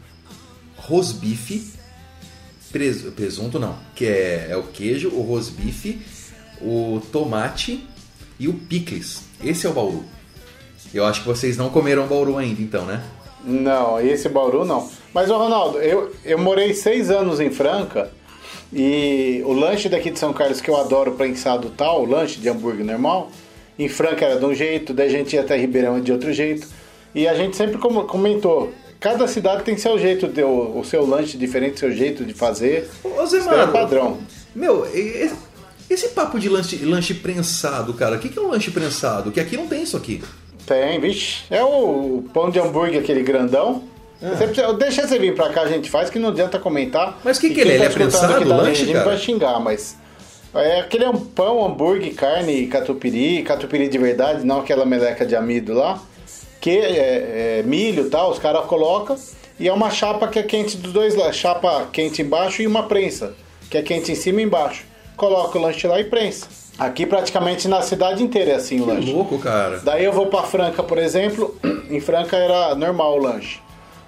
rosbife, 0.77 1.73
pres- 2.73 3.03
presunto 3.15 3.59
não, 3.59 3.77
que 3.95 4.07
é, 4.07 4.49
é 4.51 4.57
o 4.57 4.63
queijo, 4.65 5.09
o 5.11 5.23
rosbife, 5.23 6.01
o 6.61 7.01
tomate 7.13 7.87
e 8.39 8.49
o 8.49 8.55
picles. 8.55 9.23
Esse 9.43 9.67
é 9.67 9.71
o 9.71 9.73
bauru. 9.73 10.05
Eu 10.93 11.05
acho 11.05 11.21
que 11.23 11.27
vocês 11.27 11.57
não 11.57 11.71
comeram 11.71 12.07
bauru 12.07 12.39
ainda, 12.39 12.63
então, 12.63 12.85
né? 12.87 13.03
Não, 13.45 14.01
esse 14.01 14.27
Bauru 14.31 14.65
não. 14.65 14.89
Mas, 15.13 15.29
ô 15.29 15.37
Ronaldo, 15.37 15.77
eu, 15.79 16.15
eu 16.25 16.39
morei 16.39 16.73
seis 16.73 17.11
anos 17.11 17.41
em 17.41 17.51
Franca 17.51 18.11
e 18.75 19.41
o 19.45 19.53
lanche 19.53 19.89
daqui 19.89 20.11
de 20.11 20.19
São 20.19 20.33
Carlos 20.33 20.61
que 20.61 20.69
eu 20.69 20.77
adoro 20.77 21.13
prensado 21.13 21.71
tal, 21.71 22.03
o 22.03 22.07
lanche 22.07 22.41
de 22.41 22.49
hambúrguer 22.49 22.85
normal, 22.85 23.31
em 23.79 23.89
Franca 23.89 24.25
era 24.25 24.39
de 24.39 24.45
um 24.45 24.53
jeito, 24.53 24.93
daí 24.93 25.07
a 25.07 25.11
gente 25.11 25.35
ia 25.35 25.43
até 25.43 25.57
Ribeirão 25.57 26.01
de 26.01 26.11
outro 26.11 26.33
jeito. 26.33 26.67
E 27.15 27.29
a 27.29 27.35
gente 27.35 27.57
sempre 27.57 27.79
comentou, 27.79 28.73
cada 28.99 29.29
cidade 29.29 29.63
tem 29.63 29.77
seu 29.77 29.97
jeito, 29.97 30.27
de, 30.27 30.43
o, 30.43 30.81
o 30.81 30.85
seu 30.85 31.07
lanche 31.07 31.37
diferente, 31.37 31.79
seu 31.79 31.93
jeito 31.93 32.25
de 32.25 32.35
fazer. 32.35 32.91
Ô, 33.05 33.25
Zé 33.27 33.39
Isso 33.39 33.51
é 33.51 33.67
padrão. 33.69 34.19
Meu, 34.53 34.85
esse 35.89 36.09
papo 36.09 36.41
de 36.41 36.49
lanche, 36.49 36.77
lanche 36.85 37.15
prensado, 37.15 37.95
cara, 37.95 38.17
o 38.17 38.19
que, 38.19 38.29
que 38.29 38.39
é 38.39 38.43
um 38.43 38.49
lanche 38.49 38.73
prensado? 38.73 39.31
Que 39.31 39.39
aqui 39.39 39.57
não 39.57 39.69
tem 39.69 39.83
isso 39.83 39.97
aqui. 39.97 40.21
Tem, 40.67 40.99
vixe. 40.99 41.45
É 41.51 41.63
o 41.63 42.25
pão 42.33 42.51
de 42.51 42.59
hambúrguer, 42.59 43.01
aquele 43.01 43.23
grandão. 43.23 43.85
Você 44.31 44.47
precisa- 44.47 44.73
deixa 44.75 45.07
você 45.07 45.19
vir 45.19 45.35
pra 45.35 45.51
cá, 45.51 45.63
a 45.63 45.69
gente 45.69 45.91
faz, 45.91 46.09
que 46.11 46.19
não 46.19 46.31
adianta 46.31 46.59
comentar. 46.59 47.19
Mas 47.25 47.39
que 47.39 47.49
E 47.49 47.55
que 47.55 47.61
ele 47.61 47.73
é? 47.73 47.79
tá 47.79 47.85
Ele 47.85 47.93
é 47.93 47.95
prensado, 47.95 48.35
aqui 48.35 48.45
da 48.45 48.55
o 48.55 48.59
lanche, 48.59 48.71
regime 48.81 48.93
cara? 48.95 49.05
vai 49.05 49.19
xingar, 49.19 49.61
mas... 49.61 49.97
É 50.55 50.81
aquele 50.81 51.05
é 51.05 51.09
um 51.11 51.17
pão, 51.19 51.65
hambúrguer, 51.67 52.15
carne, 52.15 52.67
catupiry, 52.69 53.43
catupiry 53.43 53.89
de 53.89 53.99
verdade, 53.99 54.47
não 54.47 54.61
aquela 54.61 54.85
meleca 54.87 55.27
de 55.27 55.35
amido 55.35 55.75
lá. 55.75 56.01
Que 56.61 56.71
é, 56.79 57.59
é 57.59 57.63
milho 57.65 58.07
e 58.07 58.11
tal, 58.11 58.31
os 58.31 58.39
caras 58.39 58.65
colocam 58.67 59.17
e 59.59 59.69
é 59.69 59.73
uma 59.73 59.91
chapa 59.91 60.29
que 60.29 60.39
é 60.39 60.43
quente 60.45 60.77
dos 60.77 60.93
dois 60.93 61.15
lados, 61.17 61.37
chapa 61.37 61.89
quente 61.93 62.23
embaixo 62.23 62.63
e 62.63 62.67
uma 62.69 62.85
prensa, 62.85 63.35
que 63.69 63.77
é 63.77 63.83
quente 63.83 64.13
em 64.13 64.15
cima 64.15 64.41
e 64.41 64.45
embaixo. 64.45 64.85
Coloca 65.17 65.59
o 65.59 65.61
lanche 65.61 65.87
lá 65.89 65.99
e 66.01 66.05
prensa. 66.05 66.47
Aqui 66.79 67.05
praticamente 67.05 67.67
na 67.69 67.83
cidade 67.83 68.23
inteira 68.23 68.53
é 68.53 68.55
assim 68.55 68.81
o 68.81 68.85
Que 68.85 68.91
lanche. 68.93 69.13
louco, 69.13 69.39
cara. 69.41 69.81
Daí 69.85 70.05
eu 70.05 70.13
vou 70.13 70.27
pra 70.27 70.43
Franca, 70.45 70.83
por 70.85 70.99
exemplo, 70.99 71.57
em 71.91 72.01
Franca 72.01 72.37
era 72.37 72.75
normal 72.77 73.15
o 73.19 73.23
lanche. 73.23 73.59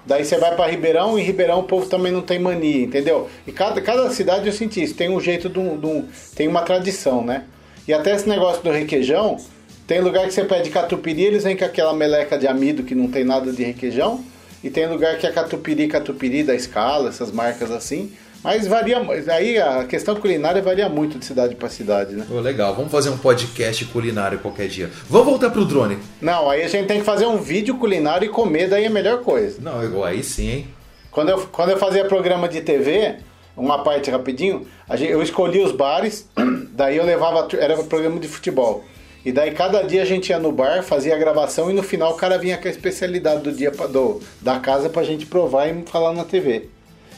Daí 0.07 0.23
você 0.23 0.37
vai 0.37 0.55
pra 0.55 0.67
Ribeirão, 0.67 1.19
e 1.19 1.21
Ribeirão 1.21 1.59
o 1.59 1.63
povo 1.63 1.85
também 1.87 2.11
não 2.11 2.21
tem 2.21 2.39
mania, 2.39 2.85
entendeu? 2.85 3.27
E 3.45 3.51
cada, 3.51 3.81
cada 3.81 4.09
cidade 4.09 4.47
eu 4.47 4.53
senti 4.53 4.81
isso, 4.81 4.93
tem 4.95 5.09
um 5.09 5.19
jeito 5.19 5.49
de 5.49 5.59
um, 5.59 5.77
de 5.77 5.85
um- 5.85 6.05
tem 6.35 6.47
uma 6.47 6.61
tradição, 6.61 7.23
né? 7.23 7.43
E 7.87 7.93
até 7.93 8.15
esse 8.15 8.27
negócio 8.27 8.63
do 8.63 8.71
requeijão, 8.71 9.37
tem 9.85 9.99
lugar 9.99 10.25
que 10.25 10.33
você 10.33 10.43
pede 10.45 10.69
catupiry, 10.69 11.23
eles 11.25 11.43
vêm 11.43 11.57
com 11.57 11.65
aquela 11.65 11.93
meleca 11.93 12.37
de 12.37 12.47
amido 12.47 12.83
que 12.83 12.95
não 12.95 13.07
tem 13.09 13.23
nada 13.25 13.51
de 13.51 13.63
requeijão, 13.63 14.23
e 14.63 14.69
tem 14.69 14.87
lugar 14.87 15.17
que 15.17 15.27
é 15.27 15.31
catupiry, 15.31 15.87
catupiry 15.87 16.41
da 16.43 16.55
escala, 16.55 17.09
essas 17.09 17.31
marcas 17.31 17.69
assim. 17.69 18.11
Mas 18.43 18.65
varia, 18.67 18.97
aí 19.33 19.57
a 19.57 19.83
questão 19.85 20.15
culinária 20.15 20.61
varia 20.61 20.87
muito 20.87 21.17
de 21.19 21.25
cidade 21.25 21.55
pra 21.55 21.69
cidade, 21.69 22.15
né? 22.15 22.25
Ô, 22.29 22.39
legal, 22.39 22.73
vamos 22.75 22.91
fazer 22.91 23.09
um 23.09 23.17
podcast 23.17 23.83
culinário 23.85 24.39
qualquer 24.39 24.67
dia. 24.67 24.89
Vamos 25.09 25.27
voltar 25.27 25.49
pro 25.49 25.65
drone. 25.65 25.97
Não, 26.21 26.49
aí 26.49 26.61
a 26.63 26.67
gente 26.67 26.87
tem 26.87 26.99
que 26.99 27.05
fazer 27.05 27.25
um 27.25 27.37
vídeo 27.37 27.77
culinário 27.77 28.25
e 28.25 28.29
comer, 28.29 28.69
daí 28.69 28.85
é 28.85 28.87
a 28.87 28.91
melhor 28.91 29.21
coisa. 29.21 29.57
Não, 29.61 29.83
igual 29.83 30.05
aí 30.05 30.23
sim, 30.23 30.49
hein? 30.49 30.67
Quando 31.11 31.29
eu, 31.29 31.39
quando 31.51 31.71
eu 31.71 31.77
fazia 31.77 32.05
programa 32.05 32.47
de 32.47 32.61
TV, 32.61 33.15
uma 33.55 33.83
parte 33.83 34.09
rapidinho, 34.11 34.65
gente- 34.93 35.11
eu 35.11 35.21
escolhia 35.21 35.65
os 35.65 35.71
bares, 35.71 36.29
daí 36.71 36.95
eu 36.97 37.03
levava, 37.05 37.47
era 37.59 37.75
programa 37.83 38.19
de 38.19 38.27
futebol. 38.27 38.85
E 39.25 39.31
daí 39.31 39.51
cada 39.51 39.81
dia 39.81 40.03
a 40.03 40.05
gente 40.05 40.29
ia 40.29 40.39
no 40.39 40.51
bar, 40.53 40.83
fazia 40.83 41.13
a 41.15 41.17
gravação 41.17 41.69
e 41.69 41.73
no 41.73 41.83
final 41.83 42.13
o 42.13 42.15
cara 42.15 42.37
vinha 42.37 42.55
com 42.55 42.67
a 42.67 42.71
especialidade 42.71 43.41
do 43.41 43.51
dia 43.51 43.71
pra- 43.71 43.87
do, 43.87 44.21
da 44.41 44.57
casa 44.59 44.87
pra 44.89 45.03
gente 45.03 45.25
provar 45.25 45.67
e 45.67 45.83
falar 45.87 46.13
na 46.13 46.23
TV. 46.23 46.69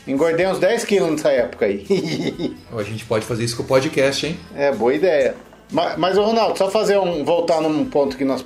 Engordei 0.10 0.48
uns 0.48 0.58
10 0.58 0.86
quilos 0.86 1.12
nessa 1.12 1.30
época 1.30 1.68
aí. 1.68 1.86
A 2.76 2.82
gente 2.82 3.06
pode 3.06 3.24
fazer 3.26 3.44
isso 3.44 3.56
com 3.56 3.62
o 3.62 3.66
podcast, 3.68 4.26
hein? 4.26 4.40
É, 4.56 4.72
boa 4.72 4.92
ideia. 4.92 5.36
Mas, 5.72 5.98
mas 6.00 6.18
Ronaldo, 6.18 6.58
só 6.58 6.68
fazer 6.68 6.98
um. 6.98 7.24
voltar 7.24 7.62
num 7.62 7.86
ponto 7.86 8.18
que 8.18 8.26
nós. 8.26 8.44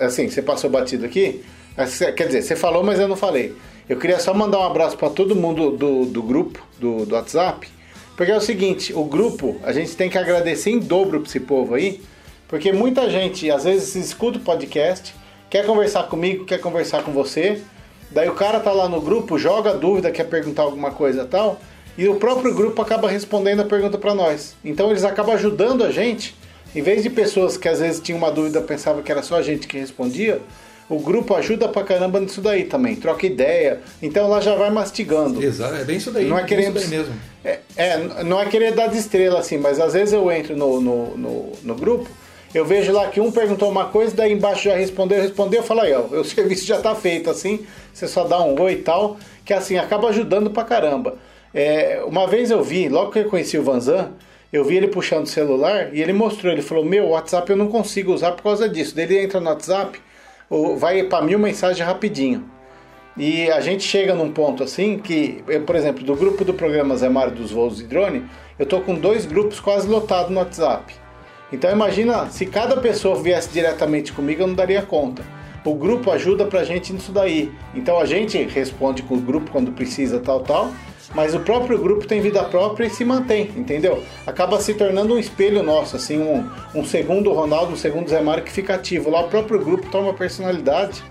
Assim, 0.00 0.28
você 0.28 0.42
passou 0.42 0.68
batido 0.68 1.06
aqui. 1.06 1.42
Quer 2.14 2.26
dizer, 2.26 2.42
você 2.42 2.54
falou, 2.54 2.84
mas 2.84 3.00
eu 3.00 3.08
não 3.08 3.16
falei. 3.16 3.56
Eu 3.88 3.98
queria 3.98 4.18
só 4.18 4.34
mandar 4.34 4.58
um 4.58 4.64
abraço 4.64 4.94
para 4.98 5.08
todo 5.08 5.34
mundo 5.34 5.70
do, 5.70 6.04
do 6.04 6.22
grupo, 6.22 6.62
do, 6.78 7.06
do 7.06 7.14
WhatsApp. 7.14 7.66
Porque 8.14 8.30
é 8.30 8.36
o 8.36 8.40
seguinte, 8.40 8.92
o 8.92 9.04
grupo, 9.04 9.56
a 9.62 9.72
gente 9.72 9.96
tem 9.96 10.10
que 10.10 10.18
agradecer 10.18 10.70
em 10.70 10.78
dobro 10.78 11.20
pra 11.20 11.28
esse 11.28 11.40
povo 11.40 11.74
aí. 11.74 12.02
Porque 12.46 12.72
muita 12.72 13.08
gente, 13.08 13.50
às 13.50 13.64
vezes, 13.64 13.94
escuta 13.94 14.36
o 14.36 14.42
podcast, 14.42 15.14
quer 15.48 15.64
conversar 15.64 16.04
comigo, 16.04 16.44
quer 16.44 16.60
conversar 16.60 17.02
com 17.02 17.10
você. 17.10 17.62
Daí 18.10 18.28
o 18.28 18.34
cara 18.34 18.60
tá 18.60 18.72
lá 18.72 18.88
no 18.88 19.00
grupo, 19.00 19.38
joga 19.38 19.74
dúvida, 19.74 20.10
quer 20.10 20.24
perguntar 20.24 20.62
alguma 20.62 20.90
coisa 20.90 21.22
e 21.22 21.26
tal. 21.26 21.60
E 21.96 22.08
o 22.08 22.16
próprio 22.16 22.54
grupo 22.54 22.80
acaba 22.82 23.08
respondendo 23.08 23.60
a 23.60 23.64
pergunta 23.64 23.98
para 23.98 24.14
nós. 24.14 24.54
Então 24.64 24.90
eles 24.90 25.04
acabam 25.04 25.34
ajudando 25.34 25.84
a 25.84 25.90
gente. 25.90 26.34
Em 26.74 26.82
vez 26.82 27.02
de 27.02 27.10
pessoas 27.10 27.56
que 27.56 27.68
às 27.68 27.78
vezes 27.78 28.00
tinham 28.00 28.18
uma 28.18 28.30
dúvida 28.30 28.60
pensavam 28.60 29.02
que 29.02 29.12
era 29.12 29.22
só 29.22 29.36
a 29.36 29.42
gente 29.42 29.68
que 29.68 29.78
respondia, 29.78 30.40
o 30.88 30.98
grupo 30.98 31.34
ajuda 31.34 31.68
pra 31.68 31.82
caramba 31.82 32.20
nisso 32.20 32.40
daí 32.40 32.64
também. 32.64 32.96
Troca 32.96 33.24
ideia. 33.26 33.80
Então 34.02 34.28
lá 34.28 34.40
já 34.40 34.54
vai 34.54 34.70
mastigando. 34.70 35.42
Exato, 35.42 35.76
é 35.76 35.84
bem 35.84 35.96
isso 35.96 36.10
daí. 36.10 36.26
Não 36.26 36.38
é 36.38 36.44
querendo. 36.44 36.76
isso 36.78 36.88
mesmo. 36.88 37.14
É, 37.44 37.60
é, 37.76 38.24
não 38.24 38.40
é 38.40 38.46
querer 38.46 38.74
dar 38.74 38.88
de 38.88 38.98
estrela 38.98 39.38
assim, 39.38 39.56
mas 39.56 39.78
às 39.80 39.92
vezes 39.92 40.12
eu 40.12 40.30
entro 40.30 40.56
no, 40.56 40.80
no, 40.80 41.16
no, 41.16 41.52
no 41.62 41.74
grupo, 41.74 42.08
eu 42.54 42.64
vejo 42.64 42.92
lá 42.92 43.08
que 43.08 43.20
um 43.20 43.32
perguntou 43.32 43.68
uma 43.68 43.86
coisa, 43.86 44.14
daí 44.14 44.32
embaixo 44.32 44.64
já 44.64 44.76
respondeu, 44.76 45.20
respondeu, 45.20 45.60
eu 45.60 45.66
falo 45.66 45.80
aí, 45.80 45.92
ó, 45.92 46.00
o 46.00 46.22
serviço 46.24 46.64
já 46.64 46.80
tá 46.80 46.94
feito 46.94 47.28
assim, 47.28 47.66
você 47.92 48.06
só 48.06 48.24
dá 48.24 48.40
um 48.40 48.60
oi 48.60 48.72
e 48.72 48.76
tal, 48.76 49.16
que 49.44 49.52
assim, 49.52 49.76
acaba 49.76 50.08
ajudando 50.08 50.50
pra 50.50 50.64
caramba. 50.64 51.16
É, 51.52 52.02
uma 52.06 52.26
vez 52.26 52.50
eu 52.50 52.62
vi, 52.62 52.88
logo 52.88 53.12
que 53.12 53.20
eu 53.20 53.28
conheci 53.28 53.58
o 53.58 53.62
Vanzan, 53.62 54.12
eu 54.52 54.64
vi 54.64 54.76
ele 54.76 54.86
puxando 54.86 55.24
o 55.24 55.28
celular 55.28 55.92
e 55.92 56.00
ele 56.00 56.12
mostrou, 56.12 56.52
ele 56.52 56.62
falou, 56.62 56.84
meu, 56.84 57.08
WhatsApp 57.08 57.50
eu 57.50 57.56
não 57.56 57.66
consigo 57.66 58.12
usar 58.12 58.32
por 58.32 58.44
causa 58.44 58.68
disso. 58.68 58.94
Daí 58.94 59.04
ele 59.04 59.18
entra 59.18 59.40
no 59.40 59.50
WhatsApp, 59.50 60.00
vai 60.76 61.02
pra 61.02 61.20
mil 61.22 61.40
mensagens 61.40 61.84
rapidinho. 61.84 62.48
E 63.16 63.50
a 63.50 63.60
gente 63.60 63.82
chega 63.82 64.14
num 64.14 64.32
ponto 64.32 64.62
assim 64.62 64.98
que, 64.98 65.42
eu, 65.48 65.62
por 65.62 65.74
exemplo, 65.74 66.04
do 66.04 66.14
grupo 66.14 66.44
do 66.44 66.54
programa 66.54 66.96
Zé 66.96 67.08
Mário 67.08 67.34
dos 67.34 67.50
voos 67.50 67.78
de 67.78 67.84
drone, 67.84 68.24
eu 68.56 68.64
tô 68.64 68.80
com 68.80 68.94
dois 68.94 69.26
grupos 69.26 69.58
quase 69.58 69.88
lotados 69.88 70.30
no 70.30 70.38
WhatsApp. 70.38 70.94
Então 71.54 71.70
imagina, 71.70 72.28
se 72.30 72.44
cada 72.46 72.76
pessoa 72.76 73.14
viesse 73.22 73.48
diretamente 73.48 74.12
comigo, 74.12 74.42
eu 74.42 74.46
não 74.48 74.54
daria 74.54 74.82
conta. 74.82 75.22
O 75.64 75.72
grupo 75.72 76.10
ajuda 76.10 76.44
pra 76.44 76.64
gente 76.64 76.92
nisso 76.92 77.12
daí. 77.12 77.50
Então 77.74 77.98
a 77.98 78.04
gente 78.04 78.36
responde 78.42 79.02
com 79.04 79.14
o 79.14 79.20
grupo 79.20 79.52
quando 79.52 79.70
precisa, 79.70 80.18
tal, 80.18 80.40
tal. 80.40 80.72
Mas 81.14 81.32
o 81.32 81.38
próprio 81.38 81.78
grupo 81.78 82.08
tem 82.08 82.20
vida 82.20 82.42
própria 82.42 82.86
e 82.86 82.90
se 82.90 83.04
mantém, 83.04 83.52
entendeu? 83.56 84.02
Acaba 84.26 84.60
se 84.60 84.74
tornando 84.74 85.14
um 85.14 85.18
espelho 85.18 85.62
nosso, 85.62 85.94
assim, 85.94 86.18
um, 86.18 86.44
um 86.74 86.84
segundo 86.84 87.32
Ronaldo, 87.32 87.72
um 87.72 87.76
segundo 87.76 88.10
Zé 88.10 88.20
Mário 88.20 88.42
que 88.42 88.50
fica 88.50 88.74
ativo. 88.74 89.08
Lá 89.08 89.20
o 89.20 89.28
próprio 89.28 89.60
grupo 89.60 89.88
toma 89.90 90.12
personalidade 90.12 91.04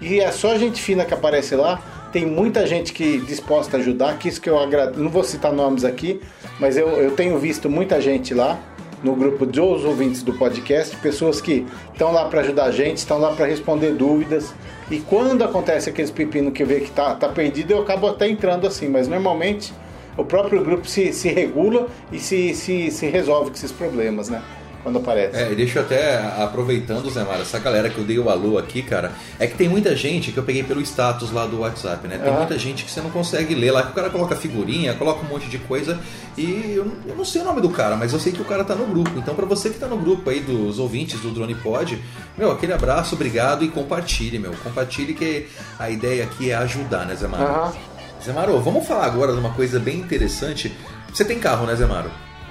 e 0.00 0.18
é 0.18 0.32
só 0.32 0.56
gente 0.56 0.80
fina 0.80 1.04
que 1.04 1.12
aparece 1.12 1.54
lá. 1.54 1.78
Tem 2.10 2.24
muita 2.24 2.66
gente 2.66 2.94
que 2.94 3.18
disposta 3.18 3.76
a 3.76 3.80
ajudar, 3.80 4.18
que 4.18 4.28
isso 4.28 4.40
que 4.40 4.48
eu 4.48 4.58
agradeço. 4.58 4.98
Não 4.98 5.10
vou 5.10 5.22
citar 5.22 5.52
nomes 5.52 5.84
aqui, 5.84 6.22
mas 6.58 6.78
eu, 6.78 6.88
eu 6.88 7.10
tenho 7.10 7.38
visto 7.38 7.68
muita 7.68 8.00
gente 8.00 8.32
lá 8.32 8.58
no 9.02 9.14
grupo 9.14 9.46
dos 9.46 9.84
ouvintes 9.84 10.22
do 10.22 10.34
podcast, 10.34 10.96
pessoas 10.96 11.40
que 11.40 11.66
estão 11.92 12.12
lá 12.12 12.26
para 12.26 12.40
ajudar 12.40 12.64
a 12.64 12.70
gente, 12.70 12.98
estão 12.98 13.18
lá 13.18 13.32
para 13.34 13.46
responder 13.46 13.92
dúvidas. 13.92 14.54
E 14.90 14.98
quando 14.98 15.42
acontece 15.42 15.88
aqueles 15.88 16.10
pepino 16.10 16.50
que 16.52 16.64
vê 16.64 16.80
que 16.80 16.90
tá, 16.90 17.14
tá 17.14 17.28
perdido, 17.28 17.72
eu 17.72 17.82
acabo 17.82 18.08
até 18.08 18.28
entrando 18.28 18.66
assim, 18.66 18.88
mas 18.88 19.08
normalmente 19.08 19.72
o 20.16 20.24
próprio 20.24 20.62
grupo 20.62 20.86
se, 20.86 21.12
se 21.12 21.28
regula 21.28 21.88
e 22.12 22.18
se, 22.18 22.54
se, 22.54 22.90
se 22.90 23.06
resolve 23.06 23.50
com 23.50 23.56
esses 23.56 23.72
problemas, 23.72 24.28
né? 24.28 24.42
Quando 24.82 24.98
aparece. 24.98 25.36
É, 25.36 25.52
e 25.52 25.54
deixa 25.54 25.78
eu 25.80 25.82
até, 25.84 26.16
aproveitando, 26.42 27.10
Zé 27.10 27.20
essa 27.40 27.58
galera 27.58 27.90
que 27.90 27.98
eu 27.98 28.04
dei 28.04 28.18
o 28.18 28.30
alô 28.30 28.56
aqui, 28.58 28.82
cara, 28.82 29.12
é 29.38 29.46
que 29.46 29.54
tem 29.54 29.68
muita 29.68 29.94
gente 29.94 30.32
que 30.32 30.38
eu 30.38 30.42
peguei 30.42 30.62
pelo 30.62 30.80
status 30.80 31.30
lá 31.30 31.46
do 31.46 31.60
WhatsApp, 31.60 32.08
né? 32.08 32.16
Tem 32.18 32.28
Aham. 32.28 32.38
muita 32.38 32.58
gente 32.58 32.84
que 32.84 32.90
você 32.90 33.00
não 33.00 33.10
consegue 33.10 33.54
ler 33.54 33.72
lá, 33.72 33.82
que 33.82 33.90
o 33.90 33.94
cara 33.94 34.08
coloca 34.08 34.34
figurinha, 34.34 34.94
coloca 34.94 35.24
um 35.24 35.28
monte 35.28 35.48
de 35.48 35.58
coisa 35.58 35.98
e 36.36 36.72
eu, 36.76 36.84
não- 36.86 36.96
eu 37.06 37.14
não 37.16 37.24
sei 37.24 37.42
o 37.42 37.44
nome 37.44 37.60
do 37.60 37.68
cara, 37.68 37.96
mas 37.96 38.12
eu 38.12 38.18
sei 38.18 38.32
que 38.32 38.40
o 38.40 38.44
cara 38.44 38.64
tá 38.64 38.74
no 38.74 38.86
grupo. 38.86 39.10
Então, 39.18 39.34
pra 39.34 39.44
você 39.46 39.68
que 39.70 39.78
tá 39.78 39.86
no 39.86 39.98
grupo 39.98 40.30
aí 40.30 40.40
dos 40.40 40.78
ouvintes 40.78 41.20
do 41.20 41.30
Drone 41.30 41.54
Pod, 41.56 42.00
meu, 42.38 42.50
aquele 42.50 42.72
abraço, 42.72 43.14
obrigado 43.14 43.64
e 43.64 43.68
compartilhe, 43.68 44.38
meu. 44.38 44.52
Compartilhe 44.64 45.12
que 45.14 45.46
a 45.78 45.90
ideia 45.90 46.24
aqui 46.24 46.50
é 46.50 46.54
ajudar, 46.54 47.04
né, 47.06 47.14
Zé 47.14 47.28
Mara? 47.28 47.44
Aham. 47.44 47.72
Zé 48.24 48.32
Maro, 48.32 48.58
vamos 48.60 48.86
falar 48.86 49.06
agora 49.06 49.32
de 49.32 49.38
uma 49.38 49.50
coisa 49.50 49.78
bem 49.78 49.98
interessante. 49.98 50.72
Você 51.12 51.24
tem 51.24 51.38
carro, 51.38 51.66
né, 51.66 51.74
Zé? 51.74 51.86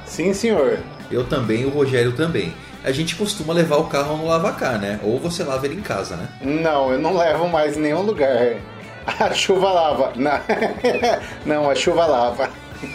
Sim, 0.09 0.33
senhor. 0.33 0.79
Eu 1.11 1.23
também, 1.23 1.65
o 1.65 1.69
Rogério 1.69 2.11
também. 2.13 2.53
A 2.83 2.91
gente 2.91 3.15
costuma 3.15 3.53
levar 3.53 3.77
o 3.77 3.85
carro 3.85 4.17
no 4.17 4.27
lavacar, 4.27 4.79
né? 4.79 4.99
Ou 5.03 5.19
você 5.19 5.43
lava 5.43 5.65
ele 5.65 5.75
em 5.75 5.81
casa, 5.81 6.15
né? 6.15 6.27
Não, 6.41 6.91
eu 6.91 6.99
não 6.99 7.15
levo 7.15 7.47
mais 7.47 7.77
em 7.77 7.81
nenhum 7.81 8.01
lugar. 8.01 8.55
A 9.19 9.33
chuva 9.33 9.71
lava. 9.71 10.13
Não, 10.15 10.39
não 11.45 11.69
a 11.69 11.75
chuva 11.75 12.05
lava. 12.05 12.49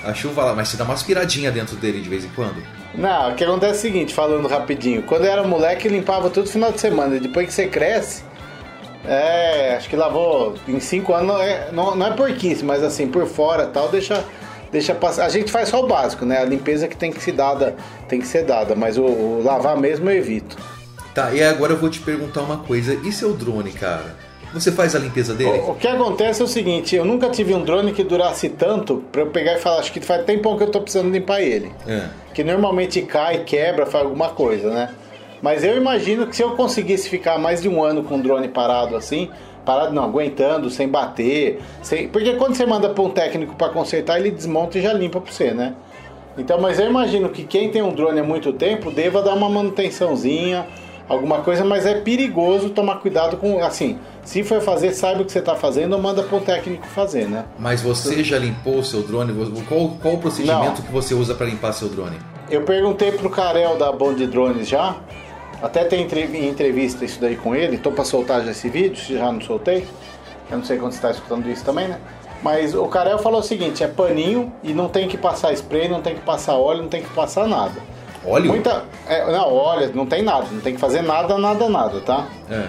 A 0.05 0.15
chuva 0.15 0.45
lá, 0.45 0.55
mas 0.55 0.69
você 0.69 0.77
dá 0.77 0.85
uma 0.85 0.95
aspiradinha 0.95 1.51
dentro 1.51 1.77
dele 1.77 2.01
de 2.01 2.09
vez 2.09 2.25
em 2.25 2.29
quando. 2.31 2.62
Não, 2.95 3.33
o 3.33 3.35
que 3.35 3.45
acontece 3.45 3.75
é 3.75 3.77
o 3.77 3.81
seguinte, 3.81 4.15
falando 4.15 4.49
rapidinho. 4.49 5.03
Quando 5.03 5.25
eu 5.25 5.33
era 5.33 5.43
moleque, 5.43 5.89
limpava 5.89 6.31
todo 6.31 6.49
final 6.49 6.73
de 6.73 6.81
semana. 6.81 7.19
Depois 7.19 7.47
que 7.49 7.53
você 7.53 7.67
cresce, 7.67 8.23
é, 9.07 9.75
acho 9.77 9.89
que 9.89 9.97
lavou 9.97 10.55
em 10.67 10.81
cinco 10.81 11.12
anos, 11.12 11.29
não 11.29 11.43
é, 11.43 11.69
não, 11.73 11.95
não 11.95 12.07
é 12.07 12.11
porquice, 12.12 12.65
mas 12.65 12.83
assim, 12.83 13.09
por 13.09 13.27
fora 13.27 13.67
tal, 13.67 13.89
deixa, 13.89 14.25
deixa 14.75 14.95
passar. 14.95 15.25
A 15.25 15.29
gente 15.29 15.51
faz 15.51 15.68
só 15.68 15.83
o 15.83 15.87
básico, 15.87 16.27
né? 16.27 16.39
A 16.39 16.45
limpeza 16.45 16.89
que 16.89 16.97
tem 16.97 17.12
que 17.12 17.22
ser 17.22 17.33
dada, 17.33 17.77
tem 18.09 18.20
que 18.20 18.27
ser 18.27 18.45
dada, 18.45 18.75
mas 18.75 18.99
o, 18.99 19.05
o 19.05 19.43
lavar 19.43 19.77
mesmo 19.77 20.11
eu 20.11 20.16
evito. 20.16 20.57
Tá, 21.14 21.33
e 21.33 21.43
agora 21.43 21.72
eu 21.72 21.79
vou 21.79 21.89
te 21.89 22.01
perguntar 22.01 22.43
uma 22.43 22.59
coisa. 22.59 22.99
E 23.05 23.12
seu 23.12 23.33
drone, 23.33 23.70
cara? 23.70 24.16
Você 24.53 24.70
faz 24.72 24.95
a 24.95 24.99
limpeza 24.99 25.33
dele? 25.33 25.61
O, 25.61 25.70
o 25.70 25.75
que 25.77 25.87
acontece 25.87 26.43
é 26.43 26.45
o 26.45 26.49
seguinte, 26.49 26.95
eu 26.95 27.05
nunca 27.05 27.31
tive 27.31 27.55
um 27.55 27.62
drone 27.62 27.93
que 27.93 28.03
durasse 28.03 28.49
tanto 28.49 29.03
pra 29.11 29.22
eu 29.22 29.29
pegar 29.29 29.55
e 29.55 29.59
falar, 29.61 29.79
acho 29.79 29.93
que 29.93 30.01
faz 30.01 30.25
tempo 30.25 30.57
que 30.57 30.64
eu 30.64 30.70
tô 30.70 30.81
precisando 30.81 31.11
limpar 31.11 31.41
ele. 31.41 31.72
É. 31.87 32.09
que 32.33 32.43
normalmente 32.43 33.01
cai, 33.03 33.45
quebra, 33.45 33.87
faz 33.87 34.05
alguma 34.05 34.31
coisa, 34.31 34.70
né? 34.70 34.91
Mas 35.41 35.62
eu 35.62 35.77
imagino 35.77 36.27
que 36.27 36.35
se 36.35 36.43
eu 36.43 36.53
conseguisse 36.53 37.09
ficar 37.09 37.39
mais 37.39 37.62
de 37.62 37.68
um 37.68 37.83
ano 37.83 38.03
com 38.03 38.16
o 38.16 38.22
drone 38.22 38.49
parado 38.49 38.97
assim, 38.97 39.31
parado 39.65 39.95
não, 39.95 40.05
aguentando, 40.05 40.69
sem 40.71 40.89
bater, 40.89 41.61
sem... 41.83 42.09
porque 42.09 42.35
quando 42.35 42.55
você 42.55 42.67
manda 42.67 42.89
para 42.89 43.03
um 43.03 43.11
técnico 43.11 43.55
para 43.55 43.69
consertar, 43.71 44.19
ele 44.19 44.31
desmonta 44.31 44.79
e 44.79 44.83
já 44.83 44.93
limpa 44.93 45.21
para 45.21 45.33
você, 45.33 45.53
né? 45.53 45.75
Então, 46.37 46.61
mas 46.61 46.79
eu 46.79 46.89
imagino 46.89 47.29
que 47.29 47.45
quem 47.45 47.71
tem 47.71 47.83
um 47.83 47.95
drone 47.95 48.21
há 48.21 48.25
muito 48.25 48.53
tempo 48.53 48.91
deva 48.91 49.23
dar 49.23 49.35
uma 49.35 49.49
manutençãozinha, 49.49 50.67
alguma 51.09 51.39
coisa, 51.39 51.65
mas 51.65 51.87
é 51.87 51.95
perigoso 51.95 52.71
tomar 52.71 52.97
cuidado 52.97 53.37
com, 53.37 53.62
assim, 53.62 53.99
se 54.25 54.43
for 54.43 54.61
fazer, 54.61 54.93
saiba 54.93 55.23
o 55.23 55.25
que 55.25 55.33
você 55.33 55.39
está 55.39 55.55
fazendo 55.55 55.93
ou 55.93 56.01
manda 56.01 56.23
para 56.23 56.37
um 56.37 56.41
técnico 56.41 56.87
fazer, 56.87 57.29
né? 57.29 57.45
Mas 57.59 57.83
você 57.83 58.25
já 58.25 58.39
limpou 58.39 58.79
o 58.79 58.85
seu 58.85 59.03
drone? 59.03 59.33
Qual, 59.69 59.91
qual 60.01 60.15
o 60.15 60.19
procedimento 60.19 60.81
Não. 60.81 60.87
que 60.87 60.93
você 60.93 61.15
usa 61.15 61.35
para 61.35 61.47
limpar 61.47 61.73
seu 61.73 61.89
drone? 61.89 62.17
Eu 62.51 62.62
perguntei 62.62 63.12
pro 63.12 63.31
Carel 63.31 63.77
da 63.77 63.93
Bond 63.93 64.27
Drones 64.27 64.69
já, 64.69 64.97
até 65.65 65.85
tem 65.85 66.03
entre- 66.03 66.23
em 66.25 66.49
entrevista 66.49 67.05
isso 67.05 67.21
daí 67.21 67.37
com 67.37 67.55
ele, 67.55 67.79
tô 67.79 67.91
pra 67.91 68.05
soltar 68.05 68.45
já 68.45 68.51
esse 68.51 68.69
vídeo, 68.69 68.97
se 68.97 69.15
já 69.17 69.31
não 69.33 69.41
soltei. 69.41 69.87
Eu 70.51 70.59
não 70.59 70.65
sei 70.65 70.77
quando 70.79 70.93
você 70.93 70.99
está 70.99 71.11
escutando 71.11 71.49
isso 71.51 71.65
também, 71.65 71.89
né? 71.89 71.99
Mas 72.43 72.75
o 72.75 72.87
Carel 72.87 73.19
falou 73.19 73.41
o 73.41 73.43
seguinte: 73.43 73.83
é 73.83 73.89
paninho 73.89 74.53
e 74.62 74.75
não 74.75 74.89
tem 74.89 75.09
que 75.09 75.17
passar 75.17 75.53
spray, 75.55 75.89
não 75.89 76.03
tem 76.03 76.15
que 76.15 76.21
passar 76.21 76.55
óleo, 76.55 76.83
não 76.83 76.89
tem 76.89 77.03
que 77.03 77.09
passar 77.11 77.47
nada. 77.49 77.81
Óleo? 78.27 78.51
Muita. 78.51 78.85
é, 79.09 79.31
não, 79.33 79.53
óleo, 79.55 79.91
não 79.95 80.07
tem 80.07 80.23
nada, 80.23 80.47
não 80.51 80.61
tem 80.61 80.75
que 80.75 80.81
fazer 80.81 81.03
nada, 81.03 81.37
nada, 81.39 81.69
nada, 81.69 82.01
tá? 82.01 82.27
É. 82.51 82.67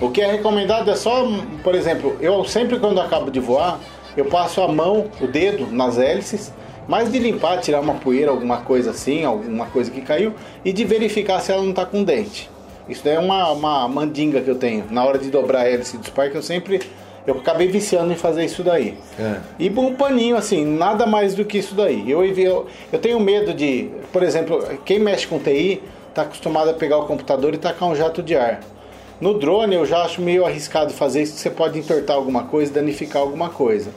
O 0.00 0.10
que 0.10 0.22
é 0.22 0.30
recomendado 0.32 0.90
é 0.90 0.96
só, 0.96 1.26
por 1.62 1.74
exemplo, 1.74 2.16
eu 2.20 2.42
sempre 2.44 2.78
quando 2.78 3.00
acabo 3.00 3.30
de 3.30 3.38
voar, 3.40 3.78
eu 4.16 4.24
passo 4.24 4.62
a 4.62 4.68
mão, 4.68 5.06
o 5.20 5.26
dedo 5.26 5.66
nas 5.70 5.98
hélices, 5.98 6.52
mais 6.90 7.10
de 7.12 7.20
limpar, 7.20 7.60
tirar 7.60 7.80
uma 7.80 7.94
poeira, 7.94 8.32
alguma 8.32 8.62
coisa 8.62 8.90
assim, 8.90 9.24
alguma 9.24 9.66
coisa 9.66 9.88
que 9.92 10.00
caiu, 10.00 10.34
e 10.64 10.72
de 10.72 10.84
verificar 10.84 11.38
se 11.38 11.52
ela 11.52 11.62
não 11.62 11.72
tá 11.72 11.86
com 11.86 12.02
dente. 12.02 12.50
Isso 12.88 13.02
daí 13.04 13.14
é 13.14 13.20
uma, 13.20 13.52
uma 13.52 13.86
mandinga 13.86 14.40
que 14.40 14.50
eu 14.50 14.56
tenho. 14.56 14.86
Na 14.90 15.04
hora 15.04 15.16
de 15.16 15.30
dobrar 15.30 15.60
a 15.60 15.68
hélice 15.68 15.96
do 15.96 16.04
Spark, 16.04 16.34
eu 16.34 16.42
sempre. 16.42 16.80
Eu 17.24 17.36
acabei 17.36 17.68
viciando 17.68 18.12
em 18.12 18.16
fazer 18.16 18.44
isso 18.44 18.64
daí. 18.64 18.98
É. 19.16 19.36
E 19.56 19.70
um 19.70 19.94
paninho, 19.94 20.36
assim, 20.36 20.64
nada 20.64 21.06
mais 21.06 21.32
do 21.32 21.44
que 21.44 21.58
isso 21.58 21.76
daí. 21.76 22.10
Eu, 22.10 22.24
eu, 22.24 22.66
eu 22.92 22.98
tenho 22.98 23.20
medo 23.20 23.54
de, 23.54 23.88
por 24.12 24.24
exemplo, 24.24 24.60
quem 24.84 24.98
mexe 24.98 25.28
com 25.28 25.38
TI 25.38 25.80
está 26.08 26.22
acostumado 26.22 26.70
a 26.70 26.74
pegar 26.74 26.96
o 26.96 27.06
computador 27.06 27.54
e 27.54 27.58
tacar 27.58 27.88
um 27.88 27.94
jato 27.94 28.20
de 28.20 28.34
ar. 28.34 28.60
No 29.20 29.38
drone 29.38 29.76
eu 29.76 29.86
já 29.86 30.02
acho 30.02 30.20
meio 30.20 30.44
arriscado 30.44 30.92
fazer 30.92 31.22
isso, 31.22 31.36
você 31.36 31.50
pode 31.50 31.78
entortar 31.78 32.16
alguma 32.16 32.44
coisa, 32.44 32.72
danificar 32.72 33.22
alguma 33.22 33.50
coisa. 33.50 33.90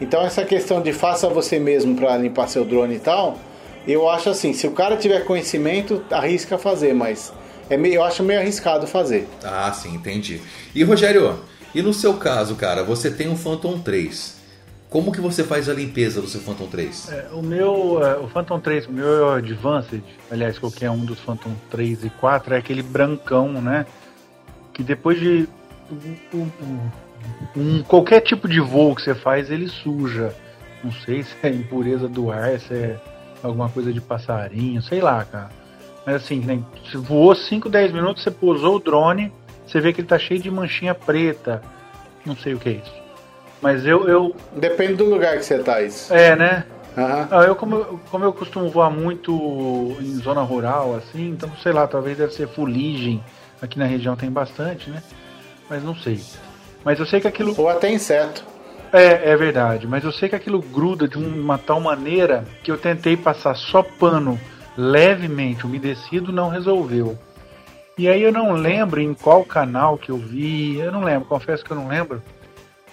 Então 0.00 0.22
essa 0.22 0.44
questão 0.44 0.82
de 0.82 0.92
faça 0.92 1.28
você 1.28 1.58
mesmo 1.58 1.94
para 1.96 2.16
limpar 2.16 2.48
seu 2.48 2.64
drone 2.64 2.96
e 2.96 3.00
tal, 3.00 3.38
eu 3.86 4.08
acho 4.08 4.30
assim, 4.30 4.52
se 4.52 4.66
o 4.66 4.72
cara 4.72 4.96
tiver 4.96 5.24
conhecimento, 5.24 6.02
arrisca 6.10 6.58
fazer, 6.58 6.94
mas 6.94 7.32
é 7.70 7.76
meio, 7.76 7.96
eu 7.96 8.04
acho 8.04 8.22
meio 8.22 8.40
arriscado 8.40 8.86
fazer. 8.86 9.28
Ah, 9.42 9.72
sim, 9.72 9.94
entendi. 9.94 10.40
E 10.74 10.82
Rogério, 10.82 11.38
e 11.74 11.82
no 11.82 11.92
seu 11.94 12.14
caso, 12.14 12.54
cara, 12.56 12.82
você 12.82 13.10
tem 13.10 13.28
um 13.28 13.36
Phantom 13.36 13.78
3. 13.78 14.42
Como 14.90 15.10
que 15.10 15.20
você 15.20 15.42
faz 15.42 15.68
a 15.68 15.74
limpeza 15.74 16.20
do 16.20 16.28
seu 16.28 16.40
Phantom 16.40 16.66
3? 16.68 17.08
É, 17.10 17.26
o 17.32 17.42
meu, 17.42 18.00
é, 18.04 18.16
o 18.16 18.28
Phantom 18.28 18.60
3, 18.60 18.86
o 18.86 18.92
meu 18.92 19.06
é 19.08 19.20
o 19.22 19.30
Advanced, 19.34 20.02
aliás, 20.30 20.56
qualquer 20.58 20.88
um 20.90 21.04
dos 21.04 21.18
Phantom 21.18 21.50
3 21.70 22.04
e 22.04 22.10
4 22.10 22.54
é 22.54 22.58
aquele 22.58 22.82
brancão, 22.82 23.48
né? 23.60 23.86
Que 24.72 24.82
depois 24.84 25.18
de 25.18 25.48
um, 25.90 26.38
um- 26.38 26.50
um- 26.62 26.90
qualquer 27.86 28.20
tipo 28.20 28.48
de 28.48 28.60
voo 28.60 28.94
que 28.94 29.02
você 29.02 29.14
faz, 29.14 29.50
ele 29.50 29.68
suja. 29.68 30.34
Não 30.82 30.92
sei 30.92 31.22
se 31.22 31.34
é 31.42 31.48
impureza 31.48 32.08
do 32.08 32.30
ar, 32.30 32.58
se 32.60 32.74
é 32.74 32.96
alguma 33.42 33.68
coisa 33.68 33.92
de 33.92 34.00
passarinho, 34.00 34.82
sei 34.82 35.00
lá, 35.00 35.24
cara. 35.24 35.48
Mas 36.04 36.16
assim, 36.16 36.40
né, 36.40 36.60
você 36.84 36.98
voou 36.98 37.34
5, 37.34 37.68
10 37.68 37.92
minutos, 37.92 38.22
você 38.22 38.30
pousou 38.30 38.76
o 38.76 38.80
drone, 38.80 39.32
você 39.66 39.80
vê 39.80 39.92
que 39.92 40.00
ele 40.02 40.08
tá 40.08 40.18
cheio 40.18 40.40
de 40.40 40.50
manchinha 40.50 40.94
preta. 40.94 41.62
Não 42.26 42.36
sei 42.36 42.54
o 42.54 42.58
que 42.58 42.68
é 42.68 42.72
isso. 42.72 42.94
Mas 43.62 43.86
eu, 43.86 44.06
eu 44.08 44.36
Depende 44.54 44.94
do 44.94 45.04
lugar 45.06 45.36
que 45.38 45.44
você 45.44 45.58
tá 45.58 45.80
isso. 45.80 46.12
é, 46.12 46.36
né? 46.36 46.64
Ah, 46.96 47.42
eu, 47.46 47.56
como, 47.56 47.74
eu- 47.76 48.00
como 48.10 48.24
eu 48.24 48.32
costumo 48.32 48.68
voar 48.68 48.88
muito 48.90 49.96
em 50.00 50.14
zona 50.16 50.42
rural, 50.42 50.94
assim, 50.94 51.30
então 51.30 51.50
sei 51.62 51.72
lá, 51.72 51.86
talvez 51.88 52.16
deve 52.18 52.32
ser 52.32 52.46
fuligem. 52.48 53.22
Aqui 53.60 53.78
na 53.78 53.84
região 53.86 54.14
tem 54.14 54.30
bastante, 54.30 54.90
né? 54.90 55.02
Mas 55.68 55.82
não 55.82 55.96
sei. 55.96 56.20
Mas 56.84 56.98
eu 56.98 57.06
sei 57.06 57.20
que 57.20 57.28
aquilo. 57.28 57.54
Ou 57.56 57.68
até 57.68 57.90
inseto. 57.90 58.44
É, 58.92 59.30
é 59.32 59.36
verdade, 59.36 59.88
mas 59.88 60.04
eu 60.04 60.12
sei 60.12 60.28
que 60.28 60.36
aquilo 60.36 60.60
gruda 60.60 61.08
de 61.08 61.18
uma 61.18 61.58
tal 61.58 61.80
maneira 61.80 62.44
que 62.62 62.70
eu 62.70 62.78
tentei 62.78 63.16
passar 63.16 63.56
só 63.56 63.82
pano 63.82 64.38
levemente 64.76 65.66
umedecido, 65.66 66.30
não 66.32 66.48
resolveu. 66.48 67.18
E 67.98 68.08
aí 68.08 68.22
eu 68.22 68.32
não 68.32 68.52
lembro 68.52 69.00
em 69.00 69.12
qual 69.14 69.44
canal 69.44 69.96
que 69.98 70.10
eu 70.10 70.16
vi, 70.16 70.78
eu 70.78 70.92
não 70.92 71.02
lembro, 71.02 71.28
confesso 71.28 71.64
que 71.64 71.70
eu 71.72 71.76
não 71.76 71.88
lembro. 71.88 72.22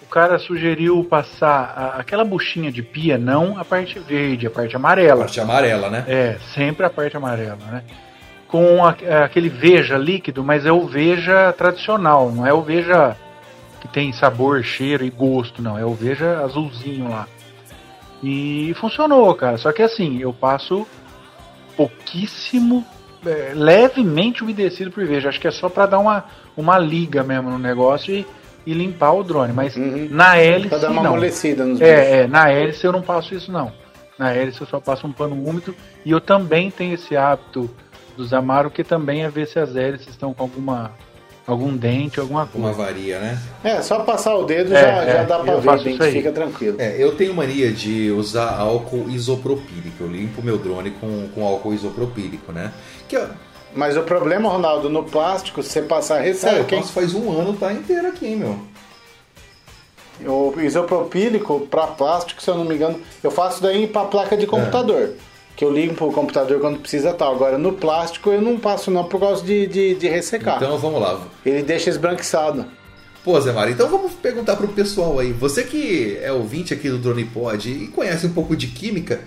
O 0.01 0.05
cara 0.07 0.37
sugeriu 0.39 1.03
passar 1.03 1.73
a- 1.75 1.99
aquela 1.99 2.23
buchinha 2.23 2.71
de 2.71 2.81
pia, 2.83 3.17
não 3.17 3.57
a 3.59 3.65
parte 3.65 3.97
verde, 3.99 4.47
a 4.47 4.51
parte 4.51 4.75
amarela. 4.75 5.21
Parte 5.21 5.39
amarela, 5.39 5.89
né? 5.89 6.03
É, 6.07 6.37
sempre 6.53 6.85
a 6.85 6.89
parte 6.89 7.15
amarela, 7.15 7.57
né? 7.71 7.83
Com 8.47 8.83
a- 8.85 8.95
aquele 9.23 9.49
veja 9.49 9.97
líquido, 9.97 10.43
mas 10.43 10.65
é 10.65 10.71
o 10.71 10.85
veja 10.87 11.53
tradicional, 11.53 12.31
não 12.31 12.45
é 12.45 12.53
o 12.53 12.61
veja 12.61 13.15
que 13.81 13.87
tem 13.87 14.13
sabor, 14.13 14.63
cheiro 14.63 15.03
e 15.03 15.09
gosto, 15.09 15.61
não. 15.61 15.77
É 15.77 15.83
o 15.85 15.93
veja 15.93 16.39
azulzinho 16.43 17.09
lá. 17.09 17.27
E 18.23 18.73
funcionou, 18.79 19.33
cara. 19.35 19.57
Só 19.57 19.71
que 19.71 19.81
assim, 19.81 20.19
eu 20.19 20.31
passo 20.31 20.87
pouquíssimo, 21.75 22.85
é, 23.25 23.53
levemente 23.55 24.43
umedecido 24.43 24.91
por 24.91 25.05
veja. 25.05 25.29
Acho 25.29 25.39
que 25.39 25.47
é 25.47 25.51
só 25.51 25.69
pra 25.69 25.85
dar 25.85 25.99
uma, 25.99 26.25
uma 26.55 26.77
liga 26.77 27.23
mesmo 27.23 27.49
no 27.49 27.57
negócio 27.57 28.13
e, 28.13 28.25
e 28.65 28.73
limpar 28.73 29.13
o 29.13 29.23
drone. 29.23 29.53
Mas 29.53 29.75
Uhum. 29.75 30.07
na 30.11 30.37
hélice 30.37 30.69
Pra 30.69 30.77
dar 30.77 30.91
uma 30.91 31.01
não. 31.03 31.11
amolecida 31.11 31.65
nos. 31.65 31.81
É, 31.81 32.21
é, 32.21 32.27
na 32.27 32.49
hélice 32.51 32.85
eu 32.85 32.91
não 32.91 33.01
passo 33.01 33.33
isso 33.33 33.51
não. 33.51 33.71
Na 34.19 34.31
hélice 34.35 34.61
eu 34.61 34.67
só 34.67 34.79
passo 34.79 35.07
um 35.07 35.11
pano 35.11 35.33
úmido 35.35 35.73
e 36.05 36.11
eu 36.11 36.21
também 36.21 36.69
tenho 36.69 36.93
esse 36.93 37.17
hábito 37.17 37.69
dos 38.15 38.33
Amaro 38.33 38.69
que 38.69 38.83
também 38.83 39.23
é 39.23 39.29
ver 39.29 39.47
se 39.47 39.57
as 39.57 39.75
hélices 39.75 40.09
estão 40.09 40.33
com 40.33 40.43
alguma 40.43 40.91
algum 41.45 41.75
dente, 41.75 42.19
alguma 42.19 42.45
coisa. 42.45 42.67
Uma 42.67 42.73
varia, 42.73 43.19
né? 43.19 43.39
É, 43.63 43.81
só 43.81 43.99
passar 43.99 44.35
o 44.35 44.43
dedo 44.45 44.73
É, 44.73 44.81
já, 44.81 44.87
é, 45.03 45.13
já 45.13 45.23
dá 45.23 45.39
pra 45.39 45.53
eu 45.53 45.61
ver, 45.61 45.69
aí. 45.69 45.79
identifica 45.93 46.31
tranquilo. 46.31 46.75
É, 46.79 46.95
eu 46.97 47.15
tenho 47.15 47.33
mania 47.33 47.71
de 47.71 48.11
usar 48.11 48.57
álcool 48.57 49.09
isopropílico. 49.09 50.03
Eu 50.03 50.07
limpo 50.07 50.41
meu 50.41 50.57
drone 50.57 50.91
com, 50.91 51.27
com 51.33 51.45
álcool 51.45 51.73
isopropílico, 51.73 52.51
né? 52.51 52.71
Que 53.07 53.17
ó, 53.17 53.25
Mas 53.75 53.97
o 53.97 54.03
problema, 54.03 54.49
Ronaldo, 54.49 54.89
no 54.89 55.03
plástico, 55.03 55.61
se 55.63 55.69
você 55.69 55.81
passar 55.81 56.23
cara, 56.33 56.57
eu 56.57 56.65
passo 56.65 56.93
faz 56.93 57.13
um 57.13 57.31
ano, 57.31 57.53
tá 57.53 57.71
inteiro 57.73 58.07
aqui, 58.07 58.27
hein, 58.27 58.35
meu. 58.37 58.71
O 60.23 60.53
isopropílico 60.61 61.61
para 61.61 61.87
plástico, 61.87 62.41
se 62.41 62.49
eu 62.49 62.55
não 62.55 62.63
me 62.63 62.75
engano, 62.75 63.01
eu 63.23 63.31
faço 63.31 63.61
daí 63.61 63.87
para 63.87 64.05
placa 64.05 64.37
de 64.37 64.45
computador. 64.45 65.15
Que 65.61 65.65
eu 65.65 65.71
limpo 65.71 66.07
o 66.07 66.11
computador 66.11 66.59
quando 66.59 66.79
precisa 66.79 67.13
tal. 67.13 67.35
Agora 67.35 67.55
no 67.55 67.73
plástico 67.73 68.31
eu 68.31 68.41
não 68.41 68.57
passo 68.57 68.89
não 68.89 69.03
por 69.03 69.19
causa 69.19 69.45
de, 69.45 69.67
de, 69.67 69.93
de 69.93 70.09
ressecar. 70.09 70.55
Então 70.55 70.75
vamos 70.79 70.99
lá. 70.99 71.21
Ele 71.45 71.61
deixa 71.61 71.91
esbranquiçado. 71.91 72.65
Pô, 73.23 73.39
Zé 73.39 73.51
Mário, 73.51 73.71
então 73.71 73.87
vamos 73.87 74.13
perguntar 74.13 74.55
pro 74.55 74.69
pessoal 74.69 75.19
aí. 75.19 75.31
Você 75.31 75.63
que 75.63 76.17
é 76.19 76.31
ouvinte 76.31 76.73
aqui 76.73 76.89
do 76.89 76.97
Drone 76.97 77.25
Pod 77.25 77.69
e 77.69 77.85
conhece 77.89 78.25
um 78.25 78.33
pouco 78.33 78.55
de 78.55 78.69
química, 78.69 79.21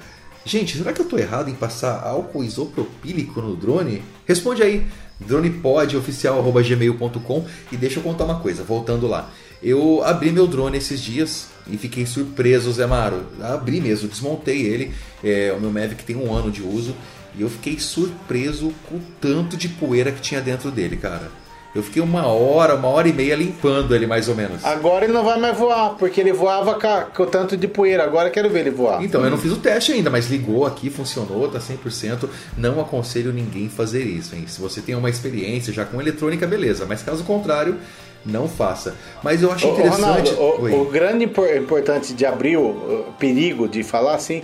gente, 0.44 0.76
será 0.76 0.92
que 0.92 1.00
eu 1.00 1.08
tô 1.08 1.16
errado 1.16 1.48
em 1.48 1.54
passar 1.54 2.02
álcool 2.04 2.42
isopropílico 2.42 3.40
no 3.40 3.54
drone? 3.54 4.02
Responde 4.26 4.60
aí, 4.60 4.88
dronepodоficial.gmail.com 5.20 7.44
e 7.70 7.76
deixa 7.76 8.00
eu 8.00 8.02
contar 8.02 8.24
uma 8.24 8.40
coisa, 8.40 8.64
voltando 8.64 9.06
lá. 9.06 9.30
Eu 9.62 10.02
abri 10.02 10.32
meu 10.32 10.48
drone 10.48 10.78
esses 10.78 11.00
dias 11.00 11.53
e 11.70 11.76
fiquei 11.78 12.06
surpreso, 12.06 12.72
Zé 12.72 12.86
Maro. 12.86 13.26
Abri 13.42 13.80
mesmo, 13.80 14.08
desmontei 14.08 14.62
ele. 14.62 14.92
É, 15.22 15.54
o 15.56 15.60
meu 15.60 15.70
Mavic 15.70 16.04
tem 16.04 16.16
um 16.16 16.32
ano 16.32 16.50
de 16.50 16.62
uso 16.62 16.94
e 17.36 17.42
eu 17.42 17.50
fiquei 17.50 17.78
surpreso 17.78 18.72
com 18.88 18.96
o 18.96 19.02
tanto 19.20 19.56
de 19.56 19.68
poeira 19.68 20.12
que 20.12 20.20
tinha 20.20 20.40
dentro 20.40 20.70
dele, 20.70 20.96
cara. 20.96 21.30
Eu 21.74 21.82
fiquei 21.82 22.00
uma 22.00 22.24
hora, 22.28 22.76
uma 22.76 22.86
hora 22.86 23.08
e 23.08 23.12
meia 23.12 23.34
limpando 23.34 23.96
ele, 23.96 24.06
mais 24.06 24.28
ou 24.28 24.36
menos. 24.36 24.64
Agora 24.64 25.04
ele 25.04 25.12
não 25.12 25.24
vai 25.24 25.40
mais 25.40 25.58
voar, 25.58 25.96
porque 25.98 26.20
ele 26.20 26.32
voava 26.32 26.78
com, 27.12 27.22
o 27.24 27.26
tanto 27.26 27.56
de 27.56 27.66
poeira. 27.66 28.04
Agora 28.04 28.28
eu 28.28 28.32
quero 28.32 28.48
ver 28.48 28.60
ele 28.60 28.70
voar. 28.70 29.02
Então, 29.02 29.24
eu 29.24 29.30
não 29.30 29.36
fiz 29.36 29.50
o 29.50 29.56
teste 29.56 29.90
ainda, 29.90 30.08
mas 30.08 30.30
ligou 30.30 30.64
aqui, 30.64 30.88
funcionou, 30.88 31.48
tá 31.48 31.58
100%. 31.58 32.28
Não 32.56 32.80
aconselho 32.80 33.32
ninguém 33.32 33.68
fazer 33.68 34.04
isso, 34.04 34.36
hein? 34.36 34.44
Se 34.46 34.60
você 34.60 34.80
tem 34.80 34.94
uma 34.94 35.10
experiência 35.10 35.72
já 35.72 35.84
com 35.84 36.00
eletrônica, 36.00 36.46
beleza. 36.46 36.86
Mas 36.86 37.02
caso 37.02 37.24
contrário, 37.24 37.76
não 38.24 38.48
faça. 38.48 38.94
Mas 39.22 39.42
eu 39.42 39.52
acho 39.52 39.66
ô, 39.68 39.72
interessante... 39.72 40.00
Ronaldo, 40.30 40.40
o, 40.40 40.82
o 40.82 40.84
grande 40.86 41.24
impor- 41.24 41.54
importante 41.56 42.12
de 42.14 42.24
abrir 42.24 42.56
o, 42.56 42.62
o 42.68 43.14
perigo 43.18 43.68
de 43.68 43.82
falar 43.82 44.14
assim 44.14 44.42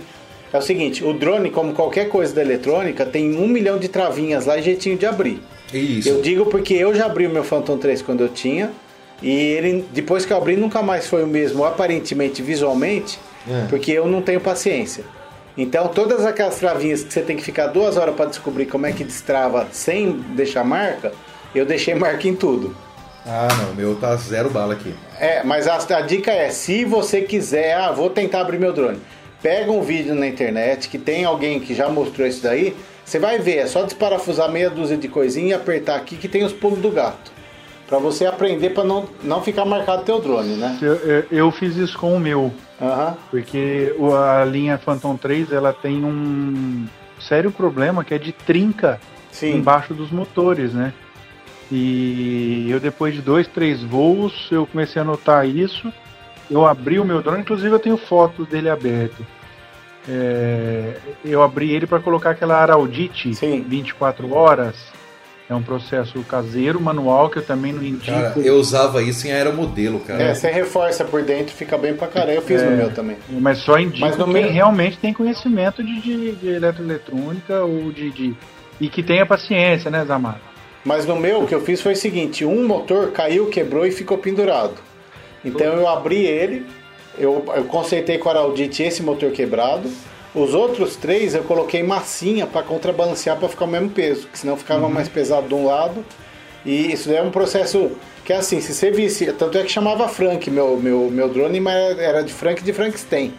é 0.53 0.57
o 0.57 0.61
seguinte: 0.61 1.03
o 1.03 1.13
drone, 1.13 1.49
como 1.49 1.73
qualquer 1.73 2.09
coisa 2.09 2.33
da 2.33 2.41
eletrônica, 2.41 3.05
tem 3.05 3.35
um 3.37 3.47
milhão 3.47 3.77
de 3.77 3.87
travinhas 3.87 4.45
lá 4.45 4.57
e 4.57 4.61
jeitinho 4.61 4.97
de 4.97 5.05
abrir. 5.05 5.41
Isso. 5.73 6.09
Eu 6.09 6.21
digo 6.21 6.45
porque 6.47 6.73
eu 6.73 6.93
já 6.93 7.05
abri 7.05 7.25
o 7.25 7.29
meu 7.29 7.43
Phantom 7.43 7.77
3 7.77 8.01
quando 8.01 8.21
eu 8.21 8.29
tinha. 8.29 8.71
E 9.21 9.29
ele, 9.29 9.85
depois 9.93 10.25
que 10.25 10.33
eu 10.33 10.37
abri, 10.37 10.55
nunca 10.57 10.81
mais 10.81 11.07
foi 11.07 11.23
o 11.23 11.27
mesmo, 11.27 11.63
aparentemente, 11.63 12.41
visualmente, 12.41 13.19
É. 13.47 13.67
porque 13.69 13.91
eu 13.91 14.07
não 14.07 14.19
tenho 14.21 14.41
paciência. 14.41 15.03
Então, 15.55 15.87
todas 15.89 16.25
aquelas 16.25 16.55
travinhas 16.55 17.03
que 17.03 17.13
você 17.13 17.21
tem 17.21 17.37
que 17.37 17.43
ficar 17.43 17.67
duas 17.67 17.97
horas 17.97 18.15
para 18.15 18.25
descobrir 18.25 18.65
como 18.65 18.87
é 18.87 18.91
que 18.91 19.03
destrava 19.03 19.67
sem 19.71 20.13
deixar 20.35 20.63
marca, 20.63 21.11
eu 21.53 21.65
deixei 21.67 21.93
marca 21.93 22.27
em 22.27 22.33
tudo. 22.33 22.75
Ah, 23.25 23.47
não, 23.57 23.71
o 23.71 23.75
meu 23.75 23.95
tá 23.95 24.15
zero 24.15 24.49
bala 24.49 24.73
aqui. 24.73 24.93
É, 25.19 25.43
mas 25.43 25.67
a, 25.67 25.75
a 25.75 26.01
dica 26.01 26.31
é, 26.31 26.49
se 26.49 26.83
você 26.85 27.21
quiser, 27.21 27.75
ah, 27.75 27.91
vou 27.91 28.09
tentar 28.09 28.41
abrir 28.41 28.59
meu 28.59 28.73
drone. 28.73 28.99
Pega 29.41 29.71
um 29.71 29.81
vídeo 29.81 30.15
na 30.15 30.27
internet 30.27 30.89
que 30.89 30.97
tem 30.97 31.23
alguém 31.25 31.59
que 31.59 31.73
já 31.73 31.87
mostrou 31.89 32.27
isso 32.27 32.41
daí, 32.43 32.75
você 33.05 33.19
vai 33.19 33.37
ver, 33.39 33.57
é 33.57 33.67
só 33.67 33.83
desparafusar 33.83 34.49
meia 34.51 34.69
dúzia 34.69 34.97
de 34.97 35.07
coisinha 35.07 35.49
e 35.49 35.53
apertar 35.53 35.95
aqui 35.97 36.15
que 36.15 36.27
tem 36.27 36.43
os 36.43 36.53
pulos 36.53 36.79
do 36.79 36.89
gato. 36.91 37.31
Pra 37.87 37.99
você 37.99 38.25
aprender 38.25 38.69
pra 38.69 38.83
não, 38.83 39.05
não 39.21 39.41
ficar 39.41 39.65
marcado 39.65 40.03
teu 40.03 40.19
drone, 40.21 40.55
né? 40.55 40.77
Eu, 40.81 40.93
eu- 40.95 41.25
eu 41.31 41.51
fiz 41.51 41.75
isso 41.75 41.97
com 41.99 42.15
o 42.15 42.19
meu, 42.19 42.51
Aham. 42.81 43.17
porque 43.29 43.93
a 44.39 44.45
linha 44.45 44.77
Phantom 44.77 45.17
3 45.17 45.51
ela 45.51 45.73
tem 45.73 46.03
um 46.05 46.85
sério 47.19 47.51
problema 47.51 48.03
que 48.05 48.13
é 48.13 48.17
de 48.17 48.31
trinca 48.31 48.99
Sim. 49.31 49.57
embaixo 49.57 49.93
dos 49.93 50.09
motores, 50.09 50.73
né? 50.73 50.93
E 51.71 52.67
eu 52.69 52.79
depois 52.79 53.13
de 53.13 53.21
dois, 53.21 53.47
três 53.47 53.81
voos, 53.81 54.49
eu 54.51 54.65
comecei 54.67 55.01
a 55.01 55.05
notar 55.05 55.47
isso. 55.47 55.91
Eu 56.49 56.65
abri 56.65 56.99
o 56.99 57.05
meu 57.05 57.21
drone, 57.21 57.41
inclusive 57.41 57.73
eu 57.73 57.79
tenho 57.79 57.95
fotos 57.97 58.45
dele 58.47 58.69
aberto. 58.69 59.25
É, 60.09 60.95
eu 61.23 61.41
abri 61.41 61.71
ele 61.71 61.87
para 61.87 61.99
colocar 61.99 62.31
aquela 62.31 62.57
Araldite 62.57 63.33
Sim. 63.35 63.63
24 63.67 64.33
horas. 64.33 64.75
É 65.49 65.53
um 65.53 65.61
processo 65.61 66.17
caseiro, 66.23 66.79
manual, 66.79 67.29
que 67.29 67.37
eu 67.39 67.45
também 67.45 67.73
não 67.73 67.83
indico. 67.83 68.05
Cara, 68.09 68.39
eu 68.39 68.55
usava 68.55 69.03
isso 69.03 69.27
em 69.27 69.33
aeromodelo, 69.33 69.99
cara. 69.99 70.23
É, 70.23 70.33
você 70.33 70.49
reforça 70.49 71.03
por 71.03 71.23
dentro, 71.23 71.53
fica 71.53 71.77
bem 71.77 71.93
pra 71.93 72.07
caralho. 72.07 72.37
Eu 72.37 72.41
fiz 72.41 72.61
É. 72.61 72.69
no 72.69 72.77
meu 72.77 72.89
também. 72.93 73.17
Mas 73.29 73.57
só 73.59 73.77
indico 73.77 73.99
Mas 73.99 74.15
no 74.17 74.23
quem 74.25 74.33
meu- 74.43 74.51
realmente 74.51 74.97
tem 74.97 75.11
conhecimento 75.13 75.83
de, 75.83 75.99
de, 76.01 76.31
de 76.37 76.47
eletroeletrônica 76.47 77.59
ou 77.65 77.91
de, 77.91 78.11
de- 78.11 78.33
E 78.79 78.87
que 78.87 79.03
tenha 79.03 79.25
paciência, 79.25 79.91
né, 79.91 80.05
Zamar? 80.05 80.39
Mas 80.83 81.05
no 81.05 81.15
meu, 81.15 81.43
o 81.43 81.47
que 81.47 81.53
eu 81.53 81.61
fiz 81.61 81.81
foi 81.81 81.93
o 81.93 81.97
seguinte: 81.97 82.45
um 82.45 82.67
motor 82.67 83.11
caiu, 83.11 83.47
quebrou 83.47 83.85
e 83.85 83.91
ficou 83.91 84.17
pendurado. 84.17 84.75
Então 85.43 85.73
eu 85.73 85.87
abri 85.87 86.25
ele, 86.25 86.65
eu, 87.17 87.43
eu 87.55 87.63
consertei 87.65 88.17
com 88.17 88.29
a 88.29 88.33
Araldite 88.33 88.83
esse 88.83 89.01
motor 89.01 89.31
quebrado. 89.31 89.89
Os 90.33 90.53
outros 90.53 90.95
três 90.95 91.35
eu 91.35 91.43
coloquei 91.43 91.83
massinha 91.83 92.47
para 92.47 92.63
contrabalancear 92.63 93.37
para 93.37 93.49
ficar 93.49 93.65
o 93.65 93.67
mesmo 93.67 93.89
peso, 93.89 94.27
que 94.27 94.39
senão 94.39 94.55
ficava 94.55 94.87
mais 94.87 95.09
pesado 95.09 95.47
de 95.47 95.53
um 95.53 95.65
lado. 95.65 96.05
E 96.65 96.91
isso 96.91 97.11
é 97.11 97.21
um 97.21 97.31
processo 97.31 97.91
que 98.23 98.31
é 98.31 98.37
assim, 98.37 98.61
se 98.61 98.73
você 98.73 98.91
visse, 98.91 99.25
tanto 99.33 99.57
é 99.57 99.63
que 99.63 99.71
chamava 99.71 100.07
Frank 100.07 100.49
meu, 100.49 100.77
meu, 100.77 101.09
meu 101.11 101.27
drone, 101.27 101.59
mas 101.59 101.97
era 101.97 102.21
de 102.21 102.31
Frank 102.31 102.63
de 102.63 102.71
Frankenstein, 102.71 103.33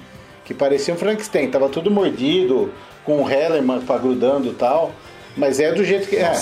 que 0.44 0.52
parecia 0.52 0.92
um 0.92 0.96
Frankenstein, 0.96 1.48
tava 1.48 1.68
tudo 1.68 1.90
mordido, 1.90 2.72
com 3.04 3.22
um 3.22 3.30
Hellerman 3.30 3.80
grudando 4.00 4.48
e 4.48 4.54
tal. 4.54 4.92
Mas 5.36 5.60
é 5.60 5.72
do 5.72 5.84
jeito 5.84 6.08
que 6.08 6.16
é, 6.16 6.32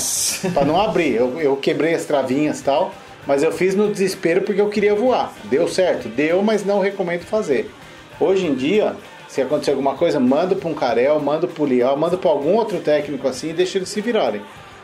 para 0.52 0.64
não 0.64 0.80
abrir. 0.80 1.14
Eu, 1.14 1.40
eu 1.40 1.56
quebrei 1.56 1.94
as 1.94 2.04
travinhas 2.04 2.60
e 2.60 2.64
tal, 2.64 2.92
mas 3.26 3.42
eu 3.42 3.52
fiz 3.52 3.74
no 3.74 3.90
desespero 3.90 4.42
porque 4.42 4.60
eu 4.60 4.68
queria 4.68 4.94
voar. 4.94 5.32
Deu 5.44 5.68
certo, 5.68 6.08
deu, 6.08 6.42
mas 6.42 6.64
não 6.64 6.80
recomendo 6.80 7.22
fazer. 7.22 7.70
Hoje 8.18 8.46
em 8.46 8.54
dia, 8.54 8.94
se 9.28 9.40
acontecer 9.40 9.70
alguma 9.70 9.94
coisa, 9.94 10.18
manda 10.18 10.56
para 10.56 10.68
um 10.68 10.74
Carel, 10.74 11.20
manda 11.20 11.46
para 11.46 11.62
o 11.62 11.66
Lial, 11.66 11.96
manda 11.96 12.16
para 12.16 12.30
algum 12.30 12.54
outro 12.54 12.80
técnico 12.80 13.28
assim 13.28 13.50
e 13.50 13.52
deixa 13.52 13.78
eles 13.78 13.88
se 13.88 14.00
virarem. 14.00 14.42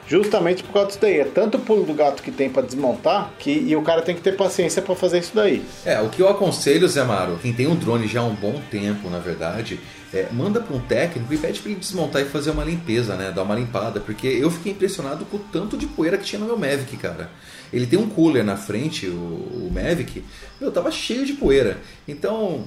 Justamente 0.08 0.62
por 0.62 0.72
causa 0.72 0.88
disso 0.88 1.00
daí. 1.00 1.20
É 1.20 1.24
tanto 1.24 1.58
pulo 1.58 1.84
do 1.84 1.94
gato 1.94 2.22
que 2.22 2.30
tem 2.30 2.48
para 2.48 2.62
desmontar 2.62 3.32
que 3.38 3.50
e 3.50 3.74
o 3.74 3.82
cara 3.82 4.02
tem 4.02 4.14
que 4.14 4.20
ter 4.20 4.36
paciência 4.36 4.80
para 4.80 4.94
fazer 4.94 5.18
isso 5.18 5.32
daí. 5.34 5.62
É, 5.84 6.00
o 6.00 6.08
que 6.08 6.22
eu 6.22 6.28
aconselho, 6.28 6.86
Zé 6.88 7.02
Maro, 7.04 7.38
quem 7.42 7.52
tem 7.52 7.66
um 7.66 7.74
drone 7.74 8.06
já 8.06 8.20
há 8.20 8.24
um 8.24 8.34
bom 8.34 8.60
tempo, 8.70 9.10
na 9.10 9.18
verdade, 9.18 9.80
é, 10.12 10.28
manda 10.32 10.60
para 10.60 10.76
um 10.76 10.80
técnico 10.80 11.32
e 11.32 11.38
pede 11.38 11.60
para 11.60 11.70
ele 11.70 11.80
desmontar 11.80 12.22
e 12.22 12.26
fazer 12.26 12.50
uma 12.50 12.64
limpeza, 12.64 13.16
né? 13.16 13.32
Dar 13.32 13.42
uma 13.42 13.54
limpada, 13.54 14.00
porque 14.00 14.26
eu 14.26 14.50
fiquei 14.50 14.72
impressionado 14.72 15.24
com 15.24 15.36
o 15.36 15.40
tanto 15.52 15.76
de 15.76 15.86
poeira 15.86 16.16
que 16.16 16.24
tinha 16.24 16.38
no 16.38 16.46
meu 16.46 16.58
Mavic, 16.58 16.96
cara. 16.96 17.30
Ele 17.72 17.86
tem 17.86 17.98
um 17.98 18.08
cooler 18.08 18.44
na 18.44 18.56
frente, 18.56 19.06
o, 19.08 19.12
o 19.12 19.70
Mavic, 19.72 20.24
meu, 20.60 20.70
tava 20.70 20.90
cheio 20.90 21.26
de 21.26 21.32
poeira. 21.32 21.78
Então, 22.06 22.64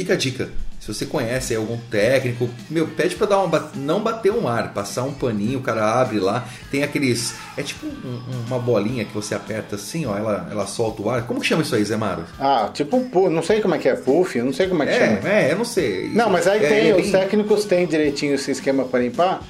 fica 0.00 0.14
a 0.14 0.16
dica. 0.16 0.48
Se 0.80 0.88
você 0.94 1.04
conhece 1.04 1.54
algum 1.54 1.76
técnico, 1.90 2.48
meu, 2.70 2.88
pede 2.88 3.14
pra 3.14 3.26
dar 3.26 3.40
uma, 3.40 3.70
não 3.74 4.00
bater 4.00 4.32
um 4.32 4.48
ar, 4.48 4.72
passar 4.72 5.02
um 5.02 5.12
paninho, 5.12 5.58
o 5.58 5.62
cara 5.62 6.00
abre 6.00 6.18
lá, 6.18 6.48
tem 6.70 6.82
aqueles, 6.82 7.34
é 7.54 7.62
tipo 7.62 7.84
um- 7.86 7.90
um- 8.08 8.46
uma 8.46 8.58
bolinha 8.58 9.04
que 9.04 9.12
você 9.12 9.34
aperta 9.34 9.76
assim, 9.76 10.06
ó, 10.06 10.16
ela, 10.16 10.48
ela 10.50 10.66
solta 10.66 11.02
o 11.02 11.10
ar. 11.10 11.26
Como 11.26 11.38
que 11.38 11.46
chama 11.46 11.62
isso 11.62 11.74
aí, 11.74 11.84
Zé 11.84 11.98
Maro? 11.98 12.24
Ah, 12.38 12.70
tipo, 12.72 12.98
pu- 13.04 13.28
não 13.28 13.42
sei 13.42 13.60
como 13.60 13.74
é 13.74 13.78
que 13.78 13.90
é 13.90 13.94
puff, 13.94 14.38
eu 14.38 14.44
não 14.44 14.54
sei 14.54 14.68
como 14.68 14.82
é 14.82 14.86
que 14.86 14.92
chama. 14.94 15.28
É, 15.28 15.48
é, 15.48 15.52
eu 15.52 15.58
não 15.58 15.66
sei. 15.66 16.08
Não, 16.14 16.30
mas 16.30 16.46
aí 16.48 16.64
É, 16.64 16.68
tem, 16.68 16.88
é 16.90 16.96
os 16.96 17.10
técnicos 17.10 17.66
têm 17.66 17.86
direitinho 17.86 18.34
esse 18.34 18.50
esquema 18.50 18.84
para 18.84 19.00
limpar. 19.00 19.42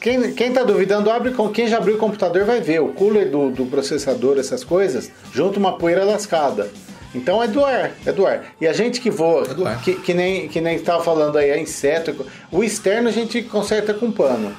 Quem, 0.00 0.32
quem 0.32 0.52
tá 0.52 0.64
duvidando, 0.64 1.08
abre 1.08 1.30
com 1.30 1.48
quem 1.48 1.68
já 1.68 1.76
abriu 1.78 1.94
o 1.94 1.98
computador 1.98 2.44
vai 2.44 2.60
ver. 2.60 2.80
O 2.80 2.88
cooler 2.88 3.30
do, 3.30 3.48
do 3.50 3.64
processador, 3.66 4.36
essas 4.36 4.64
coisas, 4.64 5.08
junta 5.32 5.56
uma 5.58 5.78
poeira 5.78 6.04
lascada. 6.04 6.68
Então 7.14 7.42
é 7.42 7.48
do 7.48 7.64
ar, 7.64 7.92
é 8.06 8.12
do 8.12 8.26
ar. 8.26 8.44
E 8.60 8.66
a 8.66 8.72
gente 8.72 9.00
que 9.00 9.10
voa, 9.10 9.44
É 9.44 9.84
que, 9.84 9.94
que 9.96 10.14
nem 10.14 10.48
que 10.48 10.60
nem 10.60 10.76
estava 10.76 11.02
falando 11.04 11.36
aí, 11.36 11.50
é 11.50 11.58
inseto. 11.60 12.26
O 12.50 12.64
externo 12.64 13.08
a 13.08 13.12
gente 13.12 13.42
conserta 13.42 13.92
com 13.92 14.10
pano. 14.10 14.54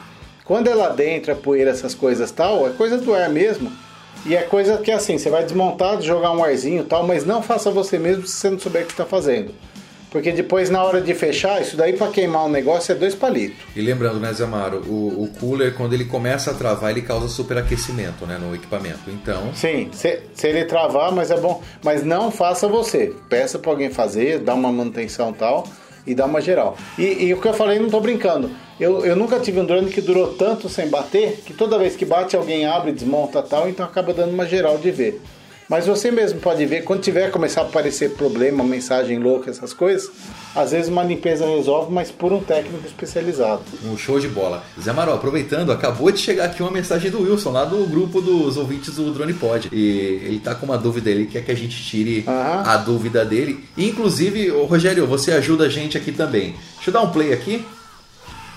Quando 0.45 0.69
é 0.69 0.75
lá 0.75 0.89
dentro, 0.89 1.31
a 1.31 1.35
poeira, 1.35 1.71
essas 1.71 1.95
coisas 1.95 2.29
tal, 2.31 2.67
é 2.67 2.71
coisa 2.71 2.97
do 2.97 3.13
ar 3.13 3.29
mesmo. 3.29 3.71
E 4.25 4.35
é 4.35 4.41
coisa 4.41 4.77
que 4.77 4.91
assim, 4.91 5.17
você 5.17 5.29
vai 5.29 5.43
desmontar, 5.43 6.01
jogar 6.01 6.31
um 6.31 6.43
arzinho 6.43 6.83
tal, 6.85 7.05
mas 7.05 7.25
não 7.25 7.41
faça 7.41 7.69
você 7.71 7.97
mesmo 7.97 8.25
se 8.25 8.37
você 8.37 8.49
não 8.49 8.59
souber 8.59 8.83
o 8.83 8.85
que 8.85 8.93
está 8.93 9.05
fazendo. 9.05 9.53
Porque 10.13 10.31
depois, 10.31 10.69
na 10.69 10.83
hora 10.83 11.01
de 11.01 11.11
fechar, 11.15 11.59
isso 11.59 11.75
daí 11.75 11.93
para 11.93 12.11
queimar 12.11 12.45
um 12.45 12.49
negócio 12.49 12.91
é 12.91 12.95
dois 12.95 13.15
palitos. 13.15 13.57
E 13.75 13.81
lembrando, 13.81 14.19
né, 14.19 14.31
Zé 14.31 14.45
Maro, 14.45 14.83
o, 14.85 15.23
o 15.23 15.27
cooler, 15.39 15.73
quando 15.73 15.93
ele 15.93 16.05
começa 16.05 16.51
a 16.51 16.53
travar, 16.53 16.91
ele 16.91 17.01
causa 17.01 17.27
superaquecimento 17.27 18.23
né, 18.27 18.37
no 18.37 18.53
equipamento. 18.53 19.09
Então, 19.09 19.51
Sim, 19.55 19.89
se, 19.91 20.21
se 20.35 20.47
ele 20.47 20.65
travar, 20.65 21.11
mas 21.11 21.31
é 21.31 21.37
bom. 21.37 21.63
Mas 21.83 22.03
não 22.03 22.29
faça 22.29 22.67
você. 22.67 23.11
Peça 23.27 23.57
para 23.57 23.71
alguém 23.71 23.89
fazer, 23.89 24.37
dá 24.37 24.53
uma 24.53 24.71
manutenção 24.71 25.31
e 25.31 25.33
tal 25.33 25.67
e 26.05 26.13
dá 26.13 26.25
uma 26.25 26.41
geral. 26.41 26.77
E, 26.97 27.25
e 27.25 27.33
o 27.33 27.41
que 27.41 27.47
eu 27.47 27.53
falei, 27.53 27.79
não 27.79 27.89
tô 27.89 27.99
brincando. 27.99 28.51
Eu, 28.79 29.05
eu 29.05 29.15
nunca 29.15 29.39
tive 29.39 29.59
um 29.59 29.65
drone 29.65 29.89
que 29.89 30.01
durou 30.01 30.33
tanto 30.33 30.69
sem 30.69 30.89
bater 30.89 31.41
que 31.45 31.53
toda 31.53 31.79
vez 31.79 31.95
que 31.95 32.05
bate 32.05 32.35
alguém 32.35 32.65
abre, 32.65 32.91
desmonta 32.91 33.41
tal, 33.41 33.69
então 33.69 33.85
acaba 33.85 34.13
dando 34.13 34.33
uma 34.33 34.45
geral 34.45 34.77
de 34.77 34.91
ver. 34.91 35.21
Mas 35.69 35.87
você 35.87 36.11
mesmo 36.11 36.39
pode 36.39 36.65
ver, 36.65 36.83
quando 36.83 37.01
tiver 37.01 37.31
começar 37.31 37.61
a 37.61 37.63
aparecer 37.63 38.11
problema, 38.11 38.63
mensagem 38.63 39.17
louca, 39.17 39.49
essas 39.49 39.73
coisas, 39.73 40.09
às 40.55 40.71
vezes 40.71 40.89
uma 40.89 41.03
limpeza 41.03 41.45
resolve, 41.45 41.91
mas 41.91 42.11
por 42.11 42.31
um 42.33 42.39
técnico 42.41 42.85
especializado. 42.85 43.61
um 43.85 43.97
show 43.97 44.19
de 44.19 44.27
bola. 44.27 44.63
Zé 44.79 44.91
Maro, 44.91 45.13
aproveitando, 45.13 45.71
acabou 45.71 46.11
de 46.11 46.19
chegar 46.19 46.45
aqui 46.45 46.61
uma 46.61 46.71
mensagem 46.71 47.09
do 47.09 47.21
Wilson, 47.21 47.51
lá 47.51 47.65
do 47.65 47.85
grupo 47.87 48.21
dos 48.21 48.57
ouvintes 48.57 48.95
do 48.95 49.11
Drone 49.11 49.33
Pod. 49.33 49.69
E 49.71 50.21
ele 50.25 50.39
tá 50.39 50.53
com 50.53 50.65
uma 50.65 50.77
dúvida, 50.77 51.09
ele 51.09 51.25
quer 51.25 51.43
que 51.43 51.51
a 51.51 51.55
gente 51.55 51.81
tire 51.83 52.23
Aham. 52.27 52.63
a 52.65 52.77
dúvida 52.77 53.23
dele. 53.25 53.63
E, 53.77 53.87
inclusive, 53.89 54.51
ô, 54.51 54.65
Rogério, 54.65 55.07
você 55.07 55.31
ajuda 55.31 55.65
a 55.65 55.69
gente 55.69 55.97
aqui 55.97 56.11
também. 56.11 56.55
Deixa 56.75 56.89
eu 56.89 56.93
dar 56.93 57.01
um 57.01 57.09
play 57.09 57.31
aqui. 57.33 57.65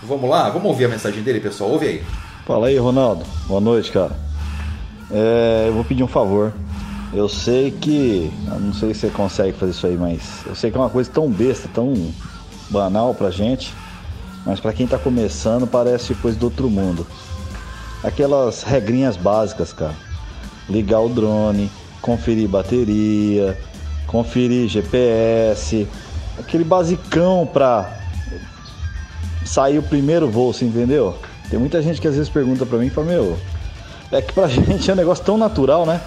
Vamos 0.02 0.28
lá, 0.28 0.50
vamos 0.50 0.66
ouvir 0.68 0.84
a 0.84 0.88
mensagem 0.88 1.22
dele, 1.22 1.40
pessoal. 1.40 1.70
Ouve 1.70 1.86
aí. 1.86 2.02
Fala 2.46 2.66
aí, 2.66 2.76
Ronaldo. 2.76 3.24
Boa 3.46 3.60
noite, 3.60 3.90
cara. 3.90 4.16
É, 5.10 5.64
eu 5.68 5.72
vou 5.72 5.84
pedir 5.84 6.02
um 6.02 6.08
favor. 6.08 6.52
Eu 7.16 7.30
sei 7.30 7.70
que. 7.70 8.30
Não 8.60 8.74
sei 8.74 8.92
se 8.92 9.00
você 9.00 9.08
consegue 9.08 9.56
fazer 9.56 9.72
isso 9.72 9.86
aí, 9.86 9.96
mas 9.96 10.44
eu 10.44 10.54
sei 10.54 10.70
que 10.70 10.76
é 10.76 10.80
uma 10.80 10.90
coisa 10.90 11.10
tão 11.10 11.30
besta, 11.30 11.66
tão 11.72 12.12
banal 12.68 13.14
pra 13.14 13.30
gente. 13.30 13.72
Mas 14.44 14.60
pra 14.60 14.70
quem 14.74 14.86
tá 14.86 14.98
começando 14.98 15.66
parece 15.66 16.14
coisa 16.16 16.38
do 16.38 16.44
outro 16.44 16.68
mundo. 16.68 17.06
Aquelas 18.04 18.62
regrinhas 18.62 19.16
básicas, 19.16 19.72
cara. 19.72 19.94
Ligar 20.68 21.00
o 21.00 21.08
drone, 21.08 21.70
conferir 22.02 22.50
bateria, 22.50 23.58
conferir 24.06 24.68
GPS. 24.68 25.88
Aquele 26.38 26.64
basicão 26.64 27.48
pra 27.50 27.98
sair 29.42 29.78
o 29.78 29.82
primeiro 29.82 30.30
voo, 30.30 30.52
você 30.52 30.66
entendeu? 30.66 31.16
Tem 31.48 31.58
muita 31.58 31.80
gente 31.80 31.98
que 31.98 32.08
às 32.08 32.14
vezes 32.14 32.28
pergunta 32.28 32.66
pra 32.66 32.76
mim 32.76 32.90
fala, 32.90 33.06
meu, 33.06 33.38
é 34.12 34.20
que 34.20 34.34
pra 34.34 34.48
gente 34.48 34.90
é 34.90 34.92
um 34.92 34.96
negócio 34.96 35.24
tão 35.24 35.38
natural, 35.38 35.86
né? 35.86 35.98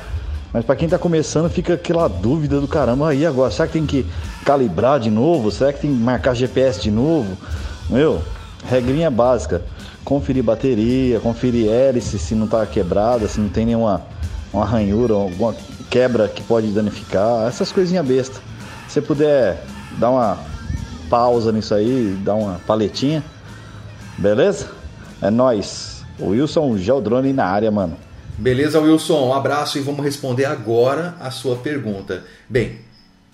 Mas 0.51 0.65
pra 0.65 0.75
quem 0.75 0.89
tá 0.89 0.97
começando 0.97 1.49
fica 1.49 1.75
aquela 1.75 2.07
dúvida 2.07 2.59
do 2.59 2.67
caramba, 2.67 3.09
aí 3.09 3.25
agora, 3.25 3.51
será 3.51 3.67
que 3.67 3.73
tem 3.73 3.85
que 3.85 4.05
calibrar 4.43 4.99
de 4.99 5.11
novo? 5.11 5.51
Será 5.51 5.71
que 5.71 5.81
tem 5.81 5.91
que 5.91 6.01
marcar 6.01 6.33
GPS 6.33 6.81
de 6.81 6.89
novo? 6.89 7.37
Meu, 7.89 8.21
regrinha 8.65 9.11
básica, 9.11 9.61
conferir 10.03 10.43
bateria, 10.43 11.19
conferir 11.19 11.69
hélice 11.69 12.17
se 12.17 12.33
não 12.33 12.47
tá 12.47 12.65
quebrada, 12.65 13.27
se 13.27 13.39
não 13.39 13.49
tem 13.49 13.65
nenhuma 13.65 14.01
uma 14.51 14.65
ranhura, 14.65 15.13
alguma 15.13 15.55
quebra 15.89 16.27
que 16.27 16.41
pode 16.41 16.67
danificar, 16.71 17.47
essas 17.47 17.71
coisinhas 17.71 18.05
bestas. 18.05 18.41
Se 18.87 18.93
você 18.93 19.01
puder 19.01 19.63
dar 19.99 20.09
uma 20.09 20.37
pausa 21.09 21.51
nisso 21.51 21.73
aí, 21.75 22.17
dar 22.23 22.33
uma 22.33 22.59
paletinha, 22.65 23.23
beleza? 24.17 24.67
É 25.21 25.29
nóis. 25.29 26.03
O 26.17 26.29
Wilson 26.29 26.77
Geodrone 26.77 27.31
na 27.31 27.45
área, 27.45 27.71
mano. 27.71 27.95
Beleza, 28.39 28.79
Wilson? 28.79 29.27
Um 29.27 29.33
abraço 29.33 29.77
e 29.77 29.81
vamos 29.81 30.01
responder 30.01 30.45
agora 30.45 31.13
a 31.19 31.29
sua 31.29 31.57
pergunta. 31.57 32.23
Bem, 32.47 32.79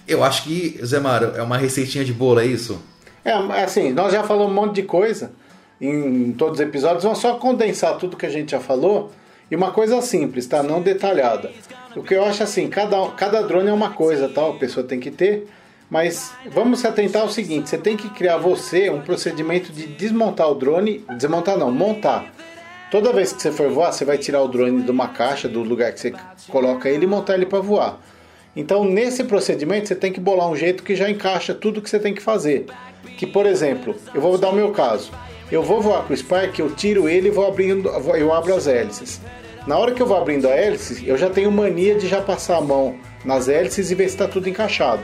eu 0.08 0.24
acho 0.24 0.46
que, 0.46 0.80
Zé 0.84 1.00
Maro, 1.00 1.34
é 1.36 1.44
uma 1.44 1.60
receitinha 1.60 2.04
de 2.04 2.12
bolo, 2.12 2.40
é 2.40 2.46
isso? 2.48 2.82
É, 3.24 3.32
assim, 3.62 3.94
nós 3.94 4.12
já 4.12 4.24
falamos 4.24 4.52
um 4.52 4.56
monte 4.56 4.74
de 4.74 4.82
coisa 4.82 5.32
em 5.80 6.32
todos 6.32 6.60
os 6.60 6.66
episódios, 6.66 7.04
vamos 7.04 7.20
só 7.20 7.36
condensar 7.36 8.00
tudo 8.00 8.18
que 8.18 8.26
a 8.26 8.30
gente 8.30 8.50
já 8.50 8.60
falou 8.60 9.12
e 9.52 9.56
uma 9.56 9.70
coisa 9.70 10.02
simples, 10.02 10.48
tá? 10.48 10.64
Não 10.64 10.82
detalhada. 10.82 11.52
O 11.96 12.02
que 12.02 12.16
eu 12.16 12.26
acho 12.26 12.42
assim, 12.42 12.68
cada, 12.68 13.08
cada 13.10 13.44
drone 13.44 13.70
é 13.70 13.74
uma 13.74 13.92
coisa, 13.92 14.28
tal, 14.28 14.54
a 14.54 14.58
pessoa 14.58 14.84
tem 14.84 15.00
que 15.00 15.12
ter, 15.12 15.48
mas 15.88 16.34
vamos 16.52 16.80
se 16.80 16.88
atentar 16.88 17.22
ao 17.22 17.30
seguinte, 17.30 17.70
você 17.70 17.78
tem 17.78 17.96
que 17.96 18.10
criar 18.10 18.38
você 18.38 18.90
um 18.90 19.02
procedimento 19.02 19.72
de 19.72 19.86
desmontar 19.86 20.50
o 20.50 20.56
drone, 20.56 21.06
desmontar 21.16 21.56
não, 21.60 21.72
montar. 21.72 22.34
Toda 22.92 23.12
vez 23.12 23.34
que 23.34 23.42
você 23.42 23.52
for 23.52 23.70
voar, 23.70 23.92
você 23.92 24.06
vai 24.06 24.18
tirar 24.18 24.42
o 24.42 24.48
drone 24.48 24.84
de 24.84 24.92
uma 24.92 25.08
caixa, 25.08 25.50
do 25.50 25.62
lugar 25.64 25.92
que 25.92 26.00
você 26.00 26.14
coloca 26.50 26.88
ele 26.88 27.06
e 27.06 27.08
montar 27.08 27.34
ele 27.34 27.46
para 27.46 27.60
voar. 27.60 28.00
Então, 28.56 28.86
nesse 28.86 29.24
procedimento, 29.24 29.88
você 29.88 29.96
tem 29.96 30.14
que 30.14 30.20
bolar 30.20 30.48
um 30.50 30.56
jeito 30.56 30.84
que 30.84 30.96
já 30.96 31.10
encaixa 31.10 31.54
tudo 31.54 31.82
que 31.82 31.90
você 31.90 32.00
tem 32.00 32.14
que 32.14 32.22
fazer. 32.22 32.68
Que, 33.18 33.26
por 33.26 33.46
exemplo, 33.46 33.96
eu 34.14 34.22
vou 34.22 34.38
dar 34.38 34.50
o 34.50 34.56
meu 34.56 34.72
caso. 34.72 35.12
Eu 35.52 35.62
vou 35.62 35.82
voar 35.82 36.04
com 36.04 36.14
o 36.14 36.18
Spark, 36.18 36.58
eu 36.58 36.70
tiro 36.70 37.10
ele 37.10 37.28
e 37.28 37.32
vou 37.32 37.48
abrindo, 37.48 37.90
eu 37.90 38.34
abro 38.34 38.56
as 38.56 38.68
hélices. 38.68 39.20
Na 39.68 39.78
hora 39.78 39.92
que 39.92 40.02
eu 40.02 40.06
vou 40.06 40.18
abrindo 40.18 40.48
a 40.48 40.52
hélice, 40.52 41.08
eu 41.08 41.18
já 41.18 41.30
tenho 41.30 41.52
mania 41.52 41.96
de 41.96 42.08
já 42.08 42.22
passar 42.22 42.58
a 42.58 42.62
mão 42.62 42.96
nas 43.24 43.50
hélices 43.50 43.90
e 43.90 43.96
ver 43.96 44.08
se 44.08 44.16
está 44.16 44.28
tudo 44.28 44.48
encaixado. 44.48 45.04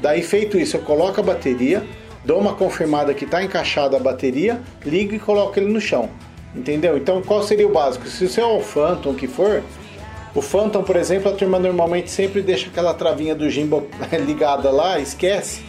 Daí 0.00 0.22
feito 0.22 0.58
isso, 0.58 0.76
eu 0.76 0.82
coloco 0.82 1.20
a 1.20 1.22
bateria, 1.22 1.84
dou 2.24 2.40
uma 2.40 2.54
confirmada 2.54 3.14
que 3.14 3.24
está 3.24 3.42
encaixada 3.42 3.96
a 3.96 4.00
bateria, 4.00 4.60
ligo 4.84 5.14
e 5.14 5.18
coloco 5.20 5.58
ele 5.58 5.72
no 5.72 5.80
chão. 5.80 6.10
Entendeu? 6.54 6.96
Então 6.96 7.22
qual 7.22 7.42
seria 7.42 7.66
o 7.66 7.72
básico? 7.72 8.06
Se 8.06 8.24
o 8.24 8.28
seu 8.28 8.44
é 8.44 8.52
o 8.58 8.60
Phantom 8.60 9.14
que 9.14 9.26
for, 9.26 9.62
o 10.34 10.40
Phantom, 10.40 10.82
por 10.82 10.96
exemplo, 10.96 11.30
a 11.30 11.34
turma 11.34 11.58
normalmente 11.58 12.10
sempre 12.10 12.40
deixa 12.40 12.68
aquela 12.68 12.94
travinha 12.94 13.34
do 13.34 13.48
gimbal 13.50 13.84
ligada 14.24 14.70
lá, 14.70 14.98
esquece, 14.98 15.62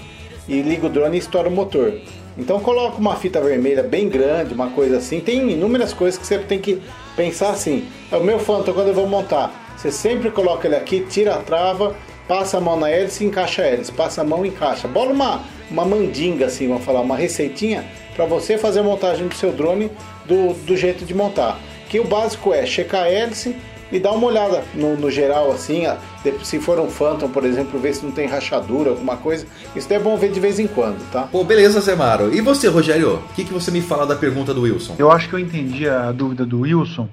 e 0.47 0.61
liga 0.61 0.87
o 0.87 0.89
drone 0.89 1.17
e 1.17 1.19
estoura 1.19 1.49
o 1.49 1.51
motor. 1.51 1.93
Então 2.37 2.59
coloca 2.59 2.97
uma 2.97 3.15
fita 3.15 3.39
vermelha 3.39 3.83
bem 3.83 4.09
grande, 4.09 4.53
uma 4.53 4.69
coisa 4.69 4.97
assim. 4.97 5.19
Tem 5.19 5.51
inúmeras 5.51 5.93
coisas 5.93 6.19
que 6.19 6.25
você 6.25 6.39
tem 6.39 6.59
que 6.59 6.81
pensar 7.15 7.51
assim. 7.51 7.87
É 8.11 8.17
o 8.17 8.23
meu 8.23 8.39
Phantom 8.39 8.73
quando 8.73 8.87
eu 8.87 8.93
vou 8.93 9.07
montar. 9.07 9.75
Você 9.77 9.91
sempre 9.91 10.31
coloca 10.31 10.67
ele 10.67 10.75
aqui, 10.75 11.01
tira 11.01 11.35
a 11.35 11.39
trava, 11.39 11.95
passa 12.27 12.57
a 12.57 12.61
mão 12.61 12.79
na 12.79 12.89
hélice 12.89 13.23
e 13.23 13.27
encaixa 13.27 13.61
a 13.61 13.65
hélice. 13.65 13.91
Passa 13.91 14.21
a 14.21 14.23
mão 14.23 14.45
e 14.45 14.49
encaixa. 14.49 14.87
Bola 14.87 15.11
uma, 15.11 15.43
uma 15.69 15.85
mandinga 15.85 16.47
assim, 16.47 16.67
vamos 16.67 16.83
falar, 16.83 17.01
uma 17.01 17.15
receitinha 17.15 17.85
para 18.15 18.25
você 18.25 18.57
fazer 18.57 18.79
a 18.79 18.83
montagem 18.83 19.27
do 19.27 19.35
seu 19.35 19.51
drone 19.51 19.91
do, 20.25 20.53
do 20.65 20.75
jeito 20.75 21.05
de 21.05 21.13
montar. 21.13 21.59
Que 21.89 21.99
o 21.99 22.03
básico 22.03 22.53
é 22.53 22.65
checar 22.65 23.03
a 23.03 23.09
hélice, 23.09 23.55
e 23.93 23.99
dá 23.99 24.11
uma 24.11 24.25
olhada 24.25 24.63
no, 24.73 24.97
no 24.97 25.11
geral 25.11 25.51
assim, 25.51 25.83
se 26.43 26.59
for 26.59 26.79
um 26.79 26.89
Phantom, 26.89 27.29
por 27.29 27.45
exemplo, 27.45 27.79
ver 27.79 27.93
se 27.93 28.03
não 28.03 28.11
tem 28.11 28.27
rachadura, 28.27 28.89
alguma 28.89 29.17
coisa. 29.17 29.45
Isso 29.75 29.93
é 29.93 29.99
bom 29.99 30.17
ver 30.17 30.31
de 30.31 30.39
vez 30.39 30.59
em 30.59 30.65
quando, 30.65 30.99
tá? 31.11 31.23
Pô, 31.31 31.43
beleza, 31.43 31.79
Zé 31.79 31.95
Maro. 31.95 32.33
E 32.33 32.41
você, 32.41 32.67
Rogério? 32.67 33.17
O 33.17 33.33
que, 33.35 33.45
que 33.45 33.53
você 33.53 33.69
me 33.69 33.81
fala 33.81 34.07
da 34.07 34.15
pergunta 34.15 34.51
do 34.51 34.61
Wilson? 34.61 34.95
Eu 34.97 35.11
acho 35.11 35.29
que 35.29 35.35
eu 35.35 35.39
entendi 35.39 35.87
a 35.87 36.11
dúvida 36.11 36.43
do 36.43 36.61
Wilson, 36.61 37.07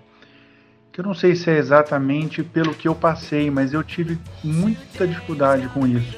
que 0.91 1.01
eu 1.01 1.05
não 1.05 1.13
sei 1.13 1.37
se 1.37 1.51
é 1.51 1.59
exatamente 1.59 2.43
pelo 2.43 2.73
que 2.73 2.89
eu 2.89 2.95
passei, 2.95 3.51
mas 3.51 3.75
eu 3.75 3.85
tive 3.85 4.19
muita 4.43 5.07
dificuldade 5.07 5.69
com 5.69 5.87
isso. 5.87 6.17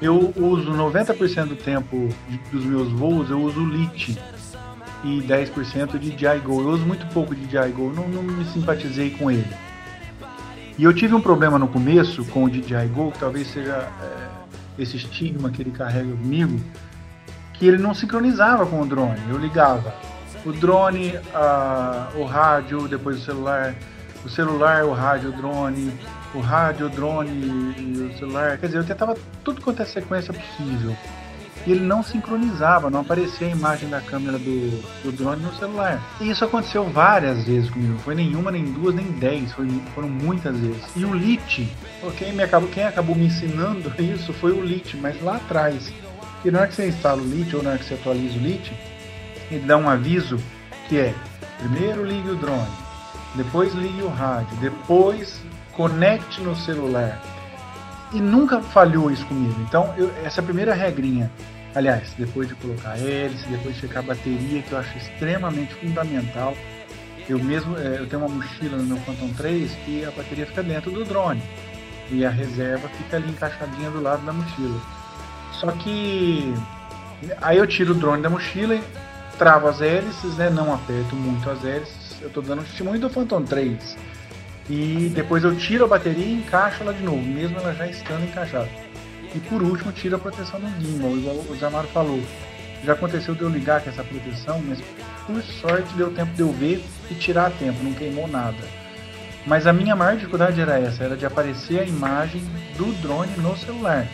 Eu 0.00 0.32
uso 0.36 0.70
90% 0.70 1.46
do 1.46 1.56
tempo 1.56 2.08
dos 2.52 2.64
meus 2.64 2.88
voos, 2.92 3.30
eu 3.30 3.40
uso 3.40 3.64
LIT 3.64 4.16
e 5.04 5.20
10% 5.20 5.98
de 5.98 6.10
DJI 6.10 6.40
Go. 6.44 6.60
Eu 6.60 6.68
uso 6.68 6.84
muito 6.84 7.06
pouco 7.12 7.34
de 7.34 7.46
DJI 7.46 7.72
Go, 7.72 7.92
não, 7.94 8.08
não 8.08 8.22
me 8.22 8.44
simpatizei 8.44 9.10
com 9.10 9.30
ele. 9.30 9.52
E 10.78 10.84
eu 10.84 10.92
tive 10.92 11.14
um 11.14 11.20
problema 11.20 11.58
no 11.58 11.68
começo 11.68 12.24
com 12.26 12.44
o 12.44 12.50
DJI 12.50 12.88
Go, 12.94 13.12
que 13.12 13.18
talvez 13.18 13.46
seja 13.48 13.88
é, 14.00 14.82
esse 14.82 14.96
estigma 14.96 15.50
que 15.50 15.62
ele 15.62 15.70
carrega 15.70 16.10
comigo, 16.10 16.58
que 17.54 17.66
ele 17.66 17.78
não 17.78 17.94
sincronizava 17.94 18.64
com 18.66 18.80
o 18.80 18.86
drone. 18.86 19.20
Eu 19.28 19.38
ligava 19.38 19.94
o 20.44 20.52
drone, 20.52 21.14
a, 21.34 22.08
o 22.16 22.24
rádio, 22.24 22.88
depois 22.88 23.18
o 23.18 23.24
celular, 23.24 23.74
o 24.24 24.28
celular, 24.28 24.84
o 24.84 24.92
rádio, 24.92 25.30
o 25.30 25.32
drone, 25.32 25.92
o 26.34 26.40
rádio, 26.40 26.86
o 26.86 26.90
drone 26.90 27.30
e 27.30 28.10
o 28.12 28.18
celular. 28.18 28.56
Quer 28.58 28.66
dizer, 28.66 28.78
eu 28.78 28.84
tentava 28.84 29.16
tudo 29.44 29.60
quanto 29.60 29.82
é 29.82 29.84
sequência 29.84 30.32
possível 30.32 30.96
e 31.66 31.72
ele 31.72 31.80
não 31.80 32.02
sincronizava, 32.02 32.90
não 32.90 33.00
aparecia 33.00 33.46
a 33.46 33.50
imagem 33.50 33.88
da 33.88 34.00
câmera 34.00 34.38
do, 34.38 34.82
do 35.02 35.12
drone 35.12 35.42
no 35.42 35.54
celular. 35.54 36.00
E 36.20 36.30
isso 36.30 36.44
aconteceu 36.44 36.84
várias 36.88 37.44
vezes 37.44 37.70
comigo, 37.70 37.98
foi 37.98 38.14
nenhuma, 38.14 38.50
nem 38.50 38.64
duas, 38.64 38.94
nem 38.94 39.06
dez, 39.12 39.52
foi, 39.52 39.68
foram 39.94 40.08
muitas 40.08 40.56
vezes. 40.58 40.82
E 40.96 41.04
o 41.04 41.14
LIT, 41.14 41.68
quem, 42.16 42.32
me 42.32 42.42
acabou, 42.42 42.68
quem 42.68 42.84
acabou 42.84 43.14
me 43.14 43.26
ensinando 43.26 43.92
isso 44.02 44.32
foi 44.32 44.52
o 44.52 44.62
LIT, 44.62 44.96
mas 44.96 45.20
lá 45.22 45.36
atrás. 45.36 45.92
E 46.44 46.50
na 46.50 46.60
hora 46.60 46.68
que 46.68 46.74
você 46.74 46.88
instala 46.88 47.22
o 47.22 47.24
LIT 47.24 47.54
ou 47.54 47.62
na 47.62 47.70
hora 47.70 47.78
que 47.78 47.84
você 47.84 47.94
atualiza 47.94 48.38
o 48.38 48.42
LIT, 48.42 48.72
ele 49.50 49.66
dá 49.66 49.76
um 49.76 49.88
aviso 49.88 50.38
que 50.88 50.98
é 50.98 51.14
primeiro 51.58 52.04
ligue 52.04 52.30
o 52.30 52.36
drone, 52.36 52.66
depois 53.36 53.72
ligue 53.74 54.02
o 54.02 54.08
rádio, 54.08 54.56
depois 54.56 55.40
conecte 55.72 56.40
no 56.40 56.56
celular 56.56 57.20
e 58.14 58.20
nunca 58.20 58.60
falhou 58.60 59.10
isso 59.10 59.24
comigo. 59.26 59.58
Então, 59.60 59.92
eu, 59.96 60.12
essa 60.24 60.42
primeira 60.42 60.74
regrinha, 60.74 61.30
aliás, 61.74 62.12
depois 62.18 62.48
de 62.48 62.54
colocar 62.54 62.98
hélice, 62.98 63.48
depois 63.48 63.74
de 63.74 63.80
checar 63.80 64.02
a 64.02 64.06
bateria, 64.06 64.62
que 64.62 64.72
eu 64.72 64.78
acho 64.78 64.96
extremamente 64.98 65.74
fundamental. 65.74 66.54
Eu 67.28 67.38
mesmo, 67.38 67.76
é, 67.78 68.00
eu 68.00 68.06
tenho 68.06 68.24
uma 68.24 68.34
mochila 68.34 68.76
no 68.76 68.84
meu 68.84 68.96
Phantom 68.98 69.28
3 69.36 69.76
e 69.86 70.04
a 70.04 70.10
bateria 70.10 70.46
fica 70.46 70.62
dentro 70.62 70.90
do 70.90 71.04
drone. 71.04 71.42
E 72.10 72.24
a 72.26 72.30
reserva 72.30 72.88
fica 72.88 73.16
ali 73.16 73.30
encaixadinha 73.30 73.90
do 73.90 74.02
lado 74.02 74.24
da 74.26 74.32
mochila. 74.32 74.80
Só 75.52 75.70
que 75.72 76.52
aí 77.40 77.56
eu 77.58 77.66
tiro 77.66 77.92
o 77.92 77.94
drone 77.94 78.22
da 78.22 78.28
mochila, 78.28 78.78
travo 79.38 79.68
as 79.68 79.80
hélices, 79.80 80.36
né? 80.36 80.50
Não 80.50 80.74
aperto 80.74 81.14
muito 81.14 81.48
as 81.48 81.64
hélices. 81.64 82.20
Eu 82.20 82.28
estou 82.28 82.42
dando 82.42 82.64
testemunho 82.64 83.00
do 83.00 83.08
Phantom 83.08 83.42
3 83.42 84.11
e 84.70 85.10
depois 85.14 85.44
eu 85.44 85.56
tiro 85.56 85.84
a 85.84 85.88
bateria 85.88 86.24
e 86.24 86.34
encaixo 86.34 86.82
ela 86.82 86.94
de 86.94 87.02
novo, 87.02 87.22
mesmo 87.22 87.58
ela 87.58 87.74
já 87.74 87.86
estando 87.86 88.24
encaixada. 88.24 88.68
E 89.34 89.40
por 89.40 89.62
último, 89.62 89.92
tiro 89.92 90.16
a 90.16 90.18
proteção 90.18 90.60
do 90.60 90.68
gimbal, 90.80 91.16
igual 91.16 91.36
o 91.36 91.56
Zamaro 91.56 91.88
falou. 91.88 92.20
Já 92.84 92.92
aconteceu 92.92 93.34
de 93.34 93.42
eu 93.42 93.48
ligar 93.48 93.80
com 93.80 93.90
essa 93.90 94.04
proteção, 94.04 94.60
mas 94.66 94.78
por 95.26 95.42
sorte 95.42 95.94
deu 95.94 96.12
tempo 96.12 96.32
de 96.34 96.40
eu 96.40 96.52
ver 96.52 96.82
e 97.10 97.14
tirar 97.14 97.46
a 97.46 97.50
tempo, 97.50 97.82
não 97.82 97.92
queimou 97.92 98.26
nada. 98.28 98.82
Mas 99.46 99.66
a 99.66 99.72
minha 99.72 99.96
maior 99.96 100.16
dificuldade 100.16 100.60
era 100.60 100.78
essa, 100.78 101.02
era 101.02 101.16
de 101.16 101.26
aparecer 101.26 101.80
a 101.80 101.84
imagem 101.84 102.42
do 102.76 102.92
drone 103.00 103.32
no 103.38 103.56
celular. 103.56 104.06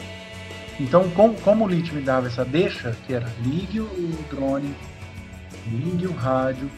Então, 0.80 1.10
com, 1.10 1.34
como 1.34 1.64
o 1.64 1.68
LIT 1.68 1.94
me 1.94 2.02
dava 2.02 2.28
essa 2.28 2.44
deixa, 2.44 2.96
que 3.06 3.12
era 3.12 3.26
ligue 3.42 3.80
o 3.80 4.24
drone, 4.30 4.74
ligue 5.66 6.06
o 6.06 6.12
rádio, 6.12 6.70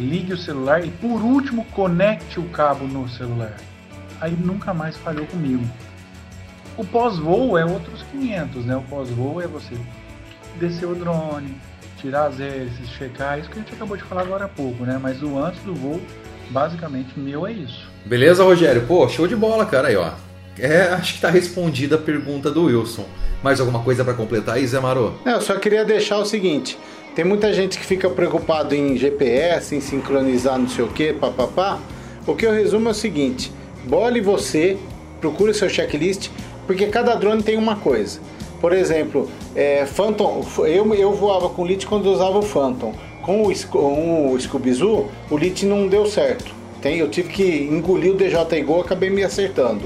ligue 0.00 0.32
o 0.32 0.38
celular 0.38 0.84
e 0.84 0.90
por 0.90 1.22
último 1.22 1.64
conecte 1.66 2.40
o 2.40 2.44
cabo 2.44 2.86
no 2.86 3.08
celular. 3.08 3.56
Aí 4.20 4.32
nunca 4.32 4.74
mais 4.74 4.96
falhou 4.96 5.26
comigo. 5.26 5.64
O 6.76 6.84
pós-voo 6.84 7.56
é 7.58 7.64
outros 7.64 8.02
500, 8.10 8.64
né? 8.64 8.76
O 8.76 8.82
pós-voo 8.82 9.40
é 9.40 9.46
você 9.46 9.74
descer 10.58 10.86
o 10.86 10.94
drone, 10.94 11.54
tirar 11.98 12.26
as 12.26 12.40
hélices, 12.40 12.88
checar, 12.90 13.38
isso 13.38 13.48
que 13.48 13.58
a 13.58 13.62
gente 13.62 13.74
acabou 13.74 13.96
de 13.96 14.02
falar 14.02 14.22
agora 14.22 14.46
há 14.46 14.48
pouco, 14.48 14.84
né? 14.84 14.98
Mas 15.00 15.22
o 15.22 15.38
antes 15.38 15.60
do 15.62 15.74
voo, 15.74 16.00
basicamente, 16.50 17.18
meu 17.18 17.46
é 17.46 17.52
isso. 17.52 17.88
Beleza, 18.04 18.42
Rogério? 18.42 18.86
Pô, 18.86 19.08
show 19.08 19.26
de 19.26 19.36
bola, 19.36 19.66
cara, 19.66 19.88
aí, 19.88 19.96
ó. 19.96 20.12
É, 20.58 20.88
acho 20.92 21.14
que 21.14 21.20
tá 21.20 21.30
respondida 21.30 21.96
a 21.96 21.98
pergunta 21.98 22.50
do 22.50 22.64
Wilson. 22.64 23.06
Mais 23.42 23.60
alguma 23.60 23.82
coisa 23.82 24.04
para 24.04 24.14
completar 24.14 24.56
aí, 24.56 24.66
Zé 24.66 24.78
Marô? 24.80 25.12
É, 25.24 25.32
eu 25.32 25.40
só 25.40 25.56
queria 25.56 25.84
deixar 25.84 26.18
o 26.18 26.26
seguinte: 26.26 26.78
tem 27.20 27.28
muita 27.28 27.52
gente 27.52 27.78
que 27.78 27.84
fica 27.84 28.08
preocupado 28.08 28.74
em 28.74 28.96
GPS, 28.96 29.76
em 29.76 29.80
sincronizar 29.82 30.58
não 30.58 30.66
sei 30.66 30.86
o 30.86 30.88
que, 30.88 31.12
papapá. 31.12 31.78
O 32.26 32.34
que 32.34 32.46
eu 32.46 32.50
resumo 32.50 32.88
é 32.88 32.92
o 32.92 32.94
seguinte: 32.94 33.52
bole 33.84 34.22
você, 34.22 34.78
procure 35.20 35.52
seu 35.52 35.68
checklist, 35.68 36.30
porque 36.66 36.86
cada 36.86 37.14
drone 37.14 37.42
tem 37.42 37.58
uma 37.58 37.76
coisa. 37.76 38.20
Por 38.58 38.72
exemplo, 38.72 39.30
é, 39.54 39.84
Phantom, 39.84 40.42
eu, 40.60 40.94
eu 40.94 41.12
voava 41.12 41.50
com 41.50 41.66
Lit 41.66 41.86
quando 41.86 42.06
eu 42.06 42.12
usava 42.12 42.38
o 42.38 42.42
Phantom. 42.42 42.94
Com 43.20 43.42
o, 43.42 43.66
com 43.68 44.32
o 44.32 44.40
Scooby 44.40 44.72
Zoo, 44.72 45.10
o 45.30 45.36
Lit 45.36 45.66
não 45.66 45.88
deu 45.88 46.06
certo. 46.06 46.54
Tem, 46.80 46.96
eu 46.96 47.10
tive 47.10 47.28
que 47.28 47.68
engolir 47.70 48.14
o 48.14 48.16
DJI 48.16 48.62
Go, 48.62 48.80
acabei 48.80 49.10
me 49.10 49.22
acertando. 49.22 49.82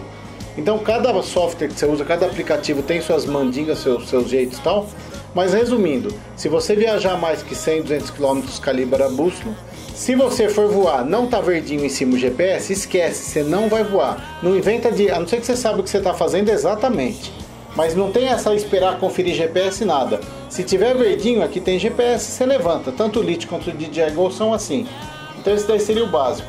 Então 0.57 0.79
cada 0.79 1.21
software 1.21 1.67
que 1.67 1.75
você 1.75 1.85
usa, 1.85 2.05
cada 2.05 2.27
aplicativo 2.27 2.81
tem 2.81 3.01
suas 3.01 3.27
mandingas, 3.27 3.81
seus, 3.81 4.09
seus 4.09 4.29
jeitos 4.29 4.59
e 4.59 4.63
tal. 4.63 4.87
Mas 5.35 5.53
resumindo, 5.53 6.15
se 6.37 6.49
você 6.49 6.77
viajar 6.77 7.17
mais 7.17 7.43
que 7.43 7.55
100, 7.55 7.83
200 7.83 8.11
km 8.11 8.41
calibra 8.63 9.09
bússola, 9.09 9.55
se 9.95 10.15
você 10.15 10.49
for 10.49 10.69
voar, 10.69 11.05
não 11.05 11.27
tá 11.27 11.41
verdinho 11.41 11.85
em 11.85 11.89
cima 11.89 12.13
do 12.13 12.19
GPS, 12.19 12.73
esquece, 12.73 13.31
você 13.31 13.43
não 13.43 13.69
vai 13.69 13.85
voar. 13.85 14.41
Não 14.43 14.57
inventa 14.57 14.91
de, 14.91 15.11
a 15.11 15.19
não 15.19 15.27
ser 15.27 15.39
que 15.41 15.47
você 15.47 15.57
sabe 15.57 15.81
o 15.81 15.83
que 15.83 15.91
você 15.91 15.99
está 15.99 16.15
fazendo 16.15 16.49
exatamente. 16.49 17.33
Mas 17.77 17.95
não 17.95 18.13
tem 18.13 18.29
essa 18.29 18.55
esperar 18.55 18.99
conferir 18.99 19.35
GPS 19.35 19.85
nada. 19.85 20.21
Se 20.49 20.63
tiver 20.63 20.97
verdinho, 20.97 21.43
aqui 21.43 21.61
tem 21.61 21.79
GPS, 21.79 22.31
você 22.31 22.47
levanta. 22.47 22.93
Tanto 22.93 23.19
o 23.19 23.23
Lite 23.23 23.47
quanto 23.49 23.71
o 23.71 23.73
DJI 23.73 24.11
Go 24.15 24.31
são 24.31 24.55
assim. 24.55 24.87
Então 25.39 25.55
esse 25.55 25.67
daí 25.67 25.81
seria 25.81 26.05
o 26.05 26.09
básico. 26.09 26.49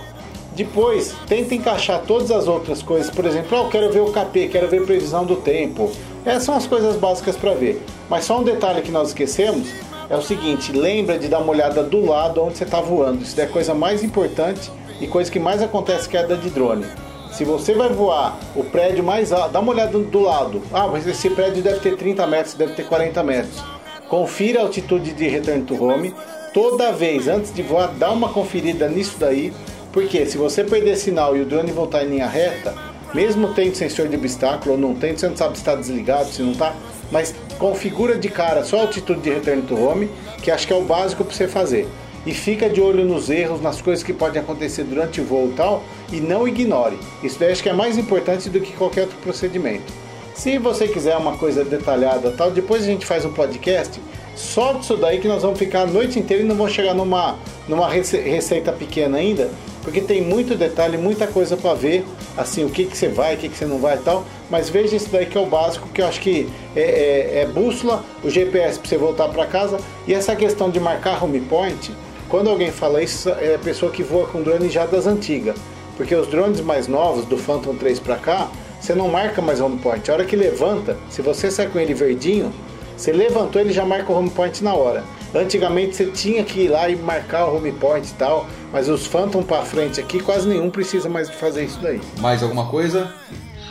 Depois, 0.56 1.14
tenta 1.28 1.54
encaixar 1.54 2.02
todas 2.04 2.32
as 2.32 2.48
outras 2.48 2.82
coisas. 2.82 3.10
Por 3.10 3.26
exemplo, 3.26 3.58
oh, 3.60 3.66
eu 3.66 3.70
quero 3.70 3.92
ver 3.92 4.00
o 4.00 4.12
KP, 4.12 4.48
quero 4.48 4.68
ver 4.68 4.86
previsão 4.86 5.26
do 5.26 5.36
tempo. 5.36 5.92
Essas 6.26 6.44
são 6.44 6.56
as 6.56 6.66
coisas 6.66 6.96
básicas 6.96 7.38
para 7.38 7.54
ver. 7.54 7.82
Mas 8.10 8.26
só 8.26 8.40
um 8.40 8.44
detalhe 8.44 8.82
que 8.82 8.92
nós 8.92 9.10
esquecemos 9.10 9.68
é 10.10 10.16
o 10.16 10.22
seguinte: 10.22 10.72
lembra 10.72 11.20
de 11.20 11.28
dar 11.28 11.40
uma 11.40 11.52
olhada 11.52 11.84
do 11.84 12.04
lado 12.04 12.42
onde 12.44 12.58
você 12.58 12.64
está 12.64 12.82
voando. 12.82 13.24
Isso 13.24 13.40
é 13.40 13.44
a 13.44 13.48
coisa 13.48 13.74
mais 13.74 14.04
importante 14.04 14.72
e 15.00 15.08
coisa 15.08 15.32
que 15.32 15.40
mais 15.40 15.62
acontece 15.62 16.10
queda 16.10 16.36
de 16.36 16.50
drone. 16.50 16.86
Se 17.32 17.44
você 17.44 17.74
vai 17.74 17.90
voar 17.90 18.40
o 18.56 18.64
prédio 18.64 19.04
mais 19.04 19.34
alto, 19.34 19.52
dá 19.52 19.60
uma 19.60 19.72
olhada 19.72 20.00
do 20.00 20.20
lado. 20.22 20.62
Ah, 20.74 20.88
mas 20.88 21.06
esse 21.06 21.30
prédio 21.30 21.62
deve 21.62 21.80
ter 21.80 21.98
30 21.98 22.26
metros, 22.26 22.54
deve 22.54 22.74
ter 22.74 22.88
40 22.88 23.22
metros. 23.24 23.64
Confira 24.08 24.62
a 24.62 24.64
altitude 24.64 25.12
de 25.12 25.28
return 25.28 25.64
to 25.64 25.84
home. 25.84 26.16
Toda 26.54 26.94
vez 26.94 27.28
antes 27.28 27.54
de 27.54 27.62
voar, 27.62 27.90
dá 28.00 28.10
uma 28.10 28.30
conferida 28.30 28.88
nisso 28.88 29.18
daí. 29.20 29.54
Porque 29.92 30.26
se 30.26 30.38
você 30.38 30.64
perder 30.64 30.96
sinal 30.96 31.36
e 31.36 31.42
o 31.42 31.46
drone 31.46 31.72
voltar 31.72 32.04
em 32.04 32.10
linha 32.10 32.28
reta, 32.28 32.74
mesmo 33.16 33.54
tendo 33.54 33.74
sensor 33.76 34.08
de 34.10 34.16
obstáculo 34.18 34.74
ou 34.74 34.78
não 34.78 34.94
tendo, 34.94 35.18
você 35.20 35.28
não 35.30 35.38
sabe 35.38 35.56
se 35.56 35.62
está 35.62 35.74
desligado, 35.74 36.30
se 36.30 36.42
não 36.42 36.52
está, 36.52 36.76
mas 37.12 37.34
configura 37.58 38.18
de 38.18 38.28
cara 38.30 38.64
só 38.64 38.78
a 38.80 38.82
altitude 38.82 39.22
de 39.22 39.30
return 39.30 39.62
to 39.64 39.76
home, 39.76 40.10
que 40.44 40.52
acho 40.52 40.68
que 40.68 40.74
é 40.74 40.76
o 40.76 40.84
básico 40.84 41.24
para 41.24 41.34
você 41.34 41.48
fazer. 41.48 41.88
e 42.26 42.34
fica 42.34 42.68
de 42.68 42.82
olho 42.82 43.06
nos 43.06 43.30
erros, 43.30 43.62
nas 43.62 43.80
coisas 43.82 44.04
que 44.04 44.12
podem 44.12 44.42
acontecer 44.42 44.84
durante 44.84 45.22
o 45.22 45.24
voo 45.24 45.50
e 45.52 45.54
tal, 45.54 45.84
e 46.12 46.20
não 46.20 46.48
ignore. 46.48 46.98
Isso 47.24 47.38
daí 47.40 47.52
acho 47.52 47.62
que 47.62 47.70
é 47.70 47.74
mais 47.74 48.00
importante 48.00 48.50
do 48.50 48.60
que 48.60 48.74
qualquer 48.74 49.02
outro 49.02 49.18
procedimento. 49.18 49.94
Se 50.34 50.58
você 50.58 50.88
quiser 50.88 51.16
uma 51.18 51.38
coisa 51.38 51.64
detalhada 51.64 52.32
tal, 52.32 52.50
depois 52.50 52.82
a 52.82 52.88
gente 52.88 53.06
faz 53.06 53.24
um 53.26 53.32
podcast 53.32 54.02
só 54.36 54.74
disso 54.74 54.98
daí 54.98 55.20
que 55.20 55.28
nós 55.28 55.44
vamos 55.44 55.60
ficar 55.60 55.82
a 55.82 55.86
noite 55.86 56.18
inteira 56.20 56.42
e 56.44 56.46
não 56.46 56.56
vamos 56.56 56.74
chegar 56.74 56.94
numa, 56.96 57.38
numa 57.70 57.88
rece- 57.88 58.20
receita 58.20 58.72
pequena 58.74 59.18
ainda, 59.20 59.50
porque 59.86 60.02
tem 60.02 60.22
muito 60.22 60.56
detalhe, 60.56 60.98
muita 60.98 61.28
coisa 61.28 61.56
para 61.56 61.74
ver, 61.76 62.04
assim, 62.36 62.66
o 62.66 62.70
que, 62.70 62.86
que 62.86 62.98
você 62.98 63.08
vai, 63.08 63.36
o 63.36 63.38
que, 63.38 63.48
que 63.48 63.56
você 63.56 63.66
não 63.66 63.78
vai 63.78 63.96
e 63.96 64.00
tal. 64.00 64.26
Mas 64.50 64.68
veja 64.68 64.96
isso 64.96 65.10
daí 65.12 65.28
que 65.28 65.38
é 65.38 65.42
o 65.42 65.46
básico, 65.46 65.88
que 65.90 66.02
eu 66.02 66.08
acho 66.08 66.20
que 66.20 66.50
é, 66.76 66.82
é- 66.82 67.40
é 67.42 67.46
bússola, 67.46 68.04
o 68.24 68.30
GPS 68.30 68.80
para 68.80 68.90
você 68.90 68.98
voltar 68.98 69.30
para 69.30 69.46
casa 69.46 69.78
e 70.08 70.14
essa 70.14 70.36
questão 70.36 70.70
de 70.72 70.80
marcar 70.80 71.24
home 71.24 71.40
point. 71.40 71.92
Quando 72.28 72.50
alguém 72.50 72.72
fala 72.72 73.02
isso, 73.04 73.30
é 73.30 73.54
a 73.56 73.60
pessoa 73.60 73.92
que 73.92 74.02
voa 74.02 74.26
com 74.28 74.42
drone 74.42 74.68
já 74.70 74.86
das 74.88 75.06
antigas. 75.06 75.56
Porque 75.96 76.14
os 76.16 76.28
drones 76.28 76.60
mais 76.60 76.88
novos, 76.88 77.24
do 77.26 77.38
Phantom 77.38 77.76
3 77.76 78.00
para 78.00 78.16
cá, 78.18 78.50
você 78.82 78.94
não 78.96 79.08
marca 79.08 79.42
mais 79.42 79.62
home 79.62 79.78
point. 79.78 80.10
A 80.10 80.16
hora 80.16 80.26
que 80.26 80.36
levanta, 80.36 80.98
se 81.10 81.22
você 81.22 81.50
sai 81.50 81.68
com 81.68 81.80
ele 81.80 81.94
verdinho, 81.94 82.52
você 82.98 83.12
levantou, 83.14 83.62
ele 83.62 83.72
já 83.72 83.86
marca 83.86 84.12
o 84.12 84.18
home 84.18 84.30
point 84.32 84.64
na 84.64 84.74
hora. 84.74 85.04
Antigamente 85.36 85.98
você 85.98 86.06
tinha 86.06 86.44
que 86.46 86.62
ir 86.62 86.68
lá 86.70 86.88
e 86.88 86.96
marcar 86.96 87.46
o 87.48 87.58
home 87.58 87.74
point 87.74 88.08
e 88.08 88.14
tal, 88.14 88.48
mas 88.72 88.88
os 88.88 89.06
Phantom 89.06 89.44
para 89.44 89.64
frente 89.64 90.00
aqui, 90.00 90.22
quase 90.22 90.48
nenhum 90.48 90.70
precisa 90.70 91.10
mais 91.10 91.30
de 91.30 91.36
fazer 91.36 91.66
isso 91.66 91.80
daí. 91.82 92.00
Mais 92.20 92.42
alguma 92.42 92.68
coisa? 92.68 93.12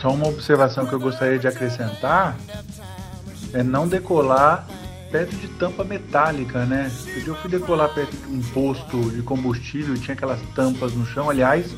Só 0.02 0.10
uma 0.10 0.28
observação 0.28 0.84
que 0.84 0.92
eu 0.92 1.00
gostaria 1.00 1.38
de 1.38 1.48
acrescentar 1.48 2.36
é 3.54 3.62
não 3.62 3.88
decolar 3.88 4.66
perto 5.10 5.34
de 5.36 5.48
tampa 5.48 5.84
metálica, 5.84 6.66
né? 6.66 6.90
Porque 7.14 7.30
eu 7.30 7.34
fui 7.36 7.50
decolar 7.50 7.88
perto 7.94 8.14
de 8.14 8.34
um 8.34 8.42
posto 8.52 9.10
de 9.10 9.22
combustível, 9.22 9.94
tinha 9.94 10.14
aquelas 10.14 10.40
tampas 10.54 10.92
no 10.92 11.06
chão, 11.06 11.30
aliás, 11.30 11.74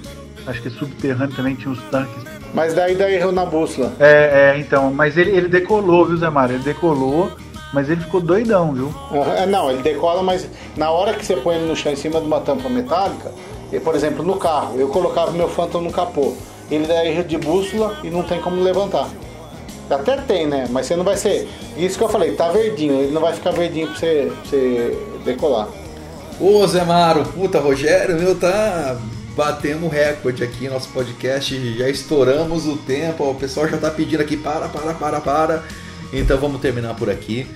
acho 0.46 0.62
que 0.62 0.70
subterrâneo 0.70 1.36
também 1.36 1.54
tinha 1.54 1.70
os 1.70 1.82
tanques. 1.90 2.24
Mas 2.54 2.74
daí 2.74 2.96
dá 2.96 3.10
erro 3.10 3.30
na 3.30 3.44
bússola. 3.44 3.92
É, 4.00 4.54
é, 4.54 4.58
então, 4.58 4.92
mas 4.92 5.16
ele, 5.16 5.30
ele 5.30 5.48
decolou, 5.48 6.06
viu, 6.06 6.16
Zé 6.16 6.30
Mário? 6.30 6.56
Ele 6.56 6.64
decolou, 6.64 7.30
mas 7.76 7.90
ele 7.90 8.00
ficou 8.00 8.22
doidão, 8.22 8.72
viu? 8.72 8.94
Ah, 9.10 9.44
Não, 9.44 9.70
ele 9.70 9.82
decola, 9.82 10.22
mas 10.22 10.48
na 10.74 10.90
hora 10.90 11.12
que 11.12 11.22
você 11.26 11.36
põe 11.36 11.56
ele 11.56 11.66
no 11.66 11.76
chão 11.76 11.92
em 11.92 11.96
cima 11.96 12.18
de 12.18 12.26
uma 12.26 12.40
tampa 12.40 12.70
metálica, 12.70 13.30
e, 13.70 13.78
por 13.78 13.94
exemplo, 13.94 14.24
no 14.24 14.36
carro, 14.36 14.80
eu 14.80 14.88
colocava 14.88 15.30
meu 15.32 15.46
Phantom 15.46 15.82
no 15.82 15.92
capô. 15.92 16.32
Ele 16.70 16.86
dá 16.86 17.04
erro 17.04 17.22
de 17.22 17.36
bússola 17.36 17.98
e 18.02 18.08
não 18.08 18.22
tem 18.22 18.40
como 18.40 18.62
levantar. 18.62 19.10
Até 19.90 20.16
tem, 20.16 20.46
né? 20.46 20.66
Mas 20.70 20.86
você 20.86 20.96
não 20.96 21.04
vai 21.04 21.18
ser. 21.18 21.46
Isso 21.76 21.98
que 21.98 22.04
eu 22.04 22.08
falei, 22.08 22.32
tá 22.32 22.48
verdinho, 22.48 22.94
ele 22.94 23.12
não 23.12 23.20
vai 23.20 23.34
ficar 23.34 23.50
verdinho 23.50 23.88
pra 23.88 23.96
você, 23.96 24.32
pra 24.32 24.50
você 24.50 24.98
decolar. 25.22 25.68
Ô 26.40 26.66
Zé 26.66 26.82
Maro, 26.82 27.24
puta, 27.26 27.60
Rogério, 27.60 28.18
meu, 28.18 28.34
tá 28.34 28.96
batendo 29.36 29.86
recorde 29.86 30.42
aqui 30.42 30.66
no 30.66 30.72
nosso 30.72 30.88
podcast, 30.88 31.76
já 31.76 31.90
estouramos 31.90 32.66
o 32.66 32.76
tempo, 32.78 33.28
o 33.28 33.34
pessoal 33.34 33.68
já 33.68 33.76
tá 33.76 33.90
pedindo 33.90 34.22
aqui, 34.22 34.36
para, 34.36 34.66
para, 34.68 34.94
para, 34.94 35.20
para. 35.20 35.64
Então 36.12 36.38
vamos 36.38 36.60
terminar 36.60 36.94
por 36.94 37.10
aqui. 37.10 37.46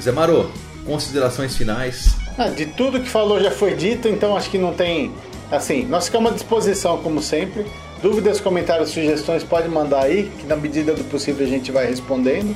Zé 0.00 0.12
Maro, 0.12 0.50
considerações 0.86 1.56
finais. 1.56 2.16
Ah, 2.36 2.48
de 2.48 2.66
tudo 2.66 3.00
que 3.00 3.08
falou 3.08 3.40
já 3.40 3.50
foi 3.50 3.74
dito, 3.74 4.08
então 4.08 4.36
acho 4.36 4.50
que 4.50 4.58
não 4.58 4.72
tem. 4.72 5.12
Assim, 5.50 5.84
nós 5.84 6.06
ficamos 6.06 6.32
à 6.32 6.34
disposição, 6.34 6.98
como 6.98 7.20
sempre. 7.20 7.66
Dúvidas, 8.02 8.40
comentários, 8.40 8.90
sugestões, 8.90 9.42
pode 9.42 9.68
mandar 9.68 10.04
aí, 10.04 10.30
que 10.38 10.46
na 10.46 10.54
medida 10.54 10.94
do 10.94 11.02
possível 11.04 11.44
a 11.44 11.48
gente 11.48 11.72
vai 11.72 11.86
respondendo. 11.86 12.54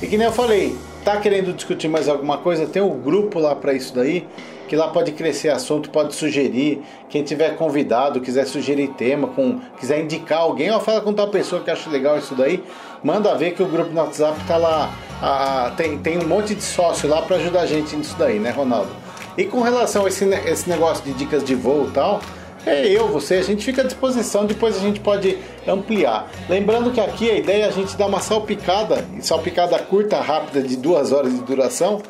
E 0.00 0.06
que 0.06 0.16
nem 0.16 0.26
eu 0.26 0.32
falei, 0.32 0.76
tá 1.04 1.16
querendo 1.16 1.52
discutir 1.52 1.88
mais 1.88 2.08
alguma 2.08 2.38
coisa? 2.38 2.66
Tem 2.66 2.80
o 2.80 2.90
grupo 2.90 3.38
lá 3.40 3.54
para 3.56 3.72
isso 3.72 3.92
daí, 3.94 4.26
que 4.68 4.76
lá 4.76 4.88
pode 4.88 5.12
crescer 5.12 5.48
assunto, 5.48 5.90
pode 5.90 6.14
sugerir. 6.14 6.80
Quem 7.08 7.24
tiver 7.24 7.56
convidado, 7.56 8.20
quiser 8.20 8.46
sugerir 8.46 8.88
tema, 8.88 9.28
com, 9.28 9.60
quiser 9.78 10.00
indicar 10.00 10.40
alguém, 10.40 10.70
ó, 10.70 10.78
fala 10.78 11.00
com 11.00 11.12
tal 11.12 11.28
pessoa 11.28 11.62
que 11.62 11.70
acha 11.70 11.90
legal 11.90 12.16
isso 12.18 12.34
daí, 12.34 12.62
manda 13.04 13.32
ver 13.36 13.52
que 13.52 13.62
o 13.62 13.66
grupo 13.66 13.90
no 13.92 14.00
WhatsApp 14.00 14.42
tá 14.48 14.56
lá. 14.56 14.90
ah, 15.22 15.72
tem, 15.76 15.96
tem 15.98 16.18
um 16.18 16.26
monte 16.26 16.54
de 16.54 16.62
sócio 16.62 17.08
lá 17.08 17.22
para 17.22 17.36
ajudar 17.36 17.60
a 17.60 17.66
gente 17.66 17.94
nisso 17.94 18.16
daí, 18.18 18.38
né, 18.40 18.50
Ronaldo? 18.50 18.90
E 19.38 19.44
com 19.44 19.60
relação 19.62 20.04
a 20.04 20.08
esse, 20.08 20.24
esse 20.24 20.68
negócio 20.68 21.04
de 21.04 21.12
dicas 21.12 21.44
de 21.44 21.54
voo 21.54 21.86
e 21.88 21.90
tal, 21.92 22.20
é 22.66 22.86
eu, 22.86 23.08
você, 23.08 23.34
a 23.34 23.42
gente 23.42 23.64
fica 23.64 23.82
à 23.82 23.84
disposição, 23.84 24.46
depois 24.46 24.76
a 24.76 24.80
gente 24.80 24.98
pode 25.00 25.38
ampliar. 25.68 26.30
Lembrando 26.48 26.90
que 26.90 27.00
aqui 27.00 27.30
a 27.30 27.34
ideia 27.36 27.64
é 27.64 27.68
a 27.68 27.70
gente 27.70 27.96
dar 27.96 28.06
uma 28.06 28.20
salpicada, 28.20 29.04
salpicada 29.20 29.78
curta, 29.78 30.18
rápida, 30.20 30.62
de 30.62 30.76
duas 30.76 31.12
horas 31.12 31.32
de 31.32 31.40
duração, 31.42 32.00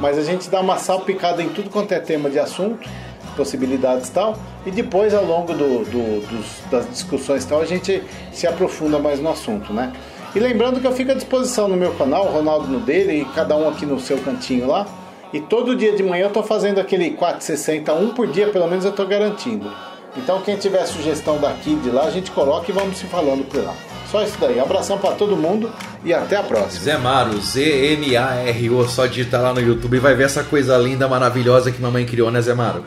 mas 0.00 0.18
a 0.18 0.22
gente 0.22 0.48
dá 0.50 0.60
uma 0.60 0.78
salpicada 0.78 1.42
em 1.42 1.48
tudo 1.50 1.70
quanto 1.70 1.92
é 1.92 2.00
tema 2.00 2.28
de 2.28 2.38
assunto, 2.40 2.88
possibilidades 3.36 4.08
e 4.08 4.12
tal, 4.12 4.36
e 4.66 4.70
depois 4.70 5.14
ao 5.14 5.24
longo 5.24 5.52
do, 5.54 5.84
do- 5.84 6.20
dos- 6.26 6.70
das 6.70 6.88
discussões 6.90 7.44
e 7.44 7.46
tal, 7.46 7.60
a 7.60 7.64
gente 7.66 8.02
se 8.32 8.46
aprofunda 8.46 8.98
mais 8.98 9.20
no 9.20 9.30
assunto, 9.30 9.72
né? 9.72 9.92
E 10.34 10.38
lembrando 10.38 10.80
que 10.80 10.86
eu 10.86 10.92
fico 10.92 11.10
à 11.10 11.14
disposição 11.14 11.66
no 11.66 11.76
meu 11.76 11.92
canal, 11.94 12.26
Ronaldo 12.26 12.68
no 12.68 12.78
dele, 12.78 13.22
e 13.22 13.24
cada 13.34 13.56
um 13.56 13.68
aqui 13.68 13.84
no 13.84 13.98
seu 13.98 14.18
cantinho 14.18 14.68
lá. 14.68 14.86
E 15.32 15.40
todo 15.40 15.74
dia 15.74 15.94
de 15.96 16.02
manhã 16.02 16.26
eu 16.26 16.30
tô 16.30 16.42
fazendo 16.42 16.80
aquele 16.80 17.10
460, 17.10 17.92
um 17.94 18.10
por 18.10 18.26
dia 18.28 18.48
pelo 18.48 18.68
menos 18.68 18.84
eu 18.84 18.92
tô 18.92 19.04
garantindo. 19.04 19.72
Então 20.16 20.40
quem 20.42 20.56
tiver 20.56 20.84
sugestão 20.86 21.38
daqui 21.38 21.74
de 21.76 21.90
lá, 21.90 22.04
a 22.04 22.10
gente 22.10 22.30
coloca 22.30 22.70
e 22.70 22.74
vamos 22.74 22.96
se 22.96 23.06
falando 23.06 23.44
por 23.44 23.62
lá. 23.62 23.74
Só 24.10 24.22
isso 24.22 24.36
daí. 24.40 24.58
Abração 24.58 24.98
para 24.98 25.14
todo 25.14 25.36
mundo 25.36 25.70
e 26.04 26.12
até 26.12 26.36
a 26.36 26.42
próxima. 26.42 26.82
Zé 26.82 26.96
Maro, 26.96 27.40
Z-M-A-R-O, 27.40 28.88
só 28.88 29.06
digita 29.06 29.38
lá 29.38 29.52
no 29.52 29.60
YouTube 29.60 29.96
e 29.96 30.00
vai 30.00 30.14
ver 30.14 30.24
essa 30.24 30.42
coisa 30.42 30.76
linda, 30.76 31.08
maravilhosa 31.08 31.70
que 31.70 31.80
mamãe 31.80 32.04
criou, 32.04 32.30
né, 32.30 32.40
Zé 32.40 32.54
Maro? 32.54 32.84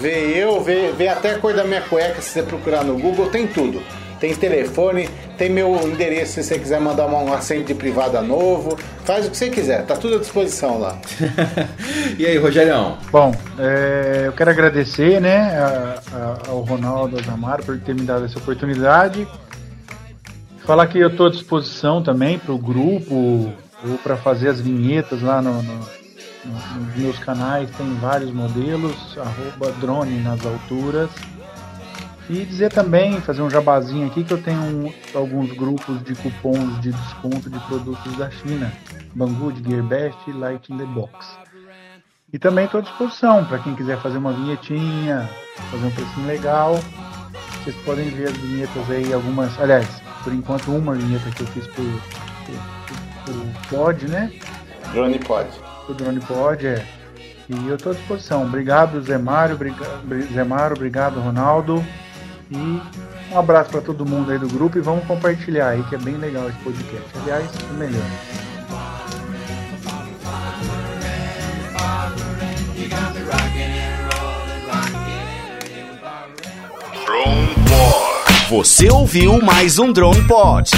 Vê 0.00 0.38
eu, 0.38 0.60
vê, 0.60 0.92
vê 0.92 1.08
até 1.08 1.30
a 1.32 1.38
cor 1.38 1.54
da 1.54 1.64
minha 1.64 1.80
cueca, 1.80 2.20
se 2.20 2.30
você 2.30 2.42
procurar 2.42 2.84
no 2.84 2.98
Google, 2.98 3.28
tem 3.28 3.46
tudo. 3.46 3.82
Tem 4.22 4.32
telefone, 4.36 5.08
tem 5.36 5.50
meu 5.50 5.74
endereço 5.84 6.34
se 6.34 6.44
você 6.44 6.56
quiser 6.56 6.80
mandar 6.80 7.08
um 7.08 7.32
assento 7.32 7.66
de 7.66 7.74
privada 7.74 8.22
novo. 8.22 8.78
Faz 9.04 9.26
o 9.26 9.30
que 9.32 9.36
você 9.36 9.50
quiser, 9.50 9.84
tá 9.84 9.96
tudo 9.96 10.14
à 10.14 10.18
disposição 10.20 10.78
lá. 10.78 10.96
e 12.16 12.24
aí, 12.24 12.38
Rogerião? 12.38 12.98
Bom, 13.10 13.34
é, 13.58 14.22
eu 14.26 14.32
quero 14.32 14.48
agradecer 14.48 15.20
né, 15.20 15.58
a- 15.58 16.00
a- 16.12 16.50
ao 16.50 16.60
Ronaldo 16.60 17.18
Azamaro 17.18 17.64
por 17.64 17.80
ter 17.80 17.96
me 17.96 18.02
dado 18.02 18.24
essa 18.24 18.38
oportunidade. 18.38 19.26
Falar 20.64 20.86
que 20.86 21.00
eu 21.00 21.08
estou 21.08 21.26
à 21.26 21.30
disposição 21.30 22.00
também 22.00 22.38
para 22.38 22.52
o 22.52 22.58
grupo 22.58 23.12
ou 23.16 23.98
para 24.04 24.16
fazer 24.16 24.50
as 24.50 24.60
vinhetas 24.60 25.20
lá 25.20 25.42
no- 25.42 25.60
no- 25.64 25.72
no- 26.44 26.84
nos 26.86 26.96
meus 26.96 27.18
canais. 27.18 27.68
Tem 27.76 27.92
vários 27.96 28.30
modelos, 28.30 28.94
arroba 29.18 29.72
drone 29.80 30.20
nas 30.20 30.46
alturas. 30.46 31.10
E 32.32 32.46
dizer 32.46 32.72
também, 32.72 33.20
fazer 33.20 33.42
um 33.42 33.50
jabazinho 33.50 34.06
aqui, 34.06 34.24
que 34.24 34.32
eu 34.32 34.42
tenho 34.42 34.58
um- 34.62 34.92
alguns 35.14 35.52
grupos 35.52 36.02
de 36.02 36.14
cupons 36.14 36.80
de 36.80 36.90
desconto 36.90 37.50
de 37.50 37.58
produtos 37.66 38.16
da 38.16 38.30
China. 38.30 38.72
Banggood, 39.14 39.62
Gearbest 39.68 40.18
e 40.28 40.32
Light 40.32 40.72
in 40.72 40.78
the 40.78 40.84
Box. 40.86 41.12
E 42.32 42.38
também 42.38 42.64
estou 42.64 42.80
à 42.80 42.82
disposição 42.82 43.44
para 43.44 43.58
quem 43.58 43.74
quiser 43.74 44.00
fazer 44.00 44.16
uma 44.16 44.32
vinhetinha, 44.32 45.28
fazer 45.70 45.84
um 45.86 45.90
precinho 45.90 46.26
legal. 46.26 46.80
Vocês 47.62 47.76
podem 47.84 48.08
ver 48.08 48.28
as 48.30 48.36
vinhetas 48.38 48.90
aí, 48.90 49.12
algumas. 49.12 49.60
Aliás, 49.60 49.86
por 50.24 50.32
enquanto, 50.32 50.72
uma 50.74 50.94
vinheta 50.94 51.30
que 51.32 51.42
eu 51.42 51.46
fiz 51.48 51.66
por, 51.66 51.84
por, 52.46 53.34
por 53.34 53.68
Pod, 53.92 54.08
né? 54.08 54.32
Drone 54.92 55.18
pode. 55.18 55.50
O 55.86 55.92
Drone 55.92 56.20
Pod, 56.20 56.66
é. 56.66 56.86
E 57.50 57.68
eu 57.68 57.76
estou 57.76 57.92
à 57.92 57.94
disposição. 57.94 58.44
Obrigado, 58.44 59.02
Zé 59.02 59.18
Mário, 59.18 59.54
obriga- 59.56 60.00
Zé 60.32 60.44
Mário, 60.44 60.74
obrigado, 60.76 61.20
Ronaldo. 61.20 61.84
E 62.54 63.34
um 63.34 63.38
abraço 63.38 63.70
para 63.70 63.80
todo 63.80 64.04
mundo 64.04 64.30
aí 64.30 64.38
do 64.38 64.48
grupo 64.48 64.76
e 64.76 64.80
vamos 64.80 65.06
compartilhar 65.06 65.68
aí, 65.68 65.82
que 65.84 65.94
é 65.94 65.98
bem 65.98 66.16
legal 66.16 66.48
esse 66.48 66.58
podcast. 66.58 67.08
Aliás, 67.22 67.50
o 67.70 67.74
melhor. 67.74 68.02
Drone 77.06 77.54
Pod. 77.68 78.48
Você 78.50 78.90
ouviu 78.90 79.40
mais 79.40 79.78
um 79.78 79.90
Drone 79.92 80.26
Pod. 80.26 80.70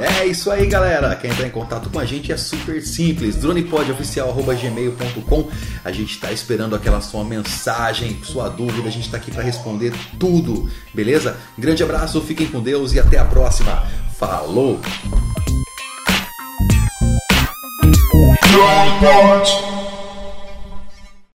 É 0.00 0.26
isso 0.26 0.50
aí, 0.50 0.66
galera. 0.66 1.14
Quer 1.14 1.28
entrar 1.28 1.46
em 1.46 1.50
contato 1.50 1.90
com 1.90 1.98
a 1.98 2.06
gente 2.06 2.32
é 2.32 2.36
super 2.36 2.82
simples. 2.82 3.36
dronepodioficial.gmail.com 3.36 5.48
A 5.84 5.92
gente 5.92 6.14
está 6.14 6.32
esperando 6.32 6.74
aquela 6.74 7.00
sua 7.00 7.22
mensagem, 7.22 8.18
sua 8.22 8.48
dúvida. 8.48 8.88
A 8.88 8.92
gente 8.92 9.04
está 9.04 9.18
aqui 9.18 9.30
para 9.30 9.42
responder 9.42 9.92
tudo, 10.18 10.70
beleza? 10.94 11.36
Grande 11.58 11.82
abraço, 11.82 12.20
fiquem 12.22 12.46
com 12.46 12.62
Deus 12.62 12.94
e 12.94 13.00
até 13.00 13.18
a 13.18 13.24
próxima. 13.24 13.84
Falou! 14.18 14.80